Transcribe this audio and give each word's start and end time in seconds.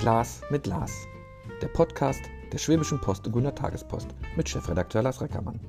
Glas 0.00 0.40
mit 0.48 0.66
Lars. 0.66 1.06
Der 1.60 1.68
Podcast 1.68 2.22
der 2.50 2.56
Schwäbischen 2.56 3.02
Post 3.02 3.26
und 3.26 3.34
Gunner 3.34 3.54
Tagespost 3.54 4.08
mit 4.34 4.48
Chefredakteur 4.48 5.02
Lars 5.02 5.20
Reckermann. 5.20 5.60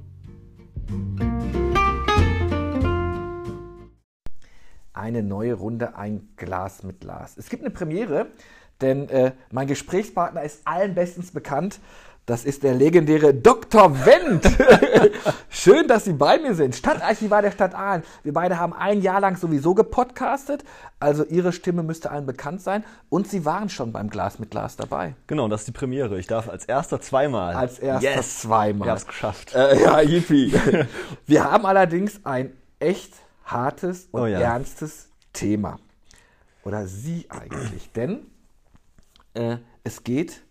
Eine 4.93 5.21
neue 5.21 5.53
Runde, 5.55 5.97
ein 5.97 6.29
Glas 6.37 6.83
mit 6.83 7.03
Lars. 7.03 7.35
Es 7.35 7.49
gibt 7.49 7.61
eine 7.61 7.71
Premiere, 7.71 8.27
denn 8.79 9.09
äh, 9.09 9.33
mein 9.51 9.67
Gesprächspartner 9.67 10.43
ist 10.43 10.65
allen 10.65 10.95
bestens 10.95 11.31
bekannt. 11.31 11.81
Das 12.31 12.45
ist 12.45 12.63
der 12.63 12.73
legendäre 12.73 13.33
Dr. 13.33 14.05
Wendt. 14.05 14.49
Schön, 15.49 15.89
dass 15.89 16.05
Sie 16.05 16.13
bei 16.13 16.39
mir 16.39 16.55
sind. 16.55 16.73
Stadtarchivar 16.73 17.41
der 17.41 17.51
Stadt 17.51 17.75
Aalen. 17.75 18.03
Wir 18.23 18.31
beide 18.31 18.57
haben 18.57 18.71
ein 18.71 19.01
Jahr 19.01 19.19
lang 19.19 19.35
sowieso 19.35 19.75
gepodcastet. 19.75 20.63
Also 20.97 21.25
Ihre 21.25 21.51
Stimme 21.51 21.83
müsste 21.83 22.09
allen 22.09 22.25
bekannt 22.25 22.61
sein. 22.61 22.85
Und 23.09 23.27
Sie 23.27 23.43
waren 23.43 23.67
schon 23.67 23.91
beim 23.91 24.09
Glas 24.09 24.39
mit 24.39 24.49
Glas 24.49 24.77
dabei. 24.77 25.13
Genau, 25.27 25.49
das 25.49 25.63
ist 25.63 25.67
die 25.67 25.71
Premiere. 25.73 26.17
Ich 26.19 26.27
darf 26.27 26.47
als 26.47 26.63
erster 26.63 27.01
zweimal. 27.01 27.53
Als 27.53 27.79
erster 27.79 28.15
yes. 28.15 28.39
zweimal. 28.39 28.87
Wir 28.87 28.91
haben 28.91 28.97
es 28.97 29.07
geschafft. 29.07 29.53
Äh, 29.53 29.81
ja, 29.81 29.99
yippie. 29.99 30.53
Wir 31.25 31.43
haben 31.43 31.65
allerdings 31.65 32.21
ein 32.23 32.53
echt 32.79 33.13
hartes 33.43 34.07
und 34.09 34.21
oh 34.21 34.25
ja. 34.25 34.39
ernstes 34.39 35.09
Thema. 35.33 35.79
Oder 36.63 36.87
Sie 36.87 37.25
eigentlich. 37.27 37.91
Denn 37.91 38.27
äh, 39.33 39.57
es 39.83 40.05
geht 40.05 40.43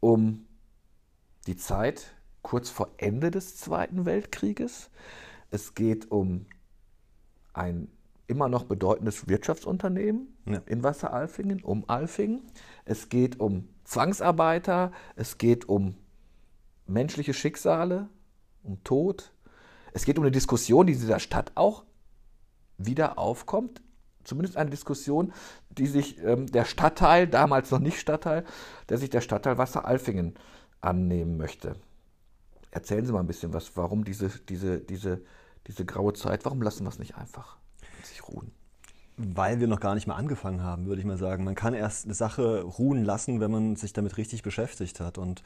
um 0.00 0.45
die 1.46 1.56
Zeit 1.56 2.14
kurz 2.42 2.70
vor 2.70 2.90
Ende 2.96 3.30
des 3.30 3.56
Zweiten 3.56 4.06
Weltkrieges. 4.06 4.90
Es 5.50 5.74
geht 5.74 6.10
um 6.10 6.46
ein 7.52 7.88
immer 8.26 8.48
noch 8.48 8.64
bedeutendes 8.64 9.28
Wirtschaftsunternehmen 9.28 10.36
ja. 10.46 10.60
in 10.66 10.82
Wasseralfingen, 10.82 11.62
um 11.62 11.88
Alfingen. 11.88 12.42
Es 12.84 13.08
geht 13.08 13.40
um 13.40 13.68
Zwangsarbeiter, 13.84 14.92
es 15.14 15.38
geht 15.38 15.68
um 15.68 15.96
menschliche 16.86 17.34
Schicksale, 17.34 18.08
um 18.62 18.82
Tod. 18.84 19.32
Es 19.92 20.04
geht 20.04 20.18
um 20.18 20.24
eine 20.24 20.32
Diskussion, 20.32 20.86
die 20.86 20.92
in 20.94 21.00
dieser 21.00 21.20
Stadt 21.20 21.52
auch 21.54 21.84
wieder 22.78 23.18
aufkommt. 23.18 23.80
Zumindest 24.24 24.56
eine 24.56 24.70
Diskussion, 24.70 25.32
die 25.70 25.86
sich 25.86 26.22
ähm, 26.22 26.46
der 26.46 26.64
Stadtteil, 26.64 27.28
damals 27.28 27.70
noch 27.70 27.78
nicht 27.78 28.00
Stadtteil, 28.00 28.44
der 28.88 28.98
sich 28.98 29.08
der 29.08 29.20
Stadtteil 29.20 29.56
Wasseralfingen 29.56 30.34
annehmen 30.86 31.36
möchte. 31.36 31.76
Erzählen 32.70 33.04
Sie 33.04 33.12
mal 33.12 33.20
ein 33.20 33.26
bisschen 33.26 33.52
was, 33.52 33.76
warum 33.76 34.04
diese, 34.04 34.28
diese, 34.48 34.78
diese, 34.78 35.22
diese 35.66 35.84
graue 35.84 36.12
Zeit, 36.12 36.44
warum 36.44 36.62
lassen 36.62 36.84
wir 36.84 36.90
es 36.90 36.98
nicht 36.98 37.16
einfach 37.16 37.56
sich 38.04 38.26
ruhen? 38.28 38.52
Weil 39.16 39.60
wir 39.60 39.66
noch 39.66 39.80
gar 39.80 39.94
nicht 39.94 40.06
mal 40.06 40.16
angefangen 40.16 40.62
haben, 40.62 40.86
würde 40.86 41.00
ich 41.00 41.06
mal 41.06 41.16
sagen. 41.16 41.44
Man 41.44 41.54
kann 41.54 41.72
erst 41.72 42.04
eine 42.04 42.14
Sache 42.14 42.62
ruhen 42.62 43.02
lassen, 43.02 43.40
wenn 43.40 43.50
man 43.50 43.76
sich 43.76 43.94
damit 43.94 44.18
richtig 44.18 44.42
beschäftigt 44.42 45.00
hat. 45.00 45.16
Und 45.16 45.42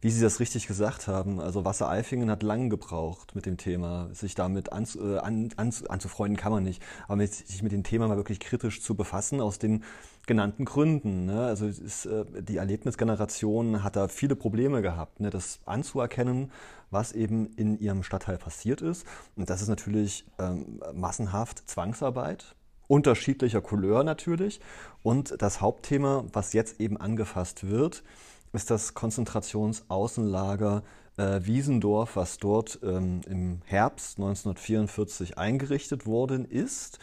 wie 0.00 0.10
Sie 0.10 0.22
das 0.22 0.38
richtig 0.38 0.68
gesagt 0.68 1.08
haben, 1.08 1.40
also 1.40 1.64
Wasser 1.64 1.88
Eifingen 1.88 2.30
hat 2.30 2.44
lange 2.44 2.68
gebraucht 2.68 3.34
mit 3.34 3.46
dem 3.46 3.56
Thema, 3.56 4.08
sich 4.12 4.36
damit 4.36 4.72
an, 4.72 4.86
äh, 4.96 5.18
an, 5.18 5.48
an, 5.56 5.74
anzufreunden 5.88 6.36
kann 6.36 6.52
man 6.52 6.62
nicht, 6.62 6.80
aber 7.08 7.26
sich 7.26 7.62
mit 7.64 7.72
dem 7.72 7.82
Thema 7.82 8.06
mal 8.06 8.16
wirklich 8.16 8.38
kritisch 8.38 8.80
zu 8.80 8.94
befassen, 8.94 9.40
aus 9.40 9.58
den 9.58 9.82
genannten 10.28 10.64
Gründen. 10.64 11.24
Ne? 11.24 11.46
Also 11.46 11.66
ist, 11.66 12.06
äh, 12.06 12.24
die 12.40 12.58
Erlebnisgeneration 12.58 13.82
hat 13.82 13.96
da 13.96 14.06
viele 14.06 14.36
Probleme 14.36 14.80
gehabt, 14.82 15.18
ne? 15.18 15.30
das 15.30 15.58
anzuerkennen, 15.66 16.52
was 16.92 17.10
eben 17.12 17.48
in 17.56 17.80
ihrem 17.80 18.04
Stadtteil 18.04 18.38
passiert 18.38 18.80
ist. 18.80 19.04
Und 19.34 19.50
das 19.50 19.60
ist 19.60 19.68
natürlich 19.68 20.24
ähm, 20.38 20.80
massenhaft 20.94 21.68
Zwangsarbeit, 21.68 22.54
unterschiedlicher 22.86 23.60
Couleur 23.60 24.04
natürlich. 24.04 24.60
Und 25.02 25.42
das 25.42 25.60
Hauptthema, 25.60 26.24
was 26.32 26.52
jetzt 26.52 26.80
eben 26.80 26.96
angefasst 26.96 27.68
wird, 27.68 28.04
ist 28.52 28.70
das 28.70 28.94
Konzentrationsaußenlager 28.94 30.82
äh, 31.16 31.40
Wiesendorf, 31.42 32.16
was 32.16 32.38
dort 32.38 32.78
ähm, 32.82 33.22
im 33.28 33.60
Herbst 33.64 34.18
1944 34.18 35.36
eingerichtet 35.36 36.06
worden 36.06 36.44
ist 36.44 36.98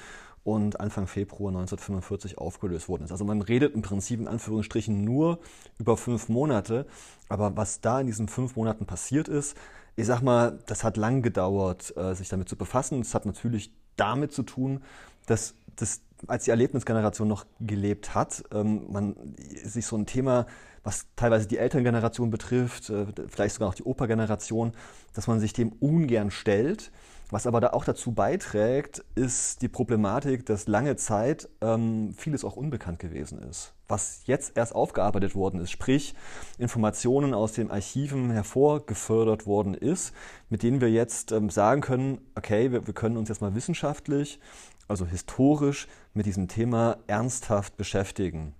und 0.45 0.79
Anfang 0.79 1.07
Februar 1.07 1.49
1945 1.49 2.37
aufgelöst 2.37 2.87
worden 2.87 3.03
ist. 3.03 3.11
Also 3.11 3.25
man 3.25 3.41
redet 3.41 3.73
im 3.73 3.81
Prinzip 3.81 4.19
in 4.19 4.27
Anführungsstrichen 4.27 5.03
nur 5.03 5.39
über 5.79 5.97
fünf 5.97 6.29
Monate, 6.29 6.85
aber 7.27 7.57
was 7.57 7.81
da 7.81 7.99
in 7.99 8.05
diesen 8.05 8.27
fünf 8.27 8.55
Monaten 8.55 8.85
passiert 8.85 9.27
ist, 9.27 9.57
ich 9.95 10.05
sag 10.05 10.21
mal, 10.21 10.59
das 10.67 10.83
hat 10.83 10.97
lang 10.97 11.23
gedauert, 11.23 11.97
äh, 11.97 12.13
sich 12.13 12.29
damit 12.29 12.47
zu 12.47 12.57
befassen. 12.57 13.01
Es 13.01 13.15
hat 13.15 13.25
natürlich 13.25 13.73
damit 13.95 14.33
zu 14.33 14.43
tun, 14.43 14.83
dass 15.25 15.55
das, 15.77 16.01
als 16.27 16.43
die 16.43 16.51
Erlebnisgeneration 16.51 17.27
noch 17.27 17.45
gelebt 17.59 18.13
hat, 18.13 18.43
ähm, 18.53 18.85
man 18.91 19.15
sich 19.63 19.87
so 19.87 19.97
ein 19.97 20.05
Thema, 20.05 20.45
was 20.83 21.07
teilweise 21.15 21.47
die 21.47 21.57
Elterngeneration 21.57 22.29
betrifft, 22.29 22.91
äh, 22.91 23.07
vielleicht 23.29 23.55
sogar 23.55 23.69
auch 23.69 23.73
die 23.73 23.85
Opergeneration, 23.85 24.73
dass 25.15 25.25
man 25.25 25.39
sich 25.39 25.53
dem 25.53 25.71
ungern 25.79 26.29
stellt 26.29 26.91
was 27.29 27.47
aber 27.47 27.59
da 27.59 27.69
auch 27.71 27.85
dazu 27.85 28.11
beiträgt, 28.11 29.03
ist 29.15 29.61
die 29.61 29.67
Problematik, 29.67 30.45
dass 30.45 30.67
lange 30.67 30.95
Zeit 30.95 31.49
ähm, 31.61 32.13
vieles 32.15 32.43
auch 32.43 32.55
unbekannt 32.55 32.99
gewesen 32.99 33.39
ist. 33.39 33.73
Was 33.87 34.21
jetzt 34.25 34.57
erst 34.57 34.75
aufgearbeitet 34.75 35.35
worden 35.35 35.59
ist, 35.59 35.71
sprich 35.71 36.15
Informationen 36.57 37.33
aus 37.33 37.53
den 37.53 37.71
Archiven 37.71 38.31
hervorgefördert 38.31 39.45
worden 39.45 39.73
ist, 39.73 40.13
mit 40.49 40.63
denen 40.63 40.81
wir 40.81 40.89
jetzt 40.89 41.31
ähm, 41.31 41.49
sagen 41.49 41.81
können, 41.81 42.19
okay, 42.35 42.71
wir, 42.71 42.85
wir 42.85 42.93
können 42.93 43.17
uns 43.17 43.29
jetzt 43.29 43.41
mal 43.41 43.55
wissenschaftlich, 43.55 44.39
also 44.87 45.05
historisch 45.05 45.87
mit 46.13 46.25
diesem 46.25 46.47
Thema 46.47 46.97
ernsthaft 47.07 47.77
beschäftigen. 47.77 48.53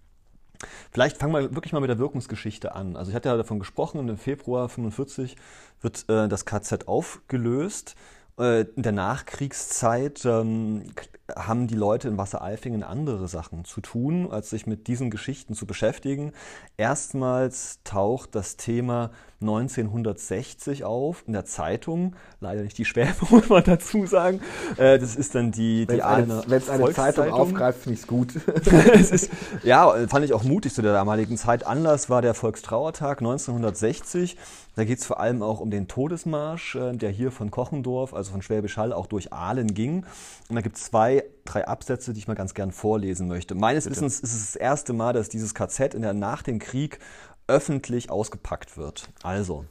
Vielleicht 0.92 1.18
fangen 1.18 1.34
wir 1.34 1.56
wirklich 1.56 1.74
mal 1.74 1.80
mit 1.80 1.90
der 1.90 2.00
Wirkungsgeschichte 2.00 2.74
an. 2.76 2.96
Also 2.96 3.10
ich 3.10 3.16
hatte 3.16 3.30
ja 3.30 3.38
davon 3.38 3.60
gesprochen, 3.60 4.08
im 4.08 4.18
Februar 4.18 4.64
1945 4.64 5.36
wird 5.82 6.06
äh, 6.10 6.28
das 6.28 6.46
KZ 6.46 6.88
aufgelöst. 6.88 7.96
Äh, 8.38 8.62
in 8.76 8.84
der 8.84 8.92
Nachkriegszeit 8.92 10.26
ähm, 10.26 10.92
haben 11.36 11.68
die 11.68 11.76
Leute 11.76 12.08
in 12.08 12.18
Wasseralfingen 12.18 12.84
andere 12.84 13.28
Sachen 13.28 13.66
zu 13.66 13.82
tun, 13.82 14.32
als 14.32 14.52
sich 14.52 14.68
mit 14.68 14.88
diesen 14.88 15.10
Geschichten 15.10 15.56
zu 15.56 15.66
beschäftigen. 15.66 16.34
Erstmals 16.78 17.80
taucht 17.84 18.36
das 18.36 18.58
Thema 18.58 19.12
1960 19.42 20.84
auf 20.84 21.24
in 21.28 21.34
der 21.34 21.46
Zeitung, 21.46 22.16
leider 22.40 22.62
nicht 22.62 22.78
die 22.78 22.86
Schwäbe, 22.86 23.14
muss 23.30 23.50
man 23.50 23.64
dazu 23.64 24.06
sagen. 24.06 24.40
Äh, 24.78 25.00
das 25.00 25.16
ist 25.16 25.36
dann 25.36 25.52
die, 25.52 25.86
die 25.86 26.02
eine, 26.02 26.44
Wenn 26.48 26.58
es 26.58 26.70
eine 26.70 26.92
Zeitung 26.94 27.32
aufgreift, 27.32 27.84
finde 27.84 27.96
ich 27.96 28.02
es 28.02 28.08
gut. 28.08 28.36
ist, 28.36 29.30
ja, 29.64 30.08
fand 30.08 30.26
ich 30.26 30.34
auch 30.34 30.44
mutig 30.44 30.74
zu 30.74 30.82
der 30.82 30.94
damaligen 30.94 31.38
Zeit. 31.38 31.66
Anlass 31.66 32.10
war 32.10 32.22
der 32.22 32.34
Volkstrauertag 32.34 33.20
1960. 33.20 34.38
Da 34.76 34.84
geht 34.84 35.00
es 35.00 35.06
vor 35.06 35.20
allem 35.22 35.42
auch 35.42 35.62
um 35.62 35.72
den 35.72 35.88
Todesmarsch, 35.88 36.76
äh, 36.76 36.94
der 36.94 37.10
hier 37.10 37.32
von 37.32 37.52
Kochendorf, 37.52 38.14
also 38.14 38.32
von 38.32 38.42
Schwäbisch 38.42 38.78
Hall, 38.78 38.94
auch 38.94 39.08
durch 39.08 39.32
Aalen 39.32 39.74
ging. 39.74 40.06
Und 40.50 40.56
da 40.56 40.62
gibt 40.62 40.78
es 40.78 40.84
zwei, 40.84 41.15
drei 41.46 41.68
Absätze, 41.68 42.14
die 42.14 42.20
ich 42.20 42.28
mal 42.28 42.36
ganz 42.36 42.54
gern 42.54 42.72
vorlesen 42.72 43.28
möchte. 43.28 43.56
Meines 43.56 43.86
Bitte. 43.86 43.96
Wissens 43.96 44.20
ist 44.20 44.34
es 44.34 44.46
das 44.54 44.56
erste 44.56 44.94
Mal, 44.94 45.14
dass 45.14 45.30
dieses 45.30 45.54
KZ 45.54 45.94
in 45.94 46.02
der, 46.02 46.14
nach 46.14 46.42
dem 46.42 46.60
Krieg 46.60 47.00
öffentlich 47.48 48.10
ausgepackt 48.10 48.78
wird. 48.78 49.10
Also, 49.24 49.66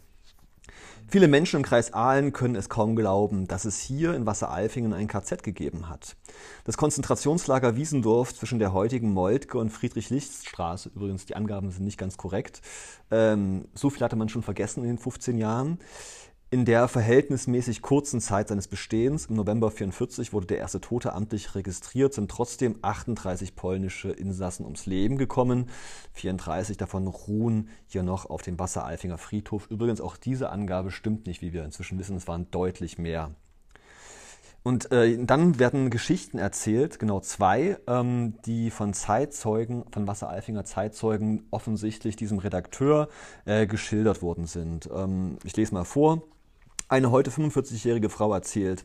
Viele 1.06 1.28
Menschen 1.28 1.58
im 1.58 1.62
Kreis 1.62 1.92
Aalen 1.92 2.32
können 2.32 2.56
es 2.56 2.68
kaum 2.68 2.96
glauben, 2.96 3.46
dass 3.46 3.66
es 3.66 3.78
hier 3.78 4.14
in 4.14 4.26
Wasseralfingen 4.26 4.92
ein 4.92 5.06
KZ 5.06 5.42
gegeben 5.42 5.88
hat. 5.88 6.16
Das 6.64 6.76
Konzentrationslager 6.76 7.76
Wiesendorf 7.76 8.34
zwischen 8.34 8.58
der 8.58 8.72
heutigen 8.72 9.12
Moltke 9.12 9.58
und 9.58 9.70
Friedrich-Lichts-Straße, 9.70 10.90
übrigens 10.94 11.26
die 11.26 11.36
Angaben 11.36 11.70
sind 11.70 11.84
nicht 11.84 11.98
ganz 11.98 12.16
korrekt, 12.16 12.62
ähm, 13.10 13.68
so 13.74 13.90
viel 13.90 14.02
hatte 14.02 14.16
man 14.16 14.28
schon 14.28 14.42
vergessen 14.42 14.82
in 14.82 14.88
den 14.88 14.98
15 14.98 15.38
Jahren, 15.38 15.78
in 16.50 16.64
der 16.64 16.86
verhältnismäßig 16.86 17.82
kurzen 17.82 18.20
Zeit 18.20 18.48
seines 18.48 18.68
Bestehens, 18.68 19.26
im 19.26 19.34
November 19.34 19.66
1944, 19.68 20.32
wurde 20.32 20.46
der 20.46 20.58
erste 20.58 20.80
Tote 20.80 21.12
amtlich 21.12 21.54
registriert, 21.54 22.14
sind 22.14 22.30
trotzdem 22.30 22.78
38 22.80 23.56
polnische 23.56 24.10
Insassen 24.10 24.64
ums 24.64 24.86
Leben 24.86 25.18
gekommen. 25.18 25.68
34 26.12 26.76
davon 26.76 27.08
ruhen 27.08 27.68
hier 27.86 28.02
noch 28.02 28.26
auf 28.26 28.42
dem 28.42 28.58
Wasseralfinger 28.58 29.18
Friedhof. 29.18 29.66
Übrigens, 29.68 30.00
auch 30.00 30.16
diese 30.16 30.50
Angabe 30.50 30.90
stimmt 30.90 31.26
nicht, 31.26 31.42
wie 31.42 31.52
wir 31.52 31.64
inzwischen 31.64 31.98
wissen. 31.98 32.16
Es 32.16 32.28
waren 32.28 32.50
deutlich 32.50 32.98
mehr. 32.98 33.34
Und 34.64 34.90
äh, 34.92 35.22
dann 35.22 35.58
werden 35.58 35.90
Geschichten 35.90 36.38
erzählt, 36.38 36.98
genau 36.98 37.20
zwei, 37.20 37.76
ähm, 37.86 38.38
die 38.46 38.70
von 38.70 38.94
Zeitzeugen, 38.94 39.84
von 39.92 40.06
Wasseralfinger 40.06 40.64
Zeitzeugen 40.64 41.46
offensichtlich 41.50 42.16
diesem 42.16 42.38
Redakteur 42.38 43.08
äh, 43.44 43.66
geschildert 43.66 44.22
worden 44.22 44.46
sind. 44.46 44.88
Ähm, 44.94 45.36
ich 45.44 45.54
lese 45.54 45.74
mal 45.74 45.84
vor. 45.84 46.22
Eine 46.86 47.10
heute 47.10 47.30
45-jährige 47.30 48.10
Frau 48.10 48.34
erzählt, 48.34 48.84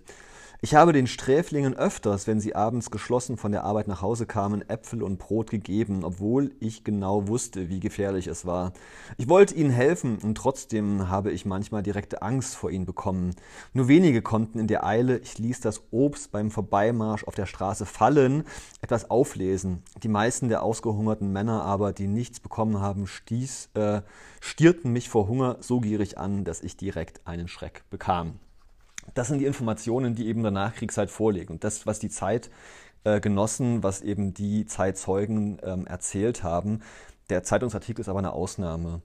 Ich 0.62 0.76
habe 0.76 0.92
den 0.92 1.08
Sträflingen 1.08 1.74
öfters, 1.74 2.28
wenn 2.28 2.42
sie 2.42 2.54
abends 2.54 2.92
geschlossen 2.92 3.38
von 3.38 3.54
der 3.54 3.64
Arbeit 3.64 3.88
nach 3.88 4.02
Hause 4.02 4.26
kamen, 4.26 4.70
Äpfel 4.70 5.04
und 5.04 5.18
Brot 5.18 5.50
gegeben, 5.50 6.04
obwohl 6.04 6.52
ich 6.60 6.84
genau 6.84 7.30
wusste, 7.30 7.70
wie 7.70 7.80
gefährlich 7.80 8.28
es 8.28 8.46
war. 8.46 8.74
Ich 9.16 9.30
wollte 9.30 9.56
ihnen 9.56 9.70
helfen 9.70 10.18
und 10.18 10.36
trotzdem 10.36 11.08
habe 11.08 11.32
ich 11.32 11.46
manchmal 11.46 11.82
direkte 11.82 12.22
Angst 12.22 12.58
vor 12.58 12.72
ihnen 12.72 12.86
bekommen. 12.86 13.38
Nur 13.72 13.88
wenige 13.88 14.22
konnten 14.22 14.60
in 14.60 14.68
der 14.68 14.86
Eile, 14.86 15.20
ich 15.20 15.38
ließ 15.38 15.62
das 15.62 15.82
Obst 15.92 16.34
beim 16.34 16.52
Vorbeimarsch 16.52 17.24
auf 17.24 17.36
der 17.36 17.46
Straße 17.46 17.86
fallen, 17.86 18.44
etwas 18.82 19.10
auflesen. 19.10 19.84
Die 20.04 20.10
meisten 20.10 20.50
der 20.50 20.62
ausgehungerten 20.62 21.32
Männer 21.32 21.64
aber, 21.64 21.94
die 21.94 22.08
nichts 22.08 22.42
bekommen 22.42 22.82
haben, 22.82 23.08
stieß, 23.08 23.70
äh, 23.76 24.02
stierten 24.42 24.92
mich 24.92 25.08
vor 25.08 25.30
Hunger 25.30 25.56
so 25.62 25.80
gierig 25.80 26.18
an, 26.18 26.44
dass 26.44 26.60
ich 26.60 26.76
direkt 26.76 27.26
einen 27.26 27.48
Schreck 27.48 27.86
bekam. 27.90 28.40
Das 29.14 29.28
sind 29.28 29.40
die 29.40 29.46
Informationen, 29.46 30.16
die 30.16 30.28
eben 30.28 30.42
der 30.42 30.52
Nachkriegszeit 30.52 31.10
vorliegen. 31.10 31.54
Und 31.54 31.64
das, 31.64 31.86
was 31.86 32.00
die 32.00 32.10
Zeitgenossen, 32.10 33.80
äh, 33.80 33.84
was 33.84 34.02
eben 34.02 34.34
die 34.34 34.66
Zeitzeugen 34.66 35.60
ähm, 35.64 35.88
erzählt 35.88 36.44
haben. 36.44 36.82
Der 37.30 37.44
Zeitungsartikel 37.44 38.02
ist 38.02 38.10
aber 38.10 38.20
eine 38.20 38.34
Ausnahme. 38.34 39.02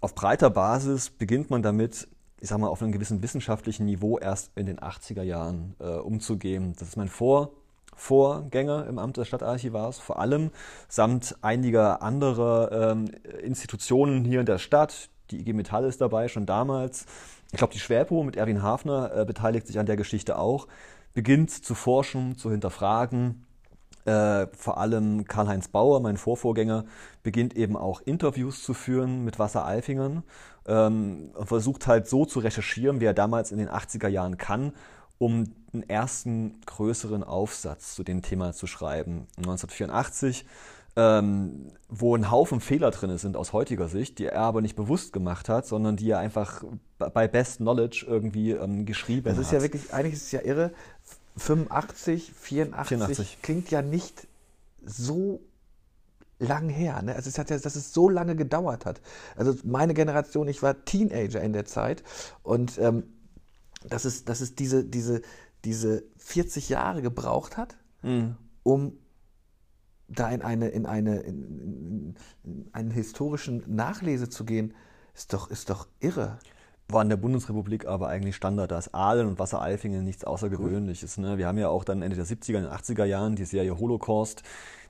Auf 0.00 0.14
breiter 0.14 0.50
Basis 0.50 1.10
beginnt 1.10 1.50
man 1.50 1.62
damit, 1.62 2.08
ich 2.40 2.48
sag 2.48 2.58
mal, 2.58 2.68
auf 2.68 2.82
einem 2.82 2.92
gewissen 2.92 3.22
wissenschaftlichen 3.22 3.86
Niveau 3.86 4.18
erst 4.18 4.50
in 4.56 4.66
den 4.66 4.80
80er 4.80 5.22
Jahren 5.22 5.76
äh, 5.78 5.94
umzugehen. 5.94 6.74
Das 6.78 6.88
ist 6.88 6.96
mein 6.96 7.08
Vor 7.08 7.52
Vorgänger 7.94 8.86
im 8.86 8.98
Amt 8.98 9.18
des 9.18 9.28
Stadtarchivars, 9.28 9.98
vor 9.98 10.18
allem 10.18 10.50
samt 10.88 11.36
einiger 11.42 12.02
anderer 12.02 12.90
ähm, 12.90 13.10
Institutionen 13.42 14.24
hier 14.24 14.40
in 14.40 14.46
der 14.46 14.58
Stadt. 14.58 15.10
Die 15.30 15.40
IG 15.40 15.52
Metall 15.52 15.84
ist 15.84 16.00
dabei, 16.00 16.28
schon 16.28 16.46
damals. 16.46 17.06
Ich 17.52 17.58
glaube, 17.58 17.74
die 17.74 17.78
Schwerpo 17.78 18.22
mit 18.22 18.36
Erwin 18.36 18.62
Hafner 18.62 19.14
äh, 19.14 19.24
beteiligt 19.26 19.66
sich 19.66 19.78
an 19.78 19.86
der 19.86 19.96
Geschichte 19.96 20.38
auch, 20.38 20.66
beginnt 21.12 21.50
zu 21.50 21.74
forschen, 21.74 22.38
zu 22.38 22.50
hinterfragen. 22.50 23.44
Äh, 24.06 24.46
vor 24.56 24.78
allem 24.78 25.26
Karl-Heinz 25.26 25.68
Bauer, 25.68 26.00
mein 26.00 26.16
Vorvorgänger, 26.16 26.86
beginnt 27.22 27.54
eben 27.54 27.76
auch 27.76 28.00
Interviews 28.00 28.62
zu 28.62 28.72
führen 28.72 29.22
mit 29.22 29.38
Wasser-Eifingern 29.38 30.24
ähm, 30.66 31.30
und 31.34 31.46
versucht 31.46 31.86
halt 31.86 32.08
so 32.08 32.24
zu 32.24 32.40
recherchieren, 32.40 33.00
wie 33.00 33.04
er 33.04 33.14
damals 33.14 33.52
in 33.52 33.58
den 33.58 33.68
80er 33.68 34.08
Jahren 34.08 34.38
kann, 34.38 34.72
um 35.18 35.52
einen 35.72 35.88
ersten 35.88 36.60
größeren 36.66 37.22
Aufsatz 37.22 37.94
zu 37.94 38.02
dem 38.02 38.22
Thema 38.22 38.54
zu 38.54 38.66
schreiben. 38.66 39.26
1984 39.36 40.46
ähm, 40.96 41.68
wo 41.88 42.14
ein 42.14 42.30
Haufen 42.30 42.60
Fehler 42.60 42.90
drin 42.90 43.16
sind 43.18 43.36
aus 43.36 43.52
heutiger 43.52 43.88
Sicht, 43.88 44.18
die 44.18 44.26
er 44.26 44.40
aber 44.40 44.60
nicht 44.60 44.76
bewusst 44.76 45.12
gemacht 45.12 45.48
hat, 45.48 45.66
sondern 45.66 45.96
die 45.96 46.10
er 46.10 46.18
einfach 46.18 46.64
bei 46.98 47.28
Best 47.28 47.58
Knowledge 47.58 48.04
irgendwie 48.06 48.50
ähm, 48.52 48.84
geschrieben 48.84 49.30
hat. 49.30 49.38
Das 49.38 49.46
ist 49.46 49.52
ja 49.52 49.62
wirklich, 49.62 49.92
eigentlich 49.92 50.14
ist 50.14 50.24
es 50.24 50.32
ja 50.32 50.42
irre, 50.42 50.72
85, 51.36 52.32
84, 52.34 52.88
84. 52.88 53.38
klingt 53.42 53.70
ja 53.70 53.80
nicht 53.80 54.26
so 54.84 55.40
lang 56.38 56.68
her. 56.68 57.00
Ne? 57.02 57.14
Also 57.14 57.28
es 57.28 57.38
hat 57.38 57.50
ja, 57.50 57.58
dass 57.58 57.76
es 57.76 57.94
so 57.94 58.08
lange 58.08 58.36
gedauert 58.36 58.84
hat. 58.84 59.00
Also 59.36 59.54
meine 59.64 59.94
Generation, 59.94 60.48
ich 60.48 60.62
war 60.62 60.84
Teenager 60.84 61.40
in 61.40 61.52
der 61.52 61.64
Zeit 61.64 62.02
und 62.42 62.78
ähm, 62.78 63.04
dass 63.88 64.04
es, 64.04 64.24
dass 64.24 64.40
es 64.40 64.54
diese, 64.54 64.84
diese, 64.84 65.22
diese 65.64 66.04
40 66.18 66.68
Jahre 66.68 67.02
gebraucht 67.02 67.56
hat, 67.56 67.76
mhm. 68.02 68.36
um 68.62 68.98
da 70.12 70.30
in 70.30 70.42
eine, 70.42 70.68
in 70.68 70.86
eine, 70.86 71.20
in, 71.20 72.14
in 72.44 72.68
einen 72.72 72.90
historischen 72.90 73.62
Nachlese 73.66 74.28
zu 74.28 74.44
gehen, 74.44 74.74
ist 75.14 75.32
doch, 75.32 75.50
ist 75.50 75.70
doch 75.70 75.86
irre. 76.00 76.38
War 76.88 77.02
in 77.02 77.08
der 77.08 77.16
Bundesrepublik 77.16 77.86
aber 77.86 78.08
eigentlich 78.08 78.36
Standard, 78.36 78.70
da 78.70 78.78
ist 78.78 78.94
Aalen 78.94 79.26
und 79.26 79.38
Wassereifingen 79.38 80.04
nichts 80.04 80.24
Außergewöhnliches. 80.24 81.16
Ne? 81.18 81.38
Wir 81.38 81.46
haben 81.46 81.58
ja 81.58 81.68
auch 81.68 81.84
dann 81.84 82.02
Ende 82.02 82.16
der 82.16 82.26
70er 82.26 82.58
und 82.58 82.66
80er 82.66 83.04
Jahren 83.04 83.36
die 83.36 83.44
Serie 83.44 83.78
Holocaust, 83.78 84.42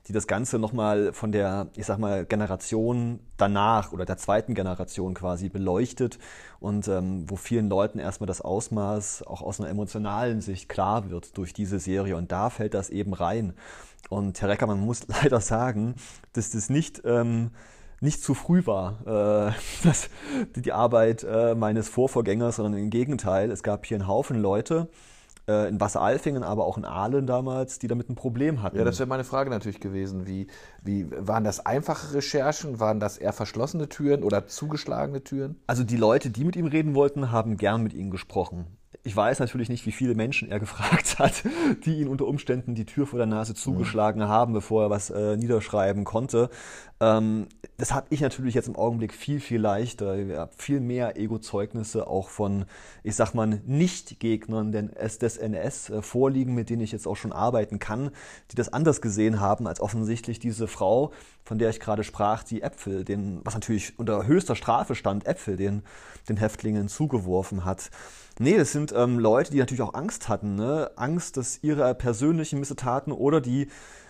die 0.07 0.11
das 0.11 0.27
Ganze 0.27 0.59
nochmal 0.59 1.13
von 1.13 1.31
der, 1.31 1.67
ich 1.75 1.85
sag 1.85 1.97
mal, 1.97 2.25
Generation 2.25 3.19
danach 3.37 3.93
oder 3.93 4.03
der 4.03 4.17
zweiten 4.17 4.53
Generation 4.53 5.13
quasi 5.13 5.47
beleuchtet 5.47 6.19
und 6.59 6.89
ähm, 6.89 7.29
wo 7.29 7.37
vielen 7.37 7.69
Leuten 7.69 7.99
erstmal 7.99 8.27
das 8.27 8.41
Ausmaß 8.41 9.23
auch 9.23 9.41
aus 9.41 9.61
einer 9.61 9.69
emotionalen 9.69 10.41
Sicht 10.41 10.67
klar 10.67 11.09
wird 11.09 11.37
durch 11.37 11.53
diese 11.53 11.79
Serie 11.79 12.17
und 12.17 12.33
da 12.33 12.49
fällt 12.49 12.73
das 12.73 12.89
eben 12.89 13.13
rein. 13.13 13.53
Und 14.09 14.41
Herr 14.41 14.49
Recker, 14.49 14.67
man 14.67 14.79
muss 14.79 15.07
leider 15.07 15.41
sagen, 15.41 15.95
dass 16.33 16.51
das 16.51 16.69
nicht, 16.69 17.01
ähm, 17.05 17.51
nicht 18.01 18.21
zu 18.21 18.33
früh 18.33 18.65
war, 18.65 18.99
äh, 19.05 19.53
das, 19.83 20.09
die 20.55 20.71
Arbeit 20.71 21.23
äh, 21.23 21.55
meines 21.55 21.89
Vorvorgängers, 21.89 22.57
sondern 22.57 22.81
im 22.81 22.89
Gegenteil. 22.89 23.51
Es 23.51 23.63
gab 23.63 23.85
hier 23.85 23.95
einen 23.95 24.07
Haufen 24.07 24.41
Leute, 24.41 24.89
äh, 25.47 25.67
in 25.67 25.79
Wasseralfingen, 25.79 26.43
aber 26.43 26.65
auch 26.65 26.77
in 26.77 26.85
Aalen 26.85 27.27
damals, 27.27 27.79
die 27.79 27.87
damit 27.87 28.09
ein 28.09 28.15
Problem 28.15 28.61
hatten. 28.61 28.77
Ja, 28.77 28.83
das 28.83 28.99
wäre 28.99 29.09
meine 29.09 29.23
Frage 29.23 29.49
natürlich 29.49 29.79
gewesen. 29.79 30.25
Wie, 30.25 30.47
wie 30.83 31.07
waren 31.11 31.43
das 31.43 31.65
einfache 31.65 32.13
Recherchen? 32.13 32.79
Waren 32.79 32.99
das 32.99 33.17
eher 33.17 33.33
verschlossene 33.33 33.89
Türen 33.89 34.23
oder 34.23 34.47
zugeschlagene 34.47 35.23
Türen? 35.23 35.57
Also 35.67 35.83
die 35.83 35.97
Leute, 35.97 36.29
die 36.29 36.43
mit 36.43 36.55
ihm 36.55 36.67
reden 36.67 36.95
wollten, 36.95 37.31
haben 37.31 37.57
gern 37.57 37.83
mit 37.83 37.93
ihm 37.93 38.09
gesprochen. 38.09 38.67
Ich 39.01 39.15
weiß 39.15 39.39
natürlich 39.39 39.69
nicht, 39.69 39.85
wie 39.85 39.91
viele 39.91 40.13
Menschen 40.13 40.49
er 40.49 40.59
gefragt 40.61 41.19
hat, 41.19 41.43
die 41.85 42.01
ihn 42.01 42.07
unter 42.07 42.27
Umständen 42.27 42.75
die 42.75 42.85
Tür 42.85 43.07
vor 43.07 43.17
der 43.17 43.25
Nase 43.25 43.55
zugeschlagen 43.55 44.21
mhm. 44.21 44.27
haben, 44.27 44.53
bevor 44.53 44.83
er 44.83 44.89
was 44.89 45.09
äh, 45.09 45.35
niederschreiben 45.35 46.03
konnte. 46.03 46.49
Ähm, 47.03 47.47
das 47.77 47.93
habe 47.93 48.07
ich 48.11 48.21
natürlich 48.21 48.53
jetzt 48.53 48.67
im 48.67 48.75
Augenblick 48.75 49.13
viel, 49.13 49.39
viel 49.39 49.59
leichter. 49.59 50.17
Ich 50.17 50.37
habe 50.37 50.51
viel 50.57 50.79
mehr 50.79 51.17
Ego-Zeugnisse 51.17 52.07
auch 52.07 52.29
von, 52.29 52.65
ich 53.03 53.15
sag 53.15 53.33
mal, 53.33 53.61
Nicht-Gegnern 53.65 54.71
des 54.71 55.37
NS 55.37 55.89
äh, 55.89 56.01
vorliegen, 56.01 56.53
mit 56.53 56.69
denen 56.69 56.81
ich 56.81 56.91
jetzt 56.91 57.07
auch 57.07 57.17
schon 57.17 57.33
arbeiten 57.33 57.79
kann, 57.79 58.11
die 58.51 58.55
das 58.55 58.71
anders 58.71 59.01
gesehen 59.01 59.41
haben 59.41 59.67
als 59.67 59.81
offensichtlich 59.81 60.39
diese 60.39 60.67
Frau, 60.67 61.11
von 61.43 61.57
der 61.57 61.71
ich 61.71 61.81
gerade 61.81 62.03
sprach, 62.03 62.43
die 62.43 62.61
Äpfel, 62.61 63.03
den, 63.03 63.41
was 63.43 63.53
natürlich 63.53 63.99
unter 63.99 64.25
höchster 64.25 64.55
Strafe 64.55 64.95
stand, 64.95 65.25
Äpfel 65.25 65.57
den, 65.57 65.81
den 66.29 66.37
Häftlingen 66.37 66.87
zugeworfen 66.87 67.65
hat. 67.65 67.89
Nee, 68.39 68.57
das 68.57 68.71
sind 68.71 68.93
ähm, 68.95 69.19
Leute, 69.19 69.51
die 69.51 69.59
natürlich 69.59 69.81
auch 69.81 69.93
Angst 69.93 70.27
hatten. 70.27 70.55
Ne? 70.55 70.89
Angst, 70.95 71.37
dass 71.37 71.59
ihre 71.61 71.93
persönlichen 71.93 72.59
Missetaten 72.59 73.11
oder 73.11 73.41
die 73.41 73.67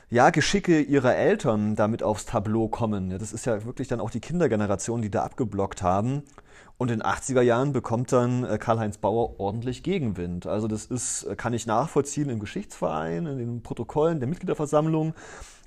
ja, 0.09 0.29
Geschicke 0.29 0.79
ihrer 0.79 1.15
Eltern 1.15 1.75
damit 1.75 2.03
aufs 2.03 2.25
Tableau 2.25 2.67
kommen. 2.67 3.11
Ja, 3.11 3.17
das 3.17 3.33
ist 3.33 3.45
ja 3.45 3.65
wirklich 3.65 3.87
dann 3.87 3.99
auch 3.99 4.11
die 4.11 4.19
Kindergeneration, 4.19 5.01
die 5.01 5.09
da 5.09 5.23
abgeblockt 5.23 5.81
haben. 5.81 6.23
Und 6.77 6.89
in 6.89 6.99
den 6.99 7.05
80er 7.05 7.41
Jahren 7.41 7.73
bekommt 7.73 8.11
dann 8.11 8.43
äh, 8.45 8.57
Karl-Heinz 8.57 8.97
Bauer 8.97 9.39
ordentlich 9.39 9.83
Gegenwind. 9.83 10.47
Also 10.47 10.67
das 10.67 10.85
ist, 10.85 11.23
äh, 11.23 11.35
kann 11.35 11.53
ich 11.53 11.65
nachvollziehen 11.65 12.29
im 12.29 12.39
Geschichtsverein, 12.39 13.25
in 13.25 13.37
den 13.37 13.63
Protokollen 13.63 14.19
der 14.19 14.29
Mitgliederversammlung 14.29 15.13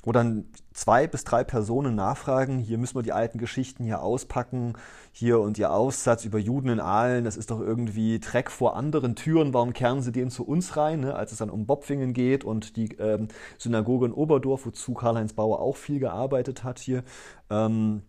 wo 0.07 0.13
dann 0.13 0.45
zwei 0.73 1.09
bis 1.09 1.25
drei 1.25 1.43
Personen 1.43 1.97
nachfragen, 1.97 2.61
hier 2.61 2.79
müssen 2.79 2.95
wir 2.95 3.03
die 3.03 3.13
alten 3.13 3.39
Geschichten 3.39 3.83
hier 3.83 4.01
auspacken, 4.01 4.75
hier 5.19 5.41
und 5.41 5.57
ihr 5.57 5.73
Aussatz 5.73 6.27
über 6.27 6.39
Juden 6.39 6.69
in 6.69 6.79
Aalen, 6.79 7.25
das 7.25 7.39
ist 7.39 7.51
doch 7.51 7.61
irgendwie 7.61 8.21
Dreck 8.21 8.51
vor 8.51 8.77
anderen 8.77 9.17
Türen, 9.17 9.55
warum 9.55 9.73
kehren 9.73 10.03
sie 10.03 10.13
den 10.13 10.29
zu 10.29 10.47
uns 10.47 10.77
rein, 10.77 11.01
ne? 11.01 11.15
als 11.15 11.33
es 11.33 11.39
dann 11.39 11.49
um 11.49 11.65
Bopfingen 11.65 12.13
geht 12.13 12.45
und 12.45 12.77
die 12.77 12.95
ähm, 12.99 13.29
Synagoge 13.57 14.05
in 14.05 14.13
Oberdorf, 14.13 14.67
wozu 14.67 14.93
Karl-Heinz 14.93 15.33
Bauer 15.33 15.61
auch 15.61 15.77
viel 15.77 16.01
gearbeitet 16.01 16.65
hat 16.65 16.79
hier. 16.79 17.03
Ähm, 17.49 18.03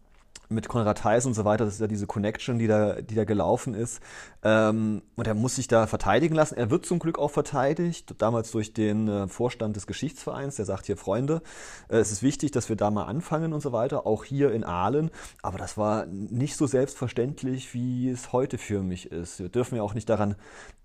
mit 0.50 0.68
Konrad 0.68 1.04
Heiß 1.04 1.26
und 1.26 1.34
so 1.34 1.46
weiter, 1.46 1.66
das 1.66 1.76
ist 1.76 1.82
ja 1.82 1.88
diese 1.88 2.08
Connection, 2.08 2.58
die 2.58 2.68
da, 2.68 3.02
die 3.02 3.16
da 3.16 3.26
gelaufen 3.26 3.74
ist. 3.74 4.02
Ähm, 4.44 5.02
und 5.16 5.28
er 5.28 5.34
muss 5.34 5.56
sich 5.56 5.68
da 5.68 5.88
verteidigen 5.88 6.36
lassen. 6.36 6.56
Er 6.56 6.70
wird 6.70 6.86
zum 6.86 7.00
Glück 7.00 7.20
auch 7.20 7.32
verteidigt, 7.32 8.16
damals 8.20 8.52
durch 8.52 8.74
den 8.74 9.08
äh, 9.08 9.28
Vorstand 9.28 9.76
des 9.76 9.88
Geschichtsvereins, 9.88 10.56
der 10.56 10.66
sagt 10.66 10.86
hier, 10.86 10.98
Freunde, 10.98 11.42
äh, 11.90 11.98
es 11.98 12.12
ist 12.12 12.24
wichtig, 12.24 12.52
dass 12.52 12.70
wir 12.70 12.76
da 12.76 12.92
mal 12.92 13.06
anfangen 13.06 13.54
und 13.54 13.62
so 13.62 13.72
weiter, 13.72 14.08
auch 14.08 14.24
hier 14.24 14.52
in 14.52 14.64
Aalen. 14.64 15.12
Aber 15.42 15.58
das 15.58 15.78
war 15.78 16.06
nicht 16.06 16.56
so 16.56 16.66
selbstverständlich, 16.66 17.74
wie 17.74 18.10
es 18.10 18.32
heute 18.32 18.58
für 18.58 18.82
mich 18.82 19.12
ist. 19.12 19.40
Wir 19.40 19.50
dürfen 19.50 19.76
ja 19.76 19.84
auch 19.84 19.94
nicht 19.94 20.10
daran, 20.10 20.36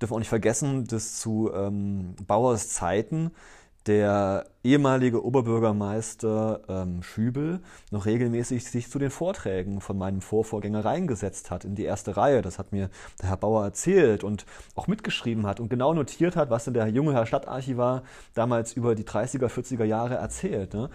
dürfen 0.00 0.14
auch 0.14 0.18
nicht 0.18 0.28
vergessen, 0.28 0.86
dass 0.86 1.18
zu 1.18 1.50
ähm, 1.54 2.16
Bauers 2.26 2.68
Zeiten 2.70 3.30
der 3.86 4.46
ehemalige 4.64 5.24
Oberbürgermeister 5.24 6.60
ähm, 6.68 7.02
Schübel 7.02 7.60
noch 7.90 8.06
regelmäßig 8.06 8.64
sich 8.64 8.90
zu 8.90 8.98
den 8.98 9.10
Vorträgen 9.10 9.80
von 9.80 9.98
meinem 9.98 10.20
Vorvorgänger 10.20 10.84
reingesetzt 10.84 11.50
hat 11.50 11.64
in 11.64 11.74
die 11.74 11.84
erste 11.84 12.16
Reihe. 12.16 12.42
Das 12.42 12.58
hat 12.58 12.72
mir 12.72 12.88
der 13.20 13.30
Herr 13.30 13.36
Bauer 13.36 13.64
erzählt 13.64 14.24
und 14.24 14.46
auch 14.74 14.86
mitgeschrieben 14.86 15.46
hat 15.46 15.60
und 15.60 15.68
genau 15.68 15.94
notiert 15.94 16.36
hat, 16.36 16.50
was 16.50 16.64
denn 16.64 16.74
der 16.74 16.86
junge 16.88 17.12
Herr 17.12 17.26
Stadtarchivar 17.26 18.02
damals 18.34 18.72
über 18.72 18.94
die 18.94 19.04
30er, 19.04 19.48
40er 19.48 19.84
Jahre 19.84 20.14
erzählt. 20.14 20.74
Ne? 20.74 20.90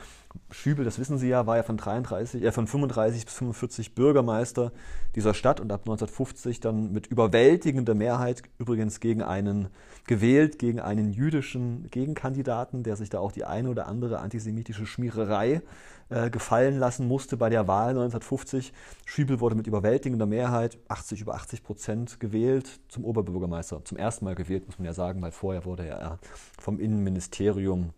Schübel, 0.51 0.85
das 0.85 0.99
wissen 0.99 1.17
Sie 1.17 1.29
ja, 1.29 1.45
war 1.45 1.57
ja 1.57 1.63
von 1.63 1.77
33, 1.77 2.43
äh, 2.43 2.51
von 2.51 2.67
35 2.67 3.25
bis 3.25 3.33
45 3.33 3.95
Bürgermeister 3.95 4.71
dieser 5.15 5.33
Stadt 5.33 5.59
und 5.59 5.71
ab 5.71 5.81
1950 5.81 6.59
dann 6.59 6.91
mit 6.91 7.07
überwältigender 7.07 7.95
Mehrheit 7.95 8.43
übrigens 8.59 8.99
gegen 8.99 9.23
einen 9.23 9.69
gewählt, 10.05 10.59
gegen 10.59 10.79
einen 10.79 11.11
jüdischen 11.11 11.89
Gegenkandidaten, 11.89 12.83
der 12.83 12.95
sich 12.95 13.09
da 13.09 13.19
auch 13.19 13.31
die 13.31 13.43
eine 13.57 13.69
oder 13.69 13.87
andere 13.87 14.19
antisemitische 14.19 14.85
Schmiererei 14.85 15.61
äh, 16.09 16.29
gefallen 16.29 16.77
lassen 16.77 17.07
musste 17.07 17.37
bei 17.37 17.49
der 17.49 17.67
Wahl 17.67 17.89
1950. 17.89 18.71
Schübel 19.05 19.39
wurde 19.39 19.55
mit 19.55 19.67
überwältigender 19.67 20.25
Mehrheit, 20.25 20.77
80 20.87 21.21
über 21.21 21.33
80 21.35 21.63
Prozent, 21.63 22.19
gewählt 22.19 22.79
zum 22.87 23.03
Oberbürgermeister. 23.03 23.83
Zum 23.83 23.97
ersten 23.97 24.25
Mal 24.25 24.35
gewählt, 24.35 24.67
muss 24.67 24.79
man 24.79 24.85
ja 24.85 24.93
sagen, 24.93 25.21
weil 25.21 25.31
vorher 25.31 25.65
wurde 25.65 25.85
er 25.85 26.19
vom 26.59 26.79
Innenministerium 26.79 27.89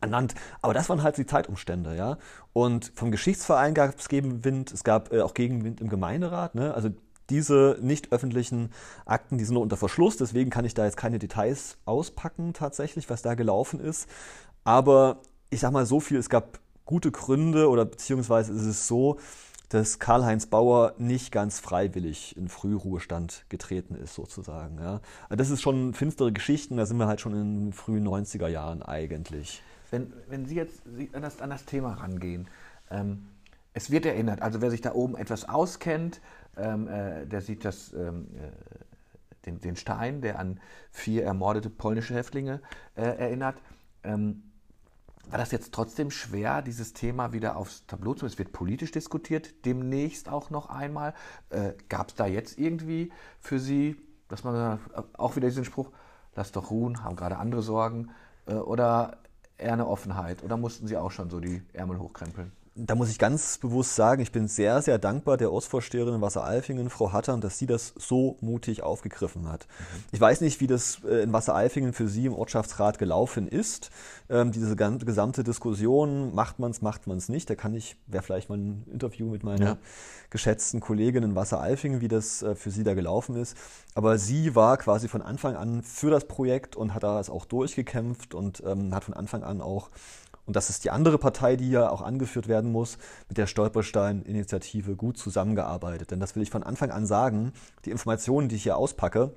ernannt. 0.00 0.34
Aber 0.62 0.74
das 0.74 0.88
waren 0.88 1.02
halt 1.02 1.16
die 1.16 1.26
Zeitumstände, 1.26 1.96
ja. 1.96 2.18
Und 2.52 2.92
vom 2.94 3.10
Geschichtsverein 3.10 3.74
gab 3.74 3.98
es 3.98 4.08
Gegenwind, 4.08 4.72
es 4.72 4.84
gab 4.84 5.12
äh, 5.12 5.22
auch 5.22 5.34
Gegenwind 5.34 5.80
im 5.80 5.88
Gemeinderat, 5.88 6.54
ne? 6.54 6.74
Also 6.74 6.90
diese 7.30 7.78
nicht 7.80 8.12
öffentlichen 8.12 8.70
Akten, 9.06 9.38
die 9.38 9.44
sind 9.44 9.54
nur 9.54 9.62
unter 9.62 9.76
Verschluss, 9.76 10.16
deswegen 10.16 10.50
kann 10.50 10.64
ich 10.64 10.74
da 10.74 10.84
jetzt 10.84 10.96
keine 10.96 11.18
Details 11.18 11.78
auspacken 11.84 12.52
tatsächlich, 12.52 13.08
was 13.08 13.22
da 13.22 13.34
gelaufen 13.34 13.80
ist. 13.80 14.08
Aber 14.64 15.20
ich 15.50 15.60
sag 15.60 15.72
mal 15.72 15.86
so 15.86 16.00
viel, 16.00 16.18
es 16.18 16.28
gab 16.28 16.60
gute 16.84 17.10
Gründe 17.10 17.68
oder 17.68 17.84
beziehungsweise 17.84 18.52
ist 18.52 18.66
es 18.66 18.86
so, 18.86 19.18
dass 19.70 20.00
Karl-Heinz 20.00 20.46
Bauer 20.46 20.94
nicht 20.98 21.30
ganz 21.30 21.60
freiwillig 21.60 22.36
in 22.36 22.48
Frühruhestand 22.48 23.44
getreten 23.48 23.94
ist, 23.94 24.14
sozusagen. 24.14 24.78
Ja. 24.78 25.00
Das 25.28 25.50
ist 25.50 25.62
schon 25.62 25.94
finstere 25.94 26.32
Geschichten, 26.32 26.76
da 26.76 26.86
sind 26.86 26.96
wir 26.96 27.06
halt 27.06 27.20
schon 27.20 27.32
in 27.32 27.66
den 27.66 27.72
frühen 27.72 28.06
90er 28.06 28.48
Jahren 28.48 28.82
eigentlich. 28.82 29.62
Wenn, 29.92 30.12
wenn 30.28 30.46
Sie 30.46 30.56
jetzt 30.56 30.82
an 31.12 31.22
das, 31.22 31.40
an 31.40 31.50
das 31.50 31.64
Thema 31.64 31.92
rangehen, 31.94 32.48
ähm, 32.90 33.28
es 33.72 33.92
wird 33.92 34.06
erinnert, 34.06 34.42
also 34.42 34.60
wer 34.60 34.70
sich 34.70 34.80
da 34.80 34.92
oben 34.92 35.16
etwas 35.16 35.48
auskennt, 35.48 36.20
ähm, 36.56 36.88
äh, 36.88 37.26
der 37.26 37.40
sieht 37.40 37.64
das, 37.64 37.92
ähm, 37.92 38.26
äh, 38.34 39.46
den, 39.46 39.60
den, 39.60 39.76
Stein, 39.76 40.20
der 40.20 40.40
an 40.40 40.60
vier 40.90 41.24
ermordete 41.24 41.70
polnische 41.70 42.14
Häftlinge 42.14 42.60
äh, 42.96 43.02
erinnert. 43.02 43.56
Ähm, 44.02 44.42
war 45.30 45.38
das 45.38 45.52
jetzt 45.52 45.72
trotzdem 45.72 46.10
schwer, 46.10 46.60
dieses 46.60 46.92
Thema 46.92 47.32
wieder 47.32 47.56
aufs 47.56 47.86
Tableau 47.86 48.14
zu? 48.14 48.26
Es 48.26 48.38
wird 48.38 48.52
politisch 48.52 48.90
diskutiert, 48.90 49.64
demnächst 49.64 50.28
auch 50.28 50.50
noch 50.50 50.68
einmal. 50.68 51.14
Äh, 51.50 51.74
Gab 51.88 52.08
es 52.08 52.14
da 52.16 52.26
jetzt 52.26 52.58
irgendwie 52.58 53.12
für 53.38 53.60
Sie, 53.60 53.96
dass 54.28 54.42
man 54.42 54.78
äh, 54.94 55.02
auch 55.12 55.36
wieder 55.36 55.48
diesen 55.48 55.64
Spruch, 55.64 55.90
lass 56.34 56.52
doch 56.52 56.70
ruhen, 56.70 57.04
haben 57.04 57.14
gerade 57.14 57.38
andere 57.38 57.62
Sorgen, 57.62 58.10
äh, 58.46 58.54
oder 58.54 59.18
eher 59.56 59.74
eine 59.74 59.86
Offenheit? 59.86 60.42
Oder 60.42 60.56
mussten 60.56 60.88
Sie 60.88 60.96
auch 60.96 61.12
schon 61.12 61.30
so 61.30 61.38
die 61.38 61.62
Ärmel 61.72 61.98
hochkrempeln? 61.98 62.50
Da 62.76 62.94
muss 62.94 63.10
ich 63.10 63.18
ganz 63.18 63.58
bewusst 63.58 63.96
sagen, 63.96 64.22
ich 64.22 64.30
bin 64.30 64.46
sehr, 64.46 64.80
sehr 64.80 64.98
dankbar 64.98 65.36
der 65.36 65.52
Ortsvorsteherin 65.52 66.14
in 66.14 66.20
Wasseralfingen, 66.20 66.88
Frau 66.88 67.12
Hattern, 67.12 67.40
dass 67.40 67.58
sie 67.58 67.66
das 67.66 67.92
so 67.96 68.36
mutig 68.40 68.82
aufgegriffen 68.82 69.48
hat. 69.48 69.66
Mhm. 69.66 70.04
Ich 70.12 70.20
weiß 70.20 70.40
nicht, 70.40 70.60
wie 70.60 70.68
das 70.68 71.00
äh, 71.04 71.22
in 71.22 71.32
Wasseralfingen 71.32 71.92
für 71.92 72.08
Sie 72.08 72.26
im 72.26 72.34
Ortschaftsrat 72.34 72.98
gelaufen 72.98 73.48
ist. 73.48 73.90
Ähm, 74.28 74.52
diese 74.52 74.76
gesamte 74.76 75.42
Diskussion, 75.42 76.32
macht 76.34 76.60
man 76.60 76.70
es, 76.70 76.80
macht 76.80 77.08
man 77.08 77.18
es 77.18 77.28
nicht. 77.28 77.50
Da 77.50 77.56
kann 77.56 77.74
ich, 77.74 77.96
wäre 78.06 78.22
vielleicht 78.22 78.48
mal 78.48 78.58
ein 78.58 78.84
Interview 78.92 79.28
mit 79.28 79.42
meiner 79.42 79.66
ja. 79.66 79.76
geschätzten 80.30 80.78
Kollegin 80.80 81.24
in 81.24 81.34
Wasseralfingen, 81.34 82.00
wie 82.00 82.08
das 82.08 82.42
äh, 82.42 82.54
für 82.54 82.70
sie 82.70 82.84
da 82.84 82.94
gelaufen 82.94 83.34
ist. 83.34 83.56
Aber 83.94 84.16
sie 84.16 84.54
war 84.54 84.76
quasi 84.76 85.08
von 85.08 85.22
Anfang 85.22 85.56
an 85.56 85.82
für 85.82 86.10
das 86.10 86.26
Projekt 86.28 86.76
und 86.76 86.94
hat 86.94 87.02
das 87.02 87.30
auch 87.30 87.44
durchgekämpft 87.46 88.34
und 88.34 88.62
ähm, 88.64 88.94
hat 88.94 89.02
von 89.02 89.14
Anfang 89.14 89.42
an 89.42 89.60
auch 89.60 89.90
und 90.46 90.56
das 90.56 90.70
ist 90.70 90.84
die 90.84 90.90
andere 90.90 91.18
Partei, 91.18 91.56
die 91.56 91.70
ja 91.70 91.90
auch 91.90 92.02
angeführt 92.02 92.48
werden 92.48 92.72
muss, 92.72 92.98
mit 93.28 93.38
der 93.38 93.46
Stolperstein-Initiative 93.46 94.96
gut 94.96 95.18
zusammengearbeitet. 95.18 96.10
Denn 96.10 96.20
das 96.20 96.34
will 96.34 96.42
ich 96.42 96.50
von 96.50 96.62
Anfang 96.62 96.90
an 96.90 97.06
sagen, 97.06 97.52
die 97.84 97.90
Informationen, 97.90 98.48
die 98.48 98.56
ich 98.56 98.64
hier 98.64 98.76
auspacke, 98.76 99.32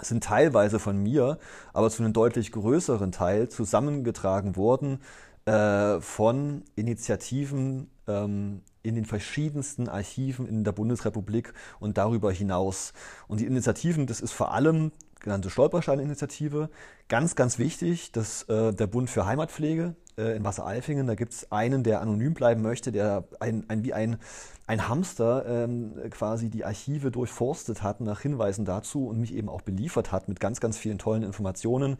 sind 0.00 0.24
teilweise 0.24 0.78
von 0.78 1.02
mir, 1.02 1.38
aber 1.72 1.90
zu 1.90 2.02
einem 2.02 2.12
deutlich 2.12 2.52
größeren 2.52 3.12
Teil 3.12 3.48
zusammengetragen 3.48 4.56
worden 4.56 5.00
äh, 5.46 6.00
von 6.00 6.62
Initiativen 6.74 7.90
ähm, 8.06 8.62
in 8.82 8.94
den 8.94 9.04
verschiedensten 9.04 9.88
Archiven 9.88 10.46
in 10.46 10.64
der 10.64 10.72
Bundesrepublik 10.72 11.54
und 11.80 11.96
darüber 11.96 12.32
hinaus. 12.32 12.92
Und 13.28 13.40
die 13.40 13.46
Initiativen, 13.46 14.06
das 14.06 14.20
ist 14.20 14.32
vor 14.32 14.52
allem 14.52 14.92
genannte 15.20 15.50
Stolperstein-Initiative. 15.50 16.70
Ganz, 17.08 17.34
ganz 17.34 17.58
wichtig, 17.58 18.12
dass 18.12 18.42
äh, 18.44 18.72
der 18.72 18.86
Bund 18.86 19.10
für 19.10 19.26
Heimatpflege, 19.26 19.96
äh, 20.16 20.36
in 20.36 20.44
Wassereifingen. 20.44 21.06
Da 21.06 21.14
gibt 21.14 21.32
es 21.32 21.52
einen, 21.52 21.82
der 21.82 22.00
anonym 22.00 22.34
bleiben 22.34 22.62
möchte, 22.62 22.92
der 22.92 23.24
ein, 23.40 23.64
ein, 23.68 23.84
wie 23.84 23.92
ein, 23.92 24.18
ein 24.66 24.88
Hamster 24.88 25.44
ähm, 25.46 25.92
quasi 26.10 26.50
die 26.50 26.64
Archive 26.64 27.10
durchforstet 27.10 27.82
hat 27.82 28.00
nach 28.00 28.20
Hinweisen 28.20 28.64
dazu 28.64 29.06
und 29.08 29.20
mich 29.20 29.34
eben 29.34 29.48
auch 29.48 29.62
beliefert 29.62 30.12
hat 30.12 30.28
mit 30.28 30.40
ganz, 30.40 30.60
ganz 30.60 30.78
vielen 30.78 30.98
tollen 30.98 31.22
Informationen. 31.22 31.98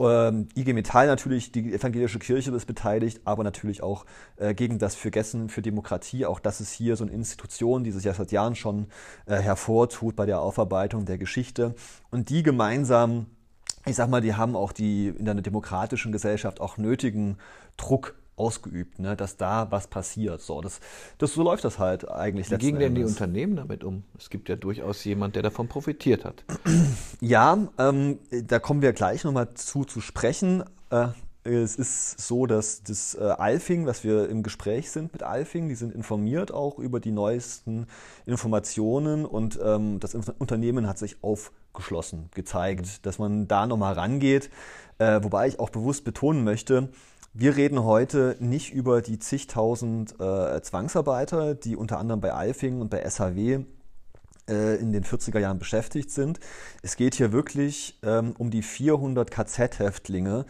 Ähm, 0.00 0.48
IG 0.56 0.72
Metall 0.72 1.06
natürlich, 1.06 1.52
die 1.52 1.72
evangelische 1.72 2.18
Kirche 2.18 2.50
ist 2.50 2.66
beteiligt, 2.66 3.20
aber 3.24 3.44
natürlich 3.44 3.82
auch 3.82 4.04
äh, 4.36 4.54
gegen 4.54 4.78
das 4.78 4.94
für 4.94 5.10
Gessen, 5.10 5.48
für 5.48 5.62
Demokratie. 5.62 6.26
Auch 6.26 6.40
das 6.40 6.60
ist 6.60 6.72
hier 6.72 6.96
so 6.96 7.04
eine 7.04 7.12
Institution, 7.12 7.84
die 7.84 7.92
sich 7.92 8.04
ja 8.04 8.14
seit 8.14 8.32
Jahren 8.32 8.54
schon 8.54 8.86
äh, 9.26 9.36
hervortut 9.36 10.16
bei 10.16 10.26
der 10.26 10.40
Aufarbeitung 10.40 11.04
der 11.04 11.18
Geschichte. 11.18 11.74
Und 12.10 12.30
die 12.30 12.42
gemeinsam 12.42 13.26
ich 13.86 13.96
sag 13.96 14.08
mal, 14.08 14.20
die 14.20 14.34
haben 14.34 14.56
auch 14.56 14.72
die 14.72 15.08
in 15.08 15.28
einer 15.28 15.42
demokratischen 15.42 16.12
Gesellschaft 16.12 16.60
auch 16.60 16.76
nötigen 16.76 17.38
Druck 17.76 18.14
ausgeübt, 18.36 18.98
ne, 18.98 19.16
dass 19.16 19.36
da 19.36 19.70
was 19.70 19.86
passiert. 19.86 20.40
So, 20.40 20.60
das, 20.60 20.80
das, 21.18 21.34
so 21.34 21.42
läuft 21.42 21.64
das 21.64 21.78
halt 21.78 22.08
eigentlich. 22.10 22.50
Wie 22.50 22.56
gingen 22.56 22.80
denn 22.80 22.94
die 22.94 23.04
Unternehmen 23.04 23.56
damit 23.56 23.84
um? 23.84 24.04
Es 24.18 24.30
gibt 24.30 24.48
ja 24.48 24.56
durchaus 24.56 25.04
jemand, 25.04 25.36
der 25.36 25.42
davon 25.42 25.68
profitiert 25.68 26.24
hat. 26.24 26.44
Ja, 27.20 27.56
ähm, 27.78 28.18
da 28.30 28.58
kommen 28.58 28.82
wir 28.82 28.92
gleich 28.92 29.24
nochmal 29.24 29.54
zu, 29.54 29.84
zu 29.84 30.00
sprechen. 30.00 30.64
Äh, 30.90 31.08
es 31.44 31.76
ist 31.76 32.20
so, 32.20 32.46
dass 32.46 32.82
das 32.82 33.14
äh, 33.14 33.22
Alfing, 33.22 33.84
dass 33.84 34.04
wir 34.04 34.28
im 34.28 34.42
Gespräch 34.42 34.90
sind 34.90 35.12
mit 35.12 35.22
Alfing, 35.22 35.68
die 35.68 35.74
sind 35.74 35.92
informiert 35.92 36.52
auch 36.52 36.78
über 36.78 37.00
die 37.00 37.10
neuesten 37.10 37.86
Informationen 38.26 39.24
und 39.24 39.58
ähm, 39.62 39.98
das 39.98 40.14
Unternehmen 40.14 40.86
hat 40.86 40.98
sich 40.98 41.16
aufgeschlossen, 41.72 42.28
gezeigt, 42.34 43.06
dass 43.06 43.18
man 43.18 43.48
da 43.48 43.66
nochmal 43.66 43.94
rangeht. 43.94 44.50
Äh, 44.98 45.20
wobei 45.22 45.48
ich 45.48 45.58
auch 45.58 45.70
bewusst 45.70 46.04
betonen 46.04 46.44
möchte, 46.44 46.90
wir 47.34 47.56
reden 47.56 47.82
heute 47.82 48.36
nicht 48.40 48.74
über 48.74 49.00
die 49.00 49.18
zigtausend 49.18 50.20
äh, 50.20 50.60
Zwangsarbeiter, 50.60 51.54
die 51.54 51.76
unter 51.76 51.98
anderem 51.98 52.20
bei 52.20 52.32
Alfing 52.32 52.82
und 52.82 52.90
bei 52.90 53.08
SHW 53.08 53.60
äh, 54.50 54.76
in 54.76 54.92
den 54.92 55.02
40er 55.02 55.38
Jahren 55.38 55.58
beschäftigt 55.58 56.10
sind. 56.10 56.40
Es 56.82 56.96
geht 56.96 57.14
hier 57.14 57.32
wirklich 57.32 57.98
ähm, 58.02 58.34
um 58.36 58.50
die 58.50 58.62
400 58.62 59.30
KZ-Häftlinge, 59.30 60.44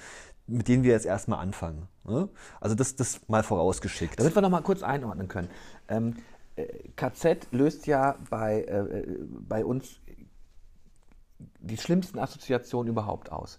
mit 0.49 0.67
denen 0.67 0.83
wir 0.83 0.91
jetzt 0.91 1.07
erstmal 1.07 1.39
anfangen. 1.39 1.87
Ne? 2.03 2.29
Also 2.61 2.75
das, 2.75 2.97
das 2.97 3.21
mal 3.29 3.45
vorausgeschickt. 3.45 4.19
Damit 4.19 4.35
wir 4.35 4.43
nochmal 4.43 4.63
kurz 4.63 4.83
einordnen 4.83 5.29
können. 5.29 5.49
Ähm, 5.89 6.17
äh, 6.57 6.67
KZ 6.97 7.47
löst 7.53 7.87
ja 7.87 8.17
bei, 8.29 8.63
äh, 8.63 8.99
äh, 8.99 9.19
bei 9.49 9.65
uns 9.65 10.01
die 11.59 11.77
schlimmsten 11.77 12.19
Assoziationen 12.19 12.91
überhaupt 12.91 13.33
aus. 13.33 13.59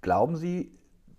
Glauben 0.00 0.36
Sie, 0.36 0.72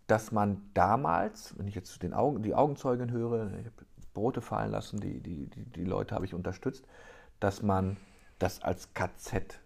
dass 0.07 0.31
man 0.31 0.61
damals, 0.73 1.57
wenn 1.57 1.67
ich 1.67 1.75
jetzt 1.75 2.03
den 2.03 2.13
Augen, 2.13 2.43
die 2.43 2.53
Augenzeugen 2.53 3.11
höre, 3.11 3.47
ich 3.59 3.65
habe 3.65 3.85
Brote 4.13 4.41
fallen 4.41 4.71
lassen, 4.71 4.99
die, 4.99 5.19
die, 5.21 5.47
die, 5.47 5.65
die 5.65 5.83
Leute 5.85 6.13
habe 6.15 6.25
ich 6.25 6.33
unterstützt, 6.33 6.85
dass 7.39 7.63
man 7.63 7.97
das 8.39 8.61
als 8.61 8.93
KZ 8.93 9.59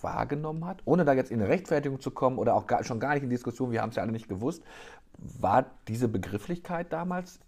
wahrgenommen 0.00 0.66
hat, 0.66 0.82
ohne 0.84 1.04
da 1.04 1.12
jetzt 1.12 1.30
in 1.30 1.40
eine 1.40 1.48
Rechtfertigung 1.48 2.00
zu 2.00 2.10
kommen 2.10 2.38
oder 2.38 2.54
auch 2.54 2.66
gar, 2.66 2.84
schon 2.84 3.00
gar 3.00 3.14
nicht 3.14 3.22
in 3.22 3.30
Diskussion, 3.30 3.70
wir 3.70 3.82
haben 3.82 3.90
es 3.90 3.96
ja 3.96 4.02
alle 4.02 4.12
nicht 4.12 4.28
gewusst, 4.28 4.62
war 5.18 5.66
diese 5.88 6.08
Begrifflichkeit 6.08 6.92
damals 6.92 7.40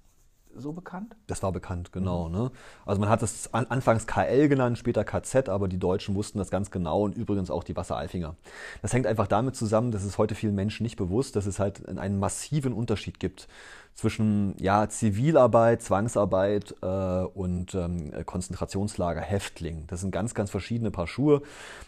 so 0.58 0.72
bekannt? 0.72 1.16
Das 1.26 1.42
war 1.42 1.52
bekannt, 1.52 1.92
genau. 1.92 2.28
Mhm. 2.28 2.34
Ne? 2.34 2.50
Also 2.84 3.00
man 3.00 3.08
hat 3.08 3.22
es 3.22 3.52
an, 3.52 3.66
anfangs 3.68 4.06
KL 4.06 4.48
genannt, 4.48 4.78
später 4.78 5.04
KZ, 5.04 5.48
aber 5.48 5.68
die 5.68 5.78
Deutschen 5.78 6.14
wussten 6.14 6.38
das 6.38 6.50
ganz 6.50 6.70
genau 6.70 7.02
und 7.02 7.16
übrigens 7.16 7.50
auch 7.50 7.64
die 7.64 7.76
Wasseralfinger. 7.76 8.36
Das 8.82 8.92
hängt 8.92 9.06
einfach 9.06 9.26
damit 9.26 9.56
zusammen, 9.56 9.90
dass 9.90 10.04
es 10.04 10.18
heute 10.18 10.34
vielen 10.34 10.54
Menschen 10.54 10.82
nicht 10.82 10.96
bewusst, 10.96 11.36
dass 11.36 11.46
es 11.46 11.58
halt 11.58 11.88
einen 11.88 12.18
massiven 12.18 12.72
Unterschied 12.72 13.20
gibt 13.20 13.48
zwischen 13.96 14.54
ja, 14.60 14.88
Zivilarbeit, 14.88 15.82
Zwangsarbeit 15.82 16.74
äh, 16.82 16.86
und 16.86 17.74
ähm, 17.74 18.12
Konzentrationslager, 18.26 19.22
Häftling. 19.22 19.84
Das 19.86 20.02
sind 20.02 20.10
ganz, 20.10 20.34
ganz 20.34 20.50
verschiedene 20.50 20.90
Paar 20.90 21.06
Schuhe. 21.06 21.42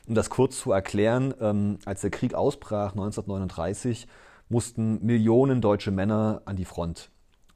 Um 0.07 0.15
das 0.15 0.31
kurz 0.31 0.59
zu 0.59 0.73
erklären, 0.73 1.35
ähm, 1.41 1.79
als 1.85 2.01
der 2.01 2.11
Krieg 2.11 2.35
ausbrach 2.35 2.93
1939, 2.93 4.09
mussten 4.49 5.05
Millionen 5.05 5.61
deutsche 5.61 5.91
Männer 5.91 6.41
an 6.47 6.57
die 6.57 6.65
Front. 6.65 7.11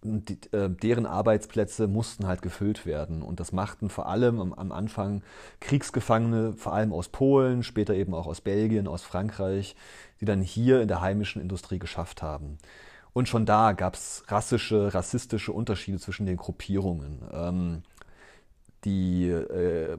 Die, 0.04 0.38
äh, 0.52 0.68
deren 0.68 1.06
Arbeitsplätze 1.06 1.86
mussten 1.86 2.26
halt 2.26 2.42
gefüllt 2.42 2.86
werden. 2.86 3.22
Und 3.22 3.38
das 3.38 3.52
machten 3.52 3.88
vor 3.88 4.06
allem 4.06 4.40
am, 4.40 4.52
am, 4.52 4.72
Anfang 4.72 5.22
Kriegsgefangene, 5.60 6.54
vor 6.54 6.72
allem 6.74 6.92
aus 6.92 7.08
Polen, 7.08 7.62
später 7.62 7.94
eben 7.94 8.12
auch 8.14 8.26
aus 8.26 8.40
Belgien, 8.40 8.88
aus 8.88 9.02
Frankreich, 9.02 9.76
die 10.20 10.24
dann 10.24 10.42
hier 10.42 10.82
in 10.82 10.88
der 10.88 11.00
heimischen 11.00 11.40
Industrie 11.40 11.78
geschafft 11.78 12.22
haben. 12.22 12.58
Und 13.12 13.28
schon 13.28 13.46
da 13.46 13.72
gab 13.72 13.94
es 13.94 14.24
rassische, 14.28 14.92
rassistische 14.94 15.52
Unterschiede 15.52 15.98
zwischen 15.98 16.26
den 16.26 16.36
Gruppierungen. 16.36 17.20
Ähm, 17.32 17.82
die 18.84 19.28
äh, 19.28 19.98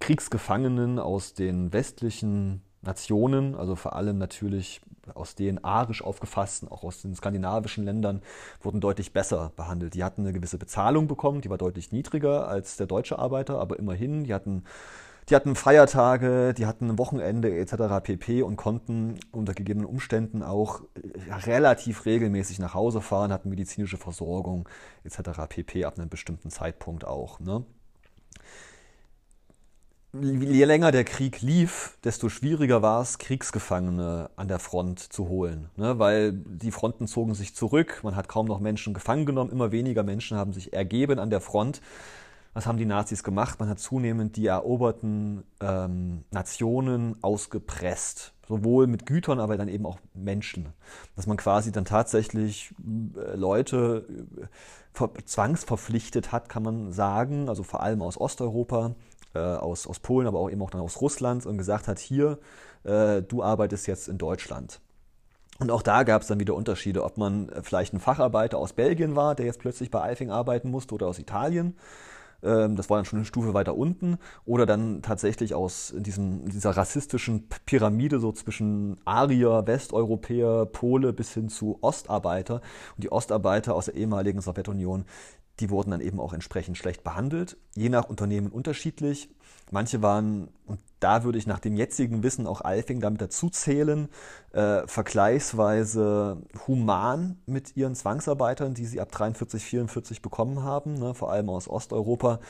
Kriegsgefangenen 0.00 0.98
aus 0.98 1.34
den 1.34 1.72
westlichen 1.72 2.62
Nationen, 2.80 3.54
also 3.54 3.76
vor 3.76 3.94
allem 3.94 4.18
natürlich 4.18 4.80
aus 5.14 5.34
den 5.34 5.62
arisch 5.64 6.02
aufgefassten, 6.02 6.68
auch 6.68 6.84
aus 6.84 7.02
den 7.02 7.14
skandinavischen 7.14 7.84
Ländern, 7.84 8.22
wurden 8.60 8.80
deutlich 8.80 9.12
besser 9.12 9.52
behandelt. 9.56 9.94
Die 9.94 10.04
hatten 10.04 10.22
eine 10.22 10.32
gewisse 10.32 10.58
Bezahlung 10.58 11.08
bekommen, 11.08 11.40
die 11.40 11.50
war 11.50 11.58
deutlich 11.58 11.92
niedriger 11.92 12.48
als 12.48 12.76
der 12.76 12.86
deutsche 12.86 13.18
Arbeiter, 13.18 13.58
aber 13.58 13.78
immerhin, 13.78 14.24
die 14.24 14.34
hatten, 14.34 14.64
die 15.28 15.36
hatten 15.36 15.54
Feiertage, 15.54 16.54
die 16.54 16.66
hatten 16.66 16.90
ein 16.90 16.98
Wochenende 16.98 17.56
etc. 17.56 18.02
pp. 18.02 18.42
und 18.42 18.56
konnten 18.56 19.18
unter 19.30 19.54
gegebenen 19.54 19.86
Umständen 19.86 20.42
auch 20.42 20.82
relativ 21.46 22.06
regelmäßig 22.06 22.58
nach 22.58 22.74
Hause 22.74 23.00
fahren, 23.00 23.32
hatten 23.32 23.48
medizinische 23.48 23.98
Versorgung 23.98 24.68
etc. 25.04 25.46
pp. 25.48 25.84
ab 25.84 25.98
einem 25.98 26.08
bestimmten 26.08 26.50
Zeitpunkt 26.50 27.04
auch. 27.06 27.40
Ne? 27.40 27.64
Je 30.20 30.64
länger 30.64 30.92
der 30.92 31.04
Krieg 31.04 31.40
lief, 31.40 31.96
desto 32.04 32.28
schwieriger 32.28 32.82
war 32.82 33.00
es, 33.00 33.18
Kriegsgefangene 33.18 34.30
an 34.36 34.48
der 34.48 34.58
Front 34.58 35.00
zu 35.00 35.28
holen. 35.28 35.70
Ne? 35.76 35.98
Weil 35.98 36.32
die 36.32 36.70
Fronten 36.70 37.06
zogen 37.06 37.34
sich 37.34 37.54
zurück, 37.54 38.00
man 38.02 38.14
hat 38.14 38.28
kaum 38.28 38.46
noch 38.46 38.60
Menschen 38.60 38.92
gefangen 38.92 39.24
genommen, 39.24 39.50
immer 39.50 39.72
weniger 39.72 40.02
Menschen 40.02 40.36
haben 40.36 40.52
sich 40.52 40.72
ergeben 40.72 41.18
an 41.18 41.30
der 41.30 41.40
Front. 41.40 41.80
Was 42.54 42.66
haben 42.66 42.76
die 42.76 42.84
Nazis 42.84 43.24
gemacht? 43.24 43.60
Man 43.60 43.70
hat 43.70 43.78
zunehmend 43.78 44.36
die 44.36 44.46
eroberten 44.46 45.42
ähm, 45.60 46.24
Nationen 46.30 47.16
ausgepresst. 47.22 48.34
Sowohl 48.46 48.86
mit 48.86 49.06
Gütern, 49.06 49.40
aber 49.40 49.56
dann 49.56 49.68
eben 49.68 49.86
auch 49.86 49.98
Menschen. 50.12 50.68
Dass 51.16 51.26
man 51.26 51.38
quasi 51.38 51.72
dann 51.72 51.86
tatsächlich 51.86 52.74
äh, 53.16 53.36
Leute 53.36 54.06
äh, 55.00 55.22
zwangsverpflichtet 55.24 56.32
hat, 56.32 56.50
kann 56.50 56.62
man 56.62 56.92
sagen, 56.92 57.48
also 57.48 57.62
vor 57.62 57.82
allem 57.82 58.02
aus 58.02 58.20
Osteuropa, 58.20 58.94
äh, 59.34 59.38
aus, 59.38 59.86
aus 59.86 60.00
Polen, 60.00 60.26
aber 60.26 60.38
auch 60.38 60.50
eben 60.50 60.62
auch 60.62 60.70
dann 60.70 60.80
aus 60.80 61.00
Russland 61.00 61.46
und 61.46 61.58
gesagt 61.58 61.88
hat, 61.88 61.98
hier, 61.98 62.38
äh, 62.84 63.22
du 63.22 63.42
arbeitest 63.42 63.86
jetzt 63.86 64.08
in 64.08 64.18
Deutschland. 64.18 64.80
Und 65.58 65.70
auch 65.70 65.82
da 65.82 66.02
gab 66.02 66.22
es 66.22 66.28
dann 66.28 66.40
wieder 66.40 66.54
Unterschiede, 66.54 67.04
ob 67.04 67.18
man 67.18 67.48
äh, 67.48 67.62
vielleicht 67.62 67.92
ein 67.94 68.00
Facharbeiter 68.00 68.58
aus 68.58 68.72
Belgien 68.72 69.16
war, 69.16 69.34
der 69.34 69.46
jetzt 69.46 69.60
plötzlich 69.60 69.90
bei 69.90 70.02
Eifing 70.02 70.30
arbeiten 70.30 70.70
musste 70.70 70.94
oder 70.94 71.06
aus 71.06 71.18
Italien. 71.18 71.76
Ähm, 72.42 72.76
das 72.76 72.90
war 72.90 72.98
dann 72.98 73.04
schon 73.04 73.20
eine 73.20 73.26
Stufe 73.26 73.54
weiter 73.54 73.76
unten. 73.76 74.18
Oder 74.44 74.66
dann 74.66 75.02
tatsächlich 75.02 75.54
aus 75.54 75.94
diesem, 75.96 76.48
dieser 76.48 76.70
rassistischen 76.70 77.48
Pyramide 77.66 78.18
so 78.18 78.32
zwischen 78.32 78.98
Arier, 79.04 79.66
Westeuropäer, 79.66 80.66
Pole 80.66 81.12
bis 81.12 81.32
hin 81.32 81.48
zu 81.48 81.78
Ostarbeiter. 81.80 82.60
Und 82.96 83.04
die 83.04 83.12
Ostarbeiter 83.12 83.74
aus 83.74 83.86
der 83.86 83.94
ehemaligen 83.94 84.40
Sowjetunion, 84.40 85.04
die 85.62 85.70
wurden 85.70 85.92
dann 85.92 86.00
eben 86.00 86.18
auch 86.18 86.32
entsprechend 86.32 86.76
schlecht 86.76 87.04
behandelt, 87.04 87.56
je 87.76 87.88
nach 87.88 88.08
Unternehmen 88.08 88.48
unterschiedlich. 88.48 89.30
Manche 89.70 90.02
waren, 90.02 90.48
und 90.66 90.80
da 90.98 91.22
würde 91.22 91.38
ich 91.38 91.46
nach 91.46 91.60
dem 91.60 91.76
jetzigen 91.76 92.24
Wissen 92.24 92.48
auch 92.48 92.62
Alfing 92.62 93.00
damit 93.00 93.20
dazu 93.20 93.48
zählen, 93.48 94.08
äh, 94.50 94.84
vergleichsweise 94.88 96.42
human 96.66 97.38
mit 97.46 97.76
ihren 97.76 97.94
Zwangsarbeitern, 97.94 98.74
die 98.74 98.86
sie 98.86 99.00
ab 99.00 99.12
43, 99.12 99.64
44 99.64 100.20
bekommen 100.20 100.64
haben, 100.64 100.94
ne, 100.98 101.14
vor 101.14 101.30
allem 101.30 101.48
aus 101.48 101.68
Osteuropa. 101.68 102.40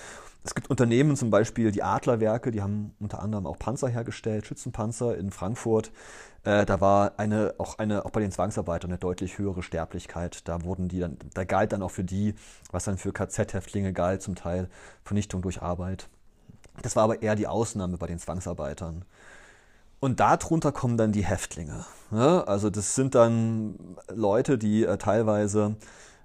Es 0.43 0.55
gibt 0.55 0.71
Unternehmen, 0.71 1.15
zum 1.15 1.29
Beispiel 1.29 1.71
die 1.71 1.83
Adlerwerke, 1.83 2.51
die 2.51 2.63
haben 2.63 2.95
unter 2.99 3.23
anderem 3.23 3.47
auch 3.47 3.59
Panzer 3.59 3.89
hergestellt, 3.89 4.47
Schützenpanzer 4.47 5.19
in 5.19 5.31
Frankfurt. 5.31 5.93
Äh, 6.45 6.67
da 6.67 6.81
war 6.81 7.13
eine, 7.19 7.55
auch 7.59 7.79
eine, 7.79 8.05
auch 8.05 8.11
bei 8.11 8.21
den 8.21 8.33
Zwangsarbeitern 8.33 8.91
eine 8.91 8.99
deutlich 8.99 9.39
höhere 9.39 9.63
Sterblichkeit. 9.63 10.49
Da 10.49 10.65
wurden 10.65 10.89
die 10.89 11.01
dann, 11.01 11.17
da 11.35 11.45
galt 11.45 11.73
dann 11.73 11.83
auch 11.83 11.91
für 11.91 12.05
die, 12.05 12.35
was 12.71 12.85
dann 12.85 12.99
für 12.99 13.13
KZ-Häftlinge 13.13 13.93
galt, 13.93 14.23
zum 14.23 14.35
Teil 14.35 14.69
Vernichtung 15.05 15.43
durch 15.43 15.63
Arbeit. 15.63 16.09
Das 16.83 16.97
war 16.97 17.05
aber 17.05 17.23
eher 17.23 17.37
die 17.37 17.47
Ausnahme 17.47 17.97
bei 17.97 18.07
den 18.07 18.19
Zwangsarbeitern. 18.19 19.05
Und 20.01 20.19
darunter 20.19 20.73
kommen 20.73 20.97
dann 20.97 21.13
die 21.13 21.25
Häftlinge. 21.25 21.85
Ne? 22.11 22.43
Also 22.49 22.71
das 22.71 22.97
sind 22.97 23.15
dann 23.15 23.97
Leute, 24.13 24.59
die 24.59 24.85
äh, 24.85 24.99
teilweise 24.99 25.77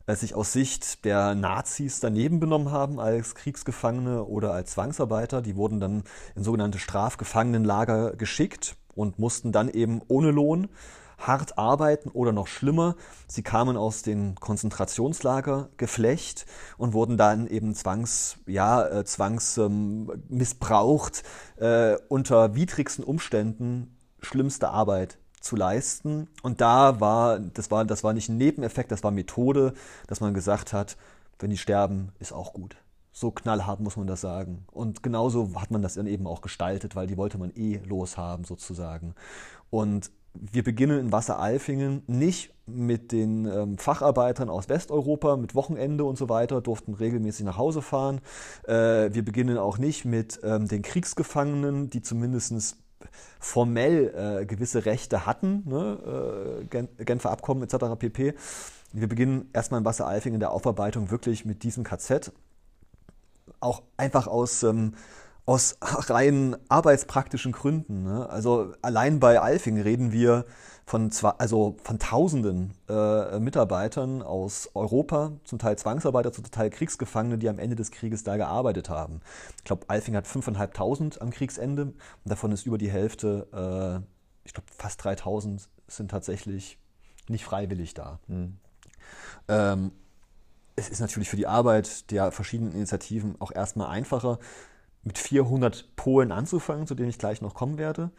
äh, 0.08 0.16
sich 0.16 0.34
aus 0.34 0.52
Sicht 0.52 1.06
der 1.06 1.36
Nazis 1.36 2.00
daneben 2.00 2.40
benommen 2.40 2.72
haben 2.72 3.00
als 3.00 3.36
Kriegsgefangene 3.36 4.24
oder 4.24 4.52
als 4.54 4.72
Zwangsarbeiter. 4.72 5.44
Die 5.44 5.56
wurden 5.56 5.80
dann 5.80 6.04
in 6.36 6.44
sogenannte 6.44 6.80
Strafgefangenenlager 6.80 8.16
geschickt 8.16 8.76
und 8.98 9.20
mussten 9.20 9.52
dann 9.52 9.70
eben 9.70 10.02
ohne 10.08 10.32
Lohn 10.32 10.68
hart 11.18 11.58
arbeiten 11.58 12.10
oder 12.10 12.32
noch 12.32 12.48
schlimmer, 12.48 12.96
sie 13.28 13.42
kamen 13.42 13.76
aus 13.76 14.04
den 14.04 14.36
Konzentrationslager 14.36 15.70
geflecht 15.78 16.46
und 16.78 16.94
wurden 16.94 17.18
dann 17.18 17.48
eben 17.48 17.74
zwangs, 17.74 18.38
ja, 18.46 18.86
äh, 18.88 19.04
zwangs 19.04 19.58
ähm, 19.58 20.12
missbraucht, 20.30 21.24
äh, 21.58 21.96
unter 22.08 22.56
widrigsten 22.56 23.04
Umständen 23.04 23.98
schlimmste 24.22 24.70
Arbeit 24.70 25.18
zu 25.42 25.56
leisten. 25.56 26.28
Und 26.44 26.62
da 26.62 27.00
war, 27.00 27.40
das 27.40 27.72
war, 27.72 27.86
das 27.86 28.04
war 28.04 28.14
nicht 28.14 28.30
ein 28.30 28.38
Nebeneffekt, 28.38 28.92
das 28.92 29.04
war 29.04 29.12
Methode, 29.12 29.74
dass 30.08 30.22
man 30.22 30.34
gesagt 30.34 30.74
hat, 30.74 30.98
wenn 31.40 31.50
die 31.50 31.58
sterben, 31.58 32.12
ist 32.20 32.34
auch 32.34 32.54
gut. 32.54 32.76
So 33.20 33.32
knallhart 33.32 33.80
muss 33.80 33.98
man 33.98 34.06
das 34.06 34.22
sagen. 34.22 34.64
Und 34.72 35.02
genauso 35.02 35.50
hat 35.60 35.72
man 35.72 35.82
das 35.82 35.96
dann 35.96 36.06
eben 36.06 36.28
auch 36.28 36.42
gestaltet, 36.42 36.96
weil 36.96 37.08
die 37.08 37.18
wollte 37.18 37.40
man 37.40 37.52
eh 37.56 37.82
loshaben 37.84 38.46
sozusagen. 38.46 39.16
Und 39.72 40.12
wir 40.36 40.64
beginnen 40.64 41.00
in 41.00 41.12
Wasseralfingen 41.12 42.04
nicht 42.06 42.54
mit 42.68 43.12
den 43.12 43.46
ähm, 43.46 43.80
Facharbeitern 43.80 44.52
aus 44.52 44.70
Westeuropa 44.70 45.36
mit 45.36 45.56
Wochenende 45.56 46.04
und 46.04 46.16
so 46.16 46.30
weiter, 46.30 46.62
durften 46.62 46.94
regelmäßig 46.94 47.44
nach 47.44 47.58
Hause 47.58 47.82
fahren. 47.82 48.22
Äh, 48.68 49.12
wir 49.12 49.26
beginnen 49.26 49.58
auch 49.58 49.80
nicht 49.80 50.06
mit 50.06 50.40
ähm, 50.44 50.68
den 50.68 50.84
Kriegsgefangenen, 50.84 51.90
die 51.90 52.04
zumindest 52.04 52.78
formell 53.40 54.14
äh, 54.42 54.46
gewisse 54.46 54.86
Rechte 54.86 55.26
hatten, 55.26 55.64
ne? 55.66 56.62
äh, 56.70 57.04
Genfer 57.04 57.32
Abkommen 57.32 57.64
etc. 57.64 57.98
pp. 57.98 58.36
Wir 58.94 59.10
beginnen 59.10 59.50
erstmal 59.54 59.80
in 59.80 59.86
Wasseralfingen 59.86 60.36
in 60.36 60.40
der 60.42 60.52
Aufarbeitung 60.52 61.10
wirklich 61.10 61.46
mit 61.46 61.64
diesem 61.64 61.84
KZ 61.84 62.32
auch 63.60 63.84
einfach 63.98 64.28
aus, 64.28 64.64
ähm, 64.64 64.94
aus 65.46 65.78
rein 66.10 66.58
arbeitspraktischen 66.70 67.52
Gründen. 67.52 68.04
Ne? 68.04 68.30
Also 68.30 68.74
allein 68.82 69.20
bei 69.20 69.40
Alfing 69.40 69.80
reden 69.80 70.12
wir 70.12 70.46
von, 70.86 71.12
zwei, 71.12 71.32
also 71.32 71.76
von 71.84 72.00
Tausenden 72.00 72.74
äh, 72.88 73.40
Mitarbeitern 73.40 74.22
aus 74.22 74.70
Europa, 74.74 75.34
zum 75.44 75.60
Teil 75.60 75.78
Zwangsarbeiter, 75.78 76.32
zum 76.32 76.50
Teil 76.50 76.70
Kriegsgefangene, 76.70 77.38
die 77.38 77.50
am 77.50 77.60
Ende 77.60 77.76
des 77.76 77.92
Krieges 77.92 78.24
da 78.24 78.38
gearbeitet 78.38 78.90
haben. 78.90 79.20
Ich 79.58 79.66
glaube, 79.66 79.86
Alfing 79.90 80.16
hat 80.16 80.26
5.500 80.26 81.20
am 81.20 81.30
Kriegsende 81.32 81.84
und 81.84 81.96
davon 82.24 82.54
ist 82.54 82.66
über 82.66 82.78
die 82.78 82.90
Hälfte, 82.90 83.48
äh, 83.54 84.08
ich 84.46 84.54
glaube 84.54 84.70
fast 84.78 85.02
3.000 85.06 85.68
sind 85.88 86.10
tatsächlich 86.10 86.80
nicht 87.28 87.44
freiwillig 87.44 87.94
da. 87.94 88.20
Mhm. 88.28 88.58
Ähm, 89.50 89.92
es 90.78 90.90
ist 90.90 91.02
natürlich 91.02 91.30
für 91.30 91.36
die 91.36 91.48
Arbeit 91.48 92.12
der 92.12 92.32
verschiedenen 92.32 92.72
Initiativen 92.72 93.36
auch 93.40 93.52
erstmal 93.52 93.90
einfacher, 93.90 94.40
mit 95.04 95.18
400 95.18 95.96
Polen 95.96 96.32
anzufangen, 96.32 96.86
zu 96.86 96.96
denen 96.96 97.10
ich 97.10 97.18
gleich 97.18 97.42
noch 97.42 97.56
kommen 97.56 97.78
werde. 97.78 98.12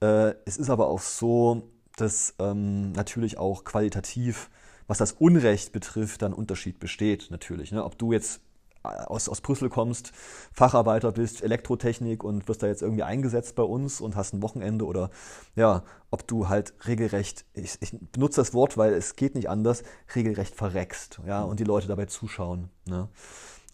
Äh, 0.00 0.34
es 0.44 0.58
ist 0.58 0.68
aber 0.68 0.88
auch 0.88 1.00
so, 1.00 1.70
dass 1.96 2.34
ähm, 2.38 2.92
natürlich 2.92 3.38
auch 3.38 3.64
qualitativ, 3.64 4.50
was 4.86 4.98
das 4.98 5.12
Unrecht 5.12 5.72
betrifft, 5.72 6.22
dann 6.22 6.34
Unterschied 6.34 6.78
besteht 6.78 7.28
natürlich. 7.30 7.72
Ne? 7.72 7.82
Ob 7.82 7.96
du 7.96 8.12
jetzt 8.12 8.42
aus, 8.84 9.28
aus 9.28 9.40
Brüssel 9.40 9.68
kommst, 9.68 10.12
Facharbeiter 10.52 11.12
bist, 11.12 11.42
Elektrotechnik 11.42 12.22
und 12.22 12.46
wirst 12.48 12.62
da 12.62 12.66
jetzt 12.66 12.82
irgendwie 12.82 13.02
eingesetzt 13.02 13.54
bei 13.56 13.62
uns 13.62 14.00
und 14.00 14.16
hast 14.16 14.34
ein 14.34 14.42
Wochenende 14.42 14.84
oder 14.84 15.10
ja, 15.56 15.82
ob 16.10 16.26
du 16.28 16.48
halt 16.48 16.74
regelrecht, 16.86 17.44
ich, 17.54 17.78
ich 17.80 17.98
benutze 18.12 18.40
das 18.40 18.54
Wort, 18.54 18.76
weil 18.76 18.92
es 18.92 19.16
geht 19.16 19.34
nicht 19.34 19.48
anders, 19.48 19.82
regelrecht 20.14 20.54
verreckst, 20.54 21.20
ja, 21.26 21.42
und 21.42 21.60
die 21.60 21.64
Leute 21.64 21.88
dabei 21.88 22.06
zuschauen. 22.06 22.70
Ne? 22.86 23.08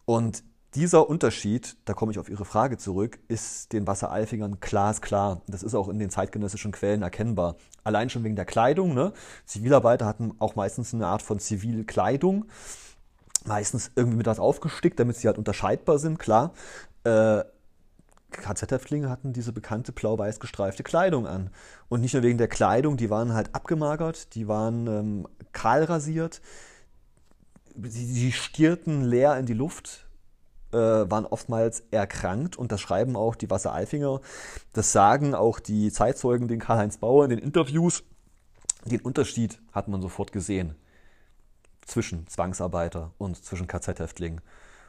Und 0.05 0.45
dieser 0.75 1.09
Unterschied, 1.09 1.77
da 1.85 1.95
komme 1.95 2.13
ich 2.13 2.21
auf 2.21 2.29
Ihre 2.29 2.45
Frage 2.45 2.79
zurück, 2.79 3.19
ist 3.27 3.73
den 3.73 3.89
Wasseralfingern 3.89 4.59
glasklar. 4.61 5.43
Das 5.49 5.65
ist 5.65 5.75
auch 5.75 5.89
in 5.89 5.99
den 5.99 6.11
zeitgenössischen 6.11 6.71
Quellen 6.71 7.03
erkennbar. 7.03 7.57
Allein 7.83 8.09
schon 8.09 8.23
wegen 8.23 8.37
der 8.37 8.45
Kleidung. 8.45 8.95
Ne? 8.95 9.13
Zivilarbeiter 9.47 10.07
hatten 10.07 10.33
auch 10.39 10.55
meistens 10.55 10.95
eine 10.95 11.09
Art 11.09 11.23
von 11.23 11.41
Zivilkleidung 11.41 12.45
meistens 13.47 13.91
irgendwie 13.97 14.19
mit 14.19 14.27
was 14.27 14.39
aufgestickt, 14.39 14.99
damit 14.99 15.17
sie 15.17 15.29
halt 15.29 15.39
unterscheidbar 15.39 15.99
sind, 15.99 16.19
klar. 16.19 16.53
Äh, 17.05 17.43
KZ-Häftlinge 18.31 19.11
hatten 19.11 19.33
diese 19.33 19.53
bekannte 19.53 19.93
blau-weiß 19.93 20.41
gestreifte 20.41 20.83
Kleidung 20.83 21.27
an. 21.27 21.51
Und 21.89 22.01
nicht 22.01 22.15
nur 22.15 22.23
wegen 22.23 22.39
der 22.39 22.49
Kleidung, 22.49 22.97
die 22.97 23.11
waren 23.11 23.35
halt 23.35 23.55
abgemagert, 23.55 24.35
die 24.35 24.49
waren 24.49 24.87
ähm, 24.87 25.29
kahl 25.53 25.85
rasiert, 25.85 26.41
sie, 27.83 28.07
sie 28.07 28.33
stierten 28.33 29.03
leer 29.03 29.37
in 29.37 29.47
die 29.47 29.55
Luft, 29.55 30.07
äh, 30.73 30.77
waren 30.77 31.27
oftmals 31.27 31.83
erkrankt 31.91 32.57
und 32.57 32.71
das 32.71 32.81
schreiben 32.81 33.17
auch 33.17 33.35
die 33.35 33.51
Wasseralfinger, 33.51 34.21
das 34.73 34.93
sagen 34.93 35.35
auch 35.35 35.59
die 35.59 35.91
Zeitzeugen, 35.91 36.47
den 36.47 36.61
Karl-Heinz 36.61 36.99
Bauer 36.99 37.25
in 37.25 37.31
den 37.31 37.41
Interviews. 37.41 38.05
Den 38.85 39.01
Unterschied 39.01 39.61
hat 39.73 39.89
man 39.89 40.01
sofort 40.01 40.33
gesehen 40.33 40.77
zwischen 41.87 42.27
Zwangsarbeiter 42.27 43.13
und 43.19 43.43
zwischen 43.45 43.67
KZ-Häftlingen. 43.67 44.41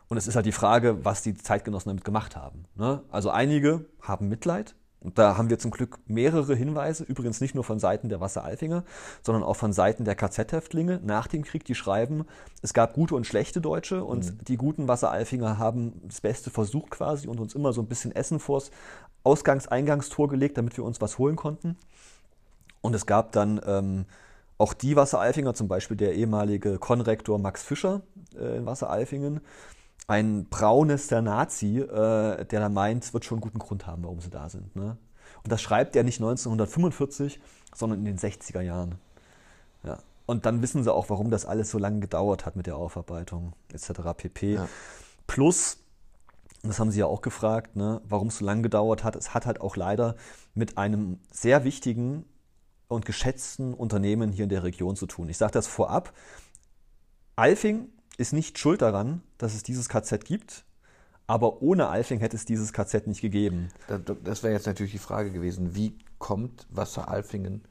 Und 0.08 0.18
es 0.18 0.28
ist 0.28 0.36
halt 0.36 0.46
die 0.46 0.52
Frage, 0.52 1.06
was 1.06 1.22
die 1.22 1.36
Zeitgenossen 1.36 1.90
damit 1.90 2.04
gemacht 2.04 2.36
haben. 2.36 2.66
Ne? 2.76 3.02
Also 3.12 3.30
einige 3.30 3.86
haben 4.02 4.28
Mitleid 4.28 4.76
Und 5.00 5.18
da 5.18 5.38
haben 5.38 5.50
wir 5.50 5.58
zum 5.58 5.72
Glück 5.72 6.00
mehrere 6.06 6.54
Hinweise, 6.54 7.04
übrigens 7.06 7.42
nicht 7.42 7.56
nur 7.56 7.64
von 7.64 7.80
Seiten 7.80 8.10
der 8.10 8.20
Wasseralfinger, 8.20 8.84
sondern 9.24 9.42
auch 9.42 9.56
von 9.56 9.74
Seiten 9.74 10.04
der 10.04 10.16
KZ-Häftlinge 10.16 11.00
nach 11.04 11.28
dem 11.28 11.44
Krieg, 11.44 11.64
die 11.64 11.76
schreiben, 11.76 12.26
es 12.62 12.74
gab 12.74 12.94
gute 12.94 13.16
und 13.16 13.26
schlechte 13.26 13.62
Deutsche 13.62 14.04
und 14.04 14.26
mhm. 14.26 14.38
die 14.44 14.58
guten 14.58 14.88
Wasseralfinger 14.88 15.58
haben 15.58 16.02
das 16.04 16.22
Beste 16.22 16.50
versucht 16.52 16.92
quasi 16.92 17.28
und 17.28 17.40
uns 17.40 17.56
immer 17.56 17.74
so 17.74 17.82
ein 17.82 17.88
bisschen 17.88 18.14
Essen 18.14 18.40
vors 18.40 18.70
Ausgangs-Eingangstor 19.24 20.28
gelegt, 20.28 20.58
damit 20.58 20.78
wir 20.78 20.84
uns 20.84 21.02
was 21.02 21.18
holen 21.18 21.36
konnten. 21.36 21.78
Und 22.82 22.94
es 22.96 23.06
gab 23.06 23.32
dann 23.32 23.62
ähm, 23.66 24.06
auch 24.62 24.74
die 24.74 24.96
Wasseralfinger, 24.96 25.56
zum 25.56 25.68
Beispiel 25.68 25.98
der 25.98 26.14
ehemalige 26.14 26.78
Konrektor 26.78 27.40
Max 27.40 27.64
Fischer 27.64 28.04
äh, 28.36 28.58
in 28.58 28.66
Wasseralfingen, 28.68 29.42
ein 30.08 30.46
braunes 30.50 31.08
der 31.08 31.24
Nazi, 31.24 31.80
äh, 31.80 32.46
der 32.46 32.60
da 32.60 32.70
meint, 32.70 33.04
es 33.04 33.14
wird 33.14 33.26
schon 33.26 33.38
einen 33.38 33.42
guten 33.42 33.58
Grund 33.58 33.88
haben, 33.88 34.04
warum 34.04 34.22
sie 34.22 34.30
da 34.30 34.50
sind. 34.50 34.76
Ne? 34.76 34.98
Und 35.44 35.52
das 35.52 35.64
schreibt 35.64 35.96
er 35.96 36.04
nicht 36.04 36.20
1945, 36.20 37.40
sondern 37.74 38.00
in 38.00 38.06
den 38.06 38.20
60er 38.20 38.62
Jahren. 38.62 38.96
Ja. 39.84 39.98
Und 40.28 40.46
dann 40.46 40.62
wissen 40.62 40.84
sie 40.84 40.94
auch, 40.94 41.10
warum 41.10 41.32
das 41.32 41.46
alles 41.46 41.72
so 41.72 41.80
lange 41.80 42.00
gedauert 42.00 42.46
hat 42.46 42.56
mit 42.56 42.68
der 42.68 42.78
Aufarbeitung 42.78 43.54
etc. 43.74 44.02
pp. 44.16 44.54
Ja. 44.54 44.68
Plus, 45.26 45.80
das 46.62 46.80
haben 46.80 46.92
Sie 46.92 47.00
ja 47.00 47.08
auch 47.08 47.22
gefragt, 47.22 47.76
ne, 47.76 48.02
warum 48.08 48.28
es 48.28 48.38
so 48.38 48.46
lange 48.46 48.62
gedauert 48.62 49.04
hat. 49.04 49.16
Es 49.16 49.34
hat 49.34 49.48
halt 49.48 49.60
auch 49.62 49.76
leider 49.76 50.16
mit 50.54 50.78
einem 50.78 51.20
sehr 51.32 51.64
wichtigen 51.64 52.26
und 52.92 53.06
geschätzten 53.06 53.74
Unternehmen 53.74 54.32
hier 54.32 54.44
in 54.44 54.50
der 54.50 54.64
Region 54.64 54.96
zu 54.96 55.06
tun. 55.06 55.30
Ich 55.30 55.38
sage 55.38 55.54
das 55.54 55.68
vorab. 55.68 56.14
Alfing 57.36 57.90
ist 58.18 58.34
nicht 58.34 58.60
schuld 58.60 58.82
daran, 58.82 59.22
dass 59.38 59.54
es 59.56 59.64
dieses 59.64 59.90
KZ 59.90 60.26
gibt, 60.26 60.66
aber 61.28 61.62
ohne 61.62 61.88
Alfing 61.88 62.20
hätte 62.20 62.36
es 62.36 62.46
dieses 62.46 62.74
KZ 62.74 63.08
nicht 63.08 63.22
gegeben. 63.22 63.70
Das 64.24 64.44
wäre 64.44 64.54
jetzt 64.54 64.68
natürlich 64.68 64.92
die 64.92 64.98
Frage 64.98 65.32
gewesen, 65.32 65.76
wie 65.76 65.98
kommt 66.20 66.68
Wasser 66.70 67.08
Alfingen 67.08 67.64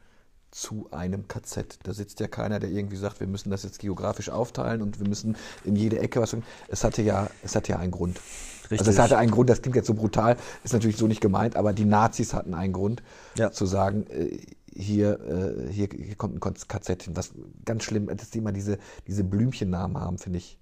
zu 0.51 0.89
einem 0.91 1.29
KZ? 1.29 1.79
Da 1.83 1.93
sitzt 1.93 2.21
ja 2.21 2.27
keiner, 2.27 2.59
der 2.59 2.71
irgendwie 2.71 2.97
sagt, 2.97 3.21
wir 3.21 3.27
müssen 3.27 3.51
das 3.51 3.63
jetzt 3.63 3.79
geografisch 3.79 4.31
aufteilen 4.31 4.83
und 4.83 4.99
wir 4.99 5.07
müssen 5.07 5.37
in 5.65 5.77
jede 5.77 5.99
Ecke 5.99 6.21
was. 6.21 6.35
Es 6.69 6.83
hatte 6.83 7.03
ja, 7.03 7.29
es 7.43 7.55
hatte 7.55 7.73
ja 7.73 7.79
einen 7.79 7.93
Grund. 7.93 8.21
Richtig. 8.71 8.81
Also 8.81 8.91
es 8.93 8.99
hatte 8.99 9.19
einen 9.19 9.33
Grund, 9.33 9.51
das 9.51 9.63
klingt 9.63 9.75
jetzt 9.75 9.89
so 9.89 9.95
brutal, 9.95 10.37
ist 10.63 10.73
natürlich 10.73 10.97
so 10.97 11.09
nicht 11.09 11.21
gemeint, 11.21 11.57
aber 11.57 11.73
die 11.73 11.85
Nazis 11.85 12.35
hatten 12.35 12.55
einen 12.55 12.73
Grund 12.73 13.03
ja. 13.37 13.51
zu 13.51 13.67
sagen, 13.67 14.07
äh, 14.11 14.39
hier, 14.81 15.21
äh, 15.21 15.73
hier, 15.73 15.89
hier, 15.93 16.17
kommt 16.17 16.37
ein 16.37 16.69
KZ 16.69 17.03
hin. 17.03 17.17
Was 17.17 17.33
ganz 17.65 17.85
schlimm, 17.85 18.07
dass 18.07 18.31
die 18.31 18.39
immer 18.39 18.53
diese, 18.53 18.79
diese 19.07 19.25
Blümchennamen 19.25 19.99
haben, 19.99 20.19
finde 20.19 20.39
ich 20.39 20.59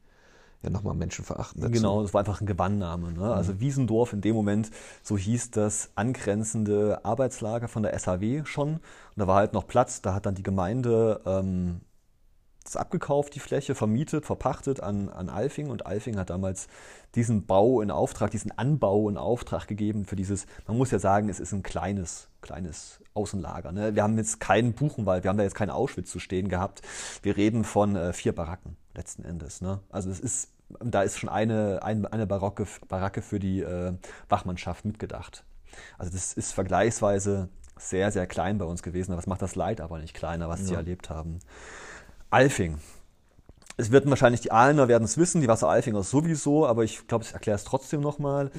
ja 0.63 0.71
nochmal 0.71 0.95
menschenverachtend. 0.95 1.63
Dazu. 1.63 1.73
Genau, 1.73 2.03
das 2.03 2.13
war 2.15 2.21
einfach 2.21 2.41
ein 2.41 2.47
Gewanname. 2.47 3.13
Ne? 3.13 3.33
Also 3.33 3.53
mhm. 3.53 3.61
Wiesendorf 3.61 4.13
in 4.13 4.21
dem 4.21 4.35
Moment, 4.35 4.71
so 5.03 5.17
hieß 5.17 5.51
das 5.53 5.91
angrenzende 5.95 7.05
Arbeitslager 7.05 7.69
von 7.69 7.83
der 7.83 7.97
SAW 7.99 8.45
schon. 8.45 8.75
Und 8.75 8.81
da 9.17 9.27
war 9.27 9.37
halt 9.37 9.53
noch 9.53 9.67
Platz, 9.67 10.03
da 10.03 10.15
hat 10.15 10.27
dann 10.27 10.35
die 10.35 10.43
Gemeinde 10.43 11.21
ähm, 11.25 11.81
das 12.69 12.77
abgekauft, 12.77 13.35
die 13.35 13.41
Fläche, 13.41 13.75
vermietet, 13.75 14.27
verpachtet 14.27 14.81
an, 14.81 15.09
an 15.09 15.29
Alfing 15.29 15.71
und 15.71 15.87
Alfing 15.87 16.19
hat 16.19 16.31
damals 16.31 16.69
diesen 17.15 17.47
Bau 17.47 17.81
in 17.81 17.91
Auftrag, 17.91 18.31
diesen 18.31 18.57
Anbau 18.57 19.09
in 19.09 19.17
Auftrag 19.17 19.67
gegeben 19.67 20.05
für 20.05 20.17
dieses, 20.17 20.47
man 20.67 20.77
muss 20.77 20.91
ja 20.91 20.99
sagen, 20.99 21.29
es 21.29 21.41
ist 21.41 21.53
ein 21.53 21.63
kleines, 21.63 22.29
kleines 22.43 23.01
Außenlager. 23.15 23.73
Ne? 23.73 23.95
Wir 23.95 24.03
haben 24.03 24.17
jetzt 24.19 24.41
keinen 24.41 24.75
Buchenwald, 24.75 25.25
wir 25.25 25.31
haben 25.31 25.39
da 25.39 25.45
jetzt 25.45 25.55
keinen 25.55 25.71
Auschwitz 25.71 26.11
zu 26.11 26.19
stehen 26.19 26.49
gehabt. 26.49 26.83
Wir 27.23 27.37
reden 27.37 27.65
von 27.65 27.97
äh, 27.97 28.13
vier 28.13 28.35
Baracken 28.35 28.77
letzten 28.95 29.25
Endes. 29.25 29.61
Ne? 29.61 29.81
Also 29.91 30.11
es 30.11 30.21
ist, 30.21 30.51
da 30.81 31.03
ist 31.03 31.19
schon 31.19 31.31
eine, 31.31 31.83
eine, 31.83 32.13
eine 32.13 32.27
Barocke, 32.27 32.67
Baracke 32.89 33.23
für 33.23 33.39
die 33.39 33.63
äh, 33.63 33.95
Wachmannschaft 34.29 34.85
mitgedacht. 34.85 35.45
Also 35.97 36.13
das 36.13 36.33
ist 36.33 36.53
vergleichsweise 36.53 37.49
sehr, 37.77 38.11
sehr 38.11 38.27
klein 38.27 38.59
bei 38.59 38.65
uns 38.65 38.83
gewesen. 38.83 39.13
Das 39.13 39.27
macht 39.27 39.43
das 39.43 39.55
Leid 39.55 39.81
aber 39.81 39.99
nicht 39.99 40.15
kleiner, 40.15 40.49
was 40.49 40.61
ja. 40.61 40.67
sie 40.67 40.75
erlebt 40.75 41.11
haben. 41.11 41.39
Alfing. 42.31 42.79
Es 43.79 43.91
wird 43.91 44.09
wahrscheinlich 44.11 44.41
die 44.41 44.53
Ahlener 44.53 44.89
werden 44.89 45.05
es 45.05 45.17
wissen, 45.17 45.41
die 45.41 45.49
Wasser 45.49 45.69
Alfinger 45.69 46.03
sowieso, 46.03 46.67
aber 46.67 46.85
ich 46.85 47.07
glaube, 47.07 47.25
ich 47.25 47.33
erkläre 47.33 47.57
es 47.57 47.65
trotzdem 47.65 48.01
nochmal. 48.01 48.51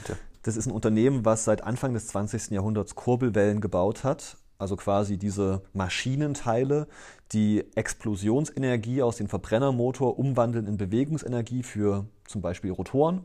Das 0.42 0.58
ist 0.58 0.66
ein 0.66 0.72
Unternehmen, 0.72 1.26
was 1.26 1.44
seit 1.44 1.64
Anfang 1.64 1.94
des 1.94 2.08
20. 2.08 2.52
Jahrhunderts 2.52 2.96
Kurbelwellen 2.96 3.62
gebaut 3.62 4.04
hat. 4.04 4.38
Also 4.58 4.76
quasi 4.76 5.18
diese 5.18 5.62
Maschinenteile, 5.74 6.88
die 7.32 7.64
Explosionsenergie 7.76 9.02
aus 9.02 9.18
dem 9.18 9.28
Verbrennermotor 9.28 10.18
umwandeln 10.18 10.68
in 10.68 10.78
Bewegungsenergie 10.78 11.64
für 11.64 12.06
zum 12.26 12.42
Beispiel 12.42 12.72
Rotoren. 12.72 13.24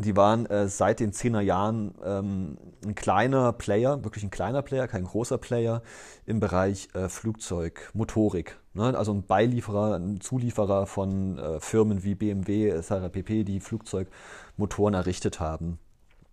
Die 0.00 0.16
waren 0.16 0.46
äh, 0.46 0.68
seit 0.68 1.00
den 1.00 1.10
10er 1.10 1.40
Jahren 1.40 1.92
ähm, 2.04 2.56
ein 2.84 2.94
kleiner 2.94 3.52
Player, 3.52 4.04
wirklich 4.04 4.22
ein 4.22 4.30
kleiner 4.30 4.62
Player, 4.62 4.86
kein 4.86 5.02
großer 5.02 5.38
Player 5.38 5.82
im 6.24 6.38
Bereich 6.38 6.88
äh, 6.94 7.08
Flugzeugmotorik. 7.08 8.60
Ne? 8.74 8.96
Also 8.96 9.12
ein 9.12 9.24
Beilieferer, 9.26 9.96
ein 9.96 10.20
Zulieferer 10.20 10.86
von 10.86 11.36
äh, 11.38 11.58
Firmen 11.58 12.04
wie 12.04 12.14
BMW, 12.14 12.68
etc. 12.68 13.10
pp., 13.10 13.42
die 13.42 13.58
Flugzeugmotoren 13.58 14.94
errichtet 14.94 15.40
haben. 15.40 15.80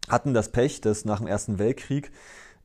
Hatten 0.10 0.36
das 0.36 0.50
Pech, 0.50 0.82
dass 0.82 1.04
nach 1.04 1.18
dem 1.18 1.26
Ersten 1.26 1.58
Weltkrieg 1.58 2.12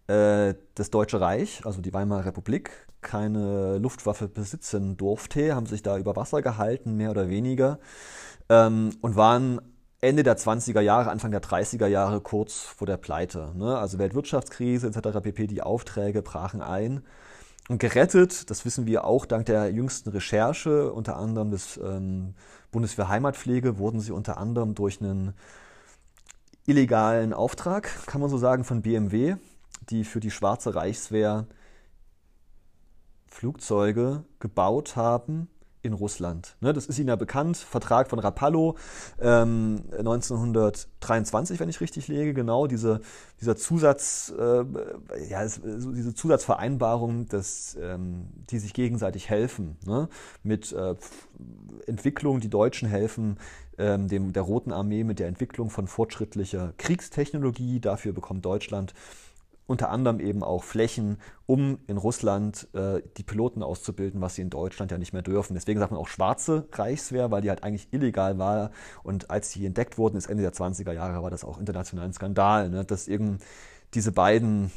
äh, 0.07 0.53
das 0.75 0.91
Deutsche 0.91 1.19
Reich, 1.19 1.63
also 1.65 1.81
die 1.81 1.95
Weimarer 1.95 2.27
Republik, 2.27 2.73
keine 3.01 3.79
Luftwaffe 3.79 4.29
besitzen 4.29 4.99
durfte, 4.99 5.55
haben 5.55 5.65
sich 5.65 5.83
da 5.83 5.97
über 5.97 6.15
Wasser 6.15 6.43
gehalten, 6.43 6.99
mehr 6.99 7.11
oder 7.11 7.31
weniger, 7.31 7.79
ähm, 8.51 8.91
und 9.01 9.17
waren 9.17 9.63
Ende 10.03 10.23
der 10.23 10.39
20er 10.39 10.81
Jahre, 10.81 11.11
Anfang 11.11 11.31
der 11.31 11.43
30er 11.43 11.87
Jahre 11.87 12.21
kurz 12.21 12.61
vor 12.61 12.87
der 12.87 12.97
Pleite. 12.97 13.53
Ne? 13.55 13.77
Also 13.77 13.99
Weltwirtschaftskrise 13.99 14.87
etc. 14.87 15.21
pp. 15.23 15.47
Die 15.47 15.63
Aufträge 15.63 16.23
brachen 16.23 16.63
ein. 16.63 17.05
Und 17.69 17.79
gerettet, 17.79 18.51
das 18.51 18.65
wissen 18.65 18.87
wir 18.87 19.05
auch 19.05 19.27
dank 19.27 19.47
der 19.47 19.71
jüngsten 19.71 20.09
Recherche, 20.09 20.93
unter 20.93 21.17
anderem 21.17 21.51
des 21.51 21.77
ähm, 21.77 22.35
Bundeswehr 22.73 23.09
Heimatpflege, 23.09 23.79
wurden 23.79 24.01
sie 24.01 24.13
unter 24.13 24.39
anderem 24.39 24.75
durch 24.75 25.01
einen 25.01 25.35
illegalen 26.67 27.33
Auftrag, 27.33 28.07
kann 28.07 28.21
man 28.21 28.31
so 28.31 28.39
sagen, 28.39 28.65
von 28.65 28.83
BMW, 28.83 29.37
die 29.91 30.05
für 30.05 30.21
die 30.21 30.31
Schwarze 30.31 30.75
Reichswehr 30.75 31.47
Flugzeuge 33.27 34.25
gebaut 34.41 34.97
haben, 34.97 35.49
in 35.83 35.93
Russland. 35.93 36.57
Ne, 36.61 36.73
das 36.73 36.87
ist 36.87 36.99
Ihnen 36.99 37.09
ja 37.09 37.17
bekannt, 37.17 37.57
Vertrag 37.57 38.11
von 38.11 38.19
Rapallo 38.19 38.77
ähm, 39.21 39.83
1923, 39.97 41.59
wenn 41.61 41.69
ich 41.69 41.81
richtig 41.81 42.09
lege, 42.09 42.35
genau, 42.35 42.67
diese, 42.67 43.01
dieser 43.41 43.57
Zusatz, 43.57 44.33
äh, 44.39 44.65
ja, 45.29 45.45
diese 45.45 46.15
Zusatzvereinbarung, 46.15 47.29
dass, 47.29 47.77
ähm, 47.81 48.29
die 48.51 48.59
sich 48.59 48.75
gegenseitig 48.75 49.31
helfen, 49.31 49.77
ne, 49.87 50.09
mit 50.43 50.73
äh, 50.73 50.95
Entwicklung, 51.87 52.41
die 52.41 52.51
Deutschen 52.51 52.89
helfen 52.89 53.39
ähm, 53.79 54.09
dem, 54.09 54.33
der 54.33 54.43
Roten 54.43 54.73
Armee 54.73 55.05
mit 55.05 55.19
der 55.19 55.29
Entwicklung 55.29 55.71
von 55.71 55.87
fortschrittlicher 55.87 56.75
Kriegstechnologie, 56.77 57.81
dafür 57.81 58.13
bekommt 58.13 58.45
Deutschland 58.45 58.93
unter 59.71 59.91
anderem 59.91 60.19
eben 60.19 60.43
auch 60.43 60.65
Flächen, 60.65 61.19
um 61.47 61.79
in 61.87 61.97
Russland 61.97 62.67
äh, 62.75 63.03
die 63.17 63.23
Piloten 63.23 63.63
auszubilden, 63.63 64.21
was 64.21 64.35
sie 64.35 64.43
in 64.43 64.51
Deutschland 64.51 64.91
ja 64.91 64.99
nicht 64.99 65.13
mehr 65.13 65.23
dürfen. 65.23 65.55
Deswegen 65.55 65.79
sagt 65.79 65.93
man 65.93 66.01
auch 66.01 66.09
schwarze 66.09 66.67
Reichswehr, 66.73 67.31
weil 67.31 67.41
die 67.41 67.51
halt 67.51 67.63
eigentlich 67.63 67.87
illegal 67.93 68.37
war. 68.37 68.73
Und 69.05 69.31
als 69.31 69.53
sie 69.53 69.65
entdeckt 69.65 69.97
wurden, 69.97 70.17
ist 70.17 70.27
Ende 70.27 70.43
der 70.43 70.53
20er 70.53 70.91
Jahre, 70.91 71.23
war 71.23 71.31
das 71.31 71.45
auch 71.45 71.57
international 71.57 72.05
ein 72.05 72.13
Skandal, 72.13 72.69
ne? 72.69 72.85
dass 72.85 73.07
eben 73.07 73.39
diese 73.95 74.11
beiden, 74.11 74.73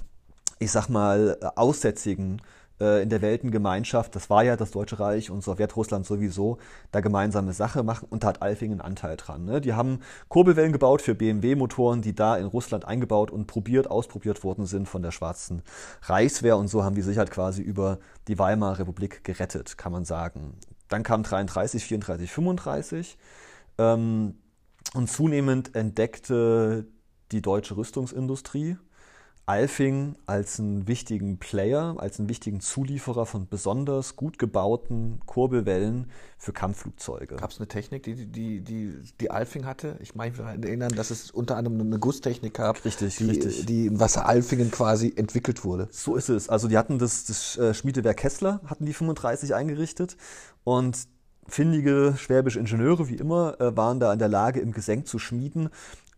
ich 0.60 0.70
sag 0.70 0.90
mal, 0.90 1.40
Aussätzigen 1.56 2.38
äh, 2.38 2.42
in 2.80 3.10
der 3.10 3.22
Weltengemeinschaft, 3.22 4.16
das 4.16 4.30
war 4.30 4.44
ja 4.44 4.56
das 4.56 4.72
Deutsche 4.72 5.00
Reich 5.00 5.30
und 5.30 5.44
Sowjetrussland 5.44 6.06
sowieso, 6.06 6.58
da 6.92 7.02
gemeinsame 7.02 7.54
Sache 7.54 7.84
machen 7.84 8.08
und 8.10 8.24
da 8.24 8.30
hat 8.30 8.42
Alfing 8.42 8.72
einen 8.72 8.82
Anteil 8.82 9.16
dran. 9.16 9.46
Ne? 9.46 9.62
Die 9.62 9.74
haben 9.74 10.00
Kurbelwellen 10.28 10.72
gebaut 10.72 11.02
für 11.02 11.16
BMW-Motoren, 11.16 12.02
die 12.02 12.16
da 12.16 12.36
in 12.36 12.46
Russland 12.46 12.86
eingebaut 12.86 13.32
und 13.32 13.48
probiert, 13.48 13.90
ausprobiert 13.90 14.44
worden 14.44 14.66
sind 14.66 14.90
von 14.90 15.02
der 15.02 15.12
Schwarzen 15.12 15.62
Reichswehr 16.02 16.58
und 16.58 16.68
so 16.68 16.84
haben 16.84 16.96
die 16.96 17.02
sich 17.02 17.18
halt 17.18 17.32
quasi 17.32 17.62
über 17.62 18.00
die 18.28 18.40
Weimarer 18.40 18.80
Republik 18.80 19.24
gerettet, 19.24 19.78
kann 19.78 19.92
man 19.92 20.04
sagen. 20.04 20.56
Dann 20.90 21.04
kam 21.04 21.24
33, 21.24 21.84
34, 21.84 22.32
35 22.32 23.18
ähm, 23.78 24.36
und 24.94 25.10
zunehmend 25.10 25.76
entdeckte 25.76 26.86
die 27.32 27.42
deutsche 27.42 27.78
Rüstungsindustrie, 27.78 28.78
Alfing 29.46 30.16
als 30.26 30.58
einen 30.60 30.88
wichtigen 30.88 31.38
Player, 31.38 31.96
als 31.98 32.18
einen 32.18 32.30
wichtigen 32.30 32.62
Zulieferer 32.62 33.26
von 33.26 33.50
besonders 33.50 34.16
gut 34.16 34.40
gebauten 34.40 35.20
Kurbelwellen 35.26 36.10
für 36.38 36.54
Kampfflugzeuge. 36.54 37.36
Gab 37.36 37.52
es 37.52 37.60
eine 37.60 37.68
Technik, 37.68 38.04
die, 38.04 38.26
die, 38.26 38.62
die, 38.62 38.94
die 39.20 39.32
Alfing 39.32 39.66
hatte? 39.66 39.98
Ich 40.02 40.16
meine, 40.16 40.34
ich 40.34 40.40
erinnern, 40.40 40.94
dass 40.96 41.12
es 41.12 41.30
unter 41.30 41.58
anderem 41.58 41.82
eine 41.82 42.00
Gusstechnik 42.00 42.54
gab, 42.54 42.86
richtig, 42.86 43.18
die, 43.18 43.26
richtig. 43.26 43.66
die 43.66 43.88
im 43.88 44.00
Wasser 44.00 44.26
Alfingen 44.28 44.72
quasi 44.72 45.12
entwickelt 45.14 45.66
wurde. 45.66 45.90
So 45.92 46.16
ist 46.16 46.30
es. 46.30 46.48
Also 46.48 46.70
die 46.70 46.78
hatten 46.78 46.98
das, 46.98 47.26
das 47.26 47.58
äh, 47.58 47.74
Schmiedewerk 47.74 48.18
Kessler, 48.18 48.62
hatten 48.66 48.86
die 48.86 48.94
35 48.94 49.54
eingerichtet 49.54 50.16
und 50.64 50.98
findige 51.50 52.16
schwäbische 52.18 52.60
Ingenieure, 52.60 53.10
wie 53.10 53.16
immer, 53.16 53.60
äh, 53.60 53.76
waren 53.76 54.00
da 54.00 54.14
in 54.14 54.20
der 54.20 54.30
Lage, 54.30 54.62
im 54.62 54.72
Gesenk 54.72 55.08
zu 55.08 55.20
schmieden 55.20 55.70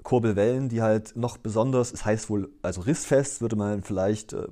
Kurbelwellen, 0.06 0.70
die 0.70 0.82
halt 0.82 1.18
noch 1.18 1.38
besonders, 1.38 1.92
es 1.92 2.06
heißt 2.06 2.30
wohl, 2.30 2.50
also 2.62 2.82
rissfest, 2.82 3.42
würde 3.42 3.58
man 3.58 3.84
vielleicht 3.84 4.34
äh, 4.34 4.48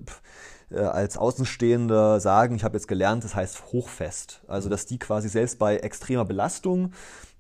äh, 0.71 0.79
als 0.79 1.17
Außenstehender 1.17 2.19
sagen, 2.19 2.55
ich 2.55 2.63
habe 2.63 2.75
jetzt 2.75 2.87
gelernt, 2.87 3.23
das 3.23 3.35
heißt 3.35 3.71
hochfest. 3.71 4.41
Also 4.47 4.67
dass 4.67 4.85
die 4.87 4.99
quasi 4.99 5.29
selbst 5.29 5.59
bei 5.59 5.77
extremer 5.77 6.25
Belastung, 6.25 6.91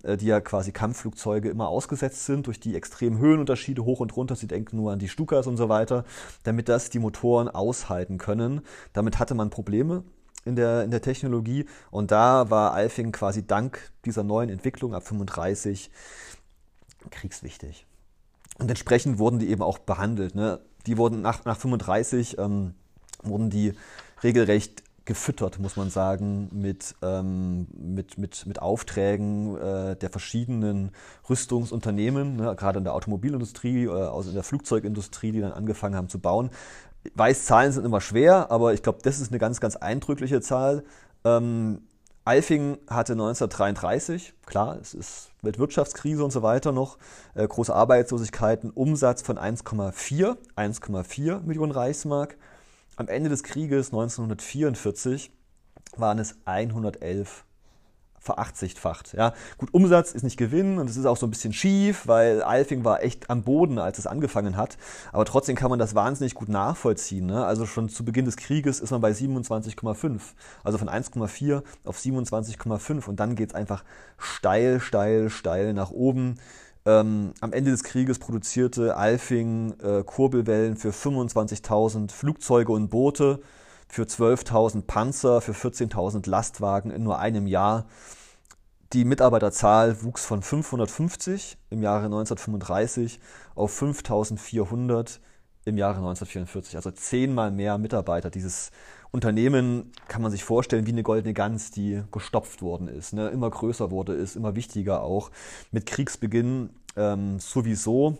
äh, 0.03 0.15
die 0.15 0.27
ja 0.27 0.39
quasi 0.41 0.71
Kampfflugzeuge 0.71 1.49
immer 1.49 1.67
ausgesetzt 1.67 2.25
sind 2.25 2.45
durch 2.47 2.59
die 2.59 2.75
extremen 2.75 3.17
Höhenunterschiede 3.17 3.83
hoch 3.83 3.99
und 3.99 4.15
runter, 4.15 4.35
Sie 4.35 4.47
denken 4.47 4.77
nur 4.77 4.91
an 4.91 4.99
die 4.99 5.09
Stukas 5.09 5.47
und 5.47 5.57
so 5.57 5.67
weiter, 5.67 6.05
damit 6.43 6.69
das 6.69 6.91
die 6.91 6.99
Motoren 6.99 7.49
aushalten 7.49 8.19
können. 8.19 8.61
Damit 8.93 9.17
hatte 9.17 9.33
man 9.33 9.49
Probleme 9.49 10.03
in 10.45 10.55
der, 10.55 10.83
in 10.83 10.91
der 10.91 11.01
Technologie 11.01 11.65
und 11.89 12.11
da 12.11 12.51
war 12.51 12.73
Alfing 12.73 13.11
quasi 13.11 13.47
dank 13.47 13.91
dieser 14.05 14.23
neuen 14.23 14.49
Entwicklung 14.49 14.93
ab 14.93 15.07
35 15.07 15.89
kriegswichtig. 17.09 17.87
Und 18.59 18.69
entsprechend 18.69 19.19
wurden 19.19 19.39
die 19.39 19.49
eben 19.49 19.61
auch 19.61 19.79
behandelt. 19.79 20.35
Ne? 20.35 20.59
Die 20.85 20.97
wurden 20.97 21.21
nach, 21.21 21.45
nach 21.45 21.57
35 21.57 22.37
ähm, 22.37 22.75
wurden 23.23 23.49
die 23.49 23.73
regelrecht 24.23 24.83
gefüttert, 25.05 25.59
muss 25.59 25.75
man 25.75 25.89
sagen, 25.89 26.49
mit, 26.53 26.95
ähm, 27.01 27.67
mit, 27.73 28.17
mit, 28.17 28.45
mit 28.45 28.61
Aufträgen 28.61 29.57
äh, 29.57 29.95
der 29.97 30.09
verschiedenen 30.09 30.91
Rüstungsunternehmen, 31.29 32.37
ne, 32.37 32.55
gerade 32.55 32.77
in 32.77 32.85
der 32.85 32.93
Automobilindustrie, 32.93 33.85
äh, 33.85 33.89
also 33.89 34.29
in 34.29 34.35
der 34.35 34.43
Flugzeugindustrie, 34.43 35.33
die 35.33 35.41
dann 35.41 35.51
angefangen 35.51 35.95
haben 35.95 36.07
zu 36.07 36.19
bauen. 36.19 36.51
Ich 37.03 37.11
weiß, 37.15 37.45
Zahlen 37.45 37.73
sind 37.73 37.85
immer 37.85 37.99
schwer, 37.99 38.49
aber 38.49 38.73
ich 38.73 38.81
glaube, 38.81 38.99
das 39.03 39.19
ist 39.19 39.31
eine 39.31 39.39
ganz, 39.39 39.59
ganz 39.59 39.75
eindrückliche 39.75 40.39
Zahl. 40.39 40.85
Ähm, 41.25 41.81
Alfing 42.25 42.77
hatte 42.87 43.13
1933, 43.13 44.33
klar, 44.45 44.77
es 44.79 44.93
ist 44.93 45.31
Weltwirtschaftskrise 45.41 46.23
und 46.23 46.31
so 46.31 46.41
weiter 46.41 46.71
noch, 46.71 46.97
äh, 47.35 47.45
große 47.45 47.75
Arbeitslosigkeiten, 47.75 48.69
Umsatz 48.71 49.21
von 49.21 49.37
1,4, 49.37 50.37
1,4 50.55 51.41
Millionen 51.41 51.73
Reichsmark. 51.73 52.37
Am 52.95 53.09
Ende 53.09 53.29
des 53.29 53.43
Krieges 53.43 53.87
1944 53.87 55.31
waren 55.97 56.17
es 56.17 56.37
111 56.45 57.43
verachtzigfacht. 58.23 59.13
Ja, 59.13 59.33
gut, 59.57 59.73
Umsatz 59.73 60.13
ist 60.13 60.23
nicht 60.23 60.37
Gewinn 60.37 60.79
und 60.79 60.89
es 60.89 60.97
ist 60.97 61.05
auch 61.05 61.17
so 61.17 61.27
ein 61.27 61.29
bisschen 61.29 61.53
schief, 61.53 62.07
weil 62.07 62.41
Alfing 62.41 62.83
war 62.83 63.03
echt 63.03 63.29
am 63.29 63.43
Boden, 63.43 63.77
als 63.77 63.99
es 63.99 64.07
angefangen 64.07 64.57
hat. 64.57 64.77
Aber 65.11 65.25
trotzdem 65.25 65.55
kann 65.55 65.69
man 65.69 65.77
das 65.77 65.93
wahnsinnig 65.93 66.33
gut 66.33 66.49
nachvollziehen. 66.49 67.25
Ne? 67.25 67.45
Also 67.45 67.65
schon 67.65 67.89
zu 67.89 68.05
Beginn 68.05 68.25
des 68.25 68.37
Krieges 68.37 68.79
ist 68.79 68.91
man 68.91 69.01
bei 69.01 69.11
27,5. 69.11 70.21
Also 70.63 70.77
von 70.77 70.89
1,4 70.89 71.63
auf 71.83 71.97
27,5 71.97 73.07
und 73.07 73.19
dann 73.19 73.35
geht 73.35 73.49
es 73.49 73.55
einfach 73.55 73.83
steil, 74.17 74.79
steil, 74.79 75.29
steil 75.29 75.73
nach 75.73 75.91
oben. 75.91 76.35
Ähm, 76.85 77.33
am 77.39 77.53
Ende 77.53 77.71
des 77.71 77.83
Krieges 77.83 78.19
produzierte 78.19 78.97
Alfing 78.97 79.73
äh, 79.79 80.03
Kurbelwellen 80.03 80.75
für 80.75 80.89
25.000 80.89 82.11
Flugzeuge 82.11 82.71
und 82.71 82.89
Boote, 82.89 83.39
für 83.87 84.03
12.000 84.03 84.83
Panzer, 84.83 85.41
für 85.41 85.53
14.000 85.53 86.29
Lastwagen 86.29 86.91
in 86.91 87.03
nur 87.03 87.19
einem 87.19 87.47
Jahr. 87.47 87.85
Die 88.93 89.05
Mitarbeiterzahl 89.05 90.03
wuchs 90.03 90.25
von 90.25 90.41
550 90.41 91.57
im 91.71 91.81
Jahre 91.81 92.05
1935 92.05 93.19
auf 93.55 93.81
5.400 93.81 95.19
im 95.65 95.77
Jahre 95.77 95.97
1944. 95.97 96.75
Also 96.75 96.91
zehnmal 96.91 97.51
mehr 97.51 97.77
Mitarbeiter. 97.77 98.29
Dieses 98.29 98.71
Unternehmen 99.11 99.91
kann 100.07 100.21
man 100.21 100.31
sich 100.31 100.43
vorstellen 100.43 100.85
wie 100.87 100.91
eine 100.91 101.03
goldene 101.03 101.33
Gans, 101.33 101.71
die 101.71 102.03
gestopft 102.11 102.61
worden 102.61 102.87
ist. 102.87 103.13
Ne? 103.13 103.29
Immer 103.29 103.49
größer 103.49 103.91
wurde 103.91 104.15
es, 104.15 104.35
immer 104.35 104.55
wichtiger 104.55 105.03
auch. 105.03 105.31
Mit 105.71 105.85
Kriegsbeginn 105.85 106.69
ähm, 106.95 107.39
sowieso, 107.39 108.17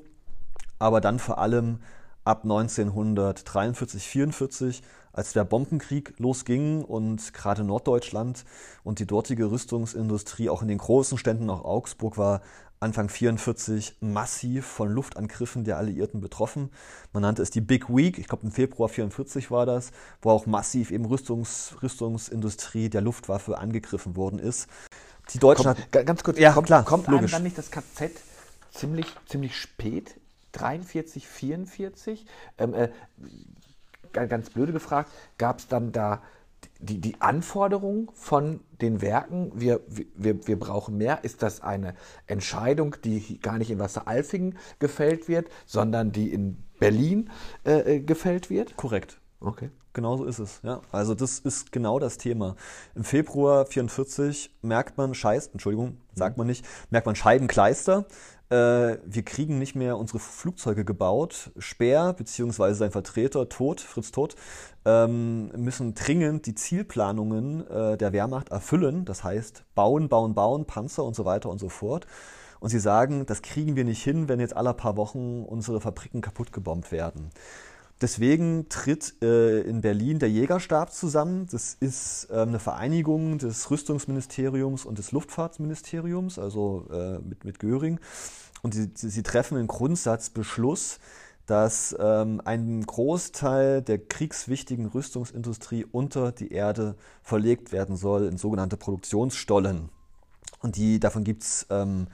aber 0.80 1.02
dann 1.02 1.20
vor 1.20 1.38
allem 1.40 1.80
ab 2.24 2.44
1943, 2.44 4.04
44, 4.04 4.84
als 5.14 5.32
der 5.32 5.46
Bombenkrieg 5.46 6.16
losging 6.18 6.84
und 6.84 7.34
gerade 7.34 7.64
Norddeutschland 7.64 8.44
und 8.84 9.00
die 9.00 9.06
dortige 9.06 9.50
Rüstungsindustrie 9.50 10.50
auch 10.50 10.62
in 10.62 10.68
den 10.68 10.80
großen 10.80 11.18
Ständen, 11.18 11.50
auch 11.50 11.64
Augsburg, 11.64 12.18
war 12.18 12.42
Anfang 12.80 13.08
44 13.08 13.98
massiv 14.02 14.66
von 14.66 14.90
Luftangriffen 14.90 15.64
der 15.64 15.78
Alliierten 15.78 16.20
betroffen. 16.20 16.70
Man 17.14 17.22
nannte 17.22 17.42
es 17.42 17.50
die 17.50 17.62
Big 17.62 17.88
Week, 17.88 18.18
ich 18.18 18.28
glaube 18.28 18.46
im 18.46 18.52
Februar 18.52 18.90
44 18.90 19.52
war 19.52 19.66
das, 19.66 19.92
wo 20.22 20.32
auch 20.32 20.48
massiv 20.48 20.92
eben 20.92 21.06
Rüstungs, 21.06 21.76
Rüstungsindustrie 21.82 22.90
der 22.90 23.02
Luftwaffe 23.02 23.58
angegriffen 23.58 24.18
worden 24.18 24.40
ist. 24.40 24.68
Die 25.34 25.40
Deutschen 25.40 25.66
kommt, 25.66 25.96
hat, 25.96 26.06
ganz 26.06 26.24
kurz, 26.24 26.38
ja, 26.38 26.52
kommt, 26.52 26.68
klar, 26.68 26.84
kommt 26.84 27.08
einem 27.08 27.28
dann 27.28 27.44
nicht 27.44 27.58
das 27.58 27.72
KZ 27.72 28.12
ziemlich, 28.72 29.06
ziemlich 29.28 29.56
spät? 29.56 30.16
43, 30.52 31.28
44? 31.28 32.26
Ähm, 32.58 32.74
äh, 32.74 32.90
ganz 34.14 34.50
blöde 34.50 34.74
gefragt, 34.74 35.12
gab 35.38 35.60
es 35.60 35.68
dann 35.68 35.92
da 35.92 36.22
die, 36.80 37.00
die 37.00 37.20
Anforderung 37.22 38.12
von 38.14 38.62
den 38.82 39.02
Werken, 39.02 39.52
wir, 39.56 39.82
wir, 39.88 40.48
wir 40.48 40.60
brauchen 40.60 40.98
mehr, 40.98 41.24
ist 41.24 41.44
das 41.44 41.62
eine 41.62 41.96
Entscheidung, 42.28 42.96
die 43.04 43.40
gar 43.40 43.58
nicht 43.58 43.72
in 43.72 43.80
Wasseralfingen 43.80 44.58
gefällt 44.80 45.28
wird, 45.28 45.48
sondern 45.66 46.12
die 46.12 46.32
in 46.32 46.58
Berlin 46.80 47.30
äh, 47.66 47.96
äh 47.96 48.00
gefällt 48.00 48.50
wird? 48.50 48.76
Korrekt. 48.76 49.20
Okay. 49.40 49.70
Genau 49.94 50.18
so 50.18 50.26
ist 50.26 50.40
es. 50.40 50.60
Ja. 50.64 50.82
Also 50.92 51.14
das 51.14 51.38
ist 51.40 51.72
genau 51.72 52.00
das 52.00 52.18
Thema. 52.18 52.56
Im 52.96 53.04
Februar 53.04 53.68
44 53.68 54.56
merkt 54.64 54.98
man 54.98 55.14
Scheiß, 55.14 55.48
Entschuldigung, 55.48 55.98
sagt 56.16 56.38
man 56.38 56.48
nicht, 56.48 56.66
merkt 56.90 57.06
man 57.06 57.16
Scheibenkleister 57.16 58.06
äh, 58.54 59.00
wir 59.04 59.24
kriegen 59.24 59.58
nicht 59.58 59.76
mehr 59.76 59.98
unsere 59.98 60.20
Flugzeuge 60.20 60.86
gebaut. 60.86 61.52
Speer 61.58 62.14
bzw. 62.14 62.74
sein 62.74 62.92
Vertreter 62.92 63.50
Tod, 63.50 63.82
Fritz 63.82 64.12
Tod, 64.12 64.36
ähm, 64.86 65.48
müssen 65.56 65.96
dringend 65.96 66.46
die 66.46 66.54
Zielplanungen 66.54 67.68
äh, 67.68 67.98
der 67.98 68.14
Wehrmacht 68.14 68.50
erfüllen. 68.50 69.06
Das 69.06 69.24
heißt, 69.24 69.64
bauen, 69.74 70.08
bauen, 70.08 70.36
bauen, 70.36 70.66
Panzer 70.66 71.04
und 71.04 71.16
so 71.16 71.26
weiter 71.26 71.50
und 71.50 71.60
so 71.60 71.70
fort. 71.70 72.06
Und 72.60 72.70
sie 72.70 72.80
sagen, 72.80 73.26
das 73.26 73.42
kriegen 73.42 73.76
wir 73.76 73.86
nicht 73.86 74.04
hin, 74.04 74.30
wenn 74.30 74.40
jetzt 74.40 74.56
alle 74.56 74.74
paar 74.74 74.96
Wochen 74.98 75.44
unsere 75.44 75.82
Fabriken 75.82 76.22
kaputt 76.22 76.54
gebombt 76.54 76.92
werden. 76.92 77.32
Deswegen 78.02 78.68
tritt 78.70 79.16
äh, 79.24 79.62
in 79.62 79.82
Berlin 79.82 80.20
der 80.20 80.30
Jägerstab 80.30 80.92
zusammen. 80.92 81.48
Das 81.50 81.78
ist 81.80 82.28
äh, 82.30 82.40
eine 82.40 82.60
Vereinigung 82.60 83.38
des 83.38 83.72
Rüstungsministeriums 83.72 84.86
und 84.86 84.98
des 84.98 85.12
Luftfahrtsministeriums, 85.12 86.38
also 86.38 86.86
äh, 86.92 87.20
mit, 87.20 87.46
mit 87.46 87.60
Göring. 87.60 88.00
Und 88.64 88.74
sie, 88.74 88.90
sie 88.96 89.24
treffen 89.24 89.58
einen 89.58 89.68
Grundsatzbeschluss, 89.68 91.00
dass 91.46 91.96
ähm, 92.00 92.42
ein 92.46 92.82
Großteil 92.86 93.82
der 93.82 94.00
kriegswichtigen 94.00 94.88
Rüstungsindustrie 94.88 95.86
unter 95.92 96.32
die 96.32 96.54
Erde 96.54 96.96
verlegt 97.22 97.74
werden 97.74 97.98
soll 97.98 98.26
in 98.26 98.38
sogenannte 98.38 98.78
Produktionsstollen. 98.78 99.90
Und 100.62 100.78
die, 100.78 101.02
davon 101.02 101.26
gibt 101.26 101.44
es 101.44 101.68
ähm, 101.70 102.08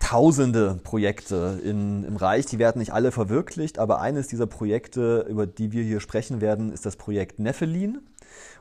tausende 0.00 0.80
Projekte 0.82 1.60
in, 1.62 2.04
im 2.04 2.16
Reich. 2.16 2.46
Die 2.46 2.58
werden 2.58 2.78
nicht 2.78 2.94
alle 2.94 3.12
verwirklicht, 3.12 3.78
aber 3.78 4.00
eines 4.00 4.28
dieser 4.28 4.46
Projekte, 4.46 5.26
über 5.28 5.46
die 5.46 5.72
wir 5.72 5.82
hier 5.82 6.00
sprechen 6.00 6.40
werden, 6.40 6.72
ist 6.72 6.86
das 6.86 6.96
Projekt 6.96 7.38
Nephelin. 7.38 8.00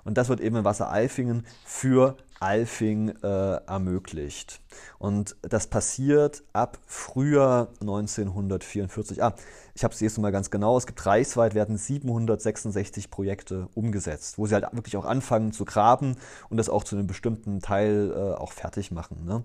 Und 0.04 0.18
das 0.18 0.30
wird 0.30 0.42
eben 0.42 0.56
in 0.58 0.64
Wassereifingen 0.64 1.46
für 1.66 2.16
Alfing 2.40 3.10
äh, 3.24 3.56
ermöglicht. 3.66 4.60
Und 5.00 5.36
das 5.42 5.68
passiert 5.68 6.44
ab 6.54 6.78
Frühjahr 6.86 7.70
1944. 7.82 9.24
Ah, 9.24 9.36
ich 9.74 9.84
habe 9.84 9.94
es 9.94 10.00
jetzt 10.00 10.18
mal 10.18 10.32
ganz 10.32 10.52
genau. 10.52 10.78
Es 10.78 10.86
gibt 10.86 11.06
reichsweit 11.06 11.56
werden 11.56 11.78
766 11.78 13.10
Projekte 13.10 13.68
umgesetzt, 13.74 14.38
wo 14.38 14.48
sie 14.48 14.54
halt 14.54 14.68
wirklich 14.74 14.98
auch 14.98 15.06
anfangen 15.06 15.54
zu 15.54 15.66
graben 15.66 16.18
und 16.50 16.58
das 16.58 16.70
auch 16.70 16.84
zu 16.84 16.96
einem 16.96 17.08
bestimmten 17.08 17.62
Teil 17.62 18.12
äh, 18.16 18.36
auch 18.36 18.52
fertig 18.52 18.92
machen. 18.92 19.26
Ne? 19.26 19.44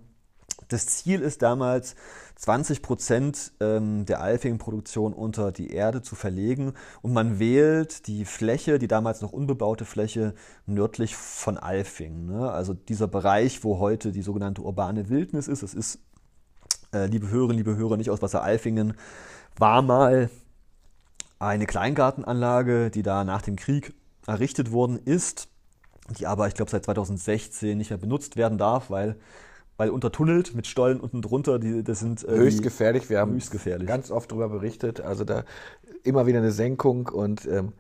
Das 0.71 0.87
Ziel 0.87 1.21
ist 1.21 1.43
damals, 1.43 1.97
20 2.37 2.81
Prozent 2.81 3.53
ähm, 3.61 4.07
der 4.07 4.21
Alfing-Produktion 4.23 5.13
unter 5.13 5.53
die 5.53 5.73
Erde 5.73 6.01
zu 6.01 6.15
verlegen 6.15 6.73
und 7.03 7.13
man 7.13 7.39
wählt 7.39 8.07
die 8.07 8.25
Fläche, 8.25 8.79
die 8.79 8.89
damals 8.89 9.21
noch 9.21 9.33
unbebaute 9.33 9.85
Fläche, 9.85 10.35
nördlich 10.67 11.17
von 11.17 11.59
Alfing. 11.59 12.27
Ne? 12.27 12.51
Also 12.51 12.73
dieser 12.73 13.09
Bereich, 13.09 13.63
wo 13.65 13.79
heute 13.79 14.13
die 14.13 14.23
sogenannte 14.23 14.63
urbane 14.63 15.11
Wildnis 15.11 15.49
ist. 15.49 15.63
Es 15.63 15.75
ist, 15.75 15.99
äh, 16.95 17.07
liebe 17.07 17.29
Hörerinnen, 17.29 17.59
liebe 17.59 17.77
Hörer, 17.77 17.97
nicht 17.97 18.11
aus 18.11 18.23
Wasser-Alfingen, 18.23 18.95
war 19.59 19.83
mal 19.83 20.31
eine 21.41 21.67
Kleingartenanlage, 21.67 22.91
die 22.91 23.03
da 23.03 23.25
nach 23.25 23.43
dem 23.43 23.57
Krieg 23.57 23.93
errichtet 24.27 24.71
worden 24.71 25.01
ist, 25.05 25.49
die 26.19 26.27
aber, 26.27 26.47
ich 26.47 26.55
glaube, 26.55 26.71
seit 26.71 26.85
2016 26.85 27.77
nicht 27.77 27.91
mehr 27.91 27.99
benutzt 27.99 28.37
werden 28.37 28.57
darf, 28.57 28.89
weil 28.89 29.17
weil 29.81 29.89
untertunnelt 29.89 30.55
mit 30.55 30.67
Stollen 30.67 31.01
unten 31.01 31.23
drunter, 31.23 31.59
die, 31.59 31.83
das 31.83 32.01
sind 32.01 32.23
äh, 32.29 32.33
höchst 32.33 32.63
gefährlich. 32.63 33.09
Wir 33.09 33.19
haben 33.19 33.39
gefährlich. 33.39 33.89
ganz 33.89 34.11
oft 34.11 34.31
darüber 34.31 34.51
berichtet. 34.51 35.01
Also 35.01 35.25
da 35.25 35.45
immer 36.05 36.27
wieder 36.27 36.41
eine 36.41 36.53
Senkung 36.53 37.07
und 37.07 37.47
ähm, 37.47 37.73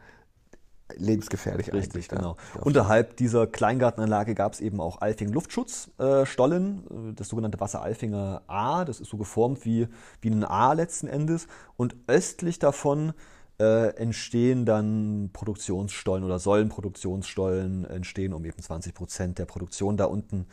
lebensgefährlich 0.96 1.66
Richtig, 1.74 1.84
eigentlich. 1.84 2.08
genau. 2.08 2.38
Unterhalb 2.62 3.18
dieser 3.18 3.46
Kleingartenanlage 3.46 4.34
gab 4.34 4.54
es 4.54 4.60
eben 4.60 4.80
auch 4.80 5.02
Alfing 5.02 5.28
Luftschutzstollen, 5.28 7.10
äh, 7.10 7.12
das 7.16 7.28
sogenannte 7.28 7.60
Wasseralfinger 7.60 8.44
A. 8.46 8.86
Das 8.86 9.00
ist 9.00 9.10
so 9.10 9.18
geformt 9.18 9.66
wie, 9.66 9.86
wie 10.22 10.30
ein 10.30 10.42
A 10.42 10.72
letzten 10.72 11.06
Endes. 11.06 11.48
Und 11.76 11.96
östlich 12.06 12.58
davon 12.58 13.12
äh, 13.60 13.94
entstehen 13.96 14.64
dann 14.64 15.28
Produktionsstollen 15.34 16.24
oder 16.24 16.38
sollen 16.38 16.70
Produktionsstollen 16.70 17.84
entstehen, 17.84 18.32
um 18.32 18.42
eben 18.46 18.58
20 18.58 18.94
Prozent 18.94 19.38
der 19.38 19.44
Produktion 19.44 19.98
da 19.98 20.06
unten 20.06 20.46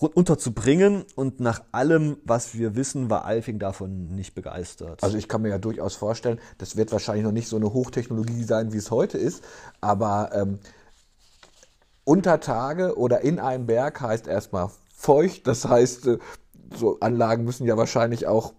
unterzubringen. 0.00 1.04
Und 1.14 1.40
nach 1.40 1.62
allem, 1.72 2.18
was 2.24 2.54
wir 2.54 2.76
wissen, 2.76 3.10
war 3.10 3.24
Alfing 3.24 3.58
davon 3.58 4.14
nicht 4.14 4.34
begeistert. 4.34 5.02
Also 5.02 5.16
ich 5.16 5.28
kann 5.28 5.42
mir 5.42 5.48
ja 5.48 5.58
durchaus 5.58 5.94
vorstellen, 5.94 6.40
das 6.58 6.76
wird 6.76 6.92
wahrscheinlich 6.92 7.24
noch 7.24 7.32
nicht 7.32 7.48
so 7.48 7.56
eine 7.56 7.72
Hochtechnologie 7.72 8.44
sein, 8.44 8.72
wie 8.72 8.78
es 8.78 8.90
heute 8.90 9.18
ist, 9.18 9.42
aber 9.80 10.30
ähm, 10.34 10.58
unter 12.04 12.40
Tage 12.40 12.96
oder 12.96 13.22
in 13.22 13.40
einem 13.40 13.66
Berg 13.66 14.00
heißt 14.00 14.26
erstmal 14.26 14.70
feucht. 14.94 15.46
Das 15.46 15.64
heißt, 15.64 16.06
äh, 16.06 16.18
so 16.74 17.00
Anlagen 17.00 17.44
müssen 17.44 17.66
ja 17.66 17.76
wahrscheinlich 17.76 18.26
auch 18.26 18.54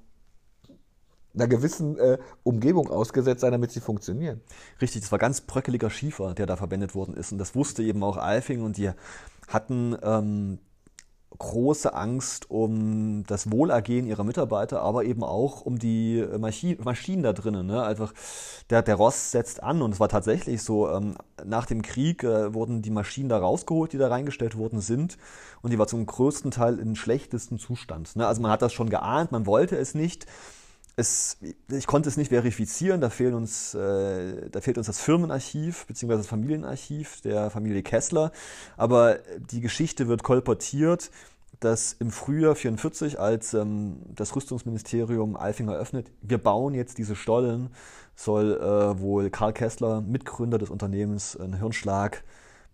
einer 1.34 1.48
gewissen 1.48 1.98
äh, 2.00 2.18
Umgebung 2.44 2.90
ausgesetzt 2.90 3.42
sein, 3.42 3.52
damit 3.52 3.72
sie 3.72 3.80
funktionieren. 3.80 4.42
Richtig, 4.82 5.02
das 5.02 5.12
war 5.12 5.20
ganz 5.20 5.42
bröckeliger 5.42 5.90
Schiefer, 5.90 6.34
der 6.34 6.48
da 6.48 6.56
verwendet 6.56 6.96
worden 6.96 7.16
ist. 7.16 7.32
Und 7.32 7.38
das 7.38 7.56
wusste 7.56 7.84
eben 7.84 8.04
auch 8.04 8.18
Alfing 8.18 8.64
und 8.64 8.78
die 8.78 8.92
hatten 9.48 9.96
ähm, 10.02 10.60
große 11.38 11.94
Angst 11.94 12.50
um 12.50 13.24
das 13.28 13.52
Wohlergehen 13.52 14.08
ihrer 14.08 14.24
Mitarbeiter, 14.24 14.82
aber 14.82 15.04
eben 15.04 15.24
auch 15.24 15.62
um 15.62 15.78
die 15.78 16.26
Maschi 16.38 16.78
Maschinen 16.84 17.24
da 17.24 17.34
drinnen. 17.34 17.68
Ne? 17.68 17.84
Einfach 17.84 18.14
der, 18.70 18.82
der 18.82 18.96
Ross 18.96 19.32
setzt 19.32 19.62
an 19.62 19.82
und 19.82 19.94
es 19.94 20.00
war 20.00 20.10
tatsächlich 20.10 20.64
so, 20.64 20.90
ähm, 20.90 21.16
nach 21.46 21.66
dem 21.66 21.82
Krieg 21.82 22.24
äh, 22.24 22.54
wurden 22.54 22.82
die 22.82 22.90
Maschinen 22.90 23.30
da 23.30 23.38
rausgeholt, 23.38 23.94
die 23.94 23.98
da 23.98 24.08
reingestellt 24.08 24.58
worden 24.58 24.82
sind 24.82 25.18
und 25.62 25.72
die 25.72 25.80
war 25.80 25.88
zum 25.88 26.06
größten 26.06 26.52
Teil 26.52 26.80
in 26.80 26.96
schlechtesten 26.96 27.60
Zustand. 27.60 28.16
Ne? 28.16 28.26
Also 28.26 28.42
man 28.42 28.52
hat 28.52 28.62
das 28.62 28.74
schon 28.74 28.90
geahnt, 28.90 29.32
man 29.32 29.46
wollte 29.46 29.78
es 29.78 29.94
nicht 29.94 30.26
es, 30.98 31.38
ich 31.70 31.86
konnte 31.86 32.10
es 32.10 32.18
nicht 32.18 32.30
verifizieren, 32.30 33.00
da, 33.02 33.12
fehlen 33.12 33.36
uns, 33.36 33.76
äh, 33.76 34.50
da 34.50 34.62
fehlt 34.62 34.80
uns 34.80 34.88
das 34.88 35.00
Firmenarchiv 35.00 35.86
bzw. 35.86 36.18
das 36.18 36.28
Familienarchiv 36.28 37.22
der 37.22 37.52
Familie 37.52 37.84
Kessler. 37.84 38.32
Aber 38.78 39.20
die 39.52 39.62
Geschichte 39.62 40.08
wird 40.08 40.24
kolportiert, 40.24 41.12
dass 41.60 41.94
im 41.94 42.10
Frühjahr 42.10 42.56
44, 42.56 43.20
als 43.20 43.54
ähm, 43.54 43.98
das 44.10 44.36
Rüstungsministerium 44.36 45.36
Alfing 45.38 45.70
eröffnet, 45.70 46.12
wir 46.22 46.40
bauen 46.40 46.74
jetzt 46.74 46.98
diese 46.98 47.16
Stollen, 47.16 47.70
soll 48.16 48.60
äh, 48.60 49.00
wohl 49.00 49.30
Karl 49.30 49.54
Kessler, 49.54 50.02
Mitgründer 50.02 50.58
des 50.58 50.72
Unternehmens, 50.72 51.38
einen 51.38 51.58
Hirnschlag 51.58 52.24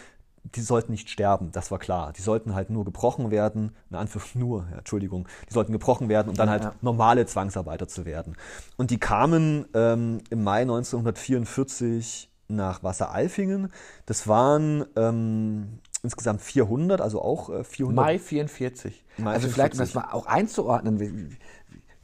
die 0.54 0.62
sollten 0.62 0.92
nicht 0.92 1.10
sterben, 1.10 1.52
das 1.52 1.72
war 1.72 1.80
klar. 1.80 2.14
Die 2.14 2.22
sollten 2.22 2.54
halt 2.54 2.70
nur 2.70 2.86
gebrochen 2.86 3.32
werden, 3.32 3.76
in 3.90 3.96
Anführungszeichen 3.96 4.42
nur, 4.48 4.68
ja, 4.72 4.78
Entschuldigung, 4.78 5.28
die 5.50 5.54
sollten 5.54 5.72
gebrochen 5.72 6.10
werden, 6.10 6.30
um 6.30 6.36
dann 6.36 6.50
halt 6.50 6.64
ja. 6.64 6.76
normale 6.82 7.26
Zwangsarbeiter 7.26 7.88
zu 7.88 8.06
werden. 8.06 8.36
Und 8.78 8.92
die 8.92 9.00
kamen 9.00 9.66
ähm, 9.74 10.20
im 10.30 10.44
Mai 10.44 10.62
1944 10.62 12.30
nach 12.48 12.84
Wasseralfingen. 12.84 13.72
Das 14.06 14.28
waren 14.28 14.86
ähm, 14.96 15.80
insgesamt 16.04 16.42
400, 16.42 17.02
also 17.02 17.22
auch 17.22 17.50
äh, 17.50 17.64
400. 17.64 18.06
Mai 18.06 18.20
44. 18.20 19.04
Mai 19.18 19.34
also 19.34 19.48
44. 19.48 19.54
vielleicht, 19.54 19.74
um 19.74 19.80
das 19.80 19.94
mal 19.96 20.14
auch 20.14 20.28
einzuordnen, 20.28 21.38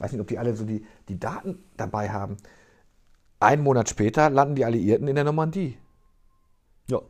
weiß 0.02 0.12
nicht, 0.12 0.20
ob 0.20 0.26
die 0.26 0.38
alle 0.38 0.54
so 0.56 0.64
die, 0.64 0.84
die 1.08 1.18
Daten 1.18 1.62
dabei 1.76 2.10
haben. 2.10 2.36
Einen 3.38 3.62
Monat 3.62 3.88
später 3.88 4.30
landen 4.30 4.56
die 4.56 4.64
Alliierten 4.64 5.06
in 5.06 5.14
der 5.14 5.24
Normandie. 5.24 5.78
Ja. 6.88 7.00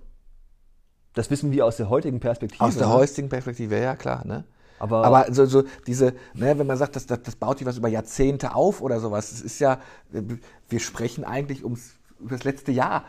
Das 1.15 1.31
wissen 1.31 1.53
wir 1.53 1.67
aus 1.67 1.79
der 1.79 1.89
heutigen 1.89 2.21
Perspektive. 2.21 2.63
Aus 2.63 2.77
der 2.77 2.89
ne? 2.89 2.93
heutigen 2.93 3.29
Perspektive, 3.29 3.79
ja 3.81 3.97
klar. 3.97 4.27
Ne? 4.27 4.45
Aber, 4.79 5.05
Aber 5.05 5.33
so, 5.33 5.47
so 5.47 5.65
diese, 5.87 6.15
ne, 6.35 6.59
wenn 6.59 6.67
man 6.67 6.77
sagt, 6.77 6.97
das, 6.97 7.07
das, 7.07 7.23
das 7.23 7.37
baut 7.37 7.59
sich 7.59 7.67
was 7.67 7.79
über 7.79 7.89
Jahrzehnte 7.89 8.55
auf 8.55 8.83
oder 8.83 9.01
sowas, 9.01 9.31
das 9.31 9.41
ist 9.41 9.59
ja, 9.59 9.81
wir 10.11 10.81
sprechen 10.81 11.25
eigentlich 11.25 11.65
ums, 11.65 11.95
um 12.19 12.29
das 12.29 12.45
letzte 12.45 12.73
Jahr. 12.73 13.05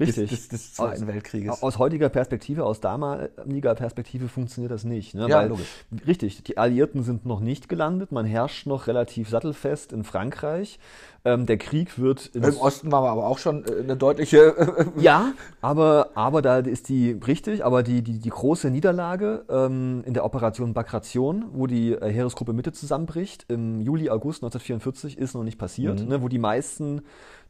Richtig. 0.00 0.30
Des, 0.30 0.48
des, 0.48 0.48
des 0.48 0.74
Zweiten 0.74 1.02
aus, 1.02 1.06
Weltkrieges. 1.06 1.62
Aus 1.62 1.78
heutiger 1.78 2.08
Perspektive, 2.08 2.64
aus 2.64 2.80
damaliger 2.80 3.74
Perspektive 3.74 4.28
funktioniert 4.28 4.72
das 4.72 4.84
nicht. 4.84 5.14
Ne? 5.14 5.28
Ja, 5.28 5.38
Weil, 5.38 5.48
logisch. 5.48 5.68
Richtig, 6.06 6.42
die 6.42 6.58
Alliierten 6.58 7.02
sind 7.02 7.26
noch 7.26 7.40
nicht 7.40 7.68
gelandet, 7.68 8.12
man 8.12 8.26
herrscht 8.26 8.66
noch 8.66 8.86
relativ 8.86 9.28
sattelfest 9.28 9.92
in 9.92 10.04
Frankreich. 10.04 10.78
Ähm, 11.26 11.46
der 11.46 11.56
Krieg 11.56 11.98
wird. 11.98 12.32
Im 12.34 12.44
Osten 12.58 12.92
war 12.92 13.02
aber 13.08 13.26
auch 13.26 13.38
schon 13.38 13.64
äh, 13.64 13.80
eine 13.82 13.96
deutliche. 13.96 14.92
ja, 14.98 15.32
aber, 15.62 16.10
aber 16.14 16.42
da 16.42 16.58
ist 16.58 16.90
die 16.90 17.12
richtig, 17.12 17.64
aber 17.64 17.82
die, 17.82 18.02
die, 18.02 18.18
die 18.18 18.28
große 18.28 18.70
Niederlage 18.70 19.46
ähm, 19.48 20.02
in 20.04 20.12
der 20.12 20.26
Operation 20.26 20.74
Bagration, 20.74 21.46
wo 21.54 21.66
die 21.66 21.92
äh, 21.92 22.12
Heeresgruppe 22.12 22.52
Mitte 22.52 22.72
zusammenbricht, 22.72 23.46
im 23.48 23.80
Juli, 23.80 24.10
August 24.10 24.42
1944, 24.42 25.16
ist 25.16 25.34
noch 25.34 25.44
nicht 25.44 25.56
passiert, 25.56 26.02
mhm. 26.02 26.08
ne, 26.08 26.22
wo 26.22 26.28
die 26.28 26.38
meisten 26.38 27.00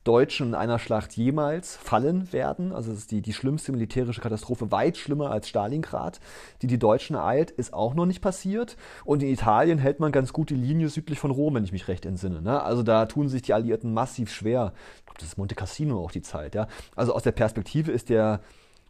Deutschen 0.05 0.49
in 0.49 0.55
einer 0.55 0.79
Schlacht 0.79 1.15
jemals 1.15 1.77
fallen 1.77 2.33
werden. 2.33 2.73
Also 2.73 2.93
es 2.93 2.99
ist 2.99 3.11
die, 3.11 3.23
die 3.23 3.33
schlimmste 3.33 3.73
militärische 3.73 4.21
Katastrophe, 4.21 4.71
weit 4.71 4.99
schlimmer 4.99 5.31
als 5.31 5.49
Stalingrad, 5.49 6.21
die 6.63 6.67
die 6.67 6.79
Deutschen 6.79 7.17
ereilt, 7.17 7.51
ist 7.51 7.73
auch 7.73 7.95
noch 7.95 8.05
nicht 8.07 8.21
passiert. 8.21 8.77
Und 9.05 9.23
in 9.23 9.31
Italien 9.31 9.79
hält 9.79 10.01
man 10.01 10.13
ganz 10.13 10.33
gut 10.33 10.51
die 10.51 10.55
Linie 10.55 10.91
südlich 10.91 11.19
von 11.19 11.31
Rom, 11.31 11.55
wenn 11.55 11.65
ich 11.65 11.73
mich 11.73 11.89
recht 11.89 12.05
entsinne. 12.05 12.43
Ne? 12.43 12.63
Also 12.63 12.83
da 12.83 13.07
tun 13.07 13.29
sich 13.29 13.43
die 13.43 13.55
Alliierten 13.55 13.95
massiv 13.95 14.31
schwer. 14.31 14.75
Ich 14.99 15.07
glaube, 15.07 15.19
das 15.19 15.29
ist 15.29 15.39
Monte 15.39 15.55
Cassino 15.55 16.05
auch 16.05 16.13
die 16.13 16.23
Zeit. 16.23 16.55
Ja? 16.55 16.69
Also 16.95 17.15
aus 17.15 17.23
der 17.23 17.33
Perspektive 17.33 17.91
ist 17.91 18.11
der 18.11 18.41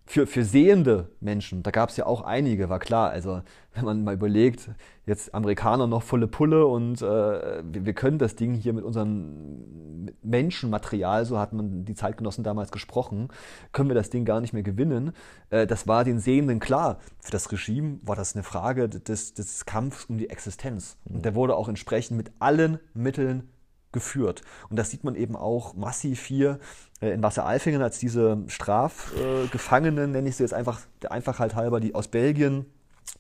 für, 0.07 0.27
für 0.27 0.45
sehende 0.45 1.09
Menschen, 1.21 1.63
da 1.63 1.71
gab 1.71 1.89
es 1.89 1.97
ja 1.97 2.05
auch 2.05 2.21
einige, 2.23 2.69
war 2.69 2.79
klar. 2.79 3.11
Also 3.11 3.41
wenn 3.73 3.85
man 3.85 4.05
mal 4.05 4.15
überlegt, 4.15 4.71
jetzt 5.07 5.35
Amerikaner 5.35 5.87
noch 5.87 6.03
volle 6.03 6.29
Pulle 6.29 6.67
und 6.67 7.01
äh, 7.01 7.05
wir, 7.05 7.87
wir, 7.87 7.93
können 7.95 8.19
das 8.19 8.37
Ding 8.37 8.55
hier 8.55 8.75
mit 8.75 8.85
unserem 8.85 10.13
Menschenmaterial, 10.23 11.25
so 11.25 11.39
hat 11.39 11.53
man 11.55 11.85
die 11.85 11.95
Zeitgenossen 11.95 12.45
damals 12.45 12.71
gesprochen, 12.71 13.29
können 13.73 13.89
wir 13.89 13.95
das 13.95 14.11
Ding 14.11 14.27
gar 14.27 14.41
nicht 14.41 14.53
mehr 14.53 14.63
gewinnen. 14.63 15.13
Äh, 15.49 15.67
das 15.67 15.89
war 15.89 16.05
den 16.05 16.19
Sehenden 16.19 16.61
klar. 16.61 16.99
Für 17.21 17.33
das 17.33 17.51
Regime 17.51 17.99
war 18.03 18.15
das 18.15 18.35
eine 18.35 18.43
Frage 18.43 18.89
des, 18.89 19.33
des 19.33 19.65
Kampfs 19.65 20.05
um 20.05 20.19
die 20.19 20.29
Existenz. 20.29 20.99
Und 21.05 21.25
der 21.25 21.35
wurde 21.35 21.57
auch 21.57 21.69
entsprechend 21.69 22.19
mit 22.19 22.31
allen 22.39 22.79
Mitteln 22.93 23.49
geführt. 23.95 24.43
Und 24.69 24.79
das 24.79 24.91
sieht 24.91 25.05
man 25.05 25.15
eben 25.15 25.37
auch 25.37 25.75
massiv 25.75 26.27
hier 26.27 26.59
äh, 27.01 27.13
in 27.13 27.23
Wasseralfingen 27.23 27.81
als 27.81 27.99
diese 27.99 28.43
Strafgefangenen, 28.49 30.13
nenne 30.13 30.29
ich 30.29 30.37
sie 30.37 30.43
jetzt 30.43 30.53
einfach 30.53 30.81
der 31.01 31.13
Einfachheit 31.13 31.55
halber, 31.55 31.81
die 31.81 31.95
aus 31.95 32.09
Belgien 32.09 32.67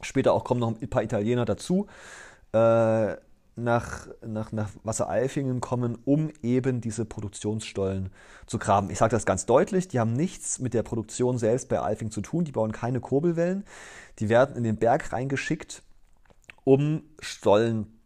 Später 0.00 0.32
auch 0.32 0.44
kommen 0.44 0.60
noch 0.60 0.80
ein 0.80 0.88
paar 0.88 1.02
Italiener 1.02 1.44
dazu. 1.44 1.86
Äh, 2.52 3.16
nach, 3.56 4.08
nach, 4.26 4.50
nach 4.50 4.70
Wassereifingen 4.82 5.60
kommen, 5.60 5.96
um 6.04 6.30
eben 6.42 6.80
diese 6.80 7.04
Produktionsstollen 7.04 8.10
zu 8.46 8.58
graben. 8.58 8.90
Ich 8.90 8.98
sage 8.98 9.12
das 9.12 9.26
ganz 9.26 9.46
deutlich, 9.46 9.86
die 9.86 10.00
haben 10.00 10.12
nichts 10.12 10.58
mit 10.58 10.74
der 10.74 10.82
Produktion 10.82 11.38
selbst 11.38 11.68
bei 11.68 11.78
Alfing 11.78 12.10
zu 12.10 12.20
tun, 12.20 12.44
die 12.44 12.50
bauen 12.50 12.72
keine 12.72 13.00
Kurbelwellen, 13.00 13.64
die 14.18 14.28
werden 14.28 14.56
in 14.56 14.64
den 14.64 14.76
Berg 14.76 15.12
reingeschickt, 15.12 15.84
um 16.64 17.04
Stollen 17.20 18.00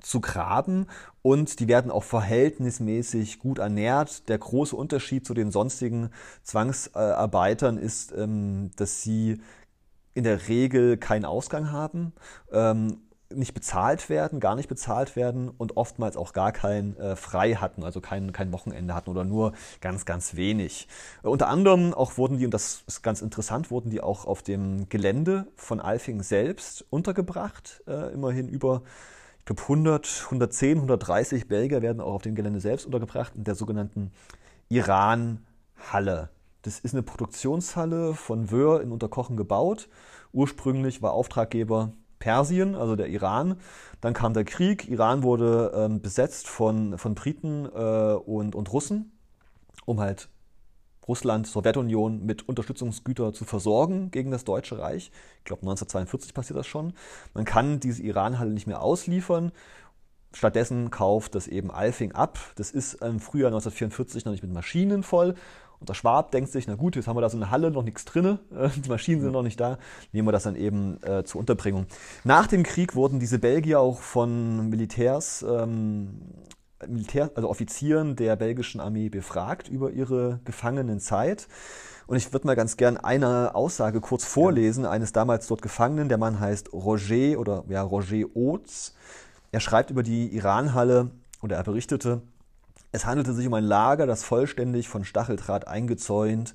zu 0.00 0.22
graben 0.22 0.86
und 1.24 1.58
die 1.58 1.68
werden 1.68 1.90
auch 1.90 2.04
verhältnismäßig 2.04 3.38
gut 3.38 3.58
ernährt. 3.58 4.28
Der 4.28 4.36
große 4.36 4.76
Unterschied 4.76 5.24
zu 5.24 5.32
den 5.32 5.50
sonstigen 5.50 6.10
Zwangsarbeitern 6.42 7.78
ist, 7.78 8.12
ähm, 8.12 8.72
dass 8.76 9.00
sie 9.00 9.40
in 10.12 10.24
der 10.24 10.48
Regel 10.48 10.98
keinen 10.98 11.24
Ausgang 11.24 11.72
haben, 11.72 12.12
ähm, 12.52 12.98
nicht 13.30 13.54
bezahlt 13.54 14.10
werden, 14.10 14.38
gar 14.38 14.54
nicht 14.54 14.68
bezahlt 14.68 15.16
werden 15.16 15.48
und 15.48 15.78
oftmals 15.78 16.18
auch 16.18 16.34
gar 16.34 16.52
kein 16.52 16.94
äh, 16.98 17.16
Frei 17.16 17.54
hatten, 17.54 17.84
also 17.84 18.02
kein, 18.02 18.32
kein 18.32 18.52
Wochenende 18.52 18.94
hatten 18.94 19.08
oder 19.08 19.24
nur 19.24 19.54
ganz, 19.80 20.04
ganz 20.04 20.36
wenig. 20.36 20.88
Äh, 21.22 21.28
unter 21.28 21.48
anderem 21.48 21.94
auch 21.94 22.18
wurden 22.18 22.36
die, 22.36 22.44
und 22.44 22.52
das 22.52 22.84
ist 22.86 23.02
ganz 23.02 23.22
interessant, 23.22 23.70
wurden 23.70 23.88
die 23.88 24.02
auch 24.02 24.26
auf 24.26 24.42
dem 24.42 24.90
Gelände 24.90 25.46
von 25.56 25.80
Alfing 25.80 26.22
selbst 26.22 26.84
untergebracht. 26.90 27.82
Äh, 27.86 28.12
immerhin 28.12 28.46
über, 28.46 28.82
ich 29.44 29.46
glaube, 29.46 29.60
100, 29.60 30.22
110, 30.24 30.78
130 30.78 31.48
Belgier 31.48 31.82
werden 31.82 32.00
auch 32.00 32.14
auf 32.14 32.22
dem 32.22 32.34
Gelände 32.34 32.60
selbst 32.60 32.86
untergebracht, 32.86 33.34
in 33.36 33.44
der 33.44 33.54
sogenannten 33.54 34.10
Iran-Halle. 34.70 36.30
Das 36.62 36.80
ist 36.80 36.94
eine 36.94 37.02
Produktionshalle 37.02 38.14
von 38.14 38.50
Wöhr 38.50 38.80
in 38.80 38.90
Unterkochen 38.90 39.36
gebaut. 39.36 39.90
Ursprünglich 40.32 41.02
war 41.02 41.12
Auftraggeber 41.12 41.92
Persien, 42.20 42.74
also 42.74 42.96
der 42.96 43.08
Iran. 43.08 43.56
Dann 44.00 44.14
kam 44.14 44.32
der 44.32 44.44
Krieg. 44.44 44.88
Iran 44.88 45.22
wurde 45.22 45.72
ähm, 45.74 46.00
besetzt 46.00 46.48
von, 46.48 46.96
von 46.96 47.14
Briten 47.14 47.66
äh, 47.66 48.14
und, 48.14 48.54
und 48.54 48.72
Russen, 48.72 49.12
um 49.84 50.00
halt 50.00 50.30
Russland, 51.06 51.46
Sowjetunion 51.46 52.24
mit 52.24 52.48
Unterstützungsgütern 52.48 53.34
zu 53.34 53.44
versorgen 53.44 54.10
gegen 54.10 54.30
das 54.30 54.44
Deutsche 54.44 54.78
Reich. 54.78 55.10
Ich 55.38 55.44
glaube 55.44 55.62
1942 55.62 56.34
passiert 56.34 56.58
das 56.58 56.66
schon. 56.66 56.94
Man 57.34 57.44
kann 57.44 57.80
diese 57.80 58.02
Iran-Halle 58.02 58.50
nicht 58.50 58.66
mehr 58.66 58.82
ausliefern. 58.82 59.52
Stattdessen 60.32 60.90
kauft 60.90 61.34
das 61.34 61.46
eben 61.46 61.70
Alfing 61.70 62.12
ab. 62.12 62.38
Das 62.56 62.70
ist 62.70 62.94
im 62.94 63.20
Frühjahr 63.20 63.48
1944 63.48 64.24
noch 64.24 64.32
nicht 64.32 64.42
mit 64.42 64.52
Maschinen 64.52 65.02
voll, 65.02 65.34
und 65.84 65.90
der 65.90 65.94
Schwab 65.94 66.30
denkt 66.30 66.50
sich, 66.50 66.66
na 66.66 66.76
gut, 66.76 66.96
jetzt 66.96 67.08
haben 67.08 67.16
wir 67.16 67.20
da 67.20 67.28
so 67.28 67.36
eine 67.36 67.50
Halle, 67.50 67.70
noch 67.70 67.82
nichts 67.82 68.06
drin, 68.06 68.38
äh, 68.56 68.70
die 68.76 68.88
Maschinen 68.88 69.20
sind 69.20 69.32
noch 69.32 69.42
nicht 69.42 69.60
da, 69.60 69.78
nehmen 70.12 70.26
wir 70.26 70.32
das 70.32 70.44
dann 70.44 70.56
eben 70.56 70.98
äh, 71.02 71.24
zur 71.24 71.40
Unterbringung. 71.40 71.84
Nach 72.24 72.46
dem 72.46 72.62
Krieg 72.62 72.94
wurden 72.94 73.20
diese 73.20 73.38
Belgier 73.38 73.80
auch 73.80 73.98
von 73.98 74.70
Militärs, 74.70 75.44
ähm, 75.46 76.22
Militär, 76.88 77.30
also 77.34 77.48
Offizieren 77.48 78.16
der 78.16 78.36
belgischen 78.36 78.80
Armee 78.80 79.08
befragt 79.08 79.68
über 79.68 79.90
ihre 79.90 80.40
Gefangenenzeit. 80.44 81.48
Und 82.06 82.16
ich 82.16 82.32
würde 82.32 82.46
mal 82.46 82.56
ganz 82.56 82.76
gern 82.76 82.96
eine 82.96 83.54
Aussage 83.54 84.00
kurz 84.00 84.24
vorlesen, 84.24 84.84
eines 84.86 85.12
damals 85.12 85.46
dort 85.46 85.62
Gefangenen. 85.62 86.08
Der 86.08 86.18
Mann 86.18 86.40
heißt 86.40 86.72
Roger 86.72 87.38
oder 87.38 87.64
ja, 87.68 87.82
Roger 87.82 88.26
Oates. 88.34 88.94
Er 89.52 89.60
schreibt 89.60 89.90
über 89.90 90.02
die 90.02 90.34
Iranhalle 90.34 91.10
oder 91.42 91.56
er 91.56 91.62
berichtete, 91.62 92.22
es 92.92 93.06
handelte 93.06 93.32
sich 93.32 93.46
um 93.46 93.54
ein 93.54 93.64
Lager, 93.64 94.06
das 94.06 94.22
vollständig 94.22 94.88
von 94.88 95.04
Stacheldraht 95.04 95.66
eingezäunt 95.66 96.54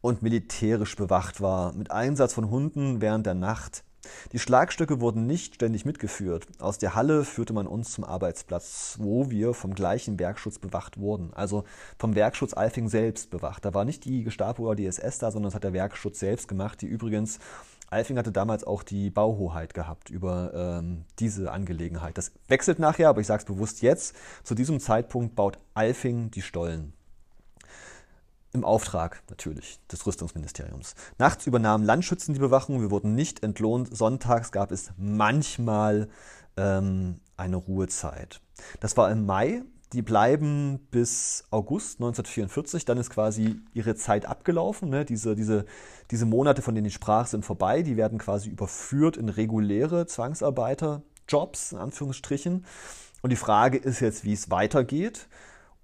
und 0.00 0.22
militärisch 0.22 0.96
bewacht 0.96 1.40
war, 1.40 1.72
mit 1.74 1.90
Einsatz 1.90 2.32
von 2.32 2.50
Hunden 2.50 3.00
während 3.00 3.26
der 3.26 3.34
Nacht. 3.34 3.84
Die 4.32 4.38
Schlagstücke 4.38 5.00
wurden 5.00 5.26
nicht 5.26 5.56
ständig 5.56 5.84
mitgeführt. 5.84 6.46
Aus 6.58 6.78
der 6.78 6.94
Halle 6.94 7.24
führte 7.24 7.52
man 7.52 7.66
uns 7.66 7.92
zum 7.92 8.04
Arbeitsplatz, 8.04 8.96
wo 9.00 9.30
wir 9.30 9.54
vom 9.54 9.74
gleichen 9.74 10.18
Werkschutz 10.18 10.58
bewacht 10.58 10.98
wurden. 10.98 11.32
Also 11.34 11.64
vom 11.98 12.14
Werkschutz 12.14 12.54
Alfing 12.54 12.88
selbst 12.88 13.30
bewacht. 13.30 13.64
Da 13.64 13.74
war 13.74 13.84
nicht 13.84 14.04
die 14.04 14.24
Gestapo 14.24 14.64
oder 14.64 14.76
die 14.76 14.86
SS 14.86 15.18
da, 15.18 15.30
sondern 15.30 15.48
das 15.48 15.54
hat 15.54 15.64
der 15.64 15.72
Werkschutz 15.72 16.18
selbst 16.20 16.48
gemacht, 16.48 16.82
die 16.82 16.86
übrigens 16.86 17.38
Alfing 17.90 18.18
hatte 18.18 18.32
damals 18.32 18.64
auch 18.64 18.82
die 18.82 19.10
Bauhoheit 19.10 19.72
gehabt 19.72 20.10
über 20.10 20.52
ähm, 20.54 21.04
diese 21.18 21.52
Angelegenheit. 21.52 22.18
Das 22.18 22.32
wechselt 22.48 22.78
nachher, 22.78 23.08
aber 23.08 23.20
ich 23.20 23.26
sage 23.26 23.42
es 23.42 23.44
bewusst 23.46 23.82
jetzt. 23.82 24.16
Zu 24.42 24.54
diesem 24.54 24.80
Zeitpunkt 24.80 25.36
baut 25.36 25.58
Alfing 25.74 26.30
die 26.30 26.42
Stollen. 26.42 26.92
Im 28.54 28.64
Auftrag 28.64 29.22
natürlich 29.28 29.80
des 29.90 30.06
Rüstungsministeriums. 30.06 30.94
Nachts 31.18 31.46
übernahmen 31.46 31.84
Landschützen 31.84 32.34
die 32.34 32.40
Bewachung. 32.40 32.80
Wir 32.80 32.90
wurden 32.90 33.14
nicht 33.14 33.42
entlohnt. 33.42 33.94
Sonntags 33.94 34.52
gab 34.52 34.70
es 34.70 34.92
manchmal 34.96 36.08
ähm, 36.56 37.20
eine 37.36 37.56
Ruhezeit. 37.56 38.40
Das 38.78 38.96
war 38.96 39.10
im 39.10 39.26
Mai 39.26 39.62
die 39.94 40.02
bleiben 40.02 40.80
bis 40.90 41.44
August 41.50 42.00
1944. 42.00 42.84
Dann 42.84 42.98
ist 42.98 43.10
quasi 43.10 43.60
ihre 43.72 43.94
Zeit 43.94 44.26
abgelaufen. 44.26 44.90
Ne? 44.90 45.04
Diese, 45.04 45.36
diese, 45.36 45.66
diese 46.10 46.26
Monate, 46.26 46.62
von 46.62 46.74
denen 46.74 46.88
ich 46.88 46.94
sprach, 46.94 47.26
sind 47.26 47.44
vorbei. 47.44 47.82
Die 47.82 47.96
werden 47.96 48.18
quasi 48.18 48.50
überführt 48.50 49.16
in 49.16 49.28
reguläre 49.28 50.06
Zwangsarbeiterjobs, 50.06 51.72
in 51.72 51.78
Anführungsstrichen. 51.78 52.64
Und 53.22 53.30
die 53.30 53.36
Frage 53.36 53.78
ist 53.78 54.00
jetzt, 54.00 54.24
wie 54.24 54.32
es 54.32 54.50
weitergeht. 54.50 55.28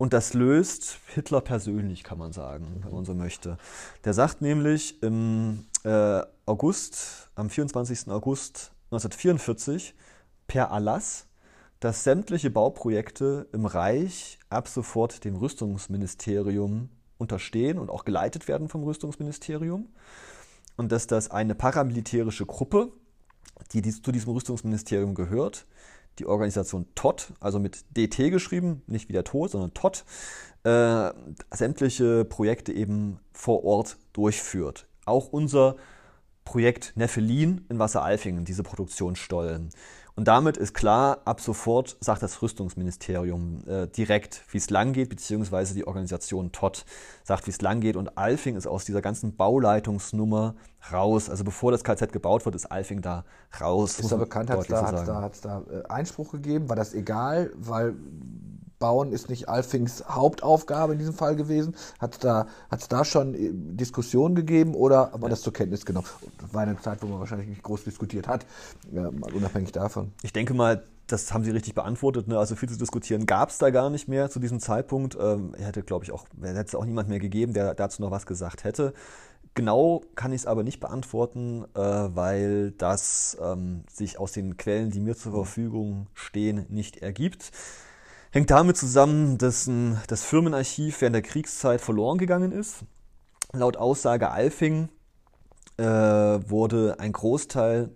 Und 0.01 0.15
das 0.15 0.33
löst 0.33 0.99
Hitler 1.09 1.43
persönlich, 1.43 2.05
kann 2.05 2.17
man 2.17 2.33
sagen, 2.33 2.81
wenn 2.83 2.91
man 2.91 3.05
so 3.05 3.13
möchte. 3.13 3.59
Der 4.03 4.15
sagt 4.15 4.41
nämlich 4.41 5.03
im 5.03 5.67
äh, 5.85 6.23
August, 6.47 7.29
am 7.35 7.51
24. 7.51 8.09
August 8.09 8.73
1944, 8.93 9.95
per 10.47 10.69
Erlass, 10.69 11.27
dass 11.81 12.03
sämtliche 12.03 12.49
Bauprojekte 12.49 13.47
im 13.53 13.67
Reich 13.67 14.39
ab 14.49 14.69
sofort 14.69 15.23
dem 15.27 15.37
Rüstungsministerium 15.37 16.89
unterstehen 17.19 17.79
und 17.79 17.91
auch 17.91 18.07
geleitet 18.07 18.49
werden 18.49 18.71
vom 18.71 18.85
Rüstungsministerium 18.85 19.91
und 20.79 20.93
dass 20.93 21.09
das 21.09 21.31
eine 21.31 21.55
paramilitärische 21.55 22.47
Gruppe, 22.47 22.91
die 23.73 23.83
zu 23.83 24.13
diesem 24.13 24.33
Rüstungsministerium 24.33 25.15
gehört, 25.15 25.67
die 26.19 26.27
Organisation 26.27 26.87
TOT, 26.95 27.33
also 27.41 27.59
mit 27.59 27.85
DT 27.97 28.31
geschrieben, 28.31 28.83
nicht 28.87 29.09
wie 29.09 29.13
der 29.13 29.25
Tod, 29.25 29.51
sondern 29.51 29.73
TOT, 29.75 30.05
äh, 30.65 31.11
sämtliche 31.53 32.25
Projekte 32.25 32.73
eben 32.73 33.19
vor 33.33 33.65
Ort 33.65 33.97
durchführt. 34.13 34.87
Auch 35.07 35.29
unser 35.29 35.77
Projekt 36.45 36.93
Nephelin 36.97 37.65
in 37.69 37.79
Wasseralfingen, 37.79 38.45
diese 38.45 38.63
Produktionsstollen. 38.63 39.71
Und 40.17 40.29
damit 40.29 40.57
ist 40.57 40.75
klar, 40.75 41.23
ab 41.25 41.41
sofort 41.41 41.97
sagt 42.01 42.23
das 42.23 42.43
Rüstungsministerium 42.43 43.63
äh, 43.67 43.87
direkt, 43.87 44.43
wie 44.51 44.59
es 44.59 44.69
lang 44.69 44.93
geht, 44.93 45.09
beziehungsweise 45.09 45.73
die 45.73 45.87
Organisation 45.87 46.53
TOT 46.53 46.85
sagt, 47.25 47.47
wie 47.47 47.53
es 47.53 47.63
lang 47.63 47.81
geht. 47.81 47.97
Und 47.97 48.19
Alfing 48.19 48.57
ist 48.57 48.67
aus 48.67 48.85
dieser 48.85 49.01
ganzen 49.01 49.37
Bauleitungsnummer 49.37 50.57
raus. 50.93 51.29
Also 51.29 51.45
bevor 51.45 51.73
das 51.73 51.85
KZ 51.85 52.13
gebaut 52.13 52.45
wird, 52.45 52.55
ist 52.55 52.67
Alfing 52.67 53.03
da 53.03 53.25
raus. 53.61 53.99
Ist 53.99 54.13
da 54.13 54.17
bekannt, 54.17 54.51
hat 54.51 54.61
es 54.61 54.67
da, 54.67 54.91
da, 54.91 55.31
da 55.43 55.63
äh, 55.71 55.83
Einspruch 55.89 56.33
gegeben? 56.33 56.69
War 56.69 56.77
das 56.77 56.95
egal? 56.95 57.51
Weil 57.57 57.95
Bauen 58.81 59.13
ist 59.13 59.29
nicht 59.29 59.49
Alfings 59.49 60.03
Hauptaufgabe 60.09 60.95
in 60.95 60.99
diesem 60.99 61.15
Fall 61.15 61.37
gewesen. 61.37 61.77
Hat 61.99 62.15
es 62.15 62.19
da, 62.19 62.47
da 62.89 63.05
schon 63.05 63.35
äh, 63.35 63.51
Diskussionen 63.53 64.35
gegeben 64.35 64.75
oder 64.75 65.13
war 65.13 65.25
ja. 65.25 65.29
das 65.29 65.43
zur 65.43 65.53
Kenntnis 65.53 65.85
genommen? 65.85 66.07
War 66.51 66.63
eine 66.63 66.81
Zeit, 66.81 67.03
wo 67.03 67.07
man 67.07 67.21
wahrscheinlich 67.21 67.49
nicht 67.49 67.63
groß 67.63 67.85
diskutiert 67.85 68.27
hat, 68.27 68.47
ja, 68.91 69.09
unabhängig 69.09 69.73
davon. 69.73 70.13
Ich 70.23 70.33
denke 70.33 70.55
mal, 70.55 70.83
das 71.07 71.33
haben 71.35 71.45
Sie 71.45 71.51
richtig 71.51 71.75
beantwortet. 71.75 72.27
Ne? 72.27 72.39
Also 72.39 72.57
viel 72.57 72.69
zu 72.69 72.79
diskutieren 72.79 73.27
gab 73.27 73.51
es 73.51 73.59
da 73.59 73.71
gar 73.71 73.91
nicht 73.91 74.09
mehr 74.09 74.31
zu 74.31 74.41
diesem 74.41 74.61
Zeitpunkt. 74.61 75.17
Ähm, 75.21 75.55
hätte, 75.59 75.83
glaube 75.83 76.05
ich, 76.05 76.13
auch, 76.13 76.25
hätte 76.41 76.61
es 76.61 76.75
auch 76.75 76.85
niemand 76.85 77.09
mehr 77.09 77.19
gegeben, 77.19 77.53
der 77.53 77.75
dazu 77.75 78.01
noch 78.01 78.11
was 78.11 78.25
gesagt 78.27 78.65
hätte. 78.65 78.95
Genau 79.55 80.03
kann 80.15 80.33
ich 80.33 80.43
es 80.43 80.47
aber 80.47 80.63
nicht 80.63 80.81
beantworten, 80.81 81.65
äh, 81.75 81.81
weil 81.81 82.71
das 82.73 83.37
ähm, 83.43 83.85
sich 83.93 84.19
aus 84.19 84.33
den 84.33 84.57
Quellen, 84.57 84.91
die 84.91 85.01
mir 85.01 85.17
zur 85.17 85.33
Verfügung 85.33 86.07
stehen, 86.15 86.67
nicht 86.69 86.99
ergibt. 86.99 87.51
Hängt 88.31 88.51
damit 88.51 88.77
zusammen, 88.77 89.39
dass 89.39 89.69
das 90.07 90.23
Firmenarchiv 90.23 91.01
während 91.01 91.15
der 91.15 91.23
Kriegszeit 91.23 91.81
verloren 91.81 92.19
gegangen 92.19 92.53
ist. 92.53 92.85
Laut 93.53 93.77
Aussage 93.77 94.31
Alfing 94.31 94.89
äh, 95.79 95.85
wurde 95.85 96.97
ein 97.01 97.13
Großteil 97.13 97.91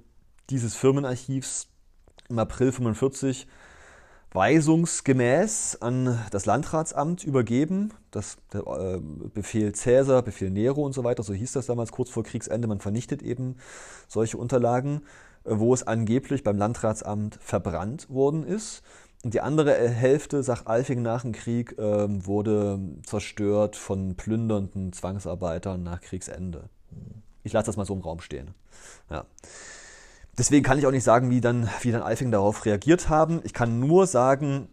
dieses 0.51 0.75
Firmenarchivs 0.75 1.69
im 2.29 2.39
April 2.41 2.69
1945 2.69 3.47
weisungsgemäß 4.35 5.79
an 5.81 6.19
das 6.31 6.45
Landratsamt 6.45 7.25
übergeben. 7.25 7.95
Das 8.11 8.37
der, 8.53 8.67
äh, 8.67 9.01
Befehl 9.33 9.73
Cäsar, 9.73 10.23
Befehl 10.23 10.51
Nero 10.51 10.85
und 10.85 10.93
so 10.93 11.05
weiter, 11.05 11.23
so 11.23 11.33
hieß 11.33 11.53
das 11.53 11.67
damals 11.67 11.93
kurz 11.93 12.11
vor 12.11 12.25
Kriegsende. 12.25 12.69
Man 12.69 12.81
vernichtet 12.81 13.23
eben 13.23 13.57
solche 14.09 14.37
Unterlagen, 14.37 15.03
äh, 15.45 15.51
wo 15.55 15.73
es 15.73 15.87
angeblich 15.87 16.43
beim 16.43 16.59
Landratsamt 16.59 17.39
verbrannt 17.41 18.11
worden 18.11 18.45
ist. 18.45 18.83
Und 19.23 19.33
die 19.33 19.41
andere 19.41 19.73
Hälfte, 19.89 20.43
sagt 20.43 20.67
Alfing 20.67 21.01
nach 21.01 21.23
dem 21.23 21.33
Krieg, 21.33 21.79
äh, 21.79 22.27
wurde 22.27 22.81
zerstört 23.05 23.77
von 23.77 24.17
plündernden 24.17 24.93
Zwangsarbeitern 24.93 25.83
nach 25.83 26.01
Kriegsende. 26.01 26.69
Ich 27.45 27.53
lasse 27.53 27.67
das 27.67 27.77
mal 27.77 27.87
so 27.87 27.95
im 27.95 28.01
Raum 28.01 28.21
stehen. 28.21 28.53
Ja. 29.11 29.25
Deswegen 30.37 30.65
kann 30.65 30.79
ich 30.79 30.87
auch 30.87 30.91
nicht 30.91 31.05
sagen, 31.05 31.31
wie 31.31 31.41
dann, 31.41 31.69
wie 31.83 31.93
dann 31.93 32.03
Alfing 32.03 32.31
darauf 32.31 32.65
reagiert 32.65 33.09
haben. 33.09 33.41
Ich 33.45 33.53
kann 33.53 33.79
nur 33.79 34.07
sagen, 34.07 34.69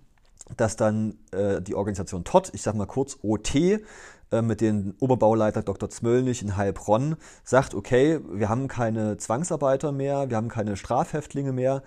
dass 0.57 0.75
dann 0.75 1.19
äh, 1.31 1.61
die 1.61 1.75
Organisation 1.75 2.23
TOT, 2.23 2.49
ich 2.53 2.61
sage 2.61 2.77
mal 2.77 2.87
kurz 2.87 3.19
OT, 3.21 3.55
äh, 3.55 4.41
mit 4.41 4.61
dem 4.61 4.95
Oberbauleiter 4.99 5.61
Dr. 5.61 5.89
Zmöllnig 5.89 6.41
in 6.41 6.57
Heilbronn 6.57 7.15
sagt, 7.43 7.75
okay, 7.75 8.19
wir 8.31 8.49
haben 8.49 8.67
keine 8.67 9.17
Zwangsarbeiter 9.17 9.91
mehr, 9.91 10.29
wir 10.29 10.37
haben 10.37 10.49
keine 10.49 10.77
Strafhäftlinge 10.77 11.51
mehr, 11.51 11.83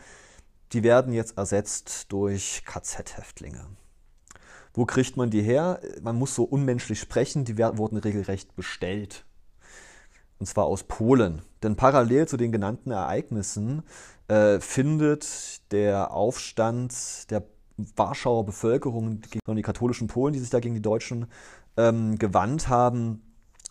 die 0.72 0.82
werden 0.82 1.12
jetzt 1.12 1.36
ersetzt 1.36 2.12
durch 2.12 2.62
KZ-Häftlinge. 2.64 3.66
Wo 4.72 4.86
kriegt 4.86 5.16
man 5.16 5.30
die 5.30 5.42
her? 5.42 5.80
Man 6.02 6.16
muss 6.16 6.34
so 6.34 6.44
unmenschlich 6.44 7.00
sprechen, 7.00 7.44
die 7.44 7.58
wurden 7.58 7.96
regelrecht 7.96 8.56
bestellt 8.56 9.24
und 10.38 10.46
zwar 10.46 10.64
aus 10.64 10.84
Polen. 10.84 11.42
Denn 11.62 11.76
parallel 11.76 12.28
zu 12.28 12.36
den 12.36 12.52
genannten 12.52 12.90
Ereignissen 12.90 13.82
äh, 14.28 14.60
findet 14.60 15.70
der 15.72 16.12
Aufstand 16.12 17.30
der 17.30 17.44
Warschauer 17.96 18.46
Bevölkerung 18.46 19.20
gegen 19.20 19.56
die 19.56 19.62
katholischen 19.62 20.06
Polen, 20.06 20.32
die 20.32 20.38
sich 20.38 20.50
da 20.50 20.60
gegen 20.60 20.74
die 20.74 20.82
Deutschen 20.82 21.26
ähm, 21.76 22.18
gewandt 22.18 22.68
haben, 22.68 23.22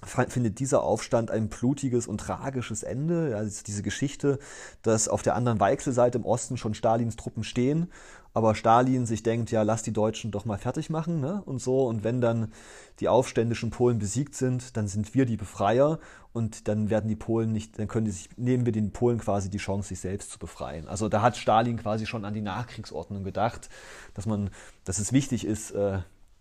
findet 0.06 0.60
dieser 0.60 0.84
Aufstand 0.84 1.32
ein 1.32 1.48
blutiges 1.48 2.08
und 2.08 2.18
tragisches 2.18 2.84
Ende. 2.84 3.36
Also 3.38 3.64
diese 3.66 3.84
Geschichte, 3.84 4.40
dass 4.82 5.08
auf 5.08 5.22
der 5.22 5.36
anderen 5.36 5.60
Weichselseite 5.60 6.18
im 6.18 6.26
Osten 6.26 6.58
schon 6.58 6.74
Stalins 6.74 7.16
Truppen 7.16 7.44
stehen 7.44 7.90
aber 8.34 8.56
Stalin 8.56 9.06
sich 9.06 9.22
denkt, 9.22 9.52
ja, 9.52 9.62
lass 9.62 9.84
die 9.84 9.94
Deutschen 9.94 10.32
doch 10.32 10.46
mal 10.46 10.58
fertig 10.58 10.90
machen 10.90 11.20
ne? 11.20 11.44
und 11.46 11.60
so. 11.60 11.86
Und 11.86 12.04
wenn 12.04 12.20
dann 12.20 12.52
die 13.00 13.08
aufständischen 13.08 13.70
Polen 13.70 14.00
besiegt 14.00 14.36
sind, 14.36 14.76
dann 14.76 14.88
sind 14.88 15.14
wir 15.14 15.26
die 15.26 15.38
Befreier 15.38 16.00
und 16.34 16.68
dann 16.68 16.90
werden 16.90 17.08
die 17.08 17.16
Polen 17.16 17.52
nicht, 17.52 17.78
dann 17.78 17.88
können 17.88 18.06
die 18.06 18.12
sich, 18.12 18.30
nehmen 18.36 18.66
wir 18.66 18.72
den 18.72 18.92
Polen 18.92 19.20
quasi 19.20 19.52
die 19.52 19.60
Chance, 19.60 19.90
sich 19.90 20.00
selbst 20.00 20.32
zu 20.32 20.40
befreien. 20.40 20.88
Also 20.88 21.10
da 21.10 21.22
hat 21.22 21.38
Stalin 21.38 21.78
quasi 21.78 22.08
schon 22.08 22.26
an 22.26 22.34
die 22.34 22.42
Nachkriegsordnung 22.42 23.24
gedacht, 23.24 23.70
dass 24.16 24.26
man, 24.26 24.50
dass 24.84 24.98
es 24.98 25.14
wichtig 25.14 25.46
ist, 25.46 25.72
äh, 25.72 26.00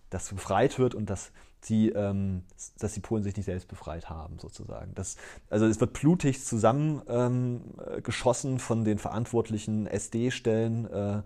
dass 0.09 0.31
befreit 0.31 0.79
wird 0.79 0.95
und 0.95 1.11
dass 1.11 1.31
die, 1.69 1.91
ähm, 1.91 2.43
dass 2.79 2.95
die 2.95 3.01
Polen 3.01 3.23
sich 3.23 3.37
nicht 3.37 3.47
selbst 3.47 3.69
befreit 3.69 4.11
haben, 4.11 4.39
sozusagen. 4.39 4.93
Das, 4.95 5.17
also 5.49 5.67
es 5.67 5.79
wird 5.79 5.93
blutig 5.93 6.45
zusammengeschossen 6.45 8.53
ähm, 8.53 8.59
von 8.59 8.85
den 8.85 8.99
verantwortlichen 8.99 9.87
SD-Stellen. 9.87 10.91
Äh, 10.91 11.23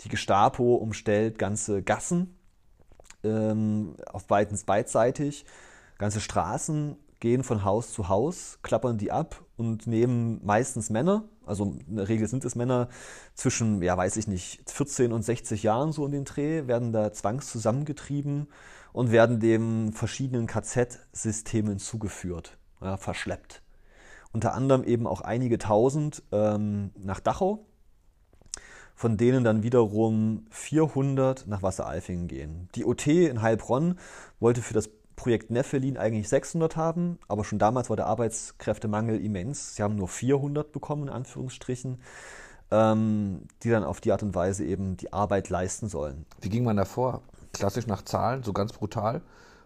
die 0.00 0.08
Gestapo 0.08 0.76
umstellt 0.76 1.38
ganze 1.38 1.82
Gassen 1.82 2.36
ähm, 3.24 3.96
auf 4.12 4.26
beiden 4.26 4.58
beidseitig. 4.64 5.44
Ganze 5.98 6.20
Straßen 6.20 6.96
gehen 7.20 7.42
von 7.42 7.64
Haus 7.64 7.92
zu 7.92 8.08
Haus, 8.08 8.58
klappern 8.62 8.98
die 8.98 9.10
ab 9.10 9.42
und 9.56 9.86
nehmen 9.86 10.44
meistens 10.44 10.90
Männer, 10.90 11.24
also 11.46 11.76
in 11.88 11.96
der 11.96 12.08
Regel 12.08 12.28
sind 12.28 12.44
es 12.44 12.54
Männer 12.54 12.88
zwischen, 13.34 13.82
ja 13.82 13.96
weiß 13.96 14.16
ich 14.16 14.26
nicht, 14.26 14.68
14 14.70 15.12
und 15.12 15.22
60 15.22 15.62
Jahren 15.62 15.92
so 15.92 16.04
in 16.04 16.12
den 16.12 16.24
Dreh, 16.24 16.66
werden 16.66 16.92
da 16.92 17.12
zwangs 17.12 17.50
zusammengetrieben 17.50 18.48
und 18.92 19.12
werden 19.12 19.40
dem 19.40 19.92
verschiedenen 19.92 20.46
KZ-Systemen 20.46 21.78
zugeführt, 21.78 22.58
ja, 22.82 22.96
verschleppt. 22.96 23.62
Unter 24.32 24.54
anderem 24.54 24.84
eben 24.84 25.06
auch 25.06 25.22
einige 25.22 25.56
tausend 25.56 26.22
ähm, 26.32 26.90
nach 26.98 27.20
Dachau, 27.20 27.64
von 28.96 29.18
denen 29.18 29.44
dann 29.44 29.62
wiederum 29.62 30.46
400 30.50 31.46
nach 31.46 31.62
Wasseralfingen 31.62 32.26
gehen. 32.26 32.68
Die 32.74 32.84
OT 32.84 33.06
in 33.06 33.42
Heilbronn 33.42 33.98
wollte 34.40 34.62
für 34.62 34.74
das 34.74 34.88
Projekt 35.16 35.50
Nephelin 35.50 35.98
eigentlich 35.98 36.28
600 36.28 36.76
haben, 36.76 37.18
aber 37.28 37.44
schon 37.44 37.58
damals 37.58 37.90
war 37.90 37.96
der 37.96 38.06
Arbeitskräftemangel 38.06 39.22
immens. 39.22 39.76
Sie 39.76 39.82
haben 39.82 39.96
nur 39.96 40.08
400 40.08 40.72
bekommen, 40.72 41.04
in 41.04 41.08
Anführungsstrichen, 41.10 42.00
ähm, 42.70 43.42
die 43.62 43.70
dann 43.70 43.84
auf 43.84 44.00
die 44.00 44.12
Art 44.12 44.22
und 44.22 44.34
Weise 44.34 44.64
eben 44.64 44.96
die 44.96 45.12
Arbeit 45.12 45.50
leisten 45.50 45.88
sollen. 45.88 46.24
Wie 46.40 46.48
ging 46.48 46.64
man 46.64 46.76
da 46.76 46.86
vor? 46.86 47.22
Klassisch 47.52 47.86
nach 47.86 48.02
Zahlen, 48.02 48.42
so 48.42 48.52
ganz 48.52 48.72
brutal, 48.72 49.22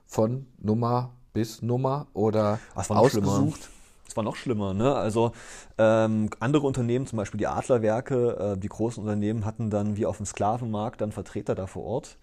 von 0.07 0.47
Nummer 0.59 1.12
bis 1.33 1.62
Nummer 1.62 2.09
oder 2.14 2.59
ausgesucht? 2.74 3.70
Es 4.11 4.16
war 4.16 4.24
noch 4.24 4.34
schlimmer. 4.34 4.74
Ne? 4.74 4.92
Also 4.92 5.30
ähm, 5.78 6.30
andere 6.40 6.66
Unternehmen, 6.66 7.06
zum 7.06 7.16
Beispiel 7.16 7.38
die 7.38 7.46
Adlerwerke, 7.46 8.54
äh, 8.56 8.58
die 8.58 8.68
großen 8.68 9.00
Unternehmen 9.00 9.44
hatten 9.44 9.70
dann 9.70 9.96
wie 9.96 10.04
auf 10.04 10.16
dem 10.16 10.26
Sklavenmarkt 10.26 11.00
dann 11.00 11.12
Vertreter 11.12 11.54
da 11.54 11.68
vor 11.68 11.84
Ort, 11.84 12.18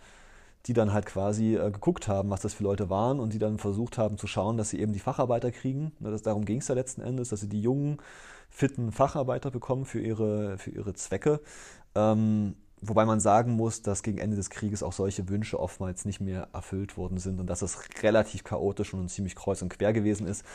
die 0.66 0.74
dann 0.74 0.92
halt 0.92 1.06
quasi 1.06 1.56
äh, 1.56 1.72
geguckt 1.72 2.10
haben, 2.10 2.30
was 2.30 2.42
das 2.42 2.54
für 2.54 2.64
Leute 2.64 2.90
waren 2.90 3.22
und 3.22 3.32
die 3.32 3.40
dann 3.40 3.58
versucht 3.58 3.98
haben 3.98 4.18
zu 4.18 4.28
schauen, 4.28 4.58
dass 4.58 4.72
sie 4.72 4.82
eben 4.82 4.92
die 4.92 5.00
Facharbeiter 5.00 5.50
kriegen. 5.50 5.94
Ne, 6.00 6.12
das, 6.12 6.24
darum 6.24 6.44
ging 6.44 6.60
es 6.60 6.68
ja 6.68 6.76
letzten 6.76 7.00
Endes, 7.00 7.30
dass 7.30 7.40
sie 7.40 7.50
die 7.50 7.62
jungen, 7.62 8.00
fitten 8.50 8.92
Facharbeiter 8.92 9.50
bekommen 9.50 9.86
für 9.86 10.02
ihre, 10.02 10.58
für 10.58 10.72
ihre 10.72 10.94
Zwecke. 10.94 11.40
Ähm, 11.96 12.56
Wobei 12.82 13.06
man 13.06 13.20
sagen 13.20 13.54
muss, 13.54 13.82
dass 13.82 14.04
gegen 14.04 14.20
Ende 14.20 14.36
des 14.36 14.52
Krieges 14.52 14.84
auch 14.84 14.94
solche 14.94 15.28
Wünsche 15.30 15.60
oftmals 15.60 16.06
nicht 16.06 16.22
mehr 16.22 16.50
erfüllt 16.54 16.96
worden 16.96 17.18
sind 17.18 17.40
und 17.40 17.48
dass 17.48 17.64
es 17.64 17.80
relativ 18.04 18.44
chaotisch 18.44 18.94
und 18.94 19.10
ziemlich 19.10 19.36
kreuz 19.36 19.64
und 19.64 19.70
quer 19.70 19.94
gewesen 19.94 20.28
ist. 20.28 20.46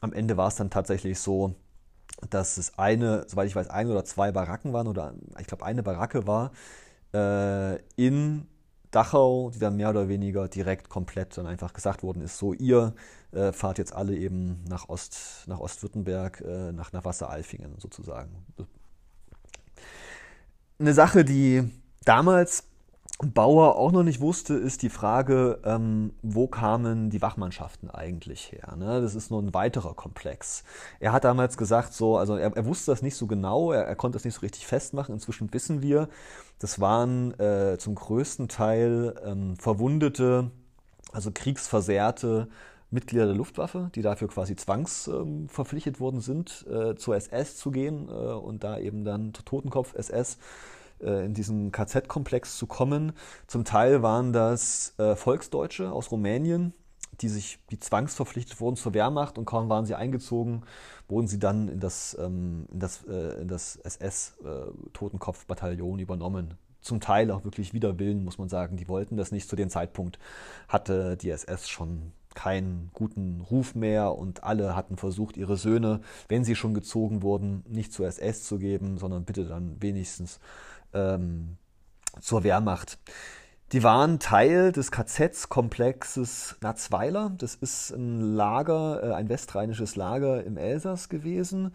Am 0.00 0.12
Ende 0.12 0.36
war 0.36 0.48
es 0.48 0.56
dann 0.56 0.68
tatsächlich 0.68 1.18
so, 1.18 1.54
dass 2.28 2.58
es 2.58 2.78
eine, 2.78 3.24
soweit 3.28 3.46
ich 3.46 3.56
weiß, 3.56 3.68
ein 3.68 3.90
oder 3.90 4.04
zwei 4.04 4.30
Baracken 4.30 4.74
waren 4.74 4.88
oder 4.88 5.14
ich 5.38 5.46
glaube 5.46 5.64
eine 5.64 5.82
Baracke 5.82 6.26
war 6.26 6.52
äh, 7.14 7.78
in 7.96 8.46
Dachau, 8.90 9.50
die 9.50 9.58
dann 9.58 9.76
mehr 9.76 9.88
oder 9.90 10.08
weniger 10.08 10.48
direkt 10.48 10.88
komplett 10.88 11.38
dann 11.38 11.46
einfach 11.46 11.72
gesagt 11.72 12.02
worden 12.02 12.22
ist, 12.22 12.36
so 12.36 12.52
ihr 12.52 12.92
äh, 13.32 13.52
fahrt 13.52 13.78
jetzt 13.78 13.94
alle 13.94 14.16
eben 14.16 14.64
nach 14.68 14.88
Ost, 14.88 15.44
nach 15.46 15.60
Ostwürttemberg, 15.60 16.42
äh, 16.42 16.72
nach, 16.72 16.92
nach 16.92 17.04
Wasseralfingen 17.04 17.78
sozusagen 17.78 18.44
eine 20.80 20.94
Sache, 20.94 21.24
die 21.24 21.70
damals 22.04 22.64
Bauer 23.22 23.76
auch 23.76 23.92
noch 23.92 24.02
nicht 24.02 24.22
wusste, 24.22 24.54
ist 24.54 24.80
die 24.80 24.88
Frage, 24.88 25.60
ähm, 25.64 26.14
wo 26.22 26.46
kamen 26.46 27.10
die 27.10 27.20
Wachmannschaften 27.20 27.90
eigentlich 27.90 28.50
her? 28.50 28.74
Ne? 28.76 29.02
Das 29.02 29.14
ist 29.14 29.30
nur 29.30 29.42
ein 29.42 29.52
weiterer 29.52 29.92
Komplex. 29.92 30.64
Er 31.00 31.12
hat 31.12 31.24
damals 31.24 31.58
gesagt, 31.58 31.92
so, 31.92 32.16
also 32.16 32.36
er, 32.36 32.56
er 32.56 32.64
wusste 32.64 32.92
das 32.92 33.02
nicht 33.02 33.16
so 33.16 33.26
genau, 33.26 33.72
er, 33.72 33.84
er, 33.84 33.94
konnte 33.94 34.16
das 34.16 34.24
nicht 34.24 34.34
so 34.34 34.40
richtig 34.40 34.66
festmachen. 34.66 35.14
Inzwischen 35.14 35.52
wissen 35.52 35.82
wir, 35.82 36.08
das 36.60 36.80
waren 36.80 37.38
äh, 37.38 37.76
zum 37.78 37.94
größten 37.94 38.48
Teil 38.48 39.14
ähm, 39.22 39.56
verwundete, 39.56 40.50
also 41.12 41.30
kriegsversehrte 41.30 42.48
Mitglieder 42.90 43.26
der 43.26 43.34
Luftwaffe, 43.34 43.90
die 43.94 44.02
dafür 44.02 44.28
quasi 44.28 44.56
zwangsverpflichtet 44.56 45.96
ähm, 45.96 46.00
worden 46.00 46.20
sind, 46.20 46.66
äh, 46.68 46.96
zur 46.96 47.16
SS 47.16 47.56
zu 47.56 47.70
gehen 47.70 48.08
äh, 48.08 48.12
und 48.12 48.64
da 48.64 48.78
eben 48.78 49.04
dann 49.04 49.32
Totenkopf 49.32 49.94
SS 49.94 50.38
äh, 51.00 51.24
in 51.24 51.34
diesen 51.34 51.72
KZ-Komplex 51.72 52.58
zu 52.58 52.66
kommen. 52.66 53.12
Zum 53.46 53.64
Teil 53.64 54.02
waren 54.02 54.32
das 54.32 54.94
äh, 54.98 55.14
Volksdeutsche 55.14 55.92
aus 55.92 56.10
Rumänien, 56.10 56.74
die 57.20 57.28
sich 57.28 57.60
die 57.70 57.78
zwangsverpflichtet 57.78 58.60
wurden 58.60 58.74
zur 58.76 58.94
Wehrmacht 58.94 59.38
und 59.38 59.44
kaum 59.44 59.68
waren 59.68 59.86
sie 59.86 59.94
eingezogen, 59.94 60.64
wurden 61.08 61.28
sie 61.28 61.38
dann 61.38 61.68
in 61.68 61.78
das, 61.80 62.16
ähm, 62.20 62.66
in 62.72 62.80
das, 62.80 63.04
äh, 63.04 63.46
das 63.46 63.76
SS-Totenkopf-Bataillon 63.76 65.98
äh, 65.98 66.02
übernommen. 66.02 66.54
Zum 66.80 67.00
Teil 67.00 67.30
auch 67.30 67.44
wirklich 67.44 67.74
wider 67.74 67.98
Willen, 67.98 68.24
muss 68.24 68.38
man 68.38 68.48
sagen. 68.48 68.78
Die 68.78 68.88
wollten 68.88 69.18
das 69.18 69.32
nicht. 69.32 69.46
Zu 69.48 69.54
dem 69.54 69.68
Zeitpunkt 69.68 70.18
hatte 70.66 71.18
die 71.18 71.28
SS 71.28 71.68
schon 71.68 72.14
keinen 72.34 72.90
guten 72.92 73.40
Ruf 73.40 73.74
mehr 73.74 74.16
und 74.16 74.44
alle 74.44 74.76
hatten 74.76 74.96
versucht, 74.96 75.36
ihre 75.36 75.56
Söhne, 75.56 76.00
wenn 76.28 76.44
sie 76.44 76.54
schon 76.54 76.74
gezogen 76.74 77.22
wurden, 77.22 77.64
nicht 77.68 77.92
zur 77.92 78.06
SS 78.06 78.44
zu 78.44 78.58
geben, 78.58 78.98
sondern 78.98 79.24
bitte 79.24 79.44
dann 79.44 79.80
wenigstens 79.80 80.40
ähm, 80.92 81.56
zur 82.20 82.44
Wehrmacht. 82.44 82.98
Die 83.72 83.84
waren 83.84 84.18
Teil 84.18 84.72
des 84.72 84.90
KZ-Komplexes 84.90 86.56
Natzweiler. 86.60 87.32
Das 87.38 87.54
ist 87.54 87.92
ein 87.92 88.34
Lager, 88.34 89.00
äh, 89.02 89.14
ein 89.14 89.28
westrheinisches 89.28 89.94
Lager 89.94 90.42
im 90.42 90.56
Elsass 90.56 91.08
gewesen, 91.08 91.72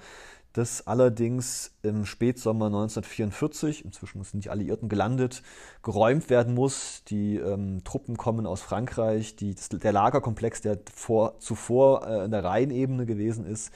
das 0.56 0.88
allerdings 0.88 1.76
im 1.82 2.06
Spätsommer 2.06 2.68
1944, 2.68 3.84
inzwischen 3.84 4.24
sind 4.24 4.46
die 4.46 4.50
Alliierten 4.50 4.88
gelandet, 4.88 5.44
geräumt 5.84 6.30
werden 6.30 6.54
muss. 6.54 7.04
Die 7.10 7.36
ähm, 7.36 7.84
Truppen 7.84 8.16
kommen 8.16 8.48
aus 8.48 8.62
Frankreich. 8.62 9.36
Die, 9.36 9.54
der 9.54 9.92
Lagerkomplex, 9.92 10.62
der 10.62 10.80
vor, 10.94 11.40
zuvor 11.40 12.08
äh, 12.08 12.24
in 12.24 12.32
der 12.32 12.46
Rheinebene 12.46 13.06
gewesen 13.06 13.46
ist, 13.46 13.74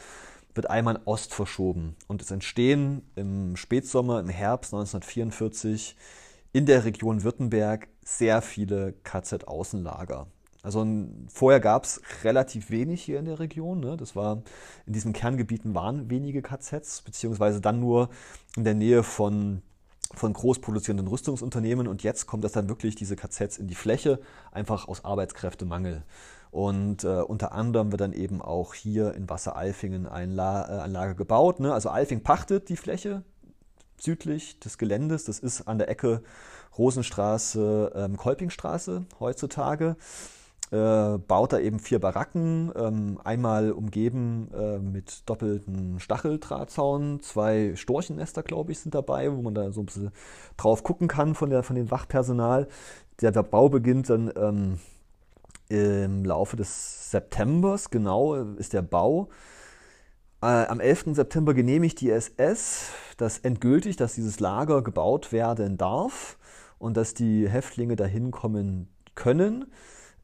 wird 0.56 0.70
einmal 0.70 0.96
in 0.96 1.02
Ost 1.04 1.34
verschoben. 1.34 1.98
Und 2.08 2.22
es 2.22 2.32
entstehen 2.32 3.02
im 3.16 3.58
Spätsommer, 3.58 4.22
im 4.22 4.30
Herbst 4.30 4.74
1944 4.74 5.98
in 6.54 6.66
der 6.66 6.86
Region 6.86 7.24
Württemberg 7.24 7.90
sehr 8.06 8.42
viele 8.42 8.94
KZ-Außenlager. 9.04 10.28
Also 10.62 10.86
vorher 11.28 11.60
gab 11.60 11.86
es 11.86 12.02
relativ 12.24 12.70
wenig 12.70 13.02
hier 13.02 13.20
in 13.20 13.26
der 13.26 13.40
Region. 13.40 13.80
Ne? 13.80 13.96
Das 13.96 14.16
war 14.16 14.44
in 14.86 14.94
diesen 14.94 15.14
Kerngebieten 15.14 15.74
waren 15.74 16.10
wenige 16.10 16.42
KZs, 16.42 17.02
beziehungsweise 17.02 17.62
dann 17.62 17.80
nur 17.80 18.10
in 18.58 18.66
der 18.66 18.74
Nähe 18.74 19.04
von, 19.04 19.62
von 20.14 20.34
großproduzierenden 20.34 21.08
Rüstungsunternehmen. 21.08 21.88
Und 21.88 22.04
jetzt 22.04 22.26
kommt 22.26 22.44
das 22.44 22.52
dann 22.52 22.68
wirklich 22.68 22.96
diese 22.96 23.16
KZs 23.16 23.58
in 23.58 23.68
die 23.68 23.76
Fläche, 23.76 24.20
einfach 24.52 24.88
aus 24.90 25.06
Arbeitskräftemangel. 25.06 26.04
Und 26.52 27.04
äh, 27.04 27.22
unter 27.22 27.54
anderem 27.54 27.92
wird 27.92 28.02
dann 28.02 28.14
eben 28.14 28.42
auch 28.42 28.74
hier 28.74 29.14
in 29.14 29.28
La 29.28 30.68
äh, 30.68 30.82
ein 30.82 30.92
Lager 30.92 31.14
gebaut. 31.14 31.62
Ne? 31.62 31.74
Also 31.74 31.90
Eifing 31.90 32.22
pachtet 32.22 32.68
die 32.70 32.78
Fläche 32.78 33.24
südlich 33.98 34.60
des 34.60 34.78
Geländes. 34.78 35.26
Das 35.26 35.40
ist 35.40 35.68
an 35.68 35.78
der 35.78 35.90
Ecke 35.90 36.24
Rosenstraße, 36.78 37.92
ähm, 37.96 38.18
Kolpingstraße 38.18 39.06
heutzutage. 39.20 39.96
Äh, 40.72 41.18
baut 41.18 41.52
da 41.52 41.60
eben 41.60 41.80
vier 41.80 41.98
Baracken, 41.98 42.72
ähm, 42.76 43.20
einmal 43.24 43.72
umgeben 43.72 44.50
äh, 44.54 44.78
mit 44.78 45.28
doppelten 45.28 46.00
Stacheldrahtzaun, 46.00 47.22
zwei 47.22 47.74
Storchennester, 47.76 48.44
glaube 48.44 48.72
ich, 48.72 48.80
sind 48.80 48.94
dabei, 48.94 49.36
wo 49.36 49.42
man 49.42 49.56
da 49.56 49.72
so 49.72 49.82
ein 49.82 49.88
bisschen 49.88 50.12
drauf 50.58 50.84
gucken 50.84 51.08
kann 51.08 51.34
von, 51.34 51.50
der, 51.50 51.64
von 51.64 51.76
dem 51.76 51.90
Wachpersonal. 51.90 52.68
Der, 53.20 53.32
der 53.32 53.42
Bau 53.42 53.70
beginnt 53.70 54.12
dann 54.12 54.32
ähm, 54.38 54.80
im 55.70 56.24
Laufe 56.24 56.56
des 56.56 57.10
Septembers, 57.10 57.90
genau 57.90 58.36
ist 58.36 58.74
der 58.74 58.84
Bau. 58.84 59.30
Äh, 60.42 60.68
am 60.68 60.80
11. 60.80 61.16
September 61.16 61.56
genehmigt 61.56 62.00
die 62.00 62.12
SS 62.12 62.92
das 63.18 63.40
endgültig, 63.40 63.98
dass 63.98 64.14
dieses 64.14 64.40
Lager 64.40 64.84
gebaut 64.84 65.32
werden 65.32 65.78
darf 65.78 66.38
und 66.78 66.96
dass 66.96 67.14
die 67.14 67.50
Häftlinge 67.50 67.96
dahin 67.96 68.32
kommen 68.32 68.88
können. 69.16 69.66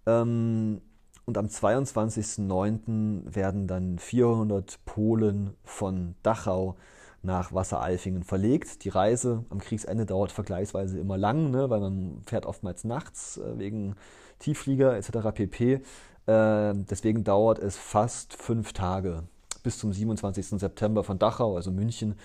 Ähm, 0.05 0.81
und 1.25 1.37
am 1.37 1.47
22.09. 1.47 3.33
werden 3.35 3.67
dann 3.67 3.97
400 3.97 4.79
Polen 4.85 5.55
von 5.63 6.15
Dachau 6.21 6.75
nach 7.23 7.53
Wassereifingen 7.53 8.23
verlegt. 8.23 8.83
Die 8.83 8.89
Reise 8.89 9.43
am 9.49 9.59
Kriegsende 9.59 10.05
dauert 10.05 10.31
vergleichsweise 10.31 10.99
immer 10.99 11.17
lang, 11.17 11.49
ne, 11.49 11.69
weil 11.69 11.79
man 11.79 12.21
fährt 12.27 12.45
oftmals 12.45 12.83
nachts 12.83 13.37
äh, 13.37 13.57
wegen 13.57 13.95
Tiefflieger 14.39 14.95
etc. 14.95 15.31
pp. 15.33 15.73
Äh, 15.73 15.81
deswegen 16.27 17.23
dauert 17.23 17.59
es 17.59 17.75
fast 17.75 18.35
fünf 18.35 18.73
Tage 18.73 19.23
bis 19.63 19.79
zum 19.79 19.91
27. 19.91 20.59
September 20.59 21.03
von 21.03 21.17
Dachau, 21.17 21.55
also 21.55 21.71
München, 21.71 22.15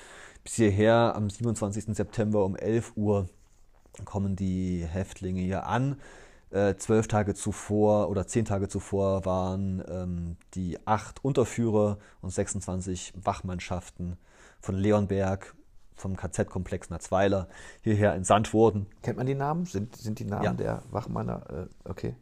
bis 0.45 0.55
hierher 0.55 1.14
am 1.16 1.31
27. 1.31 1.97
September 1.97 2.45
um 2.45 2.55
11 2.55 2.93
Uhr 2.97 3.28
kommen 4.05 4.37
die 4.37 4.85
Häftlinge 4.87 5.41
hier 5.41 5.66
an. 5.66 5.97
Äh, 6.51 6.75
zwölf 6.77 7.07
Tage 7.07 7.35
zuvor 7.35 8.09
oder 8.09 8.27
zehn 8.27 8.45
Tage 8.45 8.69
zuvor 8.69 9.25
waren 9.25 9.85
ähm, 9.89 10.37
die 10.55 10.79
acht 10.85 11.25
Unterführer 11.25 11.99
und 12.23 12.31
26 12.31 13.13
Wachmannschaften 13.23 14.17
von 14.61 14.75
Leonberg 14.75 15.55
vom 15.95 16.17
KZ-Komplex 16.17 16.91
Natzweiler 16.91 17.47
hierher 17.83 18.15
entsandt 18.15 18.53
wurden. 18.53 18.87
Kennt 19.03 19.19
man 19.19 19.27
die 19.27 19.37
Namen? 19.37 19.65
Sind, 19.67 19.95
sind 19.95 20.19
die 20.19 20.25
Namen 20.25 20.45
ja. 20.45 20.53
der 20.55 20.83
Wachmanner? 20.91 21.69
Äh, 21.85 21.89
okay. 21.89 22.17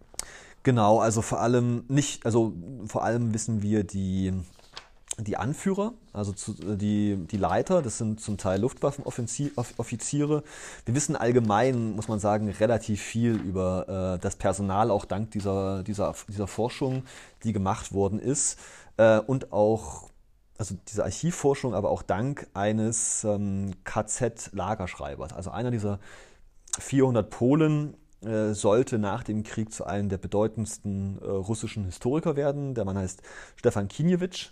Genau, 0.62 1.00
also 1.00 1.22
vor 1.22 1.40
allem 1.40 1.84
nicht, 1.88 2.26
also 2.26 2.52
vor 2.84 3.04
allem 3.04 3.32
wissen 3.32 3.62
wir 3.62 3.84
die 3.84 4.34
die 5.18 5.36
Anführer, 5.36 5.94
also 6.12 6.32
zu, 6.32 6.54
die, 6.76 7.16
die 7.16 7.36
Leiter, 7.36 7.82
das 7.82 7.98
sind 7.98 8.20
zum 8.20 8.38
Teil 8.38 8.60
Luftwaffenoffiziere. 8.60 10.44
Wir 10.84 10.94
wissen 10.94 11.16
allgemein, 11.16 11.96
muss 11.96 12.06
man 12.08 12.20
sagen, 12.20 12.48
relativ 12.48 13.02
viel 13.02 13.34
über 13.34 14.14
äh, 14.16 14.22
das 14.22 14.36
Personal, 14.36 14.90
auch 14.90 15.04
dank 15.04 15.32
dieser, 15.32 15.82
dieser, 15.82 16.14
dieser 16.28 16.46
Forschung, 16.46 17.02
die 17.42 17.52
gemacht 17.52 17.92
worden 17.92 18.20
ist. 18.20 18.58
Äh, 18.96 19.18
und 19.18 19.52
auch, 19.52 20.08
also 20.56 20.76
diese 20.88 21.04
Archivforschung, 21.04 21.74
aber 21.74 21.90
auch 21.90 22.02
dank 22.02 22.46
eines 22.54 23.24
ähm, 23.24 23.72
KZ-Lagerschreibers. 23.84 25.32
Also 25.32 25.50
einer 25.50 25.72
dieser 25.72 25.98
400 26.78 27.28
Polen, 27.28 27.94
äh, 27.94 27.96
sollte 28.20 28.98
nach 28.98 29.22
dem 29.22 29.44
Krieg 29.44 29.72
zu 29.72 29.84
einem 29.84 30.08
der 30.08 30.18
bedeutendsten 30.18 31.18
äh, 31.22 31.26
russischen 31.26 31.84
Historiker 31.84 32.34
werden. 32.34 32.74
Der 32.74 32.84
Mann 32.84 32.98
heißt 32.98 33.22
Stefan 33.56 33.88
Kinjewitsch 33.88 34.50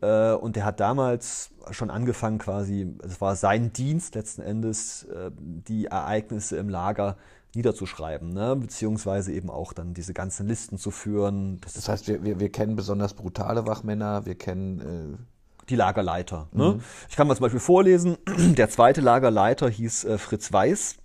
äh, 0.00 0.32
und 0.32 0.54
der 0.54 0.64
hat 0.64 0.78
damals 0.78 1.50
schon 1.70 1.90
angefangen, 1.90 2.38
quasi, 2.38 2.94
es 3.02 3.20
war 3.20 3.34
sein 3.36 3.72
Dienst 3.72 4.14
letzten 4.14 4.42
Endes, 4.42 5.04
äh, 5.04 5.30
die 5.36 5.86
Ereignisse 5.86 6.56
im 6.56 6.68
Lager 6.68 7.16
niederzuschreiben, 7.54 8.32
ne? 8.32 8.56
beziehungsweise 8.56 9.32
eben 9.32 9.50
auch 9.50 9.72
dann 9.72 9.94
diese 9.94 10.14
ganzen 10.14 10.46
Listen 10.46 10.78
zu 10.78 10.90
führen. 10.90 11.60
Das, 11.60 11.74
das 11.74 11.88
heißt, 11.88 12.08
wir, 12.08 12.22
wir, 12.22 12.40
wir, 12.40 12.52
kennen 12.52 12.76
besonders 12.76 13.14
brutale 13.14 13.66
Wachmänner, 13.66 14.26
wir 14.26 14.36
kennen 14.36 14.80
äh, 14.80 15.64
die 15.68 15.76
Lagerleiter. 15.76 16.48
Ne? 16.52 16.74
Mhm. 16.74 16.80
Ich 17.08 17.16
kann 17.16 17.26
mal 17.26 17.34
zum 17.34 17.42
Beispiel 17.42 17.60
vorlesen, 17.60 18.16
der 18.56 18.68
zweite 18.68 19.00
Lagerleiter 19.00 19.68
hieß 19.68 20.04
äh, 20.04 20.18
Fritz 20.18 20.52
Weiß. 20.52 20.96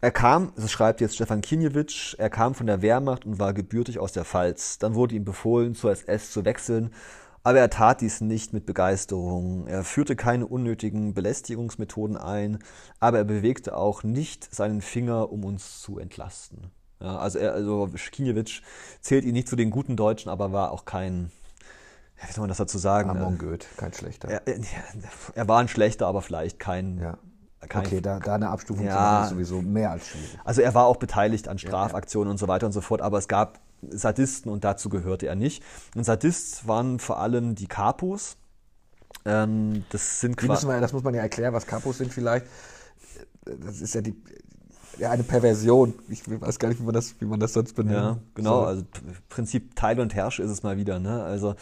Er 0.00 0.12
kam, 0.12 0.52
das 0.54 0.70
schreibt 0.70 1.00
jetzt 1.00 1.16
Stefan 1.16 1.40
Kinjewitsch, 1.40 2.14
er 2.18 2.30
kam 2.30 2.54
von 2.54 2.66
der 2.66 2.82
Wehrmacht 2.82 3.26
und 3.26 3.40
war 3.40 3.52
gebürtig 3.52 3.98
aus 3.98 4.12
der 4.12 4.24
Pfalz. 4.24 4.78
Dann 4.78 4.94
wurde 4.94 5.16
ihm 5.16 5.24
befohlen, 5.24 5.74
zur 5.74 5.90
SS 5.90 6.30
zu 6.30 6.44
wechseln, 6.44 6.92
aber 7.42 7.58
er 7.58 7.70
tat 7.70 8.00
dies 8.00 8.20
nicht 8.20 8.52
mit 8.52 8.64
Begeisterung. 8.64 9.66
Er 9.66 9.82
führte 9.82 10.14
keine 10.14 10.46
unnötigen 10.46 11.14
Belästigungsmethoden 11.14 12.16
ein, 12.16 12.60
aber 13.00 13.18
er 13.18 13.24
bewegte 13.24 13.76
auch 13.76 14.04
nicht 14.04 14.54
seinen 14.54 14.82
Finger, 14.82 15.32
um 15.32 15.44
uns 15.44 15.80
zu 15.80 15.98
entlasten. 15.98 16.70
Ja, 17.00 17.16
also, 17.18 17.38
er, 17.40 17.54
also 17.54 17.90
Kinjewitsch 18.12 18.62
zählt 19.00 19.24
ihn 19.24 19.32
nicht 19.32 19.48
zu 19.48 19.56
den 19.56 19.70
guten 19.70 19.96
Deutschen, 19.96 20.30
aber 20.30 20.52
war 20.52 20.70
auch 20.70 20.84
kein, 20.84 21.32
wie 22.24 22.32
soll 22.32 22.42
man 22.42 22.48
das 22.48 22.58
dazu 22.58 22.78
sagen? 22.78 23.10
Amon 23.10 23.38
Goeth, 23.38 23.66
kein 23.76 23.92
schlechter. 23.92 24.28
Er, 24.28 24.42
er, 25.34 25.48
war 25.48 25.58
ein 25.58 25.68
schlechter, 25.68 26.06
aber 26.06 26.22
vielleicht 26.22 26.60
kein, 26.60 26.98
ja. 26.98 27.18
Kein, 27.66 27.84
okay, 27.84 28.00
da, 28.00 28.20
da 28.20 28.36
eine 28.36 28.50
Abstufung 28.50 28.86
ja, 28.86 28.92
zu 28.92 28.98
machen, 28.98 29.22
ist 29.24 29.30
sowieso 29.30 29.62
mehr 29.62 29.90
als 29.90 30.06
schwierig. 30.06 30.38
Also 30.44 30.62
er 30.62 30.74
war 30.74 30.86
auch 30.86 30.96
beteiligt 30.96 31.48
an 31.48 31.58
Strafaktionen 31.58 32.26
ja, 32.26 32.30
ja. 32.30 32.32
und 32.32 32.38
so 32.38 32.48
weiter 32.48 32.66
und 32.66 32.72
so 32.72 32.80
fort, 32.80 33.02
aber 33.02 33.18
es 33.18 33.26
gab 33.26 33.58
Sadisten 33.82 34.48
und 34.50 34.64
dazu 34.64 34.88
gehörte 34.88 35.26
er 35.26 35.34
nicht. 35.34 35.62
Und 35.94 36.04
Sadist 36.04 36.68
waren 36.68 37.00
vor 37.00 37.18
allem 37.18 37.56
die 37.56 37.66
Kapos. 37.66 38.36
Ähm, 39.24 39.84
das 39.90 40.20
sind 40.20 40.40
die 40.40 40.46
müssen 40.46 40.68
wir, 40.68 40.80
Das 40.80 40.92
muss 40.92 41.02
man 41.02 41.14
ja 41.14 41.22
erklären, 41.22 41.52
was 41.52 41.66
Kapos 41.66 41.98
sind 41.98 42.12
vielleicht. 42.12 42.46
Das 43.44 43.80
ist 43.80 43.94
ja 43.94 44.02
die 44.02 44.14
ja, 44.98 45.10
eine 45.10 45.22
Perversion. 45.22 45.94
Ich 46.08 46.22
weiß 46.28 46.58
gar 46.58 46.68
nicht, 46.68 46.80
wie 46.80 46.84
man 46.84 46.94
das, 46.94 47.20
wie 47.20 47.24
man 47.24 47.40
das 47.40 47.52
sonst 47.52 47.74
benennt. 47.74 47.96
Ja, 47.96 48.18
genau. 48.34 48.60
So. 48.60 48.66
Also 48.66 48.84
Prinzip 49.28 49.76
Teil 49.76 50.00
und 50.00 50.14
Herrsche 50.14 50.42
ist 50.42 50.50
es 50.50 50.62
mal 50.62 50.76
wieder. 50.76 50.98
Ne? 50.98 51.22
Also 51.22 51.54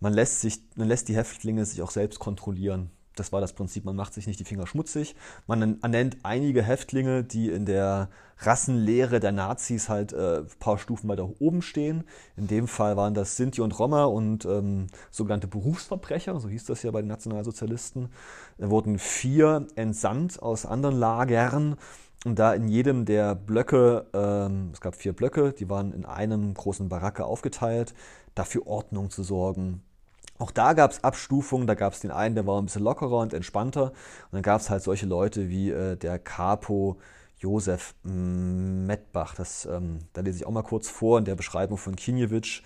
man 0.00 0.12
lässt 0.12 0.40
sich, 0.40 0.60
man 0.76 0.88
lässt 0.88 1.08
die 1.08 1.16
Häftlinge 1.16 1.64
sich 1.64 1.82
auch 1.82 1.90
selbst 1.90 2.18
kontrollieren 2.18 2.90
das 3.18 3.32
war 3.32 3.40
das 3.40 3.52
Prinzip, 3.52 3.84
man 3.84 3.96
macht 3.96 4.14
sich 4.14 4.26
nicht 4.26 4.38
die 4.38 4.44
Finger 4.44 4.66
schmutzig. 4.66 5.16
Man 5.46 5.78
nennt 5.82 6.18
einige 6.22 6.62
Häftlinge, 6.62 7.24
die 7.24 7.50
in 7.50 7.66
der 7.66 8.08
Rassenlehre 8.38 9.18
der 9.18 9.32
Nazis 9.32 9.88
halt 9.88 10.12
äh, 10.12 10.38
ein 10.40 10.46
paar 10.58 10.78
Stufen 10.78 11.08
weiter 11.08 11.28
oben 11.40 11.62
stehen. 11.62 12.04
In 12.36 12.46
dem 12.46 12.68
Fall 12.68 12.96
waren 12.96 13.14
das 13.14 13.36
Sinti 13.36 13.60
und 13.62 13.78
Roma 13.78 14.04
und 14.04 14.44
ähm, 14.44 14.88
sogenannte 15.10 15.46
Berufsverbrecher, 15.46 16.38
so 16.38 16.48
hieß 16.48 16.66
das 16.66 16.82
ja 16.82 16.90
bei 16.90 17.00
den 17.00 17.08
Nationalsozialisten. 17.08 18.10
Da 18.58 18.70
wurden 18.70 18.98
vier 18.98 19.66
entsandt 19.74 20.42
aus 20.42 20.66
anderen 20.66 20.96
Lagern. 20.96 21.76
Und 22.24 22.38
da 22.38 22.54
in 22.54 22.66
jedem 22.68 23.04
der 23.04 23.34
Blöcke, 23.34 24.06
ähm, 24.12 24.70
es 24.72 24.80
gab 24.80 24.96
vier 24.96 25.12
Blöcke, 25.12 25.52
die 25.52 25.70
waren 25.70 25.92
in 25.92 26.04
einem 26.04 26.54
großen 26.54 26.88
Baracke 26.88 27.24
aufgeteilt, 27.24 27.94
dafür 28.34 28.66
Ordnung 28.66 29.10
zu 29.10 29.22
sorgen, 29.22 29.82
auch 30.38 30.50
da 30.50 30.72
gab 30.74 30.90
es 30.90 31.02
Abstufungen, 31.02 31.66
da 31.66 31.74
gab 31.74 31.92
es 31.92 32.00
den 32.00 32.10
einen, 32.10 32.34
der 32.34 32.46
war 32.46 32.60
ein 32.60 32.66
bisschen 32.66 32.82
lockerer 32.82 33.18
und 33.18 33.32
entspannter. 33.32 33.84
Und 33.84 34.32
dann 34.32 34.42
gab 34.42 34.60
es 34.60 34.70
halt 34.70 34.82
solche 34.82 35.06
Leute 35.06 35.48
wie 35.48 35.70
äh, 35.70 35.96
der 35.96 36.18
Capo 36.18 36.98
Josef 37.38 37.94
Mettbach. 38.02 39.34
Das, 39.34 39.66
ähm, 39.66 40.00
da 40.12 40.20
lese 40.20 40.38
ich 40.38 40.46
auch 40.46 40.50
mal 40.52 40.62
kurz 40.62 40.88
vor 40.88 41.18
in 41.18 41.24
der 41.24 41.34
Beschreibung 41.34 41.78
von 41.78 41.96
Kinjewitsch. 41.96 42.62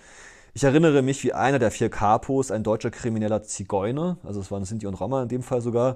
Ich 0.53 0.65
erinnere 0.65 1.01
mich, 1.01 1.23
wie 1.23 1.31
einer 1.33 1.59
der 1.59 1.71
vier 1.71 1.89
Capos, 1.89 2.51
ein 2.51 2.63
deutscher 2.63 2.91
krimineller 2.91 3.41
Zigeuner, 3.41 4.17
also 4.23 4.41
es 4.41 4.51
waren 4.51 4.65
Sinti 4.65 4.85
und 4.85 4.95
Roma 4.95 5.23
in 5.23 5.29
dem 5.29 5.43
Fall 5.43 5.61
sogar, 5.61 5.95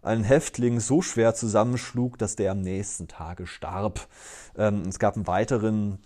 einen 0.00 0.22
Häftling 0.22 0.78
so 0.78 1.02
schwer 1.02 1.34
zusammenschlug, 1.34 2.16
dass 2.16 2.36
der 2.36 2.52
am 2.52 2.60
nächsten 2.60 3.08
Tage 3.08 3.48
starb. 3.48 4.06
Ähm, 4.56 4.82
es 4.88 5.00
gab 5.00 5.16
einen 5.16 5.26
weiteren, 5.26 5.98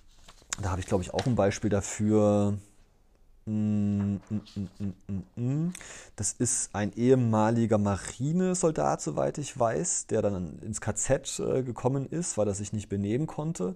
da 0.63 0.71
habe 0.71 0.81
ich 0.81 0.87
glaube 0.87 1.03
ich 1.03 1.13
auch 1.13 1.27
ein 1.27 1.35
Beispiel 1.35 1.69
dafür, 1.69 2.57
das 6.17 6.33
ist 6.33 6.75
ein 6.75 6.93
ehemaliger 6.95 7.79
Marinesoldat, 7.79 9.01
soweit 9.03 9.39
ich 9.39 9.59
weiß, 9.59 10.07
der 10.07 10.23
dann 10.23 10.59
ins 10.61 10.81
KZ 10.81 11.41
äh, 11.41 11.63
gekommen 11.63 12.07
ist, 12.07 12.39
weil 12.39 12.49
er 12.49 12.55
sich 12.55 12.73
nicht 12.73 12.89
benehmen 12.89 13.27
konnte. 13.27 13.75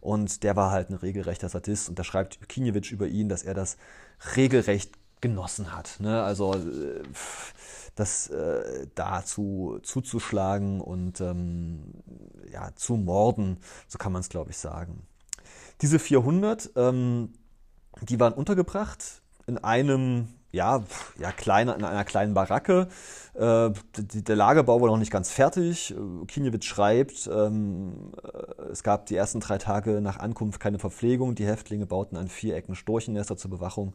Und 0.00 0.42
der 0.42 0.56
war 0.56 0.70
halt 0.70 0.90
ein 0.90 0.94
regelrechter 0.94 1.48
Sadist. 1.48 1.88
Und 1.88 1.98
da 1.98 2.04
schreibt 2.04 2.48
Kinjewitsch 2.48 2.92
über 2.92 3.06
ihn, 3.08 3.28
dass 3.28 3.42
er 3.42 3.54
das 3.54 3.76
regelrecht 4.36 4.92
genossen 5.20 5.74
hat. 5.74 5.96
Ne? 6.00 6.22
Also 6.22 6.54
äh, 6.54 7.02
das 7.94 8.28
äh, 8.28 8.86
dazu 8.94 9.80
zuzuschlagen 9.82 10.80
und 10.80 11.20
ähm, 11.20 11.94
ja, 12.52 12.70
zu 12.76 12.96
morden, 12.96 13.58
so 13.88 13.98
kann 13.98 14.12
man 14.12 14.20
es, 14.20 14.28
glaube 14.28 14.50
ich, 14.50 14.58
sagen. 14.58 15.06
Diese 15.80 15.98
400, 15.98 16.70
ähm, 16.76 17.32
die 18.02 18.20
waren 18.20 18.32
untergebracht 18.32 19.22
in 19.46 19.58
einem 19.58 20.28
ja, 20.52 20.82
ja, 21.18 21.32
kleiner, 21.32 21.76
in 21.76 21.84
einer 21.84 22.04
kleinen 22.04 22.32
Baracke. 22.32 22.88
Äh, 23.34 23.70
der 23.98 24.36
Lagerbau 24.36 24.80
war 24.80 24.88
noch 24.88 24.96
nicht 24.96 25.12
ganz 25.12 25.30
fertig. 25.30 25.94
Kinjewitz 26.28 26.64
schreibt, 26.64 27.28
ähm, 27.30 28.12
äh, 28.22 28.62
es 28.70 28.82
gab 28.82 29.06
die 29.06 29.16
ersten 29.16 29.40
drei 29.40 29.58
Tage 29.58 30.00
nach 30.00 30.18
Ankunft 30.18 30.58
keine 30.58 30.78
Verpflegung. 30.78 31.34
Die 31.34 31.46
Häftlinge 31.46 31.84
bauten 31.84 32.16
an 32.16 32.28
vier 32.28 32.56
Ecken 32.56 32.74
Storchennester 32.74 33.36
zur 33.36 33.50
Bewachung 33.50 33.92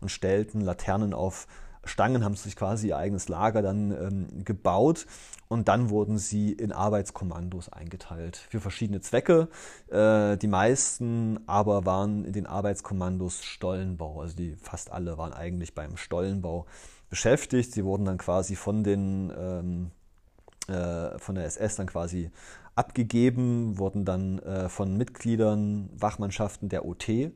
und 0.00 0.10
stellten 0.10 0.60
Laternen 0.60 1.14
auf 1.14 1.48
Stangen, 1.86 2.24
haben 2.24 2.34
sich 2.34 2.56
quasi 2.56 2.88
ihr 2.88 2.96
eigenes 2.96 3.28
Lager 3.28 3.62
dann 3.62 3.90
ähm, 3.90 4.44
gebaut 4.44 5.06
und 5.48 5.68
dann 5.68 5.90
wurden 5.90 6.18
sie 6.18 6.52
in 6.52 6.72
Arbeitskommandos 6.72 7.68
eingeteilt 7.68 8.36
für 8.36 8.60
verschiedene 8.60 9.00
Zwecke. 9.00 9.48
Äh, 9.88 10.36
die 10.36 10.48
meisten 10.48 11.40
aber 11.46 11.86
waren 11.86 12.24
in 12.24 12.32
den 12.32 12.46
Arbeitskommandos 12.46 13.44
Stollenbau, 13.44 14.20
also 14.20 14.36
die 14.36 14.56
fast 14.56 14.92
alle 14.92 15.18
waren 15.18 15.32
eigentlich 15.32 15.74
beim 15.74 15.96
Stollenbau 15.96 16.66
beschäftigt. 17.10 17.72
Sie 17.72 17.84
wurden 17.84 18.04
dann 18.04 18.18
quasi 18.18 18.56
von 18.56 18.84
den 18.84 19.32
ähm, 19.36 19.90
äh, 20.68 21.18
von 21.18 21.34
der 21.34 21.44
SS 21.44 21.76
dann 21.76 21.86
quasi 21.86 22.30
abgegeben, 22.74 23.78
wurden 23.78 24.04
dann 24.04 24.38
äh, 24.40 24.68
von 24.68 24.96
Mitgliedern, 24.96 25.90
Wachmannschaften 25.94 26.68
der 26.68 26.84
OT 26.86 27.32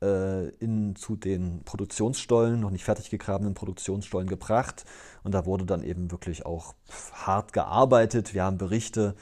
in, 0.00 0.94
zu 0.96 1.16
den 1.16 1.62
Produktionsstollen, 1.64 2.60
noch 2.60 2.70
nicht 2.70 2.84
fertig 2.84 3.10
gegrabenen 3.10 3.54
Produktionsstollen 3.54 4.28
gebracht. 4.28 4.84
Und 5.24 5.32
da 5.32 5.46
wurde 5.46 5.64
dann 5.64 5.82
eben 5.82 6.10
wirklich 6.10 6.44
auch 6.44 6.74
hart 7.12 7.52
gearbeitet. 7.52 8.34
Wir 8.34 8.44
haben 8.44 8.58
Berichte 8.58 9.14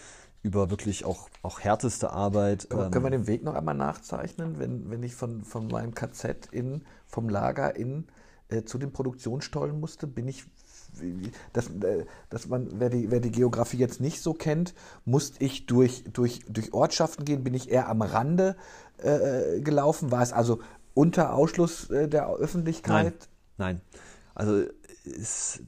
über 0.45 0.70
wirklich 0.70 1.05
auch, 1.05 1.29
auch 1.43 1.61
härteste 1.61 2.11
Arbeit. 2.11 2.68
Können, 2.68 2.91
können 2.91 3.05
wir 3.05 3.12
ähm, 3.12 3.22
den 3.22 3.27
Weg 3.27 3.43
noch 3.43 3.55
einmal 3.55 3.75
nachzeichnen, 3.75 4.59
wenn, 4.59 4.91
wenn 4.91 5.03
ich 5.03 5.14
von, 5.14 5.43
von 5.43 5.68
meinem 5.68 5.95
KZ 5.95 6.49
in, 6.53 6.83
vom 7.07 7.29
Lager 7.31 7.75
in 7.77 8.07
äh, 8.49 8.62
zu 8.62 8.79
den 8.79 8.93
Produktionsstollen 8.93 9.81
musste? 9.81 10.07
Bin 10.07 10.29
ich 10.29 10.45
dass, 11.53 11.68
äh, 11.68 12.05
dass 12.30 12.49
man, 12.49 12.68
wer 12.78 12.90
die, 12.90 13.11
wer 13.11 13.20
die 13.20 13.30
Geografie 13.30 13.78
jetzt 13.78 14.01
nicht 14.01 14.20
so 14.20 14.34
kennt, 14.34 14.74
musste 15.05 15.45
ich 15.45 15.66
durch, 15.66 16.05
durch, 16.12 16.40
durch 16.49 16.72
Ortschaften 16.72 17.24
gehen, 17.24 17.45
bin 17.45 17.55
ich 17.55 17.70
eher 17.70 17.88
am 17.88 18.03
Rande 18.03 18.57
äh, 18.99 19.61
gelaufen? 19.61 20.11
War 20.11 20.22
es 20.22 20.32
also 20.32 20.61
unter 20.95 21.34
Ausschluss 21.34 21.90
äh, 21.90 22.09
der 22.09 22.28
Öffentlichkeit? 22.28 23.28
Nein, 23.59 23.80
nein. 23.80 23.80
Also 24.34 24.64
ist 25.05 25.62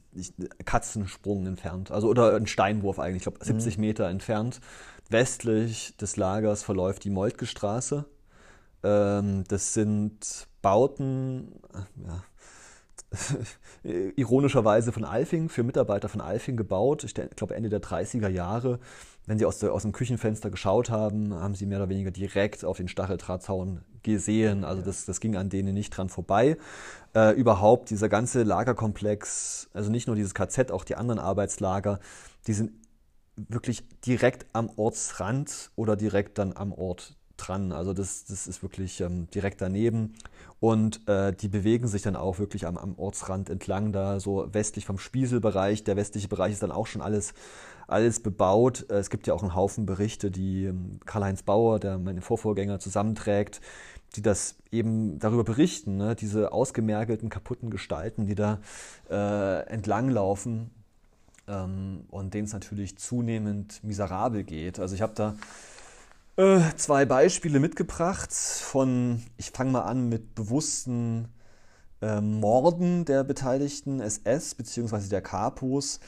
Katzensprung 0.65 1.45
entfernt, 1.45 1.91
also 1.91 2.07
oder 2.07 2.35
ein 2.35 2.47
Steinwurf 2.47 2.97
eigentlich, 2.99 3.17
ich 3.17 3.23
glaube 3.23 3.45
70 3.45 3.77
mhm. 3.77 3.81
Meter 3.81 4.09
entfernt. 4.09 4.59
Westlich 5.09 5.95
des 5.97 6.17
Lagers 6.17 6.63
verläuft 6.63 7.03
die 7.03 7.09
Moltke-Straße. 7.09 8.05
Ähm, 8.83 9.43
das 9.47 9.73
sind 9.73 10.47
Bauten, 10.61 11.61
ja, 12.05 12.23
ironischerweise 13.83 14.91
von 14.91 15.05
Alfing, 15.05 15.49
für 15.49 15.63
Mitarbeiter 15.63 16.09
von 16.09 16.21
Alfing 16.21 16.57
gebaut. 16.57 17.03
Ich 17.03 17.13
glaube 17.13 17.55
Ende 17.55 17.69
der 17.69 17.81
30er 17.81 18.27
Jahre. 18.27 18.79
Wenn 19.25 19.37
Sie 19.37 19.45
aus, 19.45 19.59
der, 19.59 19.73
aus 19.73 19.83
dem 19.83 19.91
Küchenfenster 19.91 20.49
geschaut 20.49 20.89
haben, 20.89 21.33
haben 21.33 21.55
Sie 21.55 21.65
mehr 21.65 21.79
oder 21.79 21.89
weniger 21.89 22.11
direkt 22.11 22.65
auf 22.65 22.77
den 22.77 22.87
Stacheldrahtzaun 22.87 23.81
gesehen. 24.03 24.63
Also 24.63 24.81
das, 24.81 25.05
das 25.05 25.19
ging 25.19 25.35
an 25.35 25.49
denen 25.49 25.73
nicht 25.73 25.91
dran 25.91 26.09
vorbei. 26.09 26.57
Äh, 27.15 27.33
überhaupt 27.35 27.89
dieser 27.89 28.09
ganze 28.09 28.43
Lagerkomplex, 28.43 29.69
also 29.73 29.89
nicht 29.89 30.07
nur 30.07 30.15
dieses 30.15 30.33
KZ, 30.33 30.71
auch 30.71 30.83
die 30.83 30.95
anderen 30.95 31.19
Arbeitslager, 31.19 31.99
die 32.47 32.53
sind 32.53 32.71
wirklich 33.35 33.83
direkt 34.05 34.47
am 34.53 34.69
Ortsrand 34.75 35.71
oder 35.75 35.95
direkt 35.95 36.37
dann 36.37 36.53
am 36.55 36.73
Ort 36.73 37.15
dran. 37.37 37.71
Also 37.71 37.93
das, 37.93 38.25
das 38.25 38.47
ist 38.47 38.61
wirklich 38.61 39.01
ähm, 39.01 39.27
direkt 39.31 39.61
daneben. 39.61 40.15
Und 40.59 41.07
äh, 41.07 41.33
die 41.33 41.47
bewegen 41.47 41.87
sich 41.87 42.01
dann 42.01 42.15
auch 42.15 42.39
wirklich 42.39 42.65
am, 42.65 42.77
am 42.77 42.97
Ortsrand 42.97 43.49
entlang, 43.49 43.91
da 43.91 44.19
so 44.19 44.47
westlich 44.53 44.85
vom 44.85 44.97
Spieselbereich. 44.97 45.83
Der 45.83 45.95
westliche 45.95 46.27
Bereich 46.27 46.53
ist 46.53 46.63
dann 46.63 46.71
auch 46.71 46.87
schon 46.87 47.01
alles, 47.01 47.33
alles 47.87 48.19
bebaut. 48.19 48.85
Äh, 48.89 48.95
es 48.95 49.09
gibt 49.09 49.27
ja 49.27 49.33
auch 49.33 49.43
einen 49.43 49.55
Haufen 49.55 49.85
Berichte, 49.85 50.31
die 50.31 50.65
ähm, 50.65 50.99
Karl-Heinz 51.05 51.43
Bauer, 51.43 51.79
der 51.79 51.97
meine 51.97 52.21
Vorvorgänger, 52.21 52.79
zusammenträgt, 52.79 53.61
die 54.15 54.21
das 54.21 54.55
eben 54.71 55.19
darüber 55.19 55.43
berichten, 55.43 55.97
ne? 55.97 56.15
diese 56.15 56.51
ausgemergelten, 56.51 57.29
kaputten 57.29 57.69
Gestalten, 57.69 58.25
die 58.25 58.35
da 58.35 58.59
äh, 59.09 59.67
entlanglaufen 59.67 60.71
ähm, 61.47 62.05
und 62.09 62.33
denen 62.33 62.45
es 62.45 62.53
natürlich 62.53 62.97
zunehmend 62.97 63.83
miserabel 63.83 64.43
geht. 64.43 64.79
Also 64.79 64.95
ich 64.95 65.01
habe 65.01 65.13
da 65.15 65.35
äh, 66.37 66.59
zwei 66.75 67.05
Beispiele 67.05 67.59
mitgebracht 67.59 68.31
von, 68.31 69.23
ich 69.37 69.51
fange 69.51 69.71
mal 69.71 69.81
an 69.81 70.07
mit 70.07 70.35
bewussten 70.35 71.27
äh, 72.01 72.21
Morden 72.21 73.05
der 73.05 73.23
beteiligten 73.23 73.99
SS 73.99 74.55
bzw. 74.55 75.09
der 75.09 75.21
Kapos, 75.21 75.99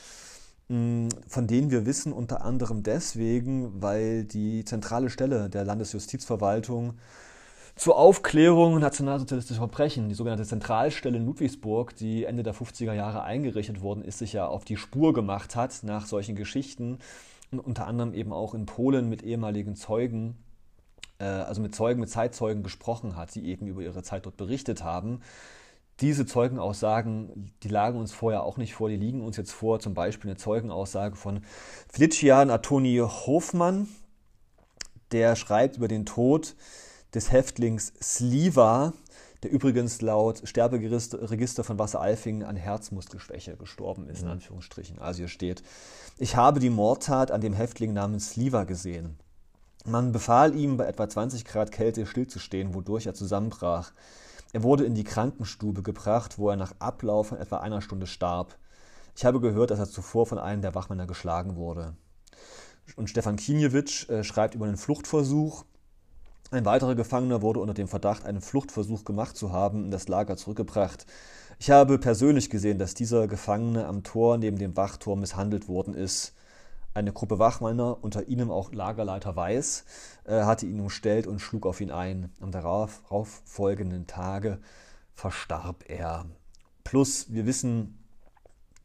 mh, 0.68 1.10
von 1.28 1.48
denen 1.48 1.72
wir 1.72 1.86
wissen 1.86 2.14
unter 2.14 2.44
anderem 2.46 2.84
deswegen, 2.84 3.82
weil 3.82 4.24
die 4.24 4.64
zentrale 4.66 5.10
Stelle 5.10 5.50
der 5.50 5.66
Landesjustizverwaltung 5.66 6.94
zur 7.76 7.98
Aufklärung 7.98 8.78
nationalsozialistischer 8.80 9.60
Verbrechen, 9.60 10.10
die 10.10 10.16
sogenannte 10.16 10.46
Zentralstelle 10.46 11.18
in 11.18 11.26
Ludwigsburg, 11.26 11.96
die 11.96 12.26
Ende 12.26 12.44
der 12.44 12.54
50er 12.54 12.94
Jahre 12.94 13.24
eingerichtet 13.24 13.82
worden 13.82 14.04
ist, 14.04 14.20
sich 14.20 14.34
ja 14.34 14.48
auf 14.48 14.66
die 14.66 14.76
Spur 14.78 15.14
gemacht 15.14 15.56
hat 15.56 15.80
nach 15.84 16.06
solchen 16.06 16.36
Geschichten 16.36 17.00
und 17.52 17.60
unter 17.60 17.88
anderem 17.88 18.14
eben 18.14 18.34
auch 18.34 18.54
in 18.54 18.66
Polen 18.66 19.10
mit 19.10 19.24
ehemaligen 19.24 19.76
Zeugen, 19.76 20.38
äh, 21.20 21.26
also 21.26 21.62
mit 21.62 21.76
Zeugen, 21.76 22.00
mit 22.00 22.10
Zeitzeugen 22.10 22.64
gesprochen 22.64 23.16
hat, 23.16 23.34
die 23.36 23.46
eben 23.48 23.68
über 23.68 23.82
ihre 23.82 24.04
Zeit 24.04 24.26
dort 24.26 24.38
berichtet 24.38 24.84
haben. 24.84 25.22
Diese 26.00 26.26
Zeugenaussagen, 26.26 27.52
die 27.64 27.68
lagen 27.68 28.00
uns 28.00 28.14
vorher 28.14 28.44
auch 28.44 28.58
nicht 28.58 28.74
vor, 28.74 28.88
die 28.88 28.96
liegen 28.96 29.22
uns 29.22 29.36
jetzt 29.36 29.52
vor, 29.52 29.80
zum 29.80 29.94
Beispiel 29.94 30.30
eine 30.30 30.38
Zeugenaussage 30.38 31.16
von 31.16 31.42
Flitschian 31.92 32.50
Antoni 32.50 32.98
Hofmann, 32.98 33.88
der 35.12 35.36
schreibt 35.36 35.78
über 35.78 35.88
den 35.88 36.06
Tod 36.06 36.56
des 37.14 37.32
Häftlings 37.32 37.92
Sliva, 38.02 38.94
der 39.44 39.52
übrigens 39.52 40.02
laut 40.02 40.42
Sterberegister 40.44 41.64
von 41.64 41.80
Wasser-Alfingen 41.80 42.44
an 42.44 42.56
Herzmuskelschwäche 42.56 43.56
gestorben 43.56 44.08
ist, 44.08 44.22
in 44.22 44.26
mhm. 44.26 44.34
Anführungsstrichen. 44.34 45.00
Also 45.00 45.20
hier 45.20 45.28
steht, 45.28 45.64
ich 46.18 46.36
habe 46.36 46.60
die 46.60 46.70
Mordtat 46.70 47.32
an 47.32 47.42
dem 47.42 47.54
Häftling 47.54 47.94
namens 47.94 48.32
Sliva 48.32 48.66
gesehen. 48.66 49.18
Man 49.86 50.12
befahl 50.12 50.56
ihm, 50.56 50.78
bei 50.78 50.86
etwa 50.86 51.08
20 51.08 51.46
Grad 51.46 51.72
Kälte 51.72 52.06
stillzustehen, 52.06 52.74
wodurch 52.74 53.06
er 53.06 53.14
zusammenbrach. 53.14 53.94
Er 54.52 54.64
wurde 54.64 54.84
in 54.84 54.96
die 54.96 55.04
Krankenstube 55.04 55.84
gebracht, 55.84 56.38
wo 56.38 56.50
er 56.50 56.58
nach 56.58 56.74
Ablauf 56.80 57.28
von 57.28 57.38
etwa 57.38 57.58
einer 57.58 57.82
Stunde 57.82 58.08
starb. 58.08 58.58
Ich 59.16 59.26
habe 59.26 59.40
gehört, 59.40 59.72
dass 59.72 59.80
er 59.80 59.90
zuvor 59.90 60.26
von 60.26 60.38
einem 60.38 60.62
der 60.62 60.76
Wachmänner 60.76 61.06
geschlagen 61.06 61.56
wurde. 61.56 61.96
Und 62.96 63.10
Stefan 63.10 63.36
Kinjewitsch 63.36 64.10
äh, 64.10 64.24
schreibt 64.24 64.56
über 64.56 64.66
einen 64.66 64.78
Fluchtversuch. 64.78 65.66
Ein 66.52 66.66
weiterer 66.66 66.96
Gefangener 66.96 67.44
wurde 67.44 67.60
unter 67.60 67.76
dem 67.76 67.88
Verdacht, 67.88 68.26
einen 68.26 68.42
Fluchtversuch 68.42 69.06
gemacht 69.06 69.38
zu 69.38 69.52
haben, 69.52 69.86
in 69.86 69.92
das 69.92 70.08
Lager 70.08 70.36
zurückgebracht. 70.36 71.06
Ich 71.60 71.70
habe 71.70 72.00
persönlich 72.00 72.50
gesehen, 72.50 72.80
dass 72.80 72.96
dieser 72.96 73.28
Gefangene 73.28 73.86
am 73.86 74.02
Tor 74.02 74.40
neben 74.40 74.58
dem 74.58 74.76
Wachtor 74.76 75.16
misshandelt 75.16 75.68
worden 75.68 75.94
ist. 75.94 76.34
Eine 76.96 77.14
Gruppe 77.14 77.38
Wachmänner, 77.38 78.00
unter 78.02 78.28
ihnen 78.28 78.50
auch 78.50 78.72
Lagerleiter 78.74 79.36
Weiß, 79.36 79.86
äh, 80.24 80.42
hatte 80.42 80.66
ihn 80.66 80.80
umstellt 80.80 81.28
und 81.28 81.38
schlug 81.38 81.68
auf 81.68 81.82
ihn 81.82 81.92
ein. 81.92 82.34
Am 82.40 82.52
darauf 82.52 83.04
folgenden 83.46 84.08
Tage 84.08 84.58
verstarb 85.14 85.84
er. 85.88 86.26
Plus, 86.84 87.32
wir 87.32 87.46
wissen 87.46 88.04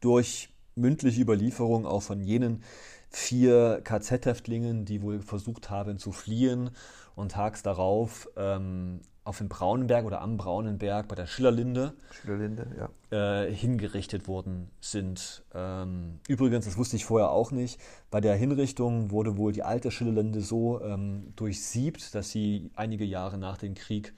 durch 0.01 0.53
mündliche 0.75 1.21
Überlieferung 1.21 1.87
auch 1.87 2.03
von 2.03 2.21
jenen 2.21 2.61
vier 3.09 3.81
KZ-Häftlingen, 3.83 4.85
die 4.85 5.01
wohl 5.01 5.21
versucht 5.21 5.71
haben 5.71 5.97
zu 5.97 6.11
fliehen 6.11 6.69
und 7.15 7.31
tags 7.31 7.63
darauf 7.63 8.29
ähm, 8.35 9.01
auf 9.23 9.39
dem 9.39 9.49
Braunenberg 9.49 10.05
oder 10.05 10.21
am 10.21 10.37
Braunenberg 10.37 11.07
bei 11.07 11.15
der 11.15 11.25
Schillerlinde, 11.25 11.93
Schillerlinde 12.11 12.89
ja. 13.11 13.43
äh, 13.43 13.51
hingerichtet 13.51 14.27
worden 14.27 14.69
sind. 14.79 15.43
Ähm, 15.53 16.19
übrigens, 16.27 16.65
das 16.65 16.77
wusste 16.77 16.95
ich 16.95 17.05
vorher 17.05 17.31
auch 17.31 17.51
nicht, 17.51 17.79
bei 18.11 18.21
der 18.21 18.35
Hinrichtung 18.35 19.09
wurde 19.09 19.35
wohl 19.35 19.51
die 19.51 19.63
alte 19.63 19.89
Schillerlinde 19.89 20.41
so 20.41 20.79
ähm, 20.81 21.33
durchsiebt, 21.35 22.13
dass 22.13 22.29
sie 22.29 22.69
einige 22.75 23.03
Jahre 23.03 23.39
nach 23.39 23.57
dem 23.57 23.73
Krieg 23.73 24.13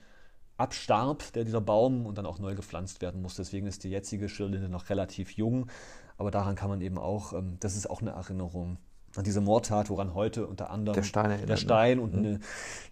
abstarb, 0.58 1.32
der 1.32 1.44
dieser 1.44 1.62
Baum, 1.62 2.04
und 2.04 2.18
dann 2.18 2.26
auch 2.26 2.38
neu 2.38 2.54
gepflanzt 2.54 3.00
werden 3.00 3.22
muss. 3.22 3.36
Deswegen 3.36 3.66
ist 3.66 3.84
die 3.84 3.90
jetzige 3.90 4.28
Schillerlinde 4.28 4.68
noch 4.68 4.90
relativ 4.90 5.30
jung. 5.32 5.70
Aber 6.18 6.32
daran 6.32 6.56
kann 6.56 6.68
man 6.68 6.80
eben 6.80 6.98
auch, 6.98 7.32
ähm, 7.32 7.56
das 7.60 7.76
ist 7.76 7.88
auch 7.88 8.02
eine 8.02 8.10
Erinnerung 8.10 8.78
an 9.16 9.24
diese 9.24 9.40
Mordtat, 9.40 9.90
woran 9.90 10.14
heute 10.14 10.46
unter 10.46 10.70
anderem 10.70 10.94
der 10.94 11.02
Stein, 11.02 11.40
der 11.40 11.46
ne? 11.46 11.56
Stein 11.56 11.98
und 11.98 12.14
eine, 12.14 12.40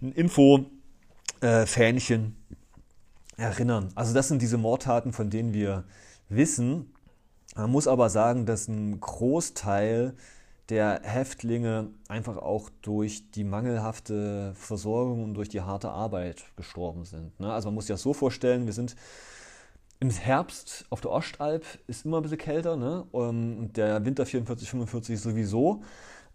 ein 0.03 0.13
Info-Fähnchen 0.13 2.37
erinnern. 3.37 3.91
Also 3.95 4.15
das 4.15 4.29
sind 4.29 4.43
diese 4.43 4.59
Mordtaten, 4.59 5.13
von 5.13 5.31
denen 5.31 5.53
wir 5.53 5.85
wissen. 6.29 6.93
Man 7.55 7.71
muss 7.71 7.87
aber 7.87 8.11
sagen, 8.11 8.47
dass 8.47 8.69
ein 8.69 9.01
Großteil 9.01 10.15
der 10.69 11.01
Häftlinge 11.05 11.91
einfach 12.09 12.39
auch 12.39 12.71
durch 12.83 13.31
die 13.31 13.45
mangelhafte 13.45 14.53
Versorgung 14.55 15.23
und 15.23 15.35
durch 15.35 15.49
die 15.49 15.61
harte 15.61 15.91
Arbeit 15.91 16.45
gestorben 16.57 17.05
sind. 17.05 17.39
Ne? 17.39 17.53
Also 17.53 17.69
man 17.69 17.75
muss 17.75 17.87
sich 17.87 17.95
das 17.95 18.03
so 18.03 18.13
vorstellen, 18.13 18.67
wir 18.67 18.73
sind 18.73 18.97
im 20.01 20.11
Herbst 20.11 20.87
auf 20.91 21.01
der 21.01 21.11
Ostalb, 21.11 21.65
ist 21.87 22.05
immer 22.05 22.19
ein 22.19 22.23
bisschen 22.23 22.39
kälter, 22.39 22.77
ne? 22.77 23.07
Ähm, 23.13 23.59
und 23.59 23.77
der 23.77 24.05
Winter 24.05 24.27
44, 24.27 24.69
45 24.71 25.21
sowieso. 25.21 25.83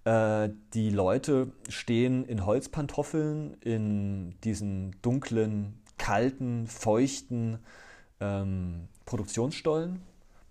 Äh, 0.03 0.49
die 0.73 0.89
Leute 0.89 1.51
stehen 1.69 2.25
in 2.25 2.45
Holzpantoffeln 2.45 3.55
in 3.61 4.39
diesen 4.43 4.95
dunklen, 5.01 5.79
kalten, 5.97 6.67
feuchten 6.67 7.59
ähm, 8.19 8.87
Produktionsstollen 9.05 10.01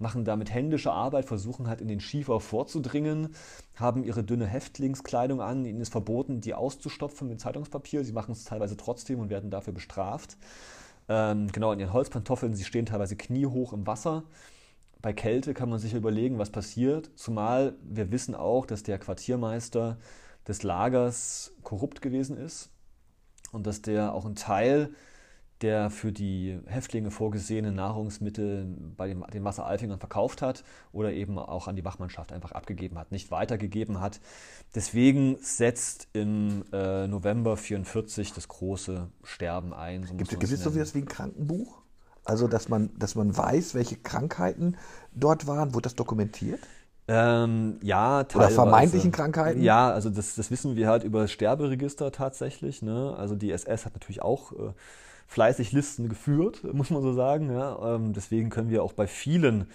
machen 0.00 0.24
damit 0.24 0.52
händische 0.52 0.92
Arbeit, 0.92 1.26
versuchen 1.26 1.68
halt 1.68 1.80
in 1.80 1.88
den 1.88 2.00
Schiefer 2.00 2.40
vorzudringen, 2.40 3.34
haben 3.76 4.02
ihre 4.02 4.24
dünne 4.24 4.46
Häftlingskleidung 4.46 5.40
an, 5.40 5.64
ihnen 5.64 5.80
ist 5.80 5.92
verboten, 5.92 6.40
die 6.40 6.54
auszustopfen 6.54 7.28
mit 7.28 7.40
Zeitungspapier. 7.40 8.02
Sie 8.04 8.12
machen 8.12 8.32
es 8.32 8.44
teilweise 8.44 8.76
trotzdem 8.76 9.20
und 9.20 9.30
werden 9.30 9.50
dafür 9.50 9.74
bestraft. 9.74 10.36
Ähm, 11.10 11.48
genau, 11.50 11.72
in 11.72 11.80
ihren 11.80 11.92
Holzpantoffeln, 11.92 12.54
sie 12.54 12.64
stehen 12.64 12.86
teilweise 12.86 13.16
kniehoch 13.16 13.72
im 13.72 13.84
Wasser. 13.84 14.22
Bei 15.02 15.12
Kälte 15.12 15.54
kann 15.54 15.68
man 15.68 15.80
sich 15.80 15.94
überlegen, 15.94 16.38
was 16.38 16.50
passiert, 16.50 17.10
zumal 17.16 17.74
wir 17.82 18.12
wissen 18.12 18.36
auch, 18.36 18.64
dass 18.64 18.84
der 18.84 18.98
Quartiermeister 18.98 19.98
des 20.46 20.62
Lagers 20.62 21.52
korrupt 21.64 22.00
gewesen 22.00 22.36
ist 22.36 22.70
und 23.50 23.66
dass 23.66 23.82
der 23.82 24.14
auch 24.14 24.24
einen 24.24 24.36
Teil 24.36 24.94
der 25.62 25.90
für 25.90 26.12
die 26.12 26.58
Häftlinge 26.66 27.10
vorgesehenen 27.10 27.74
Nahrungsmittel 27.74 28.66
bei 28.96 29.08
den, 29.08 29.22
den 29.32 29.44
Wasseralfingern 29.44 29.98
verkauft 29.98 30.42
hat 30.42 30.64
oder 30.92 31.12
eben 31.12 31.38
auch 31.38 31.68
an 31.68 31.76
die 31.76 31.84
Wachmannschaft 31.84 32.32
einfach 32.32 32.52
abgegeben 32.52 32.98
hat, 32.98 33.12
nicht 33.12 33.30
weitergegeben 33.30 34.00
hat. 34.00 34.20
Deswegen 34.74 35.36
setzt 35.40 36.08
im 36.12 36.64
äh, 36.72 37.06
November 37.06 37.56
44 37.56 38.32
das 38.32 38.48
große 38.48 39.08
Sterben 39.22 39.74
ein. 39.74 40.04
So 40.06 40.14
gibt, 40.14 40.30
gibt 40.30 40.42
es 40.44 40.62
so 40.62 40.70
etwas 40.70 40.94
wie 40.94 41.00
ein 41.00 41.08
Krankenbuch? 41.08 41.80
Also, 42.24 42.48
dass 42.48 42.68
man, 42.68 42.90
dass 42.98 43.14
man 43.14 43.36
weiß, 43.36 43.74
welche 43.74 43.96
Krankheiten 43.96 44.76
dort 45.14 45.46
waren? 45.46 45.74
Wurde 45.74 45.84
das 45.84 45.94
dokumentiert? 45.94 46.60
Ähm, 47.08 47.80
ja, 47.82 48.22
teilweise. 48.24 48.54
Oder 48.54 48.62
vermeintlichen 48.62 49.10
Krankheiten? 49.10 49.60
Ja, 49.62 49.90
also 49.90 50.10
das, 50.10 50.36
das 50.36 50.50
wissen 50.52 50.76
wir 50.76 50.88
halt 50.88 51.02
über 51.02 51.22
das 51.22 51.32
Sterberegister 51.32 52.12
tatsächlich. 52.12 52.82
Ne? 52.82 53.16
Also 53.16 53.34
die 53.34 53.50
SS 53.50 53.84
hat 53.84 53.94
natürlich 53.94 54.22
auch 54.22 54.52
äh, 54.52 54.72
fleißig 55.30 55.70
Listen 55.70 56.08
geführt, 56.08 56.64
muss 56.74 56.90
man 56.90 57.02
so 57.02 57.12
sagen. 57.12 57.50
Ja. 57.50 57.94
Ähm, 57.94 58.12
deswegen 58.12 58.50
können 58.50 58.68
wir 58.68 58.82
auch 58.82 58.92
bei 58.92 59.06
vielen 59.06 59.68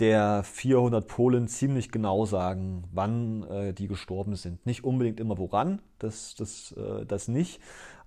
der 0.00 0.42
400 0.42 1.06
Polen 1.06 1.46
ziemlich 1.46 1.92
genau 1.92 2.26
sagen, 2.26 2.84
wann 2.92 3.44
äh, 3.44 3.72
die 3.72 3.86
gestorben 3.86 4.34
sind. 4.34 4.66
Nicht 4.66 4.82
unbedingt 4.82 5.20
immer 5.20 5.38
woran, 5.38 5.80
das, 6.00 6.34
das, 6.34 6.72
äh, 6.72 7.06
das 7.06 7.28
nicht. 7.28 7.60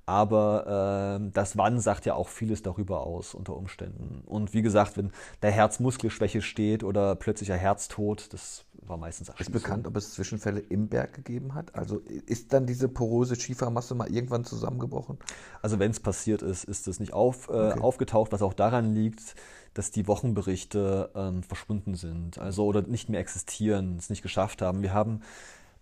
Aber 0.06 1.20
äh, 1.20 1.32
das 1.34 1.58
Wann 1.58 1.80
sagt 1.80 2.06
ja 2.06 2.14
auch 2.14 2.30
vieles 2.30 2.62
darüber 2.62 3.02
aus 3.02 3.34
unter 3.34 3.56
Umständen. 3.56 4.22
Und 4.26 4.54
wie 4.54 4.62
gesagt, 4.62 4.98
wenn 4.98 5.12
der 5.42 5.52
Herzmuskelschwäche 5.52 6.42
steht 6.42 6.84
oder 6.84 7.16
plötzlicher 7.16 7.56
Herztod, 7.56 8.32
das 8.32 8.66
war 8.88 8.98
meistens 8.98 9.30
Erschießung. 9.30 9.56
Ist 9.56 9.64
bekannt, 9.64 9.88
ob 9.88 9.96
es 9.96 10.14
Zwischenfälle 10.14 10.60
im 10.60 10.90
Berg 10.90 11.14
gegeben 11.14 11.56
hat? 11.56 11.74
Also 11.74 12.02
ist 12.28 12.54
dann 12.54 12.68
diese 12.68 12.88
poröse 12.88 13.36
Schiefermasse 13.36 13.96
mal 13.96 14.10
irgendwann 14.10 14.46
zusammengebrochen? 14.46 15.18
Also 15.62 15.80
wenn 15.80 15.92
es 15.92 16.00
passiert 16.00 16.44
ist, 16.44 16.66
ist 16.66 16.88
es 16.88 17.00
nicht 17.00 17.14
auf, 17.14 17.50
äh, 17.50 17.54
okay. 17.54 17.80
aufgetaucht, 17.80 18.32
was 18.32 18.44
auch 18.44 18.54
daran 18.54 18.94
liegt, 18.94 19.36
dass 19.74 19.92
die 19.92 20.08
Wochenberichte 20.08 21.12
ähm, 21.16 21.44
verschwunden 21.44 21.96
sind, 21.96 22.38
also 22.38 22.66
oder 22.66 22.84
nicht 22.84 23.10
mehr 23.10 23.20
existieren, 23.20 23.98
es 23.98 24.10
nicht 24.10 24.22
geschafft 24.22 24.62
haben. 24.62 24.82
Wir 24.84 24.94
haben 24.94 25.22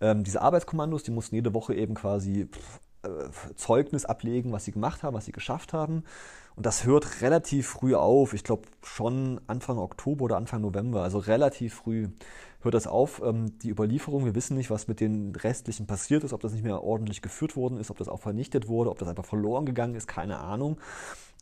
ähm, 0.00 0.24
diese 0.24 0.42
Arbeitskommandos, 0.42 1.04
die 1.04 1.12
mussten 1.12 1.36
jede 1.36 1.54
Woche 1.54 1.74
eben 1.74 1.94
quasi 1.94 2.48
Zeugnis 3.56 4.04
ablegen, 4.04 4.52
was 4.52 4.64
sie 4.64 4.72
gemacht 4.72 5.02
haben, 5.02 5.14
was 5.14 5.24
sie 5.24 5.32
geschafft 5.32 5.72
haben. 5.72 6.04
Und 6.56 6.66
das 6.66 6.84
hört 6.84 7.20
relativ 7.20 7.66
früh 7.66 7.94
auf. 7.94 8.32
Ich 8.32 8.44
glaube 8.44 8.62
schon 8.82 9.40
Anfang 9.46 9.78
Oktober 9.78 10.26
oder 10.26 10.36
Anfang 10.36 10.60
November, 10.60 11.02
also 11.02 11.18
relativ 11.18 11.74
früh 11.74 12.08
hört 12.60 12.74
das 12.74 12.86
auf. 12.86 13.20
Ähm, 13.24 13.58
die 13.58 13.70
Überlieferung, 13.70 14.24
wir 14.24 14.34
wissen 14.34 14.56
nicht, 14.56 14.70
was 14.70 14.88
mit 14.88 15.00
den 15.00 15.34
restlichen 15.34 15.86
passiert 15.86 16.24
ist, 16.24 16.32
ob 16.32 16.40
das 16.40 16.52
nicht 16.52 16.64
mehr 16.64 16.82
ordentlich 16.82 17.22
geführt 17.22 17.56
worden 17.56 17.78
ist, 17.78 17.90
ob 17.90 17.98
das 17.98 18.08
auch 18.08 18.20
vernichtet 18.20 18.68
wurde, 18.68 18.90
ob 18.90 18.98
das 18.98 19.08
einfach 19.08 19.24
verloren 19.24 19.66
gegangen 19.66 19.94
ist, 19.94 20.06
keine 20.06 20.38
Ahnung. 20.38 20.78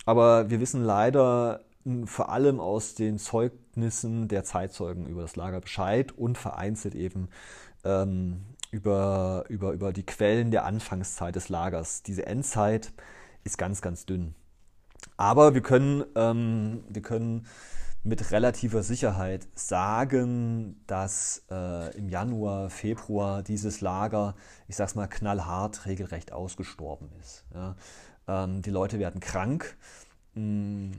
Aber 0.05 0.51
wir 0.51 0.61
wissen 0.61 0.83
leider 0.83 1.61
vor 2.05 2.29
allem 2.29 2.61
aus 2.61 2.95
den 2.95 3.19
Zeugnissen 3.19 4.29
der 4.29 4.45
Zeitzeugen 4.45 5.07
über 5.07 5.23
das 5.23 5.37
Lager 5.37 5.61
Bescheid 5.61 6.13
und 6.13 6.39
vereinzelt 6.39 6.95
eben 6.95 7.29
ähm, 7.85 8.43
über, 8.73 9.45
über, 9.49 9.73
über 9.73 9.93
die 9.93 10.05
Quellen 10.05 10.51
der 10.51 10.65
Anfangszeit 10.65 11.37
des 11.37 11.49
Lagers. 11.49 12.03
Diese 12.03 12.27
Endzeit 12.27 12.93
ist 13.45 13.59
ganz, 13.59 13.83
ganz 13.83 14.07
dünn. 14.07 14.35
Aber 15.17 15.55
wir 15.55 15.61
können, 15.61 16.05
ähm, 16.17 16.83
wir 16.89 17.03
können 17.03 17.47
mit 18.03 18.33
relativer 18.33 18.83
Sicherheit 18.83 19.47
sagen, 19.55 20.83
dass 20.87 21.45
äh, 21.51 21.97
im 21.97 22.09
Januar, 22.09 22.71
Februar 22.71 23.43
dieses 23.43 23.81
Lager, 23.81 24.35
ich 24.67 24.77
sag's 24.77 24.95
mal, 24.95 25.07
knallhart 25.07 25.87
regelrecht 25.87 26.33
ausgestorben 26.33 27.11
ist. 27.21 27.45
Ja. 27.55 27.77
Ähm, 28.27 28.63
die 28.63 28.71
Leute 28.71 28.99
werden 28.99 29.21
krank. 29.21 29.77
Mh, 30.35 30.43
mm, 30.43 30.93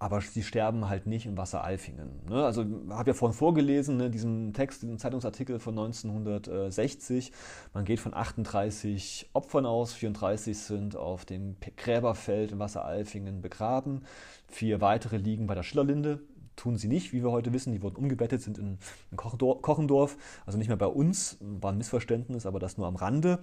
aber 0.00 0.22
sie 0.22 0.42
sterben 0.42 0.88
halt 0.88 1.06
nicht 1.06 1.26
im 1.26 1.36
Wasser 1.36 1.62
Alfingen. 1.62 2.24
Ne? 2.26 2.42
Also 2.42 2.64
habe 2.88 3.10
ja 3.10 3.14
vorhin 3.14 3.36
vorgelesen, 3.36 3.98
ne, 3.98 4.08
diesen 4.08 4.54
Text, 4.54 4.82
diesen 4.82 4.98
Zeitungsartikel 4.98 5.58
von 5.58 5.78
1960. 5.78 7.32
Man 7.74 7.84
geht 7.84 8.00
von 8.00 8.14
38 8.14 9.28
Opfern 9.34 9.66
aus, 9.66 9.92
34 9.92 10.58
sind 10.58 10.96
auf 10.96 11.26
dem 11.26 11.56
Gräberfeld 11.76 12.50
im 12.50 12.58
Wasser 12.60 12.82
Alfingen 12.82 13.42
begraben, 13.42 14.04
vier 14.48 14.80
weitere 14.80 15.18
liegen 15.18 15.46
bei 15.46 15.54
der 15.54 15.62
Schillerlinde. 15.62 16.20
Tun 16.56 16.78
sie 16.78 16.88
nicht, 16.88 17.12
wie 17.12 17.22
wir 17.22 17.30
heute 17.30 17.52
wissen. 17.52 17.72
Die 17.72 17.82
wurden 17.82 17.96
umgebettet, 17.96 18.40
sind 18.40 18.56
in, 18.56 18.78
in 19.10 19.16
Kochendorf, 19.18 20.16
also 20.46 20.56
nicht 20.56 20.68
mehr 20.68 20.78
bei 20.78 20.86
uns, 20.86 21.36
war 21.40 21.72
ein 21.72 21.78
Missverständnis, 21.78 22.46
aber 22.46 22.58
das 22.58 22.78
nur 22.78 22.86
am 22.86 22.96
Rande. 22.96 23.38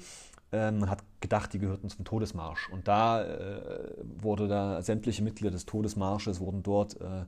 Ähm, 0.51 0.79
man 0.79 0.89
hat 0.89 1.03
gedacht, 1.19 1.53
die 1.53 1.59
gehörten 1.59 1.89
zum 1.89 2.05
Todesmarsch. 2.05 2.69
Und 2.69 2.87
da 2.87 3.23
äh, 3.23 3.93
wurde 4.21 4.47
da 4.47 4.81
sämtliche 4.81 5.23
Mitglieder 5.23 5.51
des 5.51 5.65
Todesmarsches 5.65 6.39
wurden 6.39 6.63
dort 6.63 6.99
äh, 7.01 7.25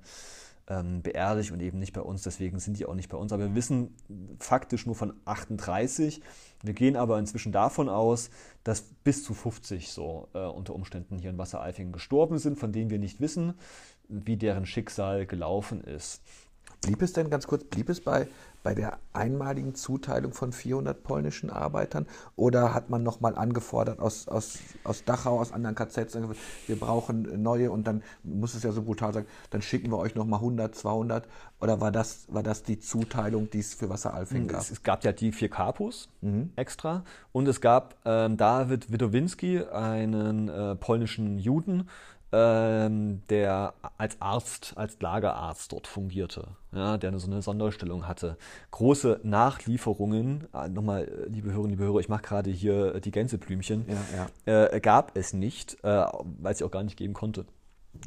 ähm, 0.70 1.02
beerdigt 1.02 1.52
und 1.52 1.60
eben 1.62 1.80
nicht 1.80 1.94
bei 1.94 2.02
uns. 2.02 2.24
Deswegen 2.24 2.60
sind 2.60 2.78
die 2.78 2.86
auch 2.86 2.94
nicht 2.96 3.10
bei 3.10 3.18
uns. 3.18 3.34
Aber 3.34 3.44
wir 3.44 3.56
wissen 3.56 3.96
faktisch 4.40 4.86
nur 4.86 4.96
von 4.96 5.14
38. 5.26 6.22
Wir 6.64 6.74
gehen 6.74 6.96
aber 6.96 7.20
inzwischen 7.20 7.52
davon 7.52 7.90
aus, 7.90 8.30
dass 8.64 8.82
bis 8.82 9.24
zu 9.24 9.34
50 9.34 9.92
so 9.92 10.30
äh, 10.34 10.46
unter 10.46 10.76
Umständen 10.76 11.18
hier 11.18 11.32
in 11.32 11.38
Wassereifingen 11.38 11.92
gestorben 11.92 12.38
sind, 12.38 12.58
von 12.58 12.72
denen 12.72 12.90
wir 12.90 13.00
nicht 13.00 13.20
wissen, 13.20 13.56
wie 14.08 14.38
deren 14.38 14.66
Schicksal 14.66 15.26
gelaufen 15.26 15.82
ist. 15.82 16.22
Blieb 16.82 17.02
es 17.02 17.14
denn 17.14 17.30
ganz 17.30 17.48
kurz, 17.48 17.64
blieb 17.66 17.90
es 17.90 18.02
bei 18.02 18.28
bei 18.64 18.74
der 18.74 19.00
einmaligen 19.14 19.76
Zuteilung 19.76 20.34
von 20.34 20.52
400 20.52 21.04
polnischen 21.04 21.50
Arbeitern? 21.50 22.08
Oder 22.36 22.74
hat 22.74 22.90
man 22.90 23.04
nochmal 23.04 23.36
angefordert 23.36 24.00
aus, 24.00 24.28
aus, 24.28 24.60
aus 24.84 25.04
Dachau, 25.06 25.40
aus 25.40 25.52
anderen 25.52 25.76
KZs, 25.76 26.18
wir 26.68 26.80
brauchen 26.80 27.42
neue 27.42 27.72
und 27.72 27.88
dann 27.88 28.04
muss 28.24 28.54
es 28.54 28.64
ja 28.64 28.72
so 28.72 28.84
brutal 28.84 29.14
sagen, 29.14 29.28
dann 29.50 29.62
schicken 29.62 29.92
wir 29.92 29.98
euch 29.98 30.16
nochmal 30.16 30.40
100, 30.40 30.76
200? 30.76 31.28
Oder 31.62 31.82
war 31.82 31.92
das, 31.92 32.26
war 32.30 32.44
das 32.44 32.64
die 32.64 32.80
Zuteilung, 32.80 33.50
die 33.50 33.60
es 33.60 33.74
für 33.74 33.90
Wasseralfing 33.90 34.48
gab? 34.48 34.62
Es, 34.62 34.72
es, 34.72 34.84
gab 34.84 35.04
ja 35.04 35.12
die 35.12 35.32
vier 35.32 35.50
Kapus 35.50 36.10
mhm. 36.22 36.52
extra 36.56 37.04
und 37.32 37.48
es 37.48 37.60
gab 37.62 37.96
ähm, 38.06 38.38
David 38.38 38.92
Widowinski, 38.92 39.64
einen 39.64 40.48
äh, 40.48 40.76
polnischen 40.76 41.38
Juden, 41.38 41.90
ähm, 42.32 43.22
der 43.30 43.74
als 43.98 44.22
Arzt, 44.22 44.74
als 44.76 45.00
Lagerarzt 45.00 45.72
dort 45.72 45.88
fungierte, 45.88 46.48
ja, 46.72 46.98
der 46.98 47.18
so 47.20 47.28
eine 47.28 47.42
Sonderstellung 47.42 48.08
hatte. 48.08 48.38
Große 48.72 49.20
Nachlieferungen, 49.24 50.48
äh, 50.54 50.70
nochmal, 50.70 51.06
äh, 51.06 51.30
liebe 51.30 51.50
Hörerinnen, 51.50 51.72
liebe 51.72 51.84
Hörer, 51.86 52.00
ich 52.00 52.10
mache 52.10 52.22
gerade 52.22 52.52
hier 52.52 52.96
äh, 52.96 53.02
die 53.02 53.12
Gänseblümchen, 53.12 53.86
ja, 53.88 54.30
ja. 54.46 54.66
Äh, 54.66 54.80
gab 54.80 55.18
es 55.18 55.34
nicht, 55.34 55.84
äh, 55.84 56.06
weil 56.40 56.52
es 56.52 56.60
sie 56.60 56.64
auch 56.64 56.72
gar 56.72 56.84
nicht 56.84 56.98
geben 56.98 57.14
konnte. 57.14 57.46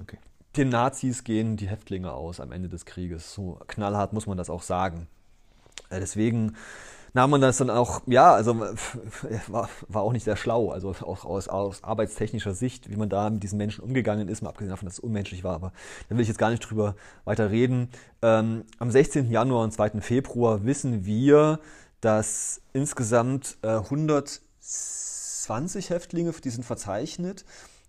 Okay. 0.01 0.19
Den 0.57 0.69
Nazis 0.69 1.25
gehen 1.25 1.57
die 1.57 1.69
Häftlinge 1.69 2.13
aus 2.13 2.39
am 2.39 2.53
Ende 2.53 2.69
des 2.69 2.85
Krieges. 2.85 3.33
So 3.33 3.59
knallhart 3.67 4.13
muss 4.13 4.27
man 4.27 4.37
das 4.37 4.51
auch 4.51 4.63
sagen. 4.63 5.09
Äh, 5.91 5.99
deswegen 5.99 6.57
nahm 7.15 7.31
man 7.31 7.41
das 7.41 7.59
dann 7.59 7.71
auch, 7.71 8.03
ja, 8.07 8.35
also 8.35 8.61
war, 9.49 9.69
war 9.89 10.03
auch 10.03 10.13
nicht 10.13 10.25
sehr 10.25 10.37
schlau, 10.37 10.71
also 10.71 10.91
auch 10.91 11.25
aus, 11.25 11.49
aus 11.49 11.85
arbeitstechnischer 11.85 12.55
Sicht, 12.55 12.91
wie 12.91 12.97
man 12.97 13.09
da 13.09 13.31
mit 13.31 13.43
diesen 13.43 13.59
Menschen 13.59 13.85
umgegangen 13.85 14.29
ist, 14.29 14.43
mal 14.43 14.51
abgesehen 14.51 14.71
davon, 14.71 14.87
dass 14.87 14.95
es 14.95 15.01
unmenschlich 15.01 15.45
war, 15.45 15.55
aber 15.55 15.73
da 16.09 16.17
will 16.17 16.23
ich 16.23 16.29
jetzt 16.29 16.39
gar 16.39 16.51
nicht 16.51 16.61
drüber 16.61 16.97
weiter 17.25 17.51
reden. 17.51 17.89
Ähm, 18.23 18.65
am 18.79 18.91
16. 18.91 19.31
Januar 19.31 19.65
und 19.65 19.73
2. 19.73 20.01
Februar 20.01 20.65
wissen 20.65 21.05
wir, 21.05 21.61
dass 22.01 22.63
insgesamt 22.73 23.59
äh, 23.63 23.69
120 23.69 25.91
Häftlinge, 25.91 26.33
die 26.33 26.51
sind 26.51 26.65
verzeichnet, 26.65 27.45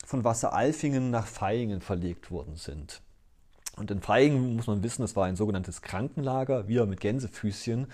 von 0.06 0.24
Wasseralfingen 0.24 1.12
nach 1.12 1.28
Vaihingen 1.28 1.82
verlegt 1.82 2.30
worden 2.30 2.56
sind. 2.56 3.02
Und 3.76 3.90
in 3.90 4.08
Vaihingen 4.08 4.56
muss 4.56 4.68
man 4.68 4.84
wissen, 4.84 5.02
das 5.02 5.16
war 5.16 5.26
ein 5.26 5.36
sogenanntes 5.36 5.82
Krankenlager, 5.82 6.68
wieder 6.68 6.86
mit 6.86 7.00
Gänsefüßchen. 7.00 7.88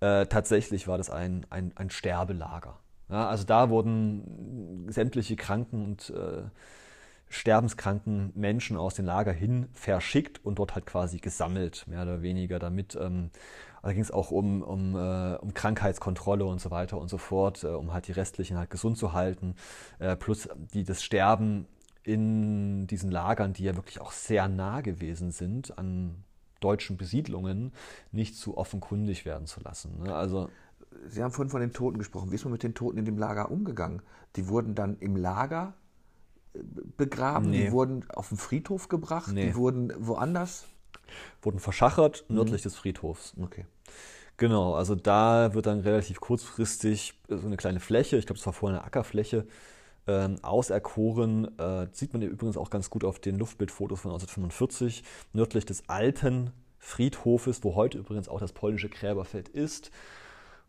Äh, 0.00 0.26
tatsächlich 0.26 0.88
war 0.88 0.98
das 0.98 1.10
ein, 1.10 1.46
ein, 1.50 1.72
ein 1.76 1.90
Sterbelager. 1.90 2.78
Ja, 3.08 3.28
also 3.28 3.44
da 3.44 3.70
wurden 3.70 4.86
sämtliche 4.88 5.36
Kranken 5.36 5.84
und 5.84 6.10
äh, 6.10 6.42
sterbenskranken 7.28 8.32
Menschen 8.34 8.76
aus 8.76 8.94
den 8.94 9.04
Lager 9.04 9.32
hin 9.32 9.68
verschickt 9.72 10.44
und 10.44 10.58
dort 10.58 10.74
halt 10.74 10.86
quasi 10.86 11.18
gesammelt, 11.18 11.86
mehr 11.86 12.02
oder 12.02 12.22
weniger, 12.22 12.58
damit 12.58 12.96
ähm, 13.00 13.30
da 13.82 13.92
ging 13.92 14.02
es 14.02 14.10
auch 14.10 14.30
um, 14.30 14.62
um, 14.62 14.94
äh, 14.94 15.36
um 15.36 15.54
Krankheitskontrolle 15.54 16.44
und 16.44 16.60
so 16.60 16.70
weiter 16.70 16.98
und 16.98 17.08
so 17.08 17.18
fort, 17.18 17.64
äh, 17.64 17.68
um 17.68 17.92
halt 17.92 18.08
die 18.08 18.12
restlichen 18.12 18.58
halt 18.58 18.70
gesund 18.70 18.98
zu 18.98 19.12
halten, 19.12 19.54
äh, 19.98 20.16
plus 20.16 20.48
die 20.74 20.84
das 20.84 21.02
Sterben 21.02 21.66
in 22.02 22.86
diesen 22.86 23.10
Lagern, 23.10 23.52
die 23.52 23.64
ja 23.64 23.76
wirklich 23.76 24.00
auch 24.00 24.12
sehr 24.12 24.48
nah 24.48 24.80
gewesen 24.80 25.30
sind 25.30 25.78
an 25.78 26.24
deutschen 26.60 26.96
Besiedlungen, 26.96 27.72
nicht 28.12 28.36
zu 28.36 28.56
offenkundig 28.56 29.24
werden 29.24 29.46
zu 29.46 29.60
lassen. 29.60 30.02
Ne? 30.02 30.14
Also 30.14 30.48
Sie 31.06 31.22
haben 31.22 31.30
vorhin 31.30 31.50
von 31.50 31.60
den 31.60 31.72
Toten 31.72 31.98
gesprochen. 31.98 32.30
Wie 32.30 32.34
ist 32.34 32.44
man 32.44 32.52
mit 32.52 32.62
den 32.62 32.74
Toten 32.74 32.98
in 32.98 33.04
dem 33.04 33.16
Lager 33.18 33.50
umgegangen? 33.50 34.02
Die 34.36 34.48
wurden 34.48 34.74
dann 34.74 34.98
im 34.98 35.16
Lager 35.16 35.74
äh, 36.54 36.60
begraben, 36.96 37.50
nee. 37.50 37.66
die 37.66 37.72
wurden 37.72 38.08
auf 38.10 38.28
den 38.28 38.38
Friedhof 38.38 38.88
gebracht, 38.88 39.32
nee. 39.32 39.46
die 39.46 39.54
wurden 39.54 39.92
woanders 39.98 40.66
wurden 41.42 41.58
verschachert 41.58 42.24
mhm. 42.28 42.36
nördlich 42.36 42.62
des 42.62 42.76
Friedhofs. 42.76 43.34
Okay. 43.40 43.66
Genau, 44.36 44.74
also 44.74 44.94
da 44.94 45.52
wird 45.54 45.66
dann 45.66 45.80
relativ 45.80 46.20
kurzfristig 46.20 47.14
so 47.28 47.46
eine 47.46 47.56
kleine 47.56 47.80
Fläche, 47.80 48.16
ich 48.16 48.26
glaube, 48.26 48.38
es 48.38 48.46
war 48.46 48.52
vorher 48.52 48.78
eine 48.78 48.86
Ackerfläche, 48.86 49.46
ähm, 50.10 50.42
auserkoren. 50.42 51.56
Äh, 51.58 51.86
sieht 51.92 52.12
man 52.12 52.22
übrigens 52.22 52.56
auch 52.56 52.70
ganz 52.70 52.90
gut 52.90 53.04
auf 53.04 53.18
den 53.20 53.38
Luftbildfotos 53.38 54.00
von 54.00 54.10
1945, 54.10 55.04
nördlich 55.32 55.64
des 55.64 55.88
alten 55.88 56.50
Friedhofes, 56.78 57.62
wo 57.62 57.76
heute 57.76 57.98
übrigens 57.98 58.28
auch 58.28 58.40
das 58.40 58.52
polnische 58.52 58.88
Gräberfeld 58.88 59.48
ist, 59.48 59.90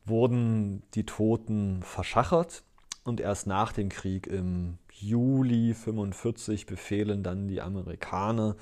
wurden 0.06 0.84
die 0.94 1.06
Toten 1.06 1.82
verschachert 1.84 2.64
und 3.04 3.20
erst 3.20 3.48
nach 3.48 3.74
dem 3.74 3.90
Krieg 3.90 4.28
im 4.28 4.78
Juli 4.92 5.70
1945 5.70 6.66
befehlen 6.68 7.24
dann 7.24 7.48
die 7.48 7.62
Amerikaner, 7.62 8.56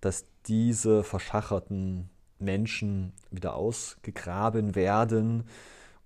dass 0.00 0.26
diese 0.46 1.02
verschacherten 1.02 2.10
Menschen 2.38 3.12
wieder 3.30 3.54
ausgegraben 3.54 4.74
werden 4.74 5.44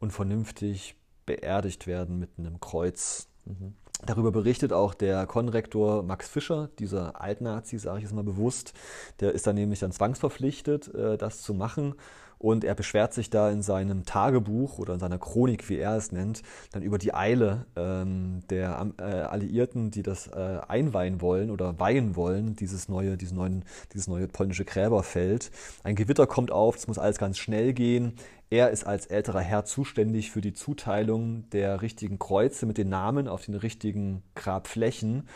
und 0.00 0.12
vernünftig 0.12 0.96
beerdigt 1.26 1.86
werden 1.86 2.18
mit 2.18 2.30
einem 2.38 2.60
Kreuz. 2.60 3.28
Mhm. 3.44 3.74
Darüber 4.06 4.32
berichtet 4.32 4.72
auch 4.72 4.92
der 4.92 5.26
Konrektor 5.26 6.02
Max 6.02 6.28
Fischer, 6.28 6.68
dieser 6.78 7.20
Altnazi, 7.20 7.78
sage 7.78 8.00
ich 8.00 8.04
es 8.04 8.12
mal 8.12 8.24
bewusst. 8.24 8.74
Der 9.20 9.32
ist 9.32 9.46
dann 9.46 9.54
nämlich 9.54 9.80
dann 9.80 9.92
zwangsverpflichtet, 9.92 10.94
äh, 10.94 11.16
das 11.16 11.42
zu 11.42 11.54
machen. 11.54 11.94
Und 12.38 12.64
er 12.64 12.74
beschwert 12.74 13.14
sich 13.14 13.30
da 13.30 13.48
in 13.48 13.62
seinem 13.62 14.04
Tagebuch 14.04 14.78
oder 14.78 14.94
in 14.94 15.00
seiner 15.00 15.18
Chronik, 15.18 15.68
wie 15.70 15.78
er 15.78 15.96
es 15.96 16.12
nennt, 16.12 16.42
dann 16.72 16.82
über 16.82 16.98
die 16.98 17.14
Eile 17.14 17.64
ähm, 17.74 18.42
der 18.50 18.92
äh, 18.98 19.02
Alliierten, 19.02 19.90
die 19.90 20.02
das 20.02 20.26
äh, 20.26 20.58
einweihen 20.68 21.22
wollen 21.22 21.50
oder 21.50 21.78
weihen 21.80 22.16
wollen, 22.16 22.54
dieses 22.54 22.88
neue, 22.90 23.16
dieses, 23.16 23.32
neuen, 23.32 23.64
dieses 23.94 24.08
neue 24.08 24.28
polnische 24.28 24.66
Gräberfeld. 24.66 25.50
Ein 25.84 25.94
Gewitter 25.94 26.26
kommt 26.26 26.50
auf, 26.50 26.76
es 26.76 26.86
muss 26.86 26.98
alles 26.98 27.16
ganz 27.16 27.38
schnell 27.38 27.72
gehen. 27.72 28.14
Er 28.54 28.70
ist 28.70 28.84
als 28.84 29.06
älterer 29.06 29.40
Herr 29.40 29.64
zuständig 29.64 30.30
für 30.30 30.40
die 30.40 30.52
Zuteilung 30.52 31.50
der 31.50 31.82
richtigen 31.82 32.20
Kreuze 32.20 32.66
mit 32.66 32.78
den 32.78 32.88
Namen 32.88 33.26
auf 33.26 33.44
den 33.44 33.56
richtigen 33.56 34.22
Grabflächen 34.36 35.28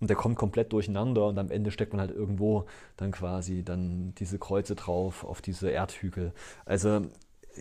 und 0.00 0.08
der 0.08 0.16
kommt 0.16 0.36
komplett 0.36 0.72
durcheinander 0.72 1.26
und 1.26 1.38
am 1.38 1.50
Ende 1.50 1.70
steckt 1.70 1.92
man 1.92 2.00
halt 2.00 2.12
irgendwo 2.12 2.64
dann 2.96 3.12
quasi 3.12 3.62
dann 3.62 4.14
diese 4.14 4.38
Kreuze 4.38 4.74
drauf 4.74 5.22
auf 5.22 5.42
diese 5.42 5.68
Erdhügel. 5.68 6.32
Also 6.64 7.02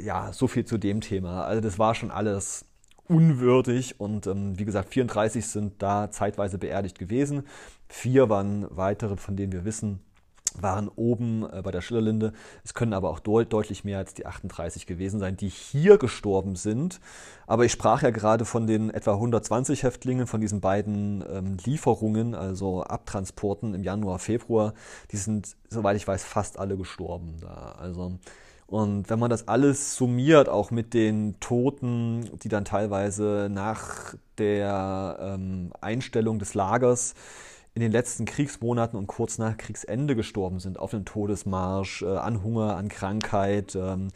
ja, 0.01 0.32
so 0.32 0.47
viel 0.47 0.64
zu 0.64 0.78
dem 0.78 1.01
Thema. 1.01 1.43
Also 1.43 1.59
das 1.59 1.78
war 1.78 1.93
schon 1.93 2.09
alles 2.09 2.64
unwürdig 3.05 3.99
und 3.99 4.28
ähm, 4.28 4.57
wie 4.57 4.64
gesagt, 4.64 4.93
34 4.93 5.45
sind 5.45 5.84
da 5.84 6.09
zeitweise 6.09 6.57
beerdigt 6.57 6.97
gewesen. 6.97 7.43
Vier 7.89 8.30
waren 8.30 8.66
weitere, 8.70 9.18
von 9.18 9.36
denen 9.36 9.51
wir 9.51 9.66
wissen, 9.66 9.99
waren 10.60 10.89
oben 10.89 11.45
äh, 11.52 11.62
bei 11.62 11.72
der 11.72 11.82
Schillerlinde. 11.82 12.34
Es 12.64 12.74
können 12.74 12.93
aber 12.93 13.10
auch 13.10 13.20
deut 13.20 13.52
deutlich 13.54 13.84
mehr 13.84 13.97
als 13.97 14.14
die 14.14 14.26
38 14.26 14.86
gewesen 14.86 15.20
sein, 15.20 15.38
die 15.38 15.49
hier 15.49 15.97
gestorben 15.97 16.56
sind. 16.56 16.99
Aber 17.47 17.66
ich 17.66 17.72
sprach 17.72 18.02
ja 18.02 18.12
gerade 18.12 18.45
von 18.45 18.68
den 18.68 18.89
etwa 18.89 19.14
120 19.14 19.84
Häftlingen, 19.84 20.28
von 20.28 20.41
diesen 20.41 20.62
beiden 20.62 21.24
ähm, 21.32 21.58
Lieferungen, 21.64 22.36
also 22.36 22.84
Abtransporten 22.84 23.74
im 23.74 23.84
Januar, 23.84 24.20
Februar. 24.20 24.74
Die 25.12 25.18
sind, 25.18 25.56
soweit 25.70 25.97
ich 25.97 26.08
weiß, 26.08 26.24
fast 26.24 26.60
alle 26.60 26.78
gestorben 26.78 27.36
da. 27.41 27.76
Also, 27.80 28.14
und 28.68 29.10
wenn 29.10 29.20
man 29.20 29.30
das 29.30 29.49
alles 29.49 29.95
summiert, 29.95 30.47
auch 30.47 30.72
mit 30.72 30.93
den 30.93 31.38
Toten, 31.41 32.30
die 32.41 32.47
dann 32.47 32.64
teilweise 32.64 33.49
nach 33.52 34.16
der 34.38 35.18
ähm, 35.20 35.74
Einstellung 35.82 36.39
des 36.39 36.54
Lagers 36.54 37.14
in 37.74 37.82
den 37.82 37.91
letzten 37.91 38.26
Kriegsmonaten 38.26 38.97
und 38.97 39.07
kurz 39.07 39.38
nach 39.38 39.57
Kriegsende 39.57 40.15
gestorben 40.15 40.59
sind, 40.59 40.78
auf 40.78 40.91
dem 40.91 41.05
Todesmarsch, 41.05 42.01
äh, 42.01 42.17
an 42.17 42.43
Hunger, 42.43 42.76
an 42.76 42.89
Krankheit, 42.89 43.76
ähm, 43.76 44.09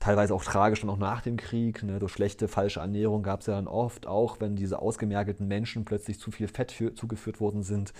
teilweise 0.00 0.34
auch 0.34 0.44
tragisch 0.44 0.80
dann 0.80 0.90
auch 0.90 0.98
nach 0.98 1.22
dem 1.22 1.36
Krieg. 1.36 1.82
Ne, 1.82 1.98
durch 1.98 2.12
schlechte, 2.12 2.48
falsche 2.48 2.80
Ernährung 2.80 3.22
gab 3.22 3.40
es 3.40 3.46
ja 3.46 3.54
dann 3.54 3.68
oft, 3.68 4.06
auch 4.06 4.40
wenn 4.40 4.56
diese 4.56 4.80
ausgemergelten 4.80 5.46
Menschen 5.46 5.84
plötzlich 5.84 6.18
zu 6.18 6.30
viel 6.30 6.48
Fett 6.48 6.72
für, 6.72 6.94
zugeführt 6.94 7.40
worden 7.40 7.62
sind, 7.62 7.92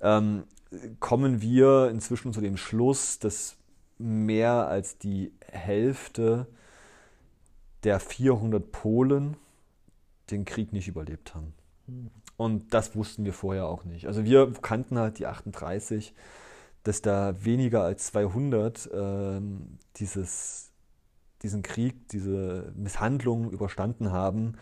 ähm, 0.00 0.44
kommen 1.00 1.42
wir 1.42 1.90
inzwischen 1.90 2.32
zu 2.32 2.40
dem 2.40 2.56
Schluss, 2.56 3.18
dass 3.18 3.56
mehr 3.98 4.68
als 4.68 4.96
die 4.98 5.32
Hälfte 5.50 6.46
der 7.84 8.00
400 8.00 8.70
Polen 8.70 9.36
den 10.30 10.44
Krieg 10.44 10.72
nicht 10.72 10.88
überlebt 10.88 11.34
haben. 11.34 11.52
Hm. 11.86 12.10
Und 12.36 12.74
das 12.74 12.96
wussten 12.96 13.24
wir 13.24 13.32
vorher 13.32 13.66
auch 13.66 13.84
nicht. 13.84 14.06
Also 14.06 14.24
wir 14.24 14.52
kannten 14.62 14.98
halt 14.98 15.18
die 15.18 15.26
38, 15.26 16.14
dass 16.82 17.02
da 17.02 17.44
weniger 17.44 17.82
als 17.82 18.06
200 18.06 18.86
äh, 18.86 19.40
dieses, 19.96 20.72
diesen 21.42 21.62
Krieg, 21.62 22.08
diese 22.08 22.72
Misshandlungen 22.74 23.50
überstanden 23.50 24.10
haben, 24.10 24.56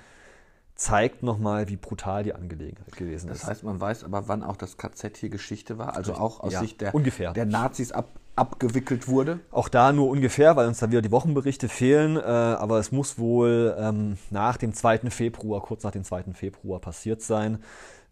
zeigt 0.75 1.23
nochmal, 1.23 1.69
wie 1.69 1.77
brutal 1.77 2.23
die 2.23 2.35
Angelegenheit 2.35 2.97
gewesen 2.97 3.31
ist. 3.31 3.43
Das 3.43 3.49
heißt, 3.49 3.65
man 3.65 3.81
weiß 3.81 4.05
aber, 4.05 4.29
wann 4.29 4.43
auch 4.43 4.57
das 4.57 4.79
KZ 4.79 5.17
hier 5.17 5.29
Geschichte 5.29 5.79
war, 5.79 5.95
also 5.95 6.15
auch 6.15 6.41
aus 6.41 6.55
ja, 6.55 6.61
Sicht 6.61 6.81
der, 6.81 6.95
ungefähr. 6.95 7.33
der 7.33 7.45
Nazis 7.45 7.93
ab, 7.93 8.20
abgewickelt 8.37 9.09
wurde? 9.09 9.41
Auch 9.51 9.69
da 9.69 9.93
nur 9.93 10.09
ungefähr, 10.09 10.57
weil 10.57 10.69
uns 10.69 10.79
da 10.79 10.91
wieder 10.91 11.03
die 11.03 11.11
Wochenberichte 11.11 11.69
fehlen. 11.69 12.17
Äh, 12.17 12.21
aber 12.21 12.79
es 12.79 12.93
muss 12.93 13.19
wohl 13.19 13.77
ähm, 13.79 14.17
nach 14.31 14.57
dem 14.57 14.75
2. 14.75 15.11
Februar, 15.11 15.61
kurz 15.61 15.83
nach 15.83 15.91
dem 15.91 16.05
2. 16.05 16.35
Februar 16.35 16.81
passiert 16.81 17.23
sein. 17.23 17.63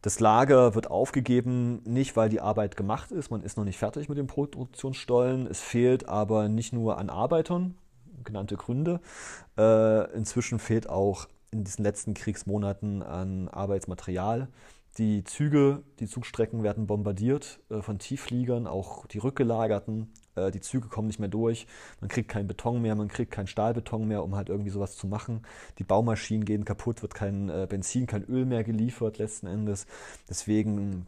Das 0.02 0.20
Lager 0.20 0.76
wird 0.76 0.90
aufgegeben, 0.90 1.82
nicht 1.84 2.16
weil 2.16 2.28
die 2.28 2.40
Arbeit 2.40 2.76
gemacht 2.76 3.10
ist, 3.10 3.30
man 3.30 3.42
ist 3.42 3.56
noch 3.56 3.64
nicht 3.64 3.78
fertig 3.78 4.08
mit 4.08 4.16
den 4.16 4.28
Produktionsstollen. 4.28 5.48
Es 5.48 5.60
fehlt 5.60 6.08
aber 6.08 6.48
nicht 6.48 6.72
nur 6.72 6.98
an 6.98 7.10
Arbeitern, 7.10 7.74
genannte 8.22 8.56
Gründe. 8.56 9.00
Äh, 9.56 10.12
inzwischen 10.14 10.60
fehlt 10.60 10.88
auch 10.88 11.26
in 11.50 11.64
diesen 11.64 11.82
letzten 11.82 12.14
Kriegsmonaten 12.14 13.02
an 13.02 13.48
Arbeitsmaterial. 13.48 14.48
Die 14.98 15.22
Züge, 15.22 15.84
die 16.00 16.08
Zugstrecken 16.08 16.64
werden 16.64 16.88
bombardiert 16.88 17.60
äh, 17.70 17.82
von 17.82 18.00
Tieffliegern, 18.00 18.66
auch 18.66 19.06
die 19.06 19.18
rückgelagerten. 19.18 20.12
Äh, 20.34 20.50
die 20.50 20.60
Züge 20.60 20.88
kommen 20.88 21.06
nicht 21.06 21.20
mehr 21.20 21.28
durch. 21.28 21.68
Man 22.00 22.08
kriegt 22.08 22.28
keinen 22.28 22.48
Beton 22.48 22.82
mehr, 22.82 22.96
man 22.96 23.06
kriegt 23.06 23.30
keinen 23.30 23.46
Stahlbeton 23.46 24.08
mehr, 24.08 24.24
um 24.24 24.34
halt 24.34 24.48
irgendwie 24.48 24.70
sowas 24.70 24.96
zu 24.96 25.06
machen. 25.06 25.42
Die 25.78 25.84
Baumaschinen 25.84 26.44
gehen 26.44 26.64
kaputt, 26.64 27.02
wird 27.02 27.14
kein 27.14 27.48
äh, 27.48 27.68
Benzin, 27.68 28.08
kein 28.08 28.24
Öl 28.24 28.44
mehr 28.44 28.64
geliefert 28.64 29.18
letzten 29.18 29.46
Endes. 29.46 29.86
Deswegen 30.28 31.06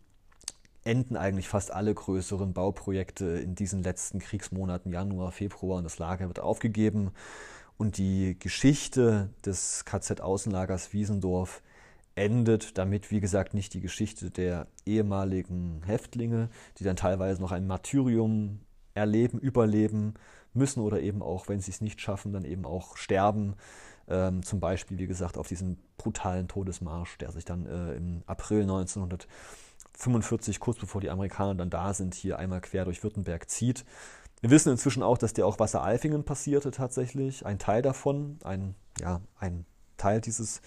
enden 0.85 1.17
eigentlich 1.17 1.49
fast 1.49 1.73
alle 1.73 1.93
größeren 1.93 2.53
Bauprojekte 2.53 3.25
in 3.25 3.57
diesen 3.57 3.83
letzten 3.83 4.21
Kriegsmonaten, 4.21 4.93
Januar, 4.93 5.33
Februar, 5.33 5.79
und 5.79 5.85
das 5.85 5.99
Lager 5.99 6.29
wird 6.29 6.39
aufgegeben. 6.39 7.11
Und 7.77 7.99
die 7.99 8.39
Geschichte 8.39 9.31
des 9.45 9.85
KZ-Außenlagers 9.85 10.93
Wiesendorf 10.93 11.61
endet 12.15 12.77
damit, 12.79 13.11
wie 13.11 13.21
gesagt, 13.21 13.55
nicht 13.55 13.75
die 13.75 13.81
Geschichte 13.81 14.31
der 14.31 14.67
ehemaligen 14.85 15.83
Häftlinge, 15.85 16.51
die 16.79 16.85
dann 16.85 16.97
teilweise 16.97 17.41
noch 17.41 17.53
ein 17.53 17.67
Martyrium 17.67 18.61
erleben, 18.95 19.39
überleben 19.39 20.15
müssen 20.53 20.81
oder 20.81 21.01
eben 21.01 21.23
auch, 21.23 21.49
wenn 21.49 21.61
sie 21.61 21.71
es 21.71 21.81
nicht 21.81 22.01
schaffen, 22.01 22.33
dann 22.33 22.45
eben 22.45 22.65
auch 22.65 22.97
sterben. 22.97 23.55
Ähm, 24.09 24.43
zum 24.43 24.59
Beispiel, 24.61 24.99
wie 24.99 25.07
gesagt, 25.07 25.39
auf 25.39 25.47
diesen 25.47 25.79
brutalen 25.97 26.49
Todesmarsch, 26.49 27.17
der 27.19 27.31
sich 27.31 27.45
dann 27.45 27.67
äh, 27.67 27.95
im 27.95 28.25
April 28.27 28.63
1945, 28.63 30.59
kurz 30.59 30.79
bevor 30.79 31.01
die 31.01 31.11
Amerikaner 31.11 31.55
dann 31.55 31.71
da 31.71 31.95
sind, 31.95 32.15
hier 32.15 32.39
einmal 32.39 32.61
quer 32.61 32.85
durch 32.85 33.05
Württemberg 33.05 33.49
zieht. 33.49 33.85
Wir 34.41 34.51
wissen 34.51 34.73
inzwischen 34.73 35.03
auch, 35.03 35.19
dass 35.19 35.35
der 35.35 35.47
auch 35.47 35.59
Wasseralfingen 35.59 36.25
passierte 36.25 36.71
tatsächlich. 36.71 37.47
Ein 37.47 37.59
Teil 37.59 37.83
davon, 37.83 38.39
ein, 38.43 38.75
ja, 38.99 39.21
ein 39.39 39.67
Teil 40.01 40.21
dieses, 40.21 40.61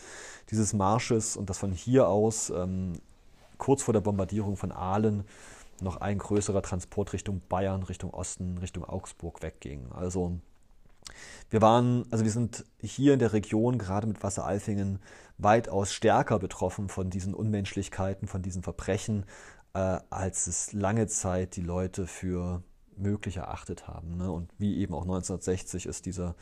dieses 0.50 0.74
Marsches 0.74 1.36
und 1.36 1.50
dass 1.50 1.58
von 1.58 1.72
hier 1.72 2.08
aus 2.08 2.50
ähm, 2.50 2.94
kurz 3.58 3.84
vor 3.84 3.94
der 3.94 4.02
Bombardierung 4.02 4.58
von 4.58 4.72
Aalen 4.72 5.26
noch 5.82 5.98
ein 5.98 6.18
größerer 6.18 6.62
Transport 6.62 7.14
Richtung 7.14 7.42
Bayern, 7.50 7.84
Richtung 7.84 8.14
Osten, 8.14 8.58
Richtung 8.60 8.86
Augsburg 8.86 9.42
wegging. 9.42 9.92
Also 9.92 10.34
wir 11.50 11.62
waren, 11.62 12.06
also 12.12 12.24
wir 12.24 12.32
sind 12.32 12.66
hier 12.80 13.14
in 13.14 13.20
der 13.20 13.34
Region, 13.34 13.78
gerade 13.78 14.08
mit 14.08 14.24
Wasseralfingen, 14.24 15.00
weitaus 15.38 15.92
stärker 15.92 16.40
betroffen 16.40 16.90
von 16.90 17.10
diesen 17.10 17.34
Unmenschlichkeiten, 17.34 18.28
von 18.28 18.42
diesen 18.42 18.64
Verbrechen, 18.64 19.26
äh, 19.74 20.00
als 20.10 20.48
es 20.48 20.74
lange 20.74 21.08
Zeit 21.08 21.56
die 21.56 21.62
Leute 21.62 22.08
für 22.08 22.64
möglich 22.96 23.38
erachtet 23.38 23.88
haben. 23.88 24.18
Ne? 24.18 24.32
Und 24.32 24.52
wie 24.58 24.78
eben 24.78 24.94
auch 24.94 25.04
1960 25.04 25.86
ist 25.86 26.06
dieser 26.06 26.36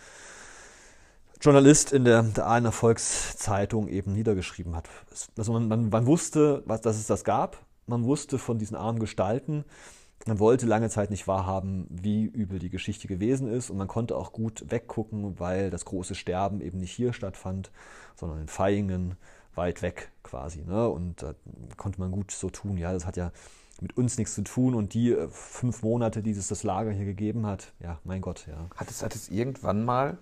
Journalist 1.42 1.92
in 1.92 2.06
der, 2.06 2.22
der 2.22 2.46
Aachener 2.46 2.72
Volkszeitung 2.72 3.88
eben 3.88 4.14
niedergeschrieben 4.14 4.76
hat. 4.76 4.88
Also 5.36 5.54
man, 5.54 5.68
man, 5.68 5.90
man 5.90 6.06
wusste, 6.06 6.62
was, 6.68 6.82
dass 6.82 6.98
es 6.98 7.08
das 7.08 7.24
gab. 7.24 7.58
Man 7.88 8.04
wusste 8.04 8.38
von 8.38 8.60
diesen 8.60 8.78
armen 8.78 9.00
Gestalten. 9.00 9.66
Man 10.28 10.38
wollte 10.38 10.68
lange 10.68 10.90
Zeit 10.90 11.10
nicht 11.10 11.28
wahrhaben, 11.28 11.88
wie 11.90 12.26
übel 12.26 12.60
die 12.60 12.70
Geschichte 12.70 13.08
gewesen 13.08 13.52
ist. 13.52 13.72
Und 13.72 13.78
man 13.78 13.88
konnte 13.88 14.16
auch 14.18 14.34
gut 14.34 14.66
weggucken, 14.70 15.40
weil 15.40 15.72
das 15.72 15.86
große 15.86 16.14
Sterben 16.14 16.62
eben 16.62 16.78
nicht 16.78 16.92
hier 16.92 17.12
stattfand, 17.12 17.72
sondern 18.16 18.42
in 18.42 18.48
Feyingen, 18.48 19.16
weit 19.56 19.82
weg 19.82 20.12
quasi. 20.22 20.64
Ne? 20.64 20.88
Und 20.90 21.24
da 21.24 21.34
konnte 21.76 22.00
man 22.00 22.12
gut 22.12 22.30
so 22.30 22.52
tun. 22.52 22.78
Ja, 22.78 22.94
das 22.94 23.08
hat 23.08 23.18
ja 23.18 23.32
mit 23.82 23.98
uns 23.98 24.20
nichts 24.20 24.36
zu 24.36 24.44
tun. 24.44 24.76
Und 24.76 24.94
die 24.94 25.12
äh, 25.12 25.28
fünf 25.30 25.82
Monate, 25.82 26.22
die 26.22 26.32
es 26.32 26.50
das 26.50 26.62
Lager 26.62 26.92
hier 26.92 27.06
gegeben 27.06 27.48
hat, 27.48 27.74
ja, 27.80 27.98
mein 28.04 28.22
Gott, 28.22 28.46
ja. 28.48 28.68
Hat 28.76 28.92
es, 28.92 29.02
hat 29.02 29.16
es 29.16 29.30
irgendwann 29.30 29.84
mal 29.84 30.20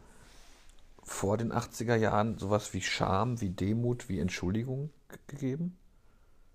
vor 1.10 1.38
den 1.38 1.52
80er 1.52 1.96
Jahren 1.96 2.38
sowas 2.38 2.74
wie 2.74 2.82
Scham, 2.82 3.42
wie 3.42 3.50
Demut, 3.50 4.10
wie 4.10 4.20
Entschuldigung 4.20 4.92
gegeben? 5.28 5.76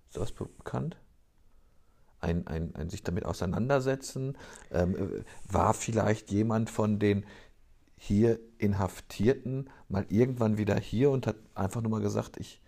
Ist 0.09 0.17
das 0.17 0.31
bekannt? 0.31 0.95
Ein, 2.21 2.47
ein, 2.47 2.73
ein 2.73 2.89
sich 2.89 3.03
damit 3.03 3.25
auseinandersetzen? 3.25 4.37
Ähm, 4.71 4.95
äh, 4.95 5.23
war 5.51 5.73
vielleicht 5.73 6.31
jemand 6.31 6.69
von 6.69 6.99
den 6.99 7.25
hier 7.97 8.39
Inhaftierten 8.57 9.69
mal 9.89 10.05
irgendwann 10.09 10.57
wieder 10.57 10.79
hier 10.79 11.11
und 11.11 11.27
hat 11.27 11.35
einfach 11.53 11.81
nur 11.81 11.91
mal 11.91 12.01
gesagt, 12.01 12.37
ich. 12.37 12.61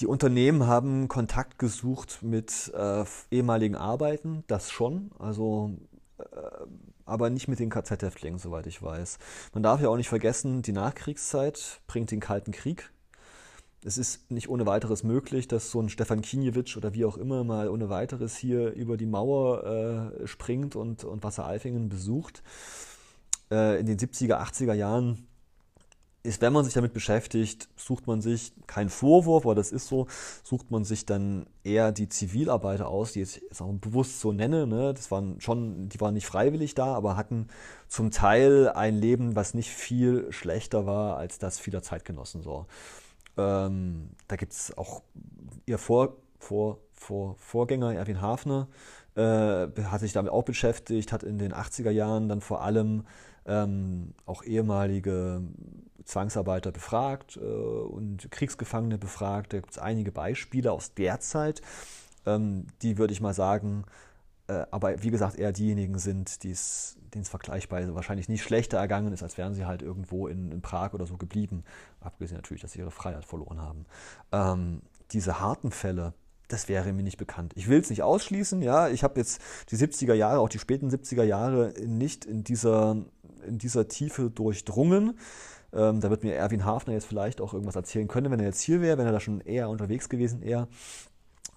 Die 0.00 0.08
Unternehmen 0.08 0.66
haben 0.66 1.06
Kontakt 1.06 1.60
gesucht 1.60 2.18
mit 2.22 2.72
äh, 2.74 3.04
ehemaligen 3.30 3.76
Arbeiten, 3.76 4.42
das 4.48 4.72
schon. 4.72 5.12
Also 5.20 5.70
äh, 6.18 6.24
aber 7.06 7.30
nicht 7.30 7.48
mit 7.48 7.58
den 7.58 7.70
KZ-Häftlingen, 7.70 8.38
soweit 8.38 8.66
ich 8.66 8.82
weiß. 8.82 9.18
Man 9.52 9.62
darf 9.62 9.80
ja 9.80 9.88
auch 9.88 9.96
nicht 9.96 10.08
vergessen, 10.08 10.62
die 10.62 10.72
Nachkriegszeit 10.72 11.80
bringt 11.86 12.10
den 12.10 12.20
Kalten 12.20 12.52
Krieg. 12.52 12.90
Es 13.84 13.98
ist 13.98 14.30
nicht 14.30 14.48
ohne 14.48 14.64
weiteres 14.64 15.02
möglich, 15.02 15.46
dass 15.46 15.70
so 15.70 15.80
ein 15.80 15.90
Stefan 15.90 16.22
Kinjewitsch 16.22 16.76
oder 16.78 16.94
wie 16.94 17.04
auch 17.04 17.18
immer 17.18 17.44
mal 17.44 17.68
ohne 17.68 17.90
weiteres 17.90 18.34
hier 18.34 18.72
über 18.72 18.96
die 18.96 19.06
Mauer 19.06 20.12
äh, 20.22 20.26
springt 20.26 20.74
und, 20.74 21.04
und 21.04 21.22
Wasser-Eifingen 21.22 21.90
besucht. 21.90 22.42
Äh, 23.50 23.80
in 23.80 23.86
den 23.86 23.98
70er, 23.98 24.40
80er 24.40 24.72
Jahren 24.72 25.26
ist, 26.24 26.40
wenn 26.40 26.54
man 26.54 26.64
sich 26.64 26.72
damit 26.72 26.94
beschäftigt, 26.94 27.68
sucht 27.76 28.06
man 28.06 28.22
sich 28.22 28.54
keinen 28.66 28.88
Vorwurf, 28.88 29.44
aber 29.44 29.54
das 29.54 29.70
ist 29.70 29.88
so, 29.88 30.06
sucht 30.42 30.70
man 30.70 30.82
sich 30.82 31.04
dann 31.04 31.46
eher 31.62 31.92
die 31.92 32.08
Zivilarbeiter 32.08 32.88
aus, 32.88 33.12
die 33.12 33.20
ich 33.20 33.42
jetzt 33.42 33.60
auch 33.60 33.70
bewusst 33.74 34.20
so 34.20 34.32
nenne. 34.32 34.66
Ne? 34.66 34.94
Das 34.94 35.10
waren 35.10 35.38
schon, 35.42 35.90
die 35.90 36.00
waren 36.00 36.14
nicht 36.14 36.26
freiwillig 36.26 36.74
da, 36.74 36.94
aber 36.94 37.16
hatten 37.16 37.48
zum 37.88 38.10
Teil 38.10 38.70
ein 38.70 38.96
Leben, 38.96 39.36
was 39.36 39.52
nicht 39.52 39.70
viel 39.70 40.32
schlechter 40.32 40.86
war 40.86 41.18
als 41.18 41.38
das 41.38 41.60
vieler 41.60 41.82
Zeitgenossen. 41.82 42.42
So. 42.42 42.66
Ähm, 43.36 44.08
da 44.26 44.36
gibt 44.36 44.54
es 44.54 44.76
auch 44.78 45.02
ihr 45.66 45.76
Vor, 45.76 46.16
Vor, 46.38 46.78
Vor, 46.94 47.36
Vorgänger, 47.36 47.94
Erwin 47.94 48.22
Hafner, 48.22 48.68
äh, 49.14 49.66
hat 49.82 50.00
sich 50.00 50.14
damit 50.14 50.32
auch 50.32 50.44
beschäftigt, 50.44 51.12
hat 51.12 51.22
in 51.22 51.36
den 51.36 51.52
80er 51.52 51.90
Jahren 51.90 52.30
dann 52.30 52.40
vor 52.40 52.62
allem 52.62 53.04
ähm, 53.46 54.14
auch 54.24 54.42
ehemalige 54.42 55.42
Zwangsarbeiter 56.04 56.72
befragt 56.72 57.36
äh, 57.36 57.40
und 57.40 58.30
Kriegsgefangene 58.30 58.98
befragt. 58.98 59.52
Da 59.52 59.58
gibt 59.58 59.72
es 59.72 59.78
einige 59.78 60.12
Beispiele 60.12 60.72
aus 60.72 60.94
der 60.94 61.20
Zeit, 61.20 61.62
ähm, 62.26 62.66
die 62.82 62.98
würde 62.98 63.12
ich 63.12 63.20
mal 63.20 63.34
sagen, 63.34 63.84
äh, 64.46 64.66
aber 64.70 65.02
wie 65.02 65.10
gesagt, 65.10 65.36
eher 65.36 65.52
diejenigen 65.52 65.98
sind, 65.98 66.42
denen 66.44 66.52
es 66.52 66.96
vergleichsweise 67.28 67.94
wahrscheinlich 67.94 68.28
nicht 68.28 68.42
schlechter 68.42 68.78
ergangen 68.78 69.12
ist, 69.12 69.22
als 69.22 69.38
wären 69.38 69.54
sie 69.54 69.64
halt 69.64 69.82
irgendwo 69.82 70.26
in, 70.26 70.52
in, 70.52 70.60
Prag 70.60 70.92
oder 70.92 71.06
so 71.06 71.16
geblieben. 71.16 71.64
Abgesehen 72.00 72.36
natürlich, 72.36 72.60
dass 72.60 72.72
sie 72.72 72.80
ihre 72.80 72.90
Freiheit 72.90 73.24
verloren 73.24 73.60
haben. 73.60 73.86
Ähm, 74.32 74.82
diese 75.12 75.40
harten 75.40 75.70
Fälle, 75.70 76.12
das 76.48 76.68
wäre 76.68 76.92
mir 76.92 77.02
nicht 77.02 77.16
bekannt. 77.16 77.52
Ich 77.56 77.68
will 77.68 77.80
es 77.80 77.88
nicht 77.88 78.02
ausschließen, 78.02 78.60
ja. 78.60 78.88
Ich 78.88 79.02
habe 79.02 79.18
jetzt 79.18 79.40
die 79.70 79.76
70er 79.76 80.14
Jahre, 80.14 80.40
auch 80.40 80.50
die 80.50 80.58
späten 80.58 80.90
70er 80.90 81.24
Jahre 81.24 81.72
nicht 81.86 82.26
in 82.26 82.44
dieser, 82.44 82.96
in 83.46 83.58
dieser 83.58 83.88
Tiefe 83.88 84.30
durchdrungen. 84.30 85.18
Ähm, 85.74 86.00
da 86.00 86.10
wird 86.10 86.22
mir 86.22 86.34
Erwin 86.34 86.64
Hafner 86.64 86.92
jetzt 86.92 87.06
vielleicht 87.06 87.40
auch 87.40 87.52
irgendwas 87.52 87.76
erzählen 87.76 88.08
können, 88.08 88.30
wenn 88.30 88.40
er 88.40 88.46
jetzt 88.46 88.60
hier 88.60 88.80
wäre, 88.80 88.98
wenn 88.98 89.06
er 89.06 89.12
da 89.12 89.20
schon 89.20 89.40
eher 89.40 89.68
unterwegs 89.68 90.08
gewesen 90.08 90.40
wäre. 90.42 90.68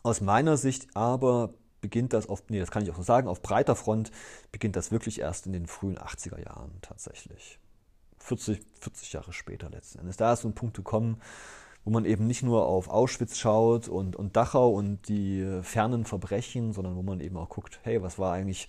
Aus 0.04 0.22
meiner 0.22 0.58
Sicht 0.58 0.88
aber 0.96 1.54
beginnt 1.82 2.14
das 2.14 2.28
auf, 2.28 2.44
nee, 2.50 2.60
das 2.60 2.72
kann 2.72 2.84
ich 2.84 2.92
auch 2.92 2.96
so 2.96 3.04
sagen, 3.04 3.28
auf 3.28 3.42
breiter 3.42 3.76
Front 3.76 4.12
beginnt 4.52 4.76
das 4.76 4.92
wirklich 4.92 5.20
erst 5.20 5.46
in 5.46 5.54
den 5.54 5.68
frühen 5.68 5.98
80er 5.98 6.44
Jahren 6.44 6.72
tatsächlich. 6.82 7.60
40, 8.20 8.62
40 8.80 9.14
Jahre 9.14 9.34
später 9.34 9.70
letzten 9.70 10.00
Endes. 10.00 10.18
Da 10.18 10.34
ist 10.34 10.42
so 10.42 10.48
ein 10.48 10.56
Punkt 10.56 10.76
gekommen, 10.76 11.22
wo 11.86 11.92
man 11.92 12.04
eben 12.06 12.28
nicht 12.28 12.44
nur 12.44 12.66
auf 12.66 12.90
Auschwitz 12.90 13.38
schaut 13.38 13.88
und, 13.88 14.16
und 14.16 14.36
Dachau 14.36 14.72
und 14.72 15.08
die 15.08 15.60
fernen 15.62 16.04
Verbrechen, 16.04 16.74
sondern 16.74 16.96
wo 16.96 17.04
man 17.04 17.22
eben 17.22 17.38
auch 17.38 17.50
guckt, 17.50 17.80
hey, 17.84 18.02
was 18.02 18.20
war 18.20 18.34
eigentlich 18.34 18.68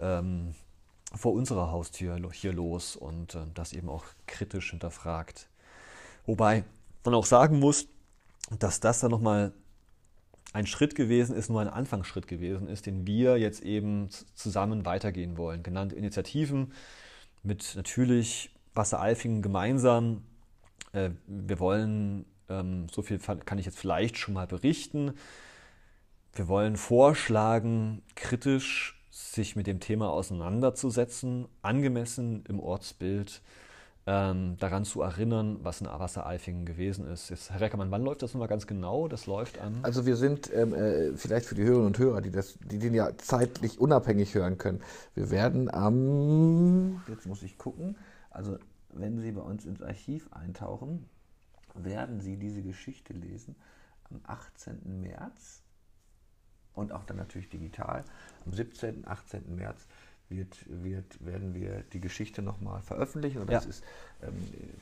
ähm, 0.00 0.54
vor 1.14 1.32
unserer 1.32 1.70
Haustür 1.70 2.18
hier 2.32 2.52
los 2.52 2.96
und 2.96 3.34
äh, 3.34 3.46
das 3.54 3.72
eben 3.72 3.88
auch 3.88 4.04
kritisch 4.26 4.70
hinterfragt. 4.70 5.48
Wobei 6.26 6.64
man 7.04 7.14
auch 7.14 7.26
sagen 7.26 7.58
muss, 7.58 7.88
dass 8.58 8.80
das 8.80 9.00
dann 9.00 9.10
nochmal 9.10 9.52
ein 10.52 10.66
Schritt 10.66 10.94
gewesen 10.94 11.36
ist, 11.36 11.50
nur 11.50 11.60
ein 11.60 11.68
Anfangsschritt 11.68 12.26
gewesen 12.26 12.68
ist, 12.68 12.86
den 12.86 13.06
wir 13.06 13.38
jetzt 13.38 13.62
eben 13.62 14.08
zusammen 14.34 14.84
weitergehen 14.84 15.36
wollen. 15.36 15.62
Genannte 15.62 15.94
Initiativen 15.94 16.72
mit 17.42 17.74
natürlich 17.76 18.50
Wasseralfingen 18.74 19.42
gemeinsam. 19.42 20.22
Äh, 20.92 21.10
wir 21.26 21.58
wollen, 21.60 22.24
ähm, 22.48 22.88
so 22.90 23.02
viel 23.02 23.18
kann 23.18 23.58
ich 23.58 23.66
jetzt 23.66 23.78
vielleicht 23.78 24.16
schon 24.16 24.34
mal 24.34 24.46
berichten, 24.46 25.14
wir 26.34 26.46
wollen 26.46 26.76
vorschlagen, 26.76 28.02
kritisch 28.14 28.97
sich 29.18 29.56
mit 29.56 29.66
dem 29.66 29.80
Thema 29.80 30.10
auseinanderzusetzen, 30.10 31.48
angemessen 31.62 32.44
im 32.48 32.60
Ortsbild 32.60 33.42
ähm, 34.06 34.56
daran 34.58 34.84
zu 34.84 35.02
erinnern, 35.02 35.58
was 35.62 35.80
in 35.80 35.86
Wasser-Eifingen 35.88 36.64
gewesen 36.64 37.06
ist. 37.06 37.28
Jetzt, 37.28 37.50
Herr 37.50 37.60
Reckermann, 37.60 37.90
wann 37.90 38.04
läuft 38.04 38.22
das 38.22 38.32
nochmal 38.32 38.48
ganz 38.48 38.66
genau? 38.66 39.08
Das 39.08 39.26
läuft 39.26 39.58
an. 39.58 39.80
Also 39.82 40.06
wir 40.06 40.16
sind 40.16 40.50
ähm, 40.54 40.72
äh, 40.72 41.16
vielleicht 41.16 41.46
für 41.46 41.56
die 41.56 41.64
Hörerinnen 41.64 41.88
und 41.88 41.98
Hörer, 41.98 42.20
die, 42.20 42.30
das, 42.30 42.58
die 42.60 42.78
den 42.78 42.94
ja 42.94 43.10
zeitlich 43.18 43.80
unabhängig 43.80 44.34
hören 44.34 44.56
können. 44.56 44.80
Wir 45.14 45.30
werden 45.30 45.68
am, 45.72 47.02
jetzt 47.08 47.26
muss 47.26 47.42
ich 47.42 47.58
gucken, 47.58 47.96
also 48.30 48.56
wenn 48.90 49.20
Sie 49.20 49.32
bei 49.32 49.42
uns 49.42 49.66
ins 49.66 49.82
Archiv 49.82 50.32
eintauchen, 50.32 51.08
werden 51.74 52.20
Sie 52.20 52.36
diese 52.36 52.62
Geschichte 52.62 53.12
lesen 53.12 53.56
am 54.10 54.20
18. 54.24 55.00
März 55.00 55.62
und 56.78 56.92
auch 56.92 57.04
dann 57.04 57.16
natürlich 57.16 57.48
digital. 57.50 58.04
Am 58.48 58.54
17. 58.54 59.06
18. 59.06 59.54
März 59.54 59.86
wird, 60.30 60.56
wird, 60.68 61.24
werden 61.24 61.54
wir 61.54 61.82
die 61.92 62.00
Geschichte 62.00 62.40
nochmal 62.40 62.80
veröffentlichen. 62.82 63.42
Und 63.42 63.50
das 63.50 63.64
ja. 63.64 63.70
ist, 63.70 63.84
ähm, 64.22 64.34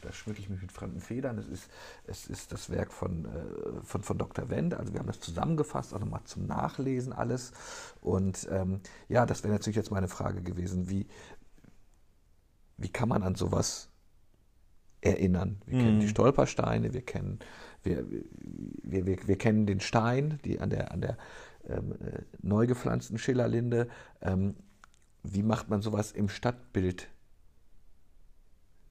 da 0.03 0.13
schmücke 0.13 0.41
ich 0.41 0.49
mich 0.49 0.63
mit 0.63 0.71
fremden 0.71 1.01
Federn. 1.01 1.39
Es 1.39 1.49
ist, 1.49 1.69
es 2.07 2.27
ist 2.29 2.53
das 2.53 2.71
Werk 2.71 2.93
von, 2.93 3.25
äh, 3.25 3.83
von, 3.83 4.03
von 4.03 4.19
Dr. 4.19 4.51
Wendt. 4.51 4.75
Also 4.75 4.93
wir 4.93 5.01
haben 5.01 5.07
das 5.07 5.21
zusammengefasst, 5.21 5.95
auch 5.95 5.99
nochmal 5.99 6.23
zum 6.25 6.47
Nachlesen 6.47 7.13
alles. 7.13 7.53
Und 8.01 8.47
ähm, 8.51 8.81
ja, 9.09 9.27
das 9.27 9.43
wäre 9.43 9.53
natürlich 9.53 9.77
jetzt 9.77 9.91
meine 9.91 10.09
Frage 10.09 10.43
gewesen, 10.43 10.89
wie, 10.89 11.09
wie 12.77 12.89
kann 12.89 13.09
man 13.09 13.25
an 13.25 13.35
sowas 13.35 13.89
erinnern? 15.01 15.61
Wir 15.67 15.79
mhm. 15.79 15.83
kennen 15.83 16.01
die 16.01 16.09
Stolpersteine, 16.09 16.93
wir 16.93 17.03
kennen, 17.03 17.41
wir, 17.83 18.05
wir, 18.83 19.07
wir, 19.07 19.19
wir 19.27 19.39
kennen 19.39 19.67
den 19.67 19.81
Stein, 19.81 20.39
die 20.45 20.61
an 20.61 20.71
der, 20.71 20.93
an 20.93 21.01
der 21.01 21.19
neu 22.43 22.67
gepflanzten 22.67 23.19
Schillerlinde. 23.19 23.89
Ähm, 24.23 24.55
wie 25.23 25.43
macht 25.43 25.69
man 25.69 25.83
sowas 25.83 26.13
im 26.13 26.29
Stadtbild 26.29 27.09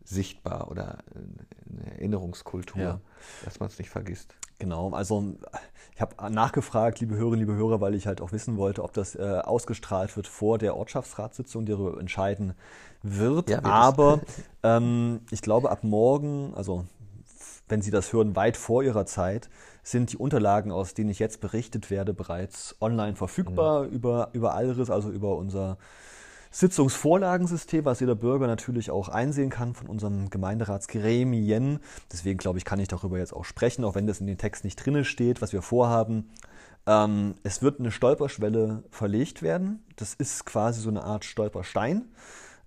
sichtbar 0.04 0.70
oder 0.70 1.00
eine 1.16 1.92
Erinnerungskultur, 1.92 2.82
ja. 2.82 3.02
dass 3.44 3.60
man 3.60 3.70
es 3.70 3.80
nicht 3.80 3.90
vergisst? 3.90 4.36
Genau, 4.58 4.92
also 4.92 5.36
ich 5.94 6.02
habe 6.02 6.32
nachgefragt, 6.32 7.02
liebe 7.02 7.16
Hörerinnen, 7.16 7.40
liebe 7.40 7.56
Hörer, 7.56 7.82
weil 7.82 7.94
ich 7.94 8.08
halt 8.08 8.22
auch 8.22 8.32
wissen 8.32 8.56
wollte, 8.56 8.84
ob 8.84 8.94
das 8.94 9.16
äh, 9.16 9.42
ausgestrahlt 9.44 10.16
wird 10.16 10.28
vor 10.28 10.58
der 10.58 10.78
Ortschaftsratssitzung, 10.78 11.66
die 11.66 11.74
darüber 11.74 12.00
entscheiden 12.00 12.54
wird. 13.02 13.50
Ja, 13.50 13.64
Aber 13.66 14.22
ähm, 14.64 15.22
ich 15.30 15.42
glaube, 15.42 15.72
ab 15.72 15.84
morgen, 15.84 16.54
also 16.56 16.86
wenn 17.68 17.82
Sie 17.82 17.92
das 17.92 18.14
hören, 18.14 18.36
weit 18.36 18.56
vor 18.56 18.84
Ihrer 18.84 19.06
Zeit, 19.06 19.50
sind 19.86 20.12
die 20.12 20.18
Unterlagen, 20.18 20.72
aus 20.72 20.96
denen 20.96 21.12
ich 21.12 21.20
jetzt 21.20 21.42
berichtet 21.42 21.92
werde, 21.92 22.14
bereits 22.14 22.76
online 22.82 23.16
verfügbar 23.16 23.84
mhm. 23.84 23.90
über, 23.92 24.30
über 24.34 24.56
Alris, 24.56 24.90
also 24.90 25.12
über 25.12 25.38
unser 25.38 25.78
Sitzungsvorlagensystem, 26.50 27.86
was 27.86 28.00
jeder 28.00 28.16
Bürger 28.16 28.48
natürlich 28.48 28.90
auch 28.90 29.10
einsehen 29.10 29.52
kann 29.52 29.76
von 29.76 29.88
unserem 29.88 30.30
Gemeinderatsgremien. 30.32 31.80
Deswegen 32.12 32.40
glaube 32.40 32.58
ich, 32.58 32.66
kann 32.66 32.80
ich 32.80 32.88
darüber 32.88 33.20
jetzt 33.20 33.34
auch 33.34 33.46
sprechen, 33.46 33.86
auch 33.86 33.94
wenn 33.94 34.08
das 34.08 34.22
in 34.22 34.28
den 34.28 34.40
Text 34.40 34.64
nicht 34.64 34.78
drinne 34.78 35.06
steht, 35.06 35.42
was 35.42 35.54
wir 35.54 35.62
vorhaben. 35.62 36.32
Ähm, 36.88 37.36
es 37.44 37.62
wird 37.62 37.80
eine 37.80 37.92
Stolperschwelle 37.92 38.84
verlegt 38.90 39.44
werden. 39.44 39.84
Das 39.98 40.16
ist 40.16 40.46
quasi 40.46 40.82
so 40.82 40.90
eine 40.90 41.04
Art 41.04 41.26
Stolperstein 41.26 42.06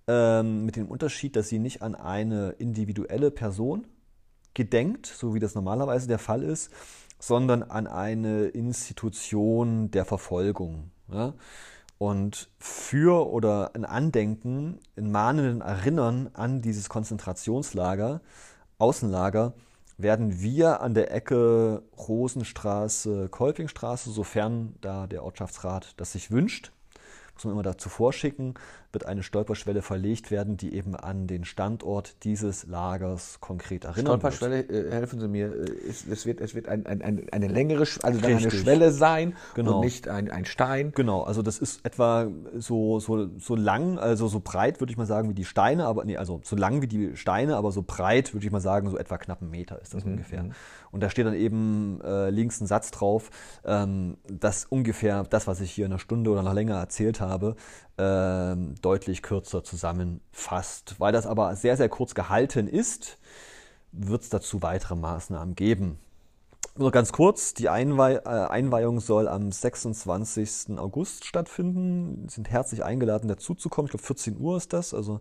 ähm, 0.07 0.65
mit 0.65 0.77
dem 0.77 0.87
Unterschied, 0.87 1.35
dass 1.35 1.49
sie 1.49 1.59
nicht 1.59 1.81
an 1.81 1.95
eine 1.95 2.51
individuelle 2.59 3.31
Person 3.31 3.87
gedenkt, 4.53 5.07
so 5.07 5.33
wie 5.33 5.39
das 5.39 5.55
normalerweise 5.55 6.07
der 6.07 6.19
Fall 6.19 6.43
ist, 6.43 6.69
sondern 7.19 7.63
an 7.63 7.85
eine 7.85 8.45
Institution 8.45 9.91
der 9.91 10.05
Verfolgung. 10.05 10.91
Ja? 11.11 11.33
Und 11.97 12.49
für 12.57 13.29
oder 13.29 13.71
ein 13.75 13.83
Andenken, 13.83 14.79
ein 14.97 15.11
mahnenden 15.11 15.61
Erinnern 15.61 16.29
an 16.33 16.61
dieses 16.61 16.87
Konzentrationslager, 16.87 18.21
Außenlager, 18.77 19.53
werden 19.97 20.39
wir 20.39 20.79
an 20.79 20.93
der 20.93 21.13
Ecke 21.13 21.83
Rosenstraße, 21.97 23.27
Kolpingstraße, 23.27 24.11
sofern 24.11 24.75
da 24.79 25.07
der 25.07 25.25
Ortschaftsrat 25.25 25.93
das 25.97 26.13
sich 26.13 26.31
wünscht, 26.31 26.71
muss 27.33 27.43
man 27.43 27.53
immer 27.53 27.63
dazu 27.63 27.89
vorschicken, 27.89 28.53
wird 28.91 29.05
eine 29.05 29.23
Stolperschwelle 29.23 29.81
verlegt 29.81 30.31
werden, 30.31 30.57
die 30.57 30.73
eben 30.73 30.95
an 30.95 31.27
den 31.27 31.45
Standort 31.45 32.23
dieses 32.23 32.65
Lagers 32.67 33.39
konkret 33.39 33.85
erinnert. 33.85 34.07
Stolperschwelle, 34.07 34.61
äh, 34.61 34.91
helfen 34.91 35.19
Sie 35.19 35.27
mir, 35.27 35.53
äh, 35.53 35.71
ist, 35.71 36.07
es 36.07 36.25
wird, 36.25 36.41
es 36.41 36.55
wird 36.55 36.67
ein, 36.67 36.85
ein, 36.85 37.01
ein, 37.01 37.27
eine 37.31 37.47
längere, 37.47 37.85
also 38.03 38.25
eine 38.25 38.51
Schwelle 38.51 38.91
sein 38.91 39.35
genau. 39.53 39.75
und 39.75 39.85
nicht 39.85 40.07
ein, 40.07 40.31
ein 40.31 40.45
Stein. 40.45 40.91
Genau, 40.95 41.23
also 41.23 41.41
das 41.41 41.59
ist 41.59 41.85
etwa 41.85 42.27
so, 42.55 42.99
so, 42.99 43.29
so 43.37 43.55
lang, 43.55 43.99
also 43.99 44.27
so 44.27 44.39
breit 44.39 44.79
würde 44.79 44.91
ich 44.91 44.97
mal 44.97 45.05
sagen 45.05 45.29
wie 45.29 45.33
die 45.33 45.45
Steine, 45.45 45.85
aber 45.85 46.05
nee, 46.05 46.17
also 46.17 46.41
so 46.43 46.55
lang 46.55 46.81
wie 46.81 46.87
die 46.87 47.15
Steine, 47.15 47.55
aber 47.55 47.71
so 47.71 47.83
breit 47.85 48.33
würde 48.33 48.45
ich 48.45 48.51
mal 48.51 48.59
sagen, 48.59 48.89
so 48.89 48.97
etwa 48.97 49.17
knapp 49.17 49.41
einen 49.41 49.51
Meter 49.51 49.81
ist 49.81 49.93
das 49.93 50.05
mhm. 50.05 50.13
ungefähr. 50.13 50.43
Mhm. 50.43 50.53
Und 50.91 51.03
da 51.03 51.09
steht 51.09 51.25
dann 51.25 51.35
eben 51.35 52.01
äh, 52.01 52.29
links 52.29 52.61
ein 52.61 52.67
Satz 52.67 52.91
drauf, 52.91 53.29
ähm, 53.65 54.17
dass 54.27 54.65
ungefähr 54.65 55.23
das, 55.23 55.47
was 55.47 55.61
ich 55.61 55.71
hier 55.71 55.85
in 55.85 55.91
einer 55.91 55.99
Stunde 55.99 56.31
oder 56.31 56.43
noch 56.43 56.53
länger 56.53 56.75
erzählt 56.75 57.21
habe, 57.21 57.55
ähm, 57.97 58.75
deutlich 58.81 59.21
kürzer 59.21 59.63
zusammenfasst. 59.63 60.95
Weil 60.99 61.11
das 61.11 61.25
aber 61.25 61.55
sehr, 61.55 61.77
sehr 61.77 61.89
kurz 61.89 62.13
gehalten 62.13 62.67
ist, 62.67 63.17
wird 63.91 64.23
es 64.23 64.29
dazu 64.29 64.61
weitere 64.61 64.95
Maßnahmen 64.95 65.55
geben. 65.55 65.99
Nur 66.77 66.91
ganz 66.91 67.11
kurz, 67.11 67.53
die 67.53 67.67
Einweih 67.67 68.15
äh, 68.15 68.47
Einweihung 68.49 69.01
soll 69.01 69.27
am 69.27 69.51
26. 69.51 70.77
August 70.77 71.25
stattfinden. 71.25 72.27
Sie 72.29 72.35
sind 72.35 72.49
herzlich 72.49 72.83
eingeladen, 72.85 73.27
dazuzukommen. 73.27 73.87
Ich 73.87 73.91
glaube, 73.91 74.05
14 74.05 74.39
Uhr 74.39 74.55
ist 74.55 74.71
das. 74.71 74.93
Also 74.93 75.19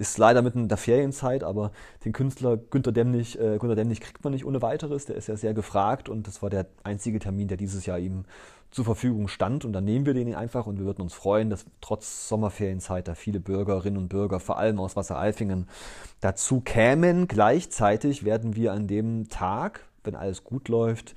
ist 0.00 0.16
leider 0.16 0.40
mitten 0.40 0.60
in 0.60 0.68
der 0.68 0.78
Ferienzeit, 0.78 1.44
aber 1.44 1.72
den 2.06 2.14
Künstler 2.14 2.56
Günter 2.56 2.90
Demnig, 2.90 3.38
äh, 3.38 3.58
Günter 3.58 3.76
Demnig 3.76 4.00
kriegt 4.00 4.24
man 4.24 4.32
nicht 4.32 4.46
ohne 4.46 4.62
weiteres. 4.62 5.04
Der 5.04 5.16
ist 5.16 5.28
ja 5.28 5.36
sehr 5.36 5.52
gefragt 5.52 6.08
und 6.08 6.26
das 6.26 6.40
war 6.40 6.48
der 6.48 6.66
einzige 6.84 7.18
Termin, 7.18 7.48
der 7.48 7.58
dieses 7.58 7.84
Jahr 7.84 7.98
ihm 7.98 8.24
zur 8.70 8.86
Verfügung 8.86 9.28
stand. 9.28 9.66
Und 9.66 9.74
dann 9.74 9.84
nehmen 9.84 10.06
wir 10.06 10.14
den 10.14 10.34
einfach 10.34 10.66
und 10.66 10.78
wir 10.78 10.86
würden 10.86 11.02
uns 11.02 11.12
freuen, 11.12 11.50
dass 11.50 11.66
trotz 11.82 12.28
Sommerferienzeit 12.28 13.08
da 13.08 13.14
viele 13.14 13.40
Bürgerinnen 13.40 13.98
und 13.98 14.08
Bürger, 14.08 14.40
vor 14.40 14.56
allem 14.56 14.80
aus 14.80 14.96
Wasseralfingen, 14.96 15.68
dazu 16.22 16.62
kämen. 16.62 17.28
Gleichzeitig 17.28 18.24
werden 18.24 18.56
wir 18.56 18.72
an 18.72 18.86
dem 18.86 19.28
Tag, 19.28 19.86
wenn 20.02 20.14
alles 20.14 20.44
gut 20.44 20.68
läuft, 20.68 21.14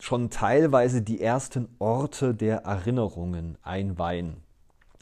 schon 0.00 0.30
teilweise 0.30 1.02
die 1.02 1.20
ersten 1.20 1.68
Orte 1.78 2.34
der 2.34 2.64
Erinnerungen 2.64 3.58
einweihen. 3.62 4.38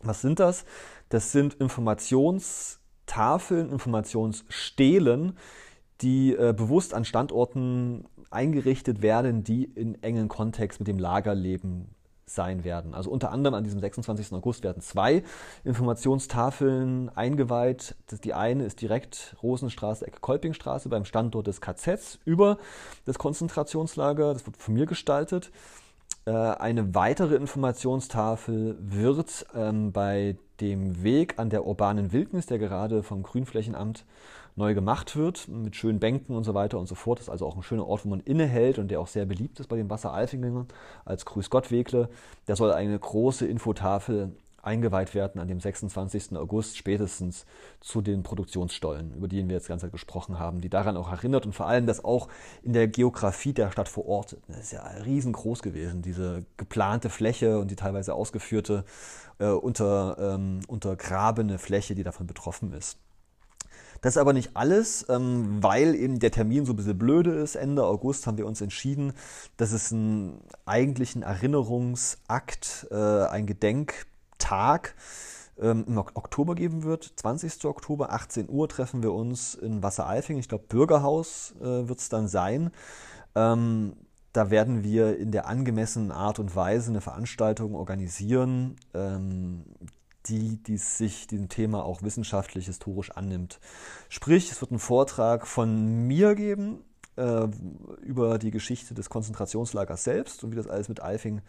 Was 0.03 0.20
sind 0.20 0.39
das? 0.39 0.65
Das 1.09 1.32
sind 1.32 1.55
Informationstafeln, 1.55 3.70
Informationsstelen, 3.70 5.39
die 6.01 6.35
äh, 6.35 6.55
bewusst 6.56 6.94
an 6.94 7.05
Standorten 7.05 8.06
eingerichtet 8.30 9.02
werden, 9.02 9.43
die 9.43 9.64
in 9.64 10.02
engen 10.02 10.28
Kontext 10.28 10.80
mit 10.80 10.89
dem 10.89 10.98
Lagerleben 10.98 11.94
sein 12.26 12.64
werden. 12.64 12.94
Also 12.94 13.10
unter 13.10 13.30
anderem 13.30 13.55
an 13.55 13.64
diesem 13.64 13.80
26. 13.80 14.32
August 14.32 14.62
werden 14.62 14.82
zwei 14.82 15.22
Informationstafeln 15.64 17.09
eingeweiht. 17.10 17.97
Die 18.24 18.35
eine 18.35 18.64
ist 18.64 18.80
direkt 18.80 19.36
Rosenstraße, 19.43 20.06
Ecke 20.06 20.20
Kolpingstraße 20.20 20.89
beim 20.89 21.05
Standort 21.05 21.47
des 21.47 21.60
KZs 21.60 22.18
über 22.24 22.59
das 23.06 23.18
Konzentrationslager. 23.18 24.35
Das 24.35 24.47
wird 24.47 24.56
von 24.56 24.74
mir 24.74 24.86
gestaltet. 24.86 25.51
Äh, 26.26 26.32
eine 26.32 26.94
weitere 26.94 27.35
Informationstafel 27.35 28.76
wird 28.78 29.47
ähm, 29.55 29.93
bei 29.93 30.36
dem 30.60 31.02
Weg 31.02 31.39
an 31.39 31.51
der 31.51 31.66
urbanen 31.66 32.12
Wildnis, 32.12 32.47
der 32.47 32.59
gerade 32.59 33.02
vom 33.02 33.22
Grünflächenamt 33.22 34.05
neu 34.56 34.74
gemacht 34.74 35.16
wird, 35.16 35.48
mit 35.48 35.76
schönen 35.76 36.01
Bänken 36.01 36.35
und 36.35 36.44
so 36.44 36.52
weiter 36.52 36.78
und 36.78 36.86
so 36.86 36.94
fort. 36.94 37.18
Das 37.18 37.26
ist 37.26 37.30
also 37.30 37.47
auch 37.47 37.56
ein 37.56 37.62
schöner 37.62 37.86
Ort, 37.86 38.05
wo 38.05 38.09
man 38.09 38.20
innehält 38.20 38.78
und 38.78 38.90
der 38.90 39.01
auch 39.01 39.06
sehr 39.06 39.24
beliebt 39.24 39.60
ist 39.60 39.68
bei 39.68 39.76
den 39.76 39.89
Wasseralfingern 39.89 40.66
als 41.05 41.24
Grüß 41.24 41.48
Gott 41.48 41.70
Wegle. 41.70 42.09
Da 42.47 42.56
soll 42.56 42.72
eine 42.72 42.98
große 42.98 43.47
Infotafel 43.47 44.32
eingeweiht 44.69 45.15
werden 45.15 45.40
an 45.40 45.49
dem 45.49 45.61
26. 45.61 46.36
August 46.36 46.77
spätestens 46.77 47.47
zu 47.81 48.03
den 48.03 48.23
Produktionsstollen, 48.23 49.15
über 49.15 49.27
die 49.27 49.47
wir 49.49 49.57
jetzt 49.57 49.69
ganz 49.69 49.82
gesprochen 49.90 50.39
haben, 50.39 50.61
die 50.61 50.69
daran 50.69 50.97
auch 50.97 51.11
erinnert 51.11 51.47
und 51.47 51.55
vor 51.55 51.66
allem 51.66 51.86
das 51.86 52.05
auch 52.05 52.28
in 52.62 52.74
der 52.74 52.86
Geografie 52.86 53.55
der 53.55 53.70
Stadt 53.70 53.89
vor 53.89 54.07
Ort, 54.07 54.36
das 54.49 54.59
ist 54.59 54.73
ja 54.73 54.82
riesengroß 54.82 55.62
gewesen, 55.62 56.03
diese 56.03 56.45
geplante 56.59 57.09
Fläche 57.09 57.59
und 57.59 57.70
die 57.70 57.77
teilweise 57.77 58.15
ausgeführte, 58.15 58.85
äh, 59.39 59.47
unter, 59.47 60.16
ähm, 60.19 60.61
untergrabene 60.69 61.59
Fläche, 61.59 61.95
die 61.95 62.03
davon 62.03 62.27
betroffen 62.27 62.73
ist. 62.73 62.99
Das 64.01 64.15
ist 64.15 64.19
aber 64.19 64.32
nicht 64.32 64.51
alles, 64.55 65.07
ähm, 65.09 65.62
weil 65.62 65.95
eben 65.95 66.20
der 66.20 66.31
Termin 66.31 66.65
so 66.65 66.73
ein 66.73 66.77
bisschen 66.77 66.99
blöde 66.99 67.32
ist. 67.32 67.57
Ende 67.57 67.85
August 67.85 68.27
haben 68.27 68.39
wir 68.39 68.47
uns 68.47 68.61
entschieden, 68.61 69.12
dass 69.57 69.73
es 69.73 69.93
einen 69.93 70.40
eigentlichen 70.66 71.23
Erinnerungsakt, 71.23 72.86
äh, 72.90 72.95
ein 72.95 73.47
Gedenktag 74.39 74.94
ähm, 75.60 75.85
im 75.86 75.98
Oktober 75.98 76.55
geben 76.55 76.85
wird. 76.85 77.12
20. 77.16 77.65
Oktober, 77.65 78.12
18 78.12 78.48
Uhr 78.48 78.69
treffen 78.69 79.02
wir 79.02 79.12
uns 79.12 79.55
in 79.55 79.82
Wasseralfing. 79.82 80.39
Ich 80.39 80.48
glaube, 80.48 80.65
Bürgerhaus 80.69 81.55
äh, 81.60 81.89
wird 81.89 81.98
es 81.98 82.09
dann 82.09 82.28
sein. 82.28 82.70
Ähm, 83.35 83.94
da 84.32 84.51
werden 84.51 84.85
wir 84.85 85.19
in 85.19 85.32
der 85.32 85.47
angemessenen 85.47 86.12
Art 86.12 86.39
und 86.39 86.55
Weise 86.55 86.90
eine 86.90 87.01
Veranstaltung 87.01 87.74
organisieren, 87.74 88.77
die, 90.27 90.62
die 90.62 90.77
sich 90.77 91.27
diesem 91.27 91.48
Thema 91.48 91.82
auch 91.82 92.02
wissenschaftlich, 92.02 92.66
historisch 92.66 93.10
annimmt. 93.10 93.59
Sprich, 94.10 94.52
es 94.52 94.60
wird 94.60 94.70
einen 94.70 94.81
Vortrag 94.81 95.47
von 95.47 96.06
mir 96.06 96.35
geben 96.35 96.85
äh, 97.16 97.48
über 98.02 98.39
die 98.39 98.51
Geschichte 98.51 98.94
des 98.94 99.09
Konzentrationslagers 99.09 100.05
selbst 100.05 100.44
und 100.44 100.52
wie 100.52 100.56
das 100.56 100.69
alles 100.69 100.90
mit 100.90 101.01
Alfing 101.01 101.40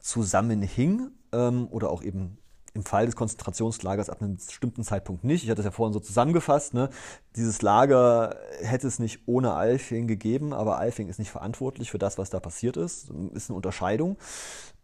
zusammenhing 0.00 1.12
ähm, 1.34 1.68
oder 1.70 1.90
auch 1.90 2.02
eben 2.02 2.38
im 2.74 2.84
Fall 2.84 3.06
des 3.06 3.14
Konzentrationslagers 3.14 4.10
ab 4.10 4.20
einem 4.20 4.36
bestimmten 4.36 4.82
Zeitpunkt 4.82 5.22
nicht. 5.22 5.44
Ich 5.44 5.50
hatte 5.50 5.60
es 5.60 5.64
ja 5.64 5.70
vorhin 5.70 5.92
so 5.92 6.00
zusammengefasst. 6.00 6.74
Ne? 6.74 6.90
Dieses 7.36 7.62
Lager 7.62 8.36
hätte 8.60 8.88
es 8.88 8.98
nicht 8.98 9.20
ohne 9.26 9.52
Alfing 9.52 10.08
gegeben, 10.08 10.52
aber 10.52 10.78
Alfing 10.78 11.08
ist 11.08 11.20
nicht 11.20 11.30
verantwortlich 11.30 11.90
für 11.92 11.98
das, 11.98 12.18
was 12.18 12.30
da 12.30 12.40
passiert 12.40 12.76
ist. 12.76 13.10
Ist 13.32 13.48
eine 13.48 13.56
Unterscheidung. 13.56 14.16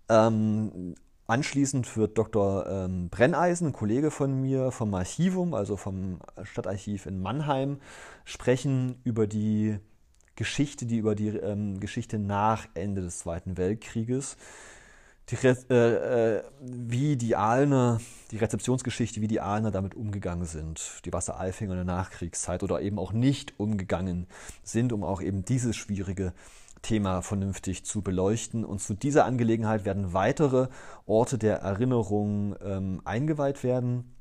Ähm, 0.09 0.95
Anschließend 1.31 1.97
wird 1.97 2.19
Dr. 2.19 2.67
Ähm, 2.67 3.09
Brenneisen, 3.09 3.69
ein 3.69 3.73
Kollege 3.73 4.11
von 4.11 4.41
mir 4.41 4.73
vom 4.73 4.93
Archivum, 4.93 5.55
also 5.55 5.77
vom 5.77 6.19
Stadtarchiv 6.43 7.07
in 7.07 7.23
Mannheim, 7.23 7.79
sprechen 8.25 8.97
über 9.05 9.29
die 9.29 9.79
Geschichte, 10.35 10.87
die 10.87 10.99
über 10.99 11.15
die 11.15 11.29
ähm, 11.29 11.79
Geschichte 11.79 12.19
nach 12.19 12.67
Ende 12.75 13.03
des 13.03 13.21
Zweiten 13.21 13.57
Weltkrieges, 13.57 14.37
die 15.31 15.47
äh, 15.47 16.37
äh, 16.37 16.43
wie 16.61 17.17
die 17.17 17.37
Ahlner, 17.37 18.01
die 18.31 18.39
Rezeptionsgeschichte, 18.39 19.21
wie 19.21 19.29
die 19.29 19.41
Ahlner 19.41 19.71
damit 19.71 19.95
umgegangen 19.95 20.45
sind, 20.45 21.01
die 21.05 21.13
Wasseralfinger 21.13 21.73
in 21.73 21.79
der 21.79 21.85
Nachkriegszeit 21.85 22.63
oder 22.63 22.81
eben 22.81 22.99
auch 22.99 23.13
nicht 23.13 23.59
umgegangen 23.59 24.27
sind, 24.63 24.93
um 24.93 25.05
auch 25.05 25.23
eben 25.23 25.45
dieses 25.45 25.77
schwierige 25.77 26.33
Thema 26.83 27.23
vernünftig 27.23 27.85
zu 27.85 28.03
beleuchten. 28.03 28.65
Und 28.65 28.81
zu 28.81 28.95
dieser 28.95 29.25
Angelegenheit 29.25 29.85
werden 29.85 30.13
weitere 30.13 30.69
Orte 31.07 31.39
der 31.39 31.59
Erinnerung 31.59 32.57
ähm, 32.65 33.01
eingeweiht 33.05 33.63
werden. 33.63 34.17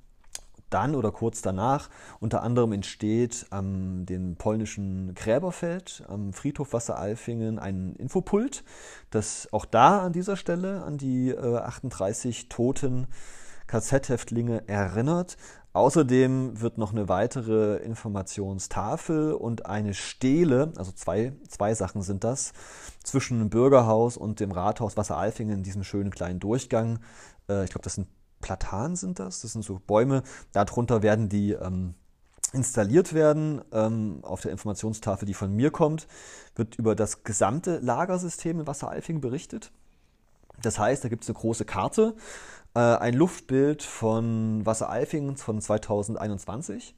Dann 0.70 0.96
oder 0.96 1.12
kurz 1.12 1.41
danach 1.41 1.90
unter 2.20 2.44
anderem 2.44 2.72
entsteht 2.72 3.48
am 3.50 4.06
dem 4.06 4.36
polnischen 4.36 5.14
Gräberfeld 5.16 6.04
am 6.08 6.34
Friedhof 6.34 6.74
Wasseralfingen 6.74 7.60
ein 7.60 7.96
Infopult, 7.96 8.64
das 9.10 9.48
auch 9.52 9.66
da 9.66 10.00
an 10.00 10.14
dieser 10.14 10.36
Stelle 10.36 10.84
an 10.84 10.98
die 10.98 11.30
äh, 11.30 11.58
38 11.58 12.50
Toten 12.50 13.08
KZ-Häftlinge 13.68 14.68
erinnert. 14.68 15.38
Außerdem 15.72 16.60
wird 16.60 16.80
noch 16.80 16.91
eine 16.91 17.08
weitere 17.10 17.78
Informationstafel 17.78 19.34
und 19.34 19.68
eine 19.68 19.94
Stele, 19.94 20.74
also 20.76 20.91
zwei, 20.91 21.34
zwei 21.48 21.76
Sachen 21.76 22.02
sind 22.02 22.24
das, 22.24 22.54
zwischen 23.04 23.38
dem 23.38 23.50
Bürgerhaus 23.52 24.18
und 24.18 24.40
dem 24.40 24.52
Rathaus 24.52 24.98
Wasseralfingen 24.98 25.60
in 25.60 25.64
diesem 25.64 25.84
schönen 25.84 26.10
kleinen 26.10 26.40
Durchgang. 26.40 27.00
Äh, 27.48 27.66
ich 27.66 27.70
glaube, 27.70 27.84
das 27.84 27.96
sind 27.96 28.08
Platanen 28.41 28.95
sind 28.95 29.20
das, 29.20 29.41
das 29.41 29.53
sind 29.53 29.64
so 29.64 29.80
Bäume. 29.86 30.24
Darunter 30.52 31.02
werden 31.02 31.30
die 31.30 31.52
ähm, 31.53 31.95
installiert 32.53 33.14
werden. 33.14 33.61
Ähm, 33.72 34.20
auf 34.24 34.41
der 34.41 34.52
Informationstafel, 34.52 35.26
die 35.26 35.34
von 35.34 35.56
mir 35.56 35.72
kommt, 35.72 36.07
wird 36.56 36.76
über 36.76 36.95
das 36.95 37.24
gesamte 37.24 37.80
Lagersystem 37.80 38.61
in 38.61 38.68
Wasseralfingen 38.68 39.22
berichtet. 39.22 39.72
Das 40.61 40.78
heißt, 40.78 41.03
da 41.03 41.10
gibt 41.10 41.24
es 41.24 41.30
eine 41.30 41.38
große 41.38 41.66
Karte 41.66 42.16
äh, 42.74 42.80
ein 42.80 43.14
Luftbild 43.14 43.84
von 43.84 44.66
Wasseralfingen 44.66 45.38
von 45.38 45.61
2021. 45.61 46.95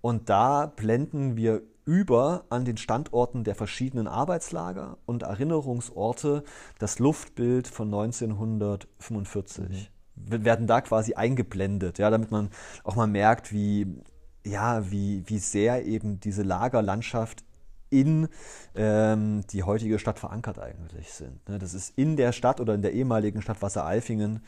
Und 0.00 0.28
da 0.28 0.66
blenden 0.66 1.36
wir 1.36 1.62
über 1.86 2.44
an 2.50 2.64
den 2.64 2.76
Standorten 2.76 3.44
der 3.44 3.54
verschiedenen 3.54 4.06
Arbeitslager 4.08 4.98
und 5.06 5.22
Erinnerungsorte 5.22 6.44
das 6.78 6.98
Luftbild 6.98 7.68
von 7.68 7.88
1945. 7.88 9.68
Mhm. 9.68 9.93
Werden 10.16 10.66
da 10.66 10.80
quasi 10.80 11.14
eingeblendet, 11.14 11.98
ja, 11.98 12.10
damit 12.10 12.30
man 12.30 12.50
auch 12.84 12.96
mal 12.96 13.06
merkt, 13.06 13.52
wie, 13.52 13.86
ja, 14.44 14.90
wie, 14.90 15.22
wie 15.26 15.38
sehr 15.38 15.84
eben 15.84 16.20
diese 16.20 16.42
Lagerlandschaft 16.42 17.44
in 17.94 18.28
ähm, 18.74 19.42
die 19.52 19.62
heutige 19.62 20.00
Stadt 20.00 20.18
verankert 20.18 20.58
eigentlich 20.58 21.12
sind. 21.12 21.48
Ne? 21.48 21.60
Das 21.60 21.74
ist 21.74 21.92
in 21.96 22.16
der 22.16 22.32
Stadt 22.32 22.60
oder 22.60 22.74
in 22.74 22.82
der 22.82 22.92
ehemaligen 22.92 23.40
Stadt 23.40 23.62
Wasseralfingen 23.62 24.42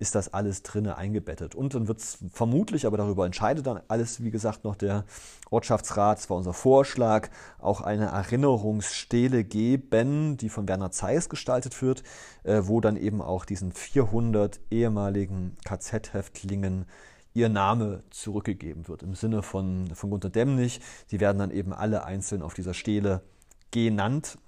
ist 0.00 0.16
das 0.16 0.34
alles 0.34 0.64
drinne 0.64 0.96
eingebettet. 0.96 1.54
Und 1.54 1.74
dann 1.74 1.86
wird 1.86 2.00
es 2.00 2.18
vermutlich, 2.32 2.86
aber 2.86 2.96
darüber 2.96 3.24
entscheidet 3.24 3.66
dann 3.66 3.80
alles, 3.86 4.22
wie 4.22 4.32
gesagt, 4.32 4.64
noch 4.64 4.74
der 4.74 5.04
Ortschaftsrat, 5.50 6.18
es 6.18 6.28
war 6.28 6.36
unser 6.36 6.52
Vorschlag, 6.52 7.28
auch 7.60 7.80
eine 7.80 8.06
Erinnerungsstele 8.06 9.44
geben, 9.44 10.36
die 10.36 10.48
von 10.48 10.66
Werner 10.66 10.90
Zeiss 10.90 11.28
gestaltet 11.28 11.80
wird, 11.80 12.02
äh, 12.42 12.62
wo 12.64 12.80
dann 12.80 12.96
eben 12.96 13.22
auch 13.22 13.44
diesen 13.44 13.72
400 13.72 14.58
ehemaligen 14.70 15.56
KZ-Häftlingen 15.64 16.86
ihr 17.34 17.48
Name 17.48 18.02
zurückgegeben 18.10 18.88
wird. 18.88 19.02
Im 19.02 19.14
Sinne 19.14 19.42
von, 19.42 19.88
von 19.94 20.10
Gunter 20.10 20.30
Demnig. 20.30 20.80
Die 21.10 21.20
werden 21.20 21.38
dann 21.38 21.50
eben 21.50 21.72
alle 21.72 22.04
einzeln 22.04 22.42
auf 22.42 22.54
dieser 22.54 22.74
Stele 22.74 23.22
genannt, 23.70 24.38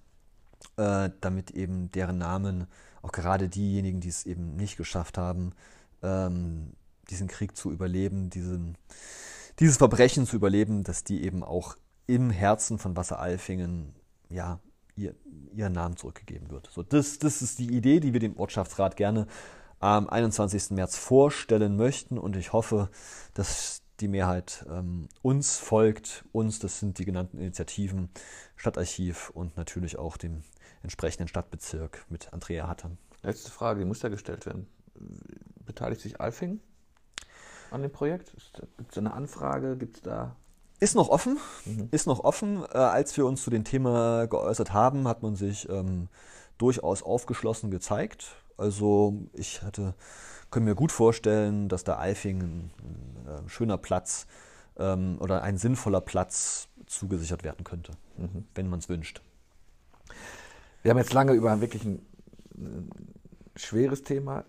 äh, 0.76 1.10
damit 1.20 1.50
eben 1.52 1.90
deren 1.92 2.18
Namen, 2.18 2.66
auch 3.02 3.12
gerade 3.12 3.48
diejenigen, 3.48 4.00
die 4.00 4.08
es 4.08 4.26
eben 4.26 4.56
nicht 4.56 4.76
geschafft 4.76 5.18
haben, 5.18 5.52
ähm, 6.02 6.72
diesen 7.08 7.28
Krieg 7.28 7.56
zu 7.56 7.70
überleben, 7.70 8.30
diesen, 8.30 8.76
dieses 9.58 9.76
Verbrechen 9.76 10.26
zu 10.26 10.36
überleben, 10.36 10.84
dass 10.84 11.04
die 11.04 11.24
eben 11.24 11.42
auch 11.42 11.76
im 12.06 12.30
Herzen 12.30 12.78
von 12.78 12.96
Wasseralfingen 12.96 13.94
ja, 14.28 14.60
ihr, 14.96 15.14
ihren 15.54 15.72
Namen 15.72 15.96
zurückgegeben 15.96 16.50
wird. 16.50 16.68
So, 16.72 16.82
das, 16.82 17.18
das 17.18 17.42
ist 17.42 17.58
die 17.58 17.74
Idee, 17.74 18.00
die 18.00 18.12
wir 18.12 18.20
dem 18.20 18.36
Ortschaftsrat 18.36 18.96
gerne 18.96 19.26
am 19.80 20.08
21. 20.08 20.70
März 20.70 20.96
vorstellen 20.96 21.76
möchten. 21.76 22.18
Und 22.18 22.36
ich 22.36 22.52
hoffe, 22.52 22.88
dass 23.34 23.82
die 23.98 24.08
Mehrheit 24.08 24.64
ähm, 24.70 25.08
uns 25.22 25.58
folgt. 25.58 26.24
Uns, 26.32 26.58
das 26.58 26.78
sind 26.78 26.98
die 26.98 27.04
genannten 27.04 27.38
Initiativen, 27.38 28.10
Stadtarchiv 28.56 29.30
und 29.30 29.56
natürlich 29.56 29.98
auch 29.98 30.16
dem 30.16 30.42
entsprechenden 30.82 31.28
Stadtbezirk 31.28 32.06
mit 32.08 32.32
Andrea 32.32 32.68
Hattern. 32.68 32.98
Letzte 33.22 33.50
Frage, 33.50 33.80
die 33.80 33.86
muss 33.86 34.02
ja 34.02 34.08
gestellt 34.08 34.46
werden. 34.46 34.66
Beteiligt 35.66 36.00
sich 36.00 36.20
Alfing 36.20 36.60
an 37.70 37.82
dem 37.82 37.92
Projekt? 37.92 38.32
Gibt 38.78 38.92
es 38.92 38.98
eine 38.98 39.12
Anfrage? 39.12 39.76
Gibt 39.76 39.96
es 39.96 40.02
da 40.02 40.36
ist 40.80 40.94
noch 40.94 41.10
offen, 41.10 41.38
mhm. 41.66 41.88
ist 41.90 42.06
noch 42.06 42.20
offen. 42.20 42.64
Äh, 42.72 42.78
als 42.78 43.14
wir 43.16 43.26
uns 43.26 43.42
zu 43.42 43.50
dem 43.50 43.64
Thema 43.64 44.26
geäußert 44.26 44.72
haben, 44.72 45.06
hat 45.06 45.22
man 45.22 45.36
sich 45.36 45.68
ähm, 45.68 46.08
durchaus 46.56 47.02
aufgeschlossen 47.02 47.70
gezeigt. 47.70 48.36
Also 48.60 49.14
ich 49.32 49.62
hatte, 49.62 49.94
können 50.50 50.66
mir 50.66 50.74
gut 50.74 50.92
vorstellen, 50.92 51.68
dass 51.68 51.82
da 51.82 51.98
Eifing 51.98 52.42
ein, 52.42 52.70
ein, 52.82 53.38
ein 53.44 53.48
schöner 53.48 53.78
Platz 53.78 54.26
ähm, 54.78 55.16
oder 55.20 55.42
ein 55.42 55.56
sinnvoller 55.56 56.02
Platz 56.02 56.68
zugesichert 56.86 57.42
werden 57.42 57.64
könnte, 57.64 57.92
mhm. 58.18 58.44
wenn 58.54 58.68
man 58.68 58.80
es 58.80 58.88
wünscht. 58.88 59.22
Wir 60.82 60.90
haben 60.90 60.98
jetzt 60.98 61.12
lange 61.12 61.32
über 61.32 61.52
ein 61.52 61.60
wirklich 61.60 61.84
ein, 61.84 62.04
ein 62.56 62.90
schweres 63.56 64.02
Thema 64.02 64.44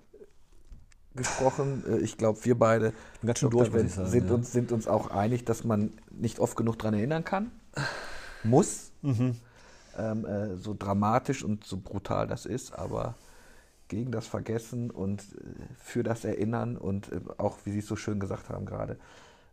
gesprochen. 1.15 1.83
Äh, 1.87 1.99
ich 1.99 2.17
glaube, 2.17 2.43
wir 2.43 2.57
beide 2.57 2.93
ganz 3.25 3.39
schön 3.39 3.49
durch, 3.49 3.69
sagen, 3.69 4.09
sind, 4.09 4.27
ja. 4.27 4.33
uns, 4.33 4.51
sind 4.51 4.71
uns 4.73 4.87
auch 4.87 5.11
einig, 5.11 5.45
dass 5.45 5.63
man 5.63 5.93
nicht 6.09 6.39
oft 6.39 6.57
genug 6.57 6.79
daran 6.79 6.95
erinnern 6.95 7.23
kann. 7.23 7.51
Muss. 8.43 8.91
Mhm. 9.01 9.37
Ähm, 9.97 10.25
äh, 10.25 10.57
so 10.57 10.75
dramatisch 10.77 11.43
und 11.43 11.65
so 11.65 11.77
brutal 11.77 12.27
das 12.27 12.45
ist, 12.45 12.73
aber 12.73 13.15
gegen 13.91 14.11
das 14.11 14.25
Vergessen 14.25 14.89
und 14.89 15.21
äh, 15.21 15.73
für 15.77 16.01
das 16.01 16.23
Erinnern 16.23 16.77
und 16.77 17.11
äh, 17.11 17.19
auch, 17.37 17.57
wie 17.65 17.71
Sie 17.71 17.79
es 17.79 17.87
so 17.87 17.97
schön 17.97 18.21
gesagt 18.21 18.49
haben 18.49 18.65
gerade, 18.65 18.97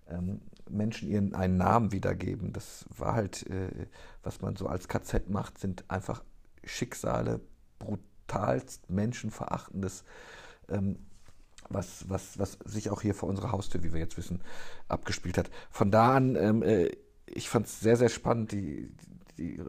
ähm, 0.09 0.41
Menschen 0.71 1.09
ihren 1.09 1.35
einen 1.35 1.57
Namen 1.57 1.91
wiedergeben. 1.91 2.53
Das 2.53 2.85
war 2.97 3.15
halt, 3.15 3.45
äh, 3.51 3.89
was 4.23 4.41
man 4.41 4.55
so 4.55 4.69
als 4.69 4.87
KZ 4.87 5.29
macht, 5.29 5.59
sind 5.59 5.85
einfach 5.89 6.23
Schicksale, 6.63 7.41
brutalst 7.81 8.89
menschenverachtendes, 8.89 10.05
ähm, 10.69 11.01
was, 11.69 12.09
was, 12.09 12.39
was 12.39 12.59
sich 12.65 12.91
auch 12.91 13.03
hier 13.03 13.17
vor 13.17 13.29
unserer 13.29 13.51
Haustür, 13.51 13.83
wie 13.83 13.93
wir 13.93 13.99
jetzt 14.01 14.17
wissen, 14.17 14.41
abgespielt 14.87 15.37
hat. 15.37 15.51
Von 15.69 15.91
da 15.91 16.15
an, 16.15 16.37
ähm, 16.37 16.63
ich 17.27 17.49
fand 17.49 17.67
es 17.67 17.81
sehr, 17.81 17.97
sehr 17.97 18.09
spannend, 18.09 18.53
die, 18.53 18.89
die 19.37 19.61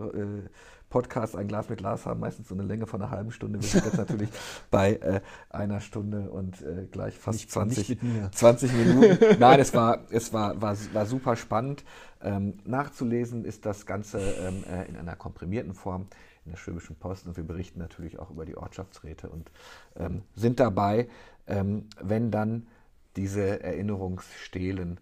Podcasts 0.89 1.35
Ein 1.35 1.47
Glas 1.47 1.69
mit 1.69 1.79
Glas 1.79 2.05
haben 2.05 2.19
meistens 2.19 2.47
so 2.47 2.55
eine 2.55 2.63
Länge 2.63 2.87
von 2.87 3.01
einer 3.01 3.11
halben 3.11 3.31
Stunde. 3.31 3.61
Wir 3.61 3.67
sind 3.67 3.85
jetzt 3.85 3.97
natürlich 3.97 4.29
bei 4.71 4.93
äh, 4.95 5.21
einer 5.49 5.81
Stunde 5.81 6.29
und 6.29 6.61
äh, 6.61 6.87
gleich 6.91 7.17
fast 7.17 7.39
nicht, 7.39 7.51
20, 7.51 8.01
nicht 8.01 8.35
20 8.35 8.73
Minuten. 8.73 9.17
Nein, 9.39 9.59
es 9.59 9.73
war, 9.73 9.99
es 10.09 10.33
war, 10.33 10.61
war, 10.61 10.75
war 10.93 11.05
super 11.05 11.35
spannend. 11.35 11.83
Ähm, 12.21 12.57
nachzulesen 12.65 13.45
ist 13.45 13.65
das 13.65 13.85
Ganze 13.85 14.19
ähm, 14.19 14.63
äh, 14.69 14.87
in 14.89 14.95
einer 14.95 15.15
komprimierten 15.15 15.73
Form 15.73 16.07
in 16.45 16.51
der 16.51 16.57
Schwäbischen 16.57 16.95
Post 16.95 17.27
und 17.27 17.37
wir 17.37 17.43
berichten 17.43 17.79
natürlich 17.79 18.17
auch 18.17 18.31
über 18.31 18.45
die 18.45 18.57
Ortschaftsräte 18.57 19.29
und 19.29 19.51
ähm, 19.95 20.23
sind 20.35 20.59
dabei, 20.59 21.07
ähm, 21.47 21.85
wenn 22.01 22.31
dann 22.31 22.67
diese 23.15 23.61
Erinnerungsstelen 23.61 24.99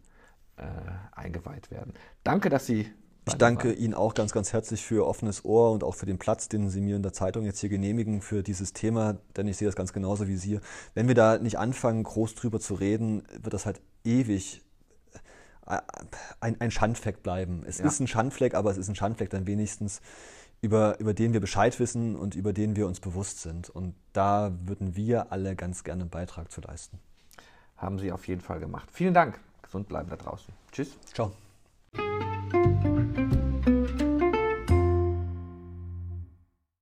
äh, 0.57 0.63
eingeweiht 1.11 1.71
werden. 1.71 1.93
Danke, 2.23 2.49
dass 2.49 2.65
Sie 2.65 2.91
ich 3.27 3.35
danke 3.35 3.73
Ihnen 3.73 3.93
auch 3.93 4.13
ganz, 4.13 4.31
ganz 4.31 4.53
herzlich 4.53 4.85
für 4.85 5.05
offenes 5.05 5.45
Ohr 5.45 5.71
und 5.71 5.83
auch 5.83 5.95
für 5.95 6.05
den 6.05 6.17
Platz, 6.17 6.49
den 6.49 6.69
Sie 6.69 6.81
mir 6.81 6.95
in 6.95 7.03
der 7.03 7.13
Zeitung 7.13 7.45
jetzt 7.45 7.59
hier 7.59 7.69
genehmigen 7.69 8.21
für 8.21 8.43
dieses 8.43 8.73
Thema, 8.73 9.17
denn 9.35 9.47
ich 9.47 9.57
sehe 9.57 9.67
das 9.67 9.75
ganz 9.75 9.93
genauso 9.93 10.27
wie 10.27 10.37
Sie. 10.37 10.59
Wenn 10.93 11.07
wir 11.07 11.15
da 11.15 11.37
nicht 11.37 11.59
anfangen, 11.59 12.03
groß 12.03 12.35
drüber 12.35 12.59
zu 12.59 12.75
reden, 12.75 13.23
wird 13.41 13.53
das 13.53 13.65
halt 13.65 13.81
ewig 14.03 14.61
äh, 15.65 15.79
ein, 16.39 16.59
ein 16.59 16.71
Schandfleck 16.71 17.21
bleiben. 17.21 17.63
Es 17.67 17.79
ja. 17.79 17.85
ist 17.85 17.99
ein 17.99 18.07
Schandfleck, 18.07 18.55
aber 18.55 18.71
es 18.71 18.77
ist 18.77 18.87
ein 18.87 18.95
Schandfleck 18.95 19.29
dann 19.29 19.45
wenigstens, 19.45 20.01
über, 20.61 20.99
über 20.99 21.13
den 21.13 21.33
wir 21.33 21.39
Bescheid 21.39 21.79
wissen 21.79 22.15
und 22.15 22.35
über 22.35 22.53
den 22.53 22.75
wir 22.75 22.87
uns 22.87 22.99
bewusst 22.99 23.41
sind. 23.41 23.69
Und 23.69 23.95
da 24.13 24.51
würden 24.65 24.95
wir 24.95 25.31
alle 25.31 25.55
ganz 25.55 25.83
gerne 25.83 26.03
einen 26.03 26.09
Beitrag 26.09 26.51
zu 26.51 26.61
leisten. 26.61 26.99
Haben 27.75 27.99
Sie 27.99 28.11
auf 28.11 28.27
jeden 28.27 28.41
Fall 28.41 28.59
gemacht. 28.59 28.89
Vielen 28.91 29.13
Dank. 29.13 29.39
Gesund 29.61 29.87
bleiben 29.87 30.09
da 30.09 30.15
draußen. 30.15 30.53
Tschüss. 30.71 30.97
Ciao. 31.13 31.31